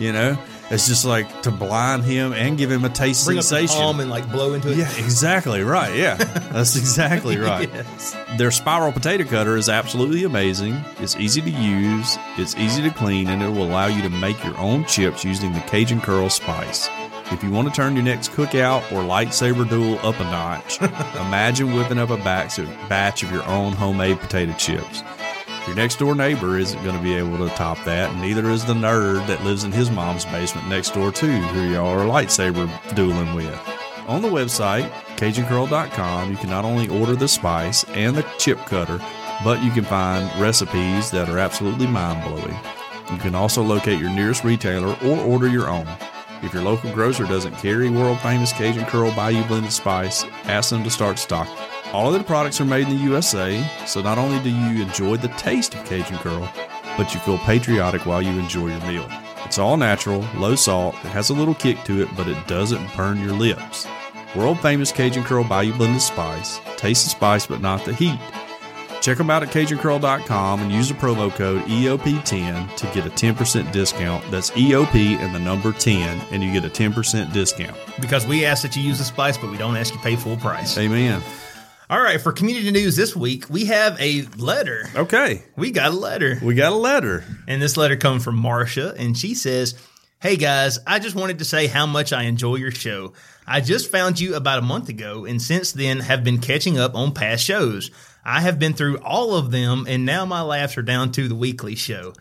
You 0.00 0.12
know, 0.12 0.36
it's 0.70 0.86
just 0.88 1.04
like 1.04 1.42
to 1.42 1.50
blind 1.52 2.02
him 2.02 2.32
and 2.32 2.58
give 2.58 2.70
him 2.70 2.84
a 2.84 2.88
taste 2.90 3.24
Bring 3.24 3.38
up 3.38 3.44
sensation. 3.44 3.80
palm 3.80 4.00
and 4.00 4.10
like 4.10 4.30
blow 4.30 4.54
into 4.54 4.72
it. 4.72 4.76
Yeah, 4.78 4.90
exactly 4.98 5.62
right. 5.62 5.96
Yeah, 5.96 6.16
that's 6.16 6.76
exactly 6.76 7.36
right. 7.38 7.70
Yes. 7.72 8.16
Their 8.36 8.50
spiral 8.50 8.92
potato 8.92 9.24
cutter 9.24 9.56
is 9.56 9.68
absolutely 9.68 10.24
amazing. 10.24 10.84
It's 10.98 11.16
easy 11.16 11.40
to 11.40 11.50
use, 11.50 12.18
it's 12.36 12.56
easy 12.56 12.82
to 12.82 12.90
clean, 12.90 13.28
and 13.28 13.40
it 13.40 13.48
will 13.48 13.64
allow 13.64 13.86
you 13.86 14.02
to 14.02 14.10
make 14.10 14.42
your 14.44 14.58
own 14.58 14.84
chips 14.84 15.24
using 15.24 15.52
the 15.54 15.60
Cajun 15.60 16.00
Curl 16.00 16.28
spice. 16.28 16.88
If 17.32 17.42
you 17.42 17.50
want 17.50 17.66
to 17.66 17.74
turn 17.74 17.96
your 17.96 18.04
next 18.04 18.32
cookout 18.32 18.92
or 18.92 19.02
lightsaber 19.02 19.66
duel 19.66 19.98
up 20.06 20.20
a 20.20 20.24
notch, 20.24 20.80
imagine 20.82 21.74
whipping 21.74 21.98
up 21.98 22.10
a 22.10 22.18
batch 22.18 22.58
of, 22.58 23.32
your 23.32 23.42
own 23.44 23.72
homemade 23.72 24.20
potato 24.20 24.52
chips. 24.52 25.02
Your 25.66 25.74
next 25.74 25.98
door 25.98 26.14
neighbor 26.14 26.58
isn't 26.58 26.82
going 26.84 26.94
to 26.94 27.02
be 27.02 27.14
able 27.14 27.38
to 27.38 27.48
top 27.54 27.82
that, 27.84 28.10
and 28.10 28.20
neither 28.20 28.50
is 28.50 28.66
the 28.66 28.74
nerd 28.74 29.26
that 29.28 29.42
lives 29.44 29.64
in 29.64 29.72
his 29.72 29.90
mom's 29.90 30.26
basement 30.26 30.68
next 30.68 30.92
door, 30.92 31.10
too, 31.10 31.32
who 31.32 31.72
y'all 31.72 31.98
are 31.98 32.04
lightsaber 32.04 32.68
dueling 32.94 33.34
with. 33.34 33.58
On 34.06 34.20
the 34.20 34.28
website, 34.28 34.90
CajunCurl.com, 35.16 36.30
you 36.30 36.36
can 36.36 36.50
not 36.50 36.66
only 36.66 36.88
order 36.88 37.16
the 37.16 37.28
spice 37.28 37.84
and 37.90 38.14
the 38.14 38.26
chip 38.38 38.58
cutter, 38.66 39.00
but 39.42 39.62
you 39.64 39.70
can 39.70 39.84
find 39.84 40.30
recipes 40.38 41.10
that 41.10 41.30
are 41.30 41.38
absolutely 41.38 41.86
mind 41.86 42.22
blowing. 42.28 42.56
You 43.10 43.18
can 43.18 43.34
also 43.34 43.62
locate 43.62 43.98
your 43.98 44.10
nearest 44.10 44.44
retailer 44.44 44.96
or 45.02 45.18
order 45.18 45.48
your 45.48 45.68
own. 45.68 45.88
If 46.42 46.52
your 46.52 46.64
local 46.64 46.90
grocer 46.92 47.24
doesn't 47.24 47.56
carry 47.58 47.88
world 47.88 48.18
famous 48.20 48.52
Cajun 48.52 48.84
Curl 48.86 49.14
Bayou 49.14 49.44
Blended 49.44 49.72
Spice, 49.72 50.24
ask 50.44 50.70
them 50.70 50.82
to 50.82 50.90
start 50.90 51.20
stocking. 51.20 51.54
All 51.92 52.12
of 52.12 52.18
the 52.18 52.24
products 52.24 52.60
are 52.60 52.64
made 52.64 52.88
in 52.88 52.96
the 52.96 53.04
USA, 53.04 53.64
so 53.86 54.02
not 54.02 54.18
only 54.18 54.42
do 54.42 54.50
you 54.50 54.82
enjoy 54.82 55.18
the 55.18 55.28
taste 55.28 55.74
of 55.74 55.84
Cajun 55.84 56.18
Curl, 56.18 56.52
but 56.96 57.14
you 57.14 57.20
feel 57.20 57.38
patriotic 57.38 58.06
while 58.06 58.20
you 58.20 58.32
enjoy 58.40 58.68
your 58.68 58.86
meal. 58.86 59.06
It's 59.44 59.58
all 59.58 59.76
natural, 59.76 60.26
low 60.36 60.56
salt, 60.56 60.96
it 60.96 61.10
has 61.10 61.30
a 61.30 61.34
little 61.34 61.54
kick 61.54 61.84
to 61.84 62.02
it, 62.02 62.08
but 62.16 62.26
it 62.26 62.48
doesn't 62.48 62.96
burn 62.96 63.20
your 63.20 63.34
lips. 63.34 63.86
World 64.34 64.58
famous 64.60 64.90
Cajun 64.90 65.22
Curl 65.22 65.44
Bayou 65.44 65.74
Blended 65.74 66.02
Spice. 66.02 66.58
Taste 66.76 67.04
the 67.04 67.10
spice, 67.10 67.46
but 67.46 67.60
not 67.60 67.84
the 67.84 67.94
heat. 67.94 68.18
Check 69.02 69.18
them 69.18 69.30
out 69.30 69.42
at 69.42 69.48
CajunCurl.com 69.50 70.60
and 70.62 70.72
use 70.72 70.88
the 70.88 70.94
promo 70.94 71.28
code 71.34 71.62
EOP10 71.62 72.76
to 72.76 72.86
get 72.94 73.04
a 73.04 73.10
10% 73.10 73.72
discount. 73.72 74.24
That's 74.30 74.50
EOP 74.52 75.18
and 75.18 75.34
the 75.34 75.40
number 75.40 75.72
10, 75.72 76.20
and 76.30 76.42
you 76.42 76.52
get 76.52 76.64
a 76.64 76.70
10% 76.70 77.32
discount. 77.32 77.76
Because 78.00 78.24
we 78.26 78.44
ask 78.44 78.62
that 78.62 78.76
you 78.76 78.82
use 78.82 78.98
the 78.98 79.04
spice, 79.04 79.36
but 79.36 79.50
we 79.50 79.58
don't 79.58 79.76
ask 79.76 79.92
you 79.92 79.98
pay 80.00 80.14
full 80.16 80.36
price. 80.36 80.78
Amen. 80.78 81.20
All 81.90 82.00
right, 82.00 82.20
for 82.20 82.32
community 82.32 82.70
news 82.70 82.94
this 82.96 83.14
week, 83.16 83.50
we 83.50 83.66
have 83.66 84.00
a 84.00 84.22
letter. 84.38 84.88
Okay, 84.94 85.42
We 85.56 85.72
got 85.72 85.90
a 85.92 85.96
letter. 85.96 86.38
we 86.40 86.54
got 86.54 86.72
a 86.72 86.76
letter. 86.76 87.24
And 87.48 87.60
this 87.60 87.76
letter 87.76 87.96
comes 87.96 88.22
from 88.24 88.36
Marcia, 88.36 88.94
and 88.96 89.18
she 89.18 89.34
says, 89.34 89.74
Hey 90.20 90.36
guys, 90.36 90.78
I 90.86 91.00
just 91.00 91.16
wanted 91.16 91.40
to 91.40 91.44
say 91.44 91.66
how 91.66 91.84
much 91.84 92.12
I 92.12 92.22
enjoy 92.22 92.54
your 92.54 92.70
show. 92.70 93.12
I 93.44 93.60
just 93.60 93.90
found 93.90 94.20
you 94.20 94.36
about 94.36 94.60
a 94.60 94.62
month 94.62 94.88
ago, 94.88 95.24
and 95.24 95.42
since 95.42 95.72
then 95.72 95.98
have 95.98 96.22
been 96.22 96.38
catching 96.38 96.78
up 96.78 96.94
on 96.94 97.12
past 97.12 97.44
shows. 97.44 97.90
I 98.24 98.40
have 98.40 98.58
been 98.58 98.74
through 98.74 98.98
all 98.98 99.34
of 99.36 99.50
them, 99.50 99.86
and 99.88 100.06
now 100.06 100.24
my 100.24 100.42
laughs 100.42 100.78
are 100.78 100.82
down 100.82 101.12
to 101.12 101.28
the 101.28 101.34
weekly 101.34 101.74
show. 101.74 102.12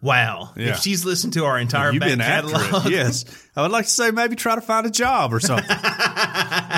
Wow. 0.00 0.50
Yeah. 0.56 0.70
If 0.70 0.78
she's 0.80 1.04
listened 1.04 1.34
to 1.34 1.44
our 1.44 1.56
entire 1.58 1.92
You've 1.92 2.00
back 2.00 2.18
catalog, 2.18 2.86
it. 2.86 2.90
Yes. 2.92 3.24
I 3.54 3.62
would 3.62 3.70
like 3.70 3.84
to 3.84 3.90
say 3.90 4.10
maybe 4.10 4.34
try 4.34 4.56
to 4.56 4.60
find 4.60 4.84
a 4.84 4.90
job 4.90 5.32
or 5.32 5.38
something. 5.38 5.64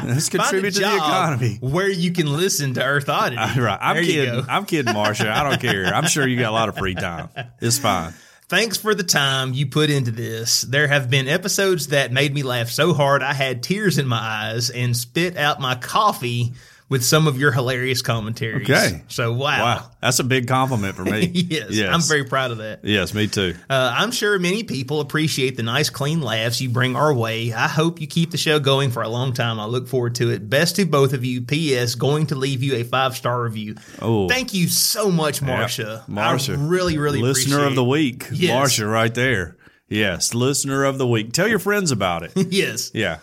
Let's 0.05 0.29
contribute 0.29 0.75
to 0.75 0.81
the 0.81 0.95
economy. 0.97 1.57
where 1.61 1.89
you 1.89 2.13
can 2.13 2.27
listen 2.31 2.75
to 2.75 2.85
Earth 2.85 3.09
Oddity. 3.09 3.37
Uh, 3.39 3.61
right. 3.63 3.79
I'm 3.81 3.97
There 3.97 4.05
you 4.05 4.13
kidding. 4.13 4.35
go. 4.35 4.47
I'm 4.49 4.67
kidding, 4.67 4.93
Marcia. 4.93 5.31
I 5.35 5.43
don't 5.49 5.61
care. 5.61 5.87
I'm 5.87 6.07
sure 6.07 6.27
you 6.29 6.39
got 6.39 6.51
a 6.51 6.53
lot 6.53 6.69
of 6.69 6.77
free 6.77 6.95
time. 6.95 7.31
It's 7.61 7.79
fine. 7.79 8.13
Thanks 8.49 8.77
for 8.77 8.95
the 8.95 9.05
time 9.05 9.55
you 9.55 9.67
put 9.69 9.89
into 9.89 10.11
this. 10.11 10.61
There 10.63 10.87
have 10.87 11.09
been 11.09 11.27
episodes 11.27 11.89
that 11.89 12.13
made 12.13 12.35
me 12.35 12.43
laugh 12.43 12.69
so 12.69 12.93
hard 12.93 13.23
I 13.23 13.33
had 13.33 13.63
tears 13.63 13.97
in 13.99 14.07
my 14.07 14.19
eyes 14.19 14.69
and 14.69 14.95
spit 14.95 15.39
out 15.39 15.61
my 15.61 15.77
coffee 15.77 16.53
with 16.89 17.03
some 17.05 17.27
of 17.27 17.39
your 17.39 17.51
hilarious 17.51 18.03
commentaries. 18.03 18.69
Okay. 18.69 19.03
So, 19.09 19.33
wow. 19.33 19.63
Wow. 19.65 19.91
That's 20.01 20.19
a 20.19 20.25
big 20.25 20.47
compliment 20.47 20.95
for 20.97 21.05
me. 21.05 21.27
yes, 21.35 21.79
I'm 21.81 22.03
very 22.03 22.25
proud 22.25 22.51
of 22.51 22.59
that. 22.59 22.81
Yes, 22.85 23.15
me 23.15 23.27
too. 23.27 23.55
Uh, 23.71 23.95
I'm 23.97 24.11
sure 24.13 24.39
many 24.39 24.63
people 24.65 25.01
appreciate 25.01 25.57
the 25.57 25.63
nice, 25.63 25.89
clean 25.91 26.21
laughs 26.21 26.61
you 26.61 26.69
bring 26.69 26.95
our 26.95 27.13
way. 27.15 27.53
I 27.53 27.69
hope 27.69 28.01
you 28.01 28.07
keep 28.07 28.31
the 28.31 28.37
show 28.37 28.59
going 28.61 28.91
for 28.91 29.03
a 29.03 29.09
long 29.09 29.33
time. 29.33 29.59
I 29.59 29.65
look 29.65 29.89
forward 29.89 30.15
to 30.17 30.31
it. 30.31 30.49
Best 30.51 30.77
to 30.77 30.85
both 30.85 31.13
of 31.15 31.25
you. 31.25 31.41
P.S. 31.41 31.95
Going 31.95 32.27
to 32.27 32.35
leave 32.35 32.63
you 32.63 32.75
a 32.77 32.85
five 32.85 33.17
star 33.17 33.43
review. 33.43 33.77
Oh. 34.03 34.29
Thank 34.29 34.53
you 34.53 34.69
so 34.69 35.11
much, 35.11 35.41
Marcia. 35.41 36.05
Marcia. 36.07 36.53
I 36.53 36.57
really, 36.57 36.99
really 36.99 37.21
listener 37.23 37.65
of 37.65 37.75
the 37.75 37.85
week, 37.85 38.27
Yes. 38.33 38.53
Marcia, 38.53 38.87
right 38.87 39.15
there. 39.15 39.57
Yes, 39.89 40.35
listener 40.35 40.85
of 40.85 40.99
the 40.99 41.07
week. 41.07 41.33
Tell 41.33 41.47
your 41.49 41.59
friends 41.59 41.91
about 41.91 42.23
it. 42.23 42.33
Yes. 42.51 42.91
yeah, 42.95 43.19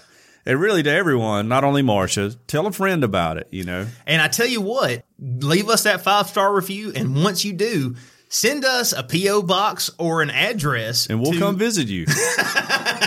and 0.45 0.59
really 0.59 0.83
to 0.83 0.89
everyone, 0.91 1.47
not 1.47 1.63
only 1.63 1.81
Marcia. 1.81 2.35
Tell 2.47 2.67
a 2.67 2.71
friend 2.71 3.03
about 3.03 3.37
it. 3.37 3.47
You 3.51 3.63
know, 3.63 3.87
And 4.07 4.21
I 4.21 4.27
tell 4.27 4.47
you 4.47 4.61
what, 4.61 5.03
leave 5.19 5.69
us 5.69 5.83
that 5.83 6.01
five 6.01 6.27
star 6.27 6.53
review. 6.53 6.91
And 6.95 7.23
once 7.23 7.43
you 7.45 7.53
do, 7.53 7.95
send 8.29 8.63
us 8.65 8.93
a 8.93 9.03
P.O. 9.03 9.43
box 9.43 9.89
or 9.97 10.21
an 10.21 10.29
address. 10.29 11.07
and 11.07 11.21
we'll 11.21 11.33
to- 11.33 11.39
come 11.39 11.57
visit 11.57 11.87
you. 11.87 12.05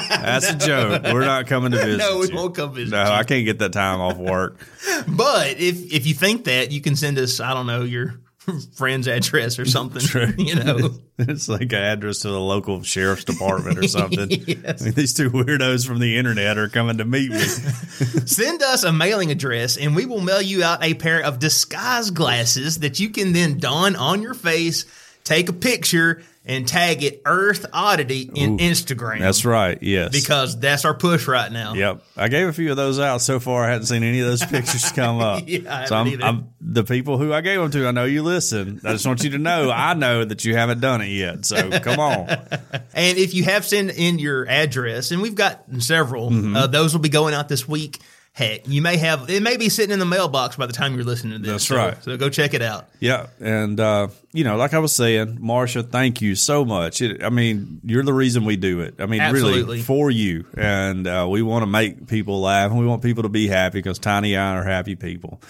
That's 0.09 0.49
a 0.51 0.55
joke. 0.55 1.03
We're 1.05 1.25
not 1.25 1.47
coming 1.47 1.73
to 1.73 1.79
visit. 1.79 1.99
No, 1.99 2.19
we 2.19 2.29
you. 2.29 2.35
won't 2.35 2.55
come 2.55 2.73
visit 2.75 2.93
No, 2.93 3.05
you. 3.05 3.11
I 3.11 3.25
can't 3.25 3.45
get 3.45 3.59
that 3.59 3.73
time 3.73 4.01
off 4.01 4.17
work. 4.17 4.59
But 5.09 5.59
if 5.59 5.93
if 5.93 6.07
you 6.07 6.15
think 6.15 6.45
that, 6.45 6.71
you 6.71 6.81
can 6.81 6.95
send 6.97 7.19
us, 7.19 7.41
I 7.41 7.53
don't 7.53 7.67
know, 7.67 7.83
your 7.83 8.21
friend's 8.77 9.07
address 9.09 9.59
or 9.59 9.65
something. 9.65 10.03
You 10.45 10.57
know, 10.57 10.91
It's 11.19 11.49
like 11.49 11.73
an 11.73 11.79
address 11.79 12.21
to 12.21 12.29
the 12.29 12.41
local 12.41 12.83
sheriff's 12.83 13.25
department 13.25 13.79
or 13.79 13.87
something. 13.89 14.29
Yes. 14.31 14.83
I 14.83 14.85
mean, 14.87 14.95
these 14.95 15.15
two 15.15 15.31
weirdos 15.31 15.87
from 15.87 16.01
the 16.01 16.17
internet 16.19 16.59
are 16.59 16.69
coming 16.69 16.99
to 16.99 17.05
meet 17.05 17.31
me. 17.31 17.39
send 17.39 18.63
us 18.63 18.83
a 18.83 18.93
mailing 18.93 19.31
address 19.31 19.77
and 19.77 19.95
we 19.95 20.07
will 20.07 20.21
mail 20.21 20.43
you 20.43 20.65
out 20.65 20.83
a 20.83 20.95
pair 20.95 21.23
of 21.23 21.39
disguise 21.39 22.11
glasses 22.11 22.81
that 22.81 22.99
you 22.99 23.11
can 23.11 23.33
then 23.33 23.59
don 23.59 23.95
on 23.97 24.23
your 24.23 24.35
face, 24.35 24.87
take 25.23 25.49
a 25.49 25.53
picture, 25.53 26.23
and 26.47 26.69
tag 26.69 27.03
it 27.03 27.23
Earth 27.25 27.65
Oddity 27.73 28.31
in 28.35 28.59
Instagram. 28.59 29.21
That's 29.21 29.45
right. 29.45 29.79
Yes. 29.83 30.13
Because 30.13 30.59
that's 30.59 30.85
our 30.85 30.93
push 30.95 31.27
right 31.27 31.51
now. 31.51 31.73
Yep, 31.75 32.03
I 32.17 32.29
gave 32.29 32.49
a 32.49 32.53
few 32.53 32.71
of 32.71 32.77
those 32.77 32.99
out 32.99 33.23
so 33.23 33.41
far. 33.41 33.65
I 33.65 33.71
hadn't 33.71 33.87
seen 33.87 34.03
any 34.03 34.21
of 34.21 34.27
those 34.27 34.45
pictures 34.45 34.93
come 34.95 35.21
up. 35.21 35.45
Yeah, 35.47 35.61
I 35.83 35.85
so 35.87 35.97
I'm. 35.97 36.23
I'm 36.23 36.49
the 36.61 36.85
people 36.85 37.19
who 37.19 37.33
I 37.33 37.41
gave 37.41 37.61
them 37.61 37.71
to. 37.73 37.87
I 37.89 37.91
know 37.93 38.05
you 38.05 38.23
listen. 38.23 38.81
I 38.85 38.93
just 38.93 39.07
want 39.07 39.23
you 39.25 39.31
to 39.31 39.39
know 39.39 39.71
I 39.71 39.95
know 39.95 40.25
that 40.25 40.45
you 40.45 40.55
haven't 40.57 40.81
done 40.81 41.01
it 41.01 41.09
yet. 41.09 41.45
So 41.47 41.71
come 41.81 41.99
on. 42.01 42.29
And 42.97 43.19
if 43.19 43.35
you 43.35 43.43
have 43.45 43.65
sent 43.65 43.91
in 43.91 44.19
your 44.21 44.49
address, 44.49 45.11
and 45.11 45.21
we've 45.21 45.35
got 45.35 45.65
several, 45.81 46.31
Mm-hmm. 46.31 46.57
uh, 46.57 46.67
those 46.69 46.93
will 46.95 47.01
be 47.01 47.09
going 47.09 47.35
out 47.35 47.49
this 47.49 47.67
week. 47.67 47.99
Heck, 48.37 48.67
you 48.67 48.83
may 48.83 48.97
have 48.97 49.31
it 49.31 49.45
may 49.45 49.57
be 49.57 49.69
sitting 49.69 49.93
in 49.93 50.01
the 50.01 50.05
mailbox 50.05 50.57
by 50.57 50.67
the 50.67 50.73
time 50.73 50.97
you're 50.97 51.05
listening 51.05 51.35
to 51.35 51.39
this. 51.39 51.51
That's 51.53 51.67
So- 51.69 51.77
right. 51.77 52.03
So 52.03 52.17
go 52.17 52.29
check 52.29 52.53
it 52.53 52.63
out. 52.63 52.89
Yeah, 52.99 53.29
and 53.39 53.79
uh, 53.79 54.09
you 54.33 54.43
know, 54.43 54.57
like 54.57 54.75
I 54.75 54.81
was 54.81 54.93
saying, 54.93 55.39
Marcia, 55.41 55.85
thank 55.85 56.21
you 56.21 56.35
so 56.35 56.65
much. 56.65 57.01
It, 57.01 57.23
I 57.23 57.31
mean, 57.31 57.81
you're 57.85 58.03
the 58.03 58.13
reason 58.13 58.45
we 58.45 58.57
do 58.57 58.81
it. 58.81 58.97
I 58.99 59.07
mean, 59.07 59.21
Absolutely. 59.21 59.61
really 59.63 59.83
for 59.83 60.11
you, 60.11 60.47
and 60.57 61.07
uh, 61.07 61.29
we 61.31 61.43
want 61.43 61.63
to 61.63 61.67
make 61.69 62.09
people 62.09 62.41
laugh, 62.41 62.73
and 62.73 62.81
we 62.81 62.87
want 62.87 63.03
people 63.03 63.23
to 63.23 63.29
be 63.29 63.47
happy 63.47 63.79
because 63.79 64.01
Tiny 64.01 64.35
and 64.35 64.43
I 64.43 64.57
are 64.61 64.65
happy 64.65 64.97
people. 64.97 65.41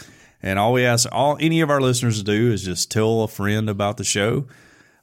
And 0.43 0.59
all 0.59 0.75
we 0.75 0.85
ask 0.85 1.09
all 1.11 1.39
any 1.41 1.63
of 1.63 1.71
our 1.71 1.81
listeners 1.81 2.19
to 2.19 2.23
do 2.25 2.53
is 2.53 2.63
just 2.65 2.91
tell 2.91 3.23
a 3.23 3.29
friend 3.29 3.71
about 3.71 3.97
the 3.97 4.05
show. 4.05 4.45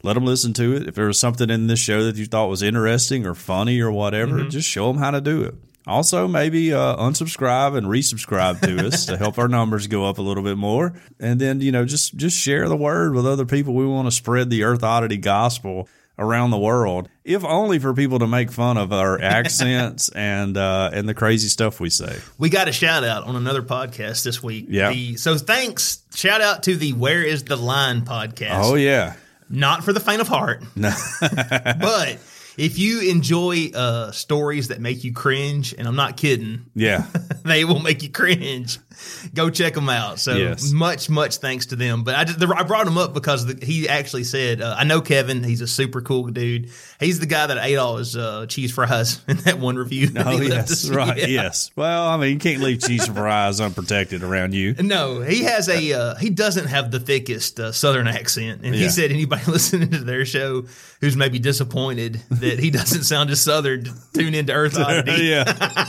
Let 0.03 0.13
them 0.13 0.25
listen 0.25 0.53
to 0.53 0.75
it. 0.75 0.87
If 0.87 0.93
there 0.93 1.07
was 1.07 1.17
something 1.17 1.49
in 1.49 1.65
this 1.65 1.79
show 1.79 2.03
that 2.03 2.15
you 2.15 2.27
thought 2.27 2.47
was 2.47 2.61
interesting 2.61 3.25
or 3.25 3.33
funny 3.33 3.81
or 3.81 3.91
whatever, 3.91 4.43
just 4.49 4.67
show 4.69 4.85
them 4.91 4.97
how 5.01 5.09
to 5.09 5.19
do 5.21 5.41
it. 5.41 5.55
Also, 5.87 6.27
maybe 6.27 6.73
uh, 6.73 6.95
unsubscribe 6.97 7.75
and 7.75 7.87
resubscribe 7.87 8.61
to 8.61 8.87
us 8.87 9.05
to 9.07 9.17
help 9.17 9.37
our 9.39 9.47
numbers 9.47 9.87
go 9.87 10.05
up 10.05 10.19
a 10.19 10.21
little 10.21 10.43
bit 10.43 10.57
more. 10.57 10.93
And 11.19 11.39
then, 11.41 11.59
you 11.61 11.71
know, 11.71 11.85
just 11.85 12.15
just 12.15 12.37
share 12.37 12.69
the 12.69 12.75
word 12.77 13.13
with 13.15 13.25
other 13.25 13.45
people. 13.45 13.73
We 13.73 13.85
want 13.85 14.07
to 14.07 14.11
spread 14.11 14.49
the 14.49 14.63
Earth 14.63 14.83
Oddity 14.83 15.17
gospel 15.17 15.89
around 16.19 16.51
the 16.51 16.57
world, 16.59 17.09
if 17.23 17.43
only 17.43 17.79
for 17.79 17.95
people 17.95 18.19
to 18.19 18.27
make 18.27 18.51
fun 18.51 18.77
of 18.77 18.93
our 18.93 19.19
accents 19.21 20.09
and 20.09 20.55
uh, 20.55 20.91
and 20.93 21.09
the 21.09 21.15
crazy 21.15 21.47
stuff 21.47 21.79
we 21.79 21.89
say. 21.89 22.19
We 22.37 22.49
got 22.49 22.67
a 22.67 22.71
shout 22.71 23.03
out 23.03 23.23
on 23.23 23.35
another 23.35 23.63
podcast 23.63 24.23
this 24.23 24.43
week. 24.43 24.67
Yeah. 24.69 24.91
The- 24.91 25.15
so 25.17 25.35
thanks. 25.37 26.03
Shout 26.13 26.41
out 26.41 26.63
to 26.63 26.75
the 26.75 26.93
Where 26.93 27.23
is 27.23 27.43
the 27.45 27.55
Line 27.55 28.01
podcast. 28.01 28.59
Oh 28.65 28.75
yeah, 28.75 29.15
Not 29.49 29.83
for 29.83 29.93
the 29.93 29.99
faint 29.99 30.21
of 30.21 30.27
heart. 30.27 30.61
No. 30.75 30.93
but 31.19 32.19
if 32.57 32.77
you 32.77 33.09
enjoy 33.09 33.71
uh, 33.73 34.11
stories 34.11 34.69
that 34.69 34.81
make 34.81 35.03
you 35.03 35.13
cringe, 35.13 35.73
and 35.77 35.87
I'm 35.87 35.95
not 35.95 36.17
kidding, 36.17 36.65
yeah, 36.75 37.05
they 37.45 37.65
will 37.65 37.79
make 37.79 38.03
you 38.03 38.09
cringe. 38.09 38.79
Go 39.33 39.49
check 39.49 39.73
them 39.73 39.89
out. 39.89 40.19
So 40.19 40.35
Yes. 40.35 40.71
much, 40.71 41.09
much 41.09 41.37
thanks 41.37 41.67
to 41.67 41.75
them. 41.75 42.03
But 42.03 42.15
I 42.15 42.23
just 42.23 42.41
I 42.41 42.63
brought 42.63 42.87
him 42.87 42.97
up 42.97 43.13
because 43.13 43.45
the, 43.45 43.65
he 43.65 43.87
actually 43.87 44.23
said, 44.23 44.61
uh, 44.61 44.75
"I 44.77 44.83
know 44.83 45.01
Kevin. 45.01 45.43
He's 45.43 45.61
a 45.61 45.67
super 45.67 46.01
cool 46.01 46.27
dude. 46.27 46.69
He's 46.99 47.19
the 47.19 47.25
guy 47.25 47.47
that 47.47 47.57
ate 47.61 47.77
all 47.77 47.97
his 47.97 48.15
uh, 48.15 48.45
cheese 48.47 48.71
fries 48.71 49.21
in 49.27 49.37
that 49.37 49.59
one 49.59 49.75
review." 49.75 50.07
that 50.07 50.27
Oh 50.27 50.41
yes, 50.41 50.89
right. 50.89 51.17
Yeah. 51.17 51.27
Yes. 51.27 51.71
Well, 51.75 52.07
I 52.07 52.17
mean, 52.17 52.33
you 52.33 52.39
can't 52.39 52.61
leave 52.61 52.81
cheese 52.81 53.07
fries 53.07 53.59
unprotected 53.61 54.23
around 54.23 54.53
you. 54.53 54.75
No, 54.79 55.21
he 55.21 55.43
has 55.43 55.69
a 55.69 55.93
uh, 55.93 56.15
he 56.15 56.29
doesn't 56.29 56.67
have 56.67 56.91
the 56.91 56.99
thickest 56.99 57.59
uh, 57.59 57.71
southern 57.71 58.07
accent, 58.07 58.61
and 58.63 58.73
he 58.75 58.89
said 58.89 59.11
anybody 59.11 59.43
listening 59.51 59.91
to 59.91 59.99
their 60.03 60.25
show 60.25 60.65
who's 61.01 61.15
maybe 61.17 61.39
disappointed 61.39 62.21
that 62.29 62.59
he 62.59 62.69
doesn't 62.69 63.03
sound 63.03 63.29
as 63.31 63.41
southern, 63.41 63.85
tune 64.13 64.35
into 64.35 64.53
Earth 64.53 64.77
Oddity. 64.77 65.23
yeah. 65.23 65.85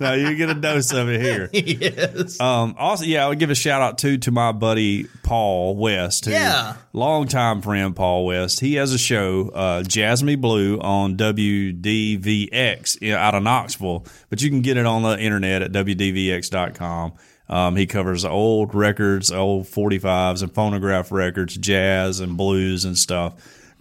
no, 0.00 0.14
you 0.14 0.34
get 0.36 0.50
a 0.50 0.54
dose 0.54 0.92
of 0.92 1.08
it 1.08 1.20
here. 1.20 1.48
yes. 1.52 2.38
Um, 2.46 2.74
also, 2.78 3.04
yeah, 3.04 3.24
I 3.24 3.28
would 3.28 3.38
give 3.38 3.50
a 3.50 3.54
shout 3.54 3.82
out 3.82 3.98
too 3.98 4.18
to 4.18 4.30
my 4.30 4.52
buddy 4.52 5.04
Paul 5.22 5.76
West, 5.76 6.26
who, 6.26 6.30
Yeah. 6.32 6.74
longtime 6.92 7.62
friend 7.62 7.94
Paul 7.96 8.26
West. 8.26 8.60
He 8.60 8.74
has 8.74 8.92
a 8.92 8.98
show, 8.98 9.50
uh, 9.54 9.82
Jasmine 9.82 10.40
Blue, 10.40 10.78
on 10.78 11.16
WDVX 11.16 13.02
out 13.12 13.34
of 13.34 13.42
Knoxville, 13.42 14.04
but 14.30 14.42
you 14.42 14.50
can 14.50 14.60
get 14.62 14.76
it 14.76 14.86
on 14.86 15.02
the 15.02 15.18
internet 15.18 15.62
at 15.62 15.72
WDVX.com. 15.72 17.12
Um, 17.48 17.76
he 17.76 17.86
covers 17.86 18.24
old 18.24 18.74
records, 18.74 19.30
old 19.30 19.66
45s 19.66 20.42
and 20.42 20.52
phonograph 20.52 21.12
records, 21.12 21.56
jazz 21.56 22.18
and 22.20 22.36
blues 22.36 22.84
and 22.84 22.98
stuff. 22.98 23.34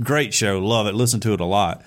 Great 0.03 0.33
show. 0.33 0.59
Love 0.59 0.87
it. 0.87 0.93
Listen 0.93 1.19
to 1.21 1.33
it 1.33 1.39
a 1.39 1.45
lot. 1.45 1.81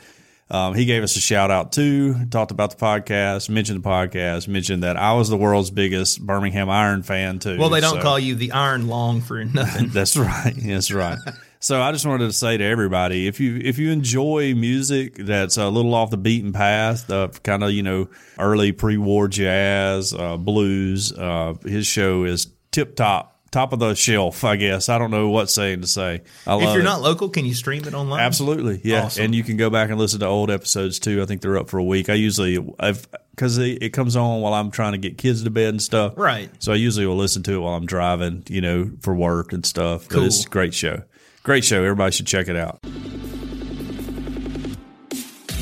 Um, 0.51 0.75
he 0.75 0.87
gave 0.87 1.03
us 1.03 1.15
a 1.17 1.21
shout 1.21 1.51
out 1.51 1.73
too, 1.73 2.25
talked 2.31 2.51
about 2.51 2.71
the 2.71 2.77
podcast, 2.77 3.51
mentioned 3.51 3.83
the 3.85 3.89
podcast, 3.89 4.49
mentioned 4.49 4.83
that 4.83 4.97
I 4.97 5.13
was 5.13 5.29
the 5.29 5.37
world's 5.37 5.71
biggest 5.71 6.25
Birmingham 6.25 6.71
Iron 6.71 7.03
fan 7.03 7.39
too. 7.39 7.59
well, 7.59 7.69
they 7.69 7.81
don't 7.81 7.97
So- 7.97 8.03
call 8.03 8.19
you 8.19 8.35
the 8.35 8.53
Iron 8.53 8.89
Long 8.89 9.21
for 9.21 9.45
nothing. 9.45 9.89
That's 9.93 10.17
right. 10.17 10.55
That's 10.57 10.91
right. 10.91 11.19
So 11.61 11.83
I 11.83 11.91
just 11.93 12.07
wanted 12.07 12.27
to 12.29 12.33
say 12.33 12.57
to 12.57 12.65
everybody, 12.65 13.27
if 13.27 13.41
you 13.41 13.57
if 13.63 13.79
you 13.79 13.91
enjoy 13.91 14.55
music 14.55 15.17
that's 15.17 15.57
a 15.57 15.69
little 15.69 15.93
off 15.93 16.09
the 16.11 16.17
beaten 16.17 16.53
path, 16.53 17.11
uh, 17.11 17.29
kind 17.43 17.65
of 17.65 17.73
you 17.73 17.83
know 17.83 18.09
early 18.39 18.71
pre-war 18.73 19.27
jazz, 19.27 20.15
uh, 20.15 20.37
blues, 20.37 21.13
uh, 21.13 21.55
his 21.65 21.85
show 21.87 22.23
is 22.25 22.47
tip 22.71 22.95
top, 22.95 23.38
top 23.51 23.73
of 23.73 23.79
the 23.79 23.95
shelf. 23.95 24.45
I 24.45 24.57
guess 24.57 24.89
I 24.89 24.99
don't 24.99 25.11
know 25.11 25.29
what 25.29 25.51
saying 25.51 25.81
to 25.83 25.87
say. 25.87 26.23
I 26.47 26.55
love 26.55 26.63
if 26.63 26.69
you're 26.71 26.81
it. 26.81 26.85
not 26.85 27.03
local, 27.03 27.29
can 27.29 27.45
you 27.45 27.55
stream 27.55 27.85
it 27.85 27.95
online? 27.95 28.21
Absolutely, 28.21 28.81
yeah. 28.85 29.05
Awesome. 29.05 29.27
And 29.27 29.35
you 29.35 29.43
can 29.43 29.57
go 29.57 29.71
back 29.71 29.91
and 29.91 29.99
listen 29.99 30.21
to 30.21 30.27
old 30.27 30.51
episodes 30.51 30.99
too. 30.99 31.23
I 31.23 31.27
think 31.27 31.41
they're 31.41 31.59
up 31.59 31.69
for 31.69 31.79
a 31.79 31.85
week. 31.85 32.09
I 32.09 32.15
usually, 32.15 32.59
because 32.59 33.59
it, 33.59 33.83
it 33.83 33.91
comes 33.91 34.17
on 34.17 34.41
while 34.41 34.55
I'm 34.55 34.71
trying 34.71 34.93
to 34.93 34.99
get 34.99 35.19
kids 35.19 35.45
to 35.45 35.51
bed 35.51 35.69
and 35.71 35.83
stuff. 35.83 36.15
Right. 36.17 36.51
So 36.59 36.73
I 36.73 36.77
usually 36.77 37.07
will 37.07 37.17
listen 37.17 37.43
to 37.45 37.55
it 37.55 37.59
while 37.59 37.75
I'm 37.75 37.87
driving, 37.87 38.45
you 38.49 38.61
know, 38.61 38.91
for 39.01 39.15
work 39.15 39.53
and 39.53 39.65
stuff. 39.65 40.09
Cool. 40.09 40.21
But 40.21 40.27
it's 40.27 40.45
a 40.45 40.49
great 40.49 40.75
show. 40.75 41.03
Great 41.43 41.65
show. 41.65 41.83
Everybody 41.83 42.13
should 42.13 42.27
check 42.27 42.49
it 42.49 42.57
out. 42.57 42.81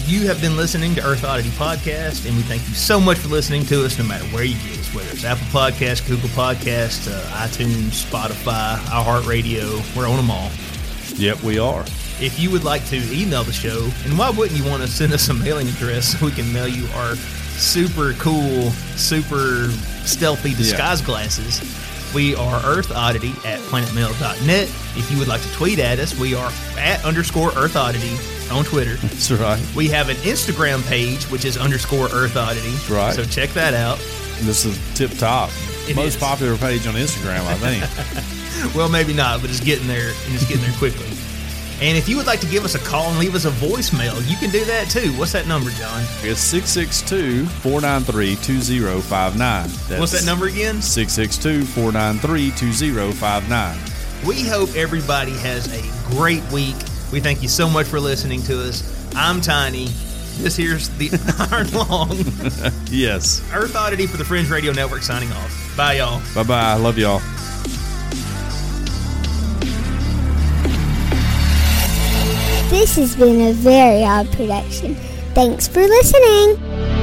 You 0.06 0.28
have 0.28 0.40
been 0.40 0.56
listening 0.56 0.94
to 0.94 1.04
Earth 1.04 1.24
Oddity 1.24 1.48
Podcast, 1.50 2.28
and 2.28 2.36
we 2.36 2.42
thank 2.44 2.66
you 2.68 2.74
so 2.74 3.00
much 3.00 3.18
for 3.18 3.26
listening 3.26 3.64
to 3.66 3.84
us 3.84 3.98
no 3.98 4.04
matter 4.04 4.24
where 4.26 4.44
you 4.44 4.54
get 4.54 4.78
us, 4.78 4.94
whether 4.94 5.10
it's 5.10 5.24
Apple 5.24 5.46
Podcast, 5.46 6.06
Google 6.06 6.28
Podcast, 6.28 7.10
uh, 7.12 7.44
iTunes, 7.44 8.04
Spotify, 8.06 8.76
iHeartRadio. 8.84 9.96
We're 9.96 10.08
on 10.08 10.16
them 10.16 10.30
all. 10.30 10.52
Yep, 11.16 11.42
we 11.42 11.58
are. 11.58 11.80
If 12.20 12.38
you 12.38 12.52
would 12.52 12.62
like 12.62 12.86
to 12.86 12.96
email 13.12 13.42
the 13.42 13.52
show, 13.52 13.90
and 14.04 14.16
why 14.16 14.30
wouldn't 14.30 14.56
you 14.56 14.64
want 14.64 14.82
to 14.82 14.88
send 14.88 15.12
us 15.12 15.28
a 15.28 15.34
mailing 15.34 15.66
address 15.66 16.16
so 16.16 16.26
we 16.26 16.30
can 16.30 16.52
mail 16.52 16.68
you 16.68 16.86
our 16.94 17.16
super 17.16 18.12
cool, 18.12 18.70
super 18.94 19.70
stealthy 20.04 20.54
disguise 20.54 21.02
glasses? 21.02 21.60
We 22.14 22.34
are 22.34 22.60
Earth 22.64 22.90
Oddity 22.94 23.30
at 23.44 23.58
planetmail.net. 23.60 24.68
If 24.96 25.10
you 25.10 25.18
would 25.18 25.28
like 25.28 25.42
to 25.42 25.52
tweet 25.52 25.78
at 25.78 25.98
us, 25.98 26.18
we 26.18 26.34
are 26.34 26.50
at 26.78 27.04
underscore 27.04 27.50
Earth 27.56 27.76
Oddity 27.76 28.16
on 28.50 28.64
Twitter. 28.64 28.94
That's 28.96 29.30
right. 29.32 29.60
We 29.74 29.88
have 29.88 30.08
an 30.08 30.16
Instagram 30.18 30.86
page, 30.88 31.24
which 31.24 31.44
is 31.44 31.56
underscore 31.58 32.08
Earth 32.12 32.36
Oddity. 32.36 32.74
Right. 32.92 33.14
So 33.14 33.24
check 33.24 33.50
that 33.50 33.74
out. 33.74 33.98
This 34.40 34.64
is 34.64 34.78
tip 34.94 35.10
top. 35.18 35.50
It 35.88 35.94
Most 35.96 36.14
is. 36.14 36.16
popular 36.16 36.56
page 36.56 36.86
on 36.86 36.94
Instagram, 36.94 37.44
I 37.46 37.54
think. 37.56 38.32
Well, 38.74 38.88
maybe 38.88 39.12
not, 39.12 39.42
but 39.42 39.50
it's 39.50 39.60
getting 39.60 39.86
there 39.86 40.08
and 40.24 40.34
it's 40.34 40.46
getting 40.46 40.62
there 40.62 40.72
quickly. 40.78 41.06
And 41.80 41.98
if 41.98 42.08
you 42.08 42.16
would 42.16 42.26
like 42.26 42.40
to 42.40 42.46
give 42.46 42.64
us 42.64 42.74
a 42.74 42.78
call 42.78 43.04
and 43.10 43.18
leave 43.18 43.34
us 43.34 43.44
a 43.44 43.50
voicemail, 43.50 44.16
you 44.30 44.36
can 44.38 44.50
do 44.50 44.64
that 44.64 44.88
too. 44.88 45.12
What's 45.18 45.32
that 45.32 45.46
number, 45.46 45.68
John? 45.70 46.02
it's 46.22 46.40
662 46.40 47.46
493 47.46 48.36
2059. 48.36 49.98
What's 50.00 50.12
that 50.12 50.24
number 50.24 50.46
again? 50.46 50.80
662 50.80 51.64
493 51.66 52.50
2059. 52.52 53.78
We 54.26 54.42
hope 54.48 54.74
everybody 54.74 55.32
has 55.38 55.66
a 55.72 56.10
great 56.14 56.42
week. 56.50 56.76
We 57.12 57.20
thank 57.20 57.42
you 57.42 57.48
so 57.48 57.68
much 57.68 57.86
for 57.86 58.00
listening 58.00 58.42
to 58.44 58.60
us. 58.62 58.82
I'm 59.14 59.40
Tiny. 59.42 59.88
This 60.38 60.56
here's 60.56 60.88
the 60.98 61.10
Iron 61.52 61.70
Long. 61.72 62.72
Yes. 62.90 63.42
Earth 63.52 63.76
Oddity 63.76 64.06
for 64.06 64.16
the 64.16 64.24
Fringe 64.24 64.48
Radio 64.50 64.72
Network 64.72 65.02
signing 65.02 65.30
off. 65.32 65.74
Bye, 65.76 65.94
y'all. 65.98 66.22
Bye 66.34 66.42
bye. 66.42 66.74
Love 66.74 66.96
y'all. 66.98 67.20
This 72.78 72.96
has 72.96 73.16
been 73.16 73.40
a 73.40 73.52
very 73.54 74.04
odd 74.04 74.30
production. 74.32 74.96
Thanks 75.32 75.66
for 75.66 75.80
listening. 75.80 76.95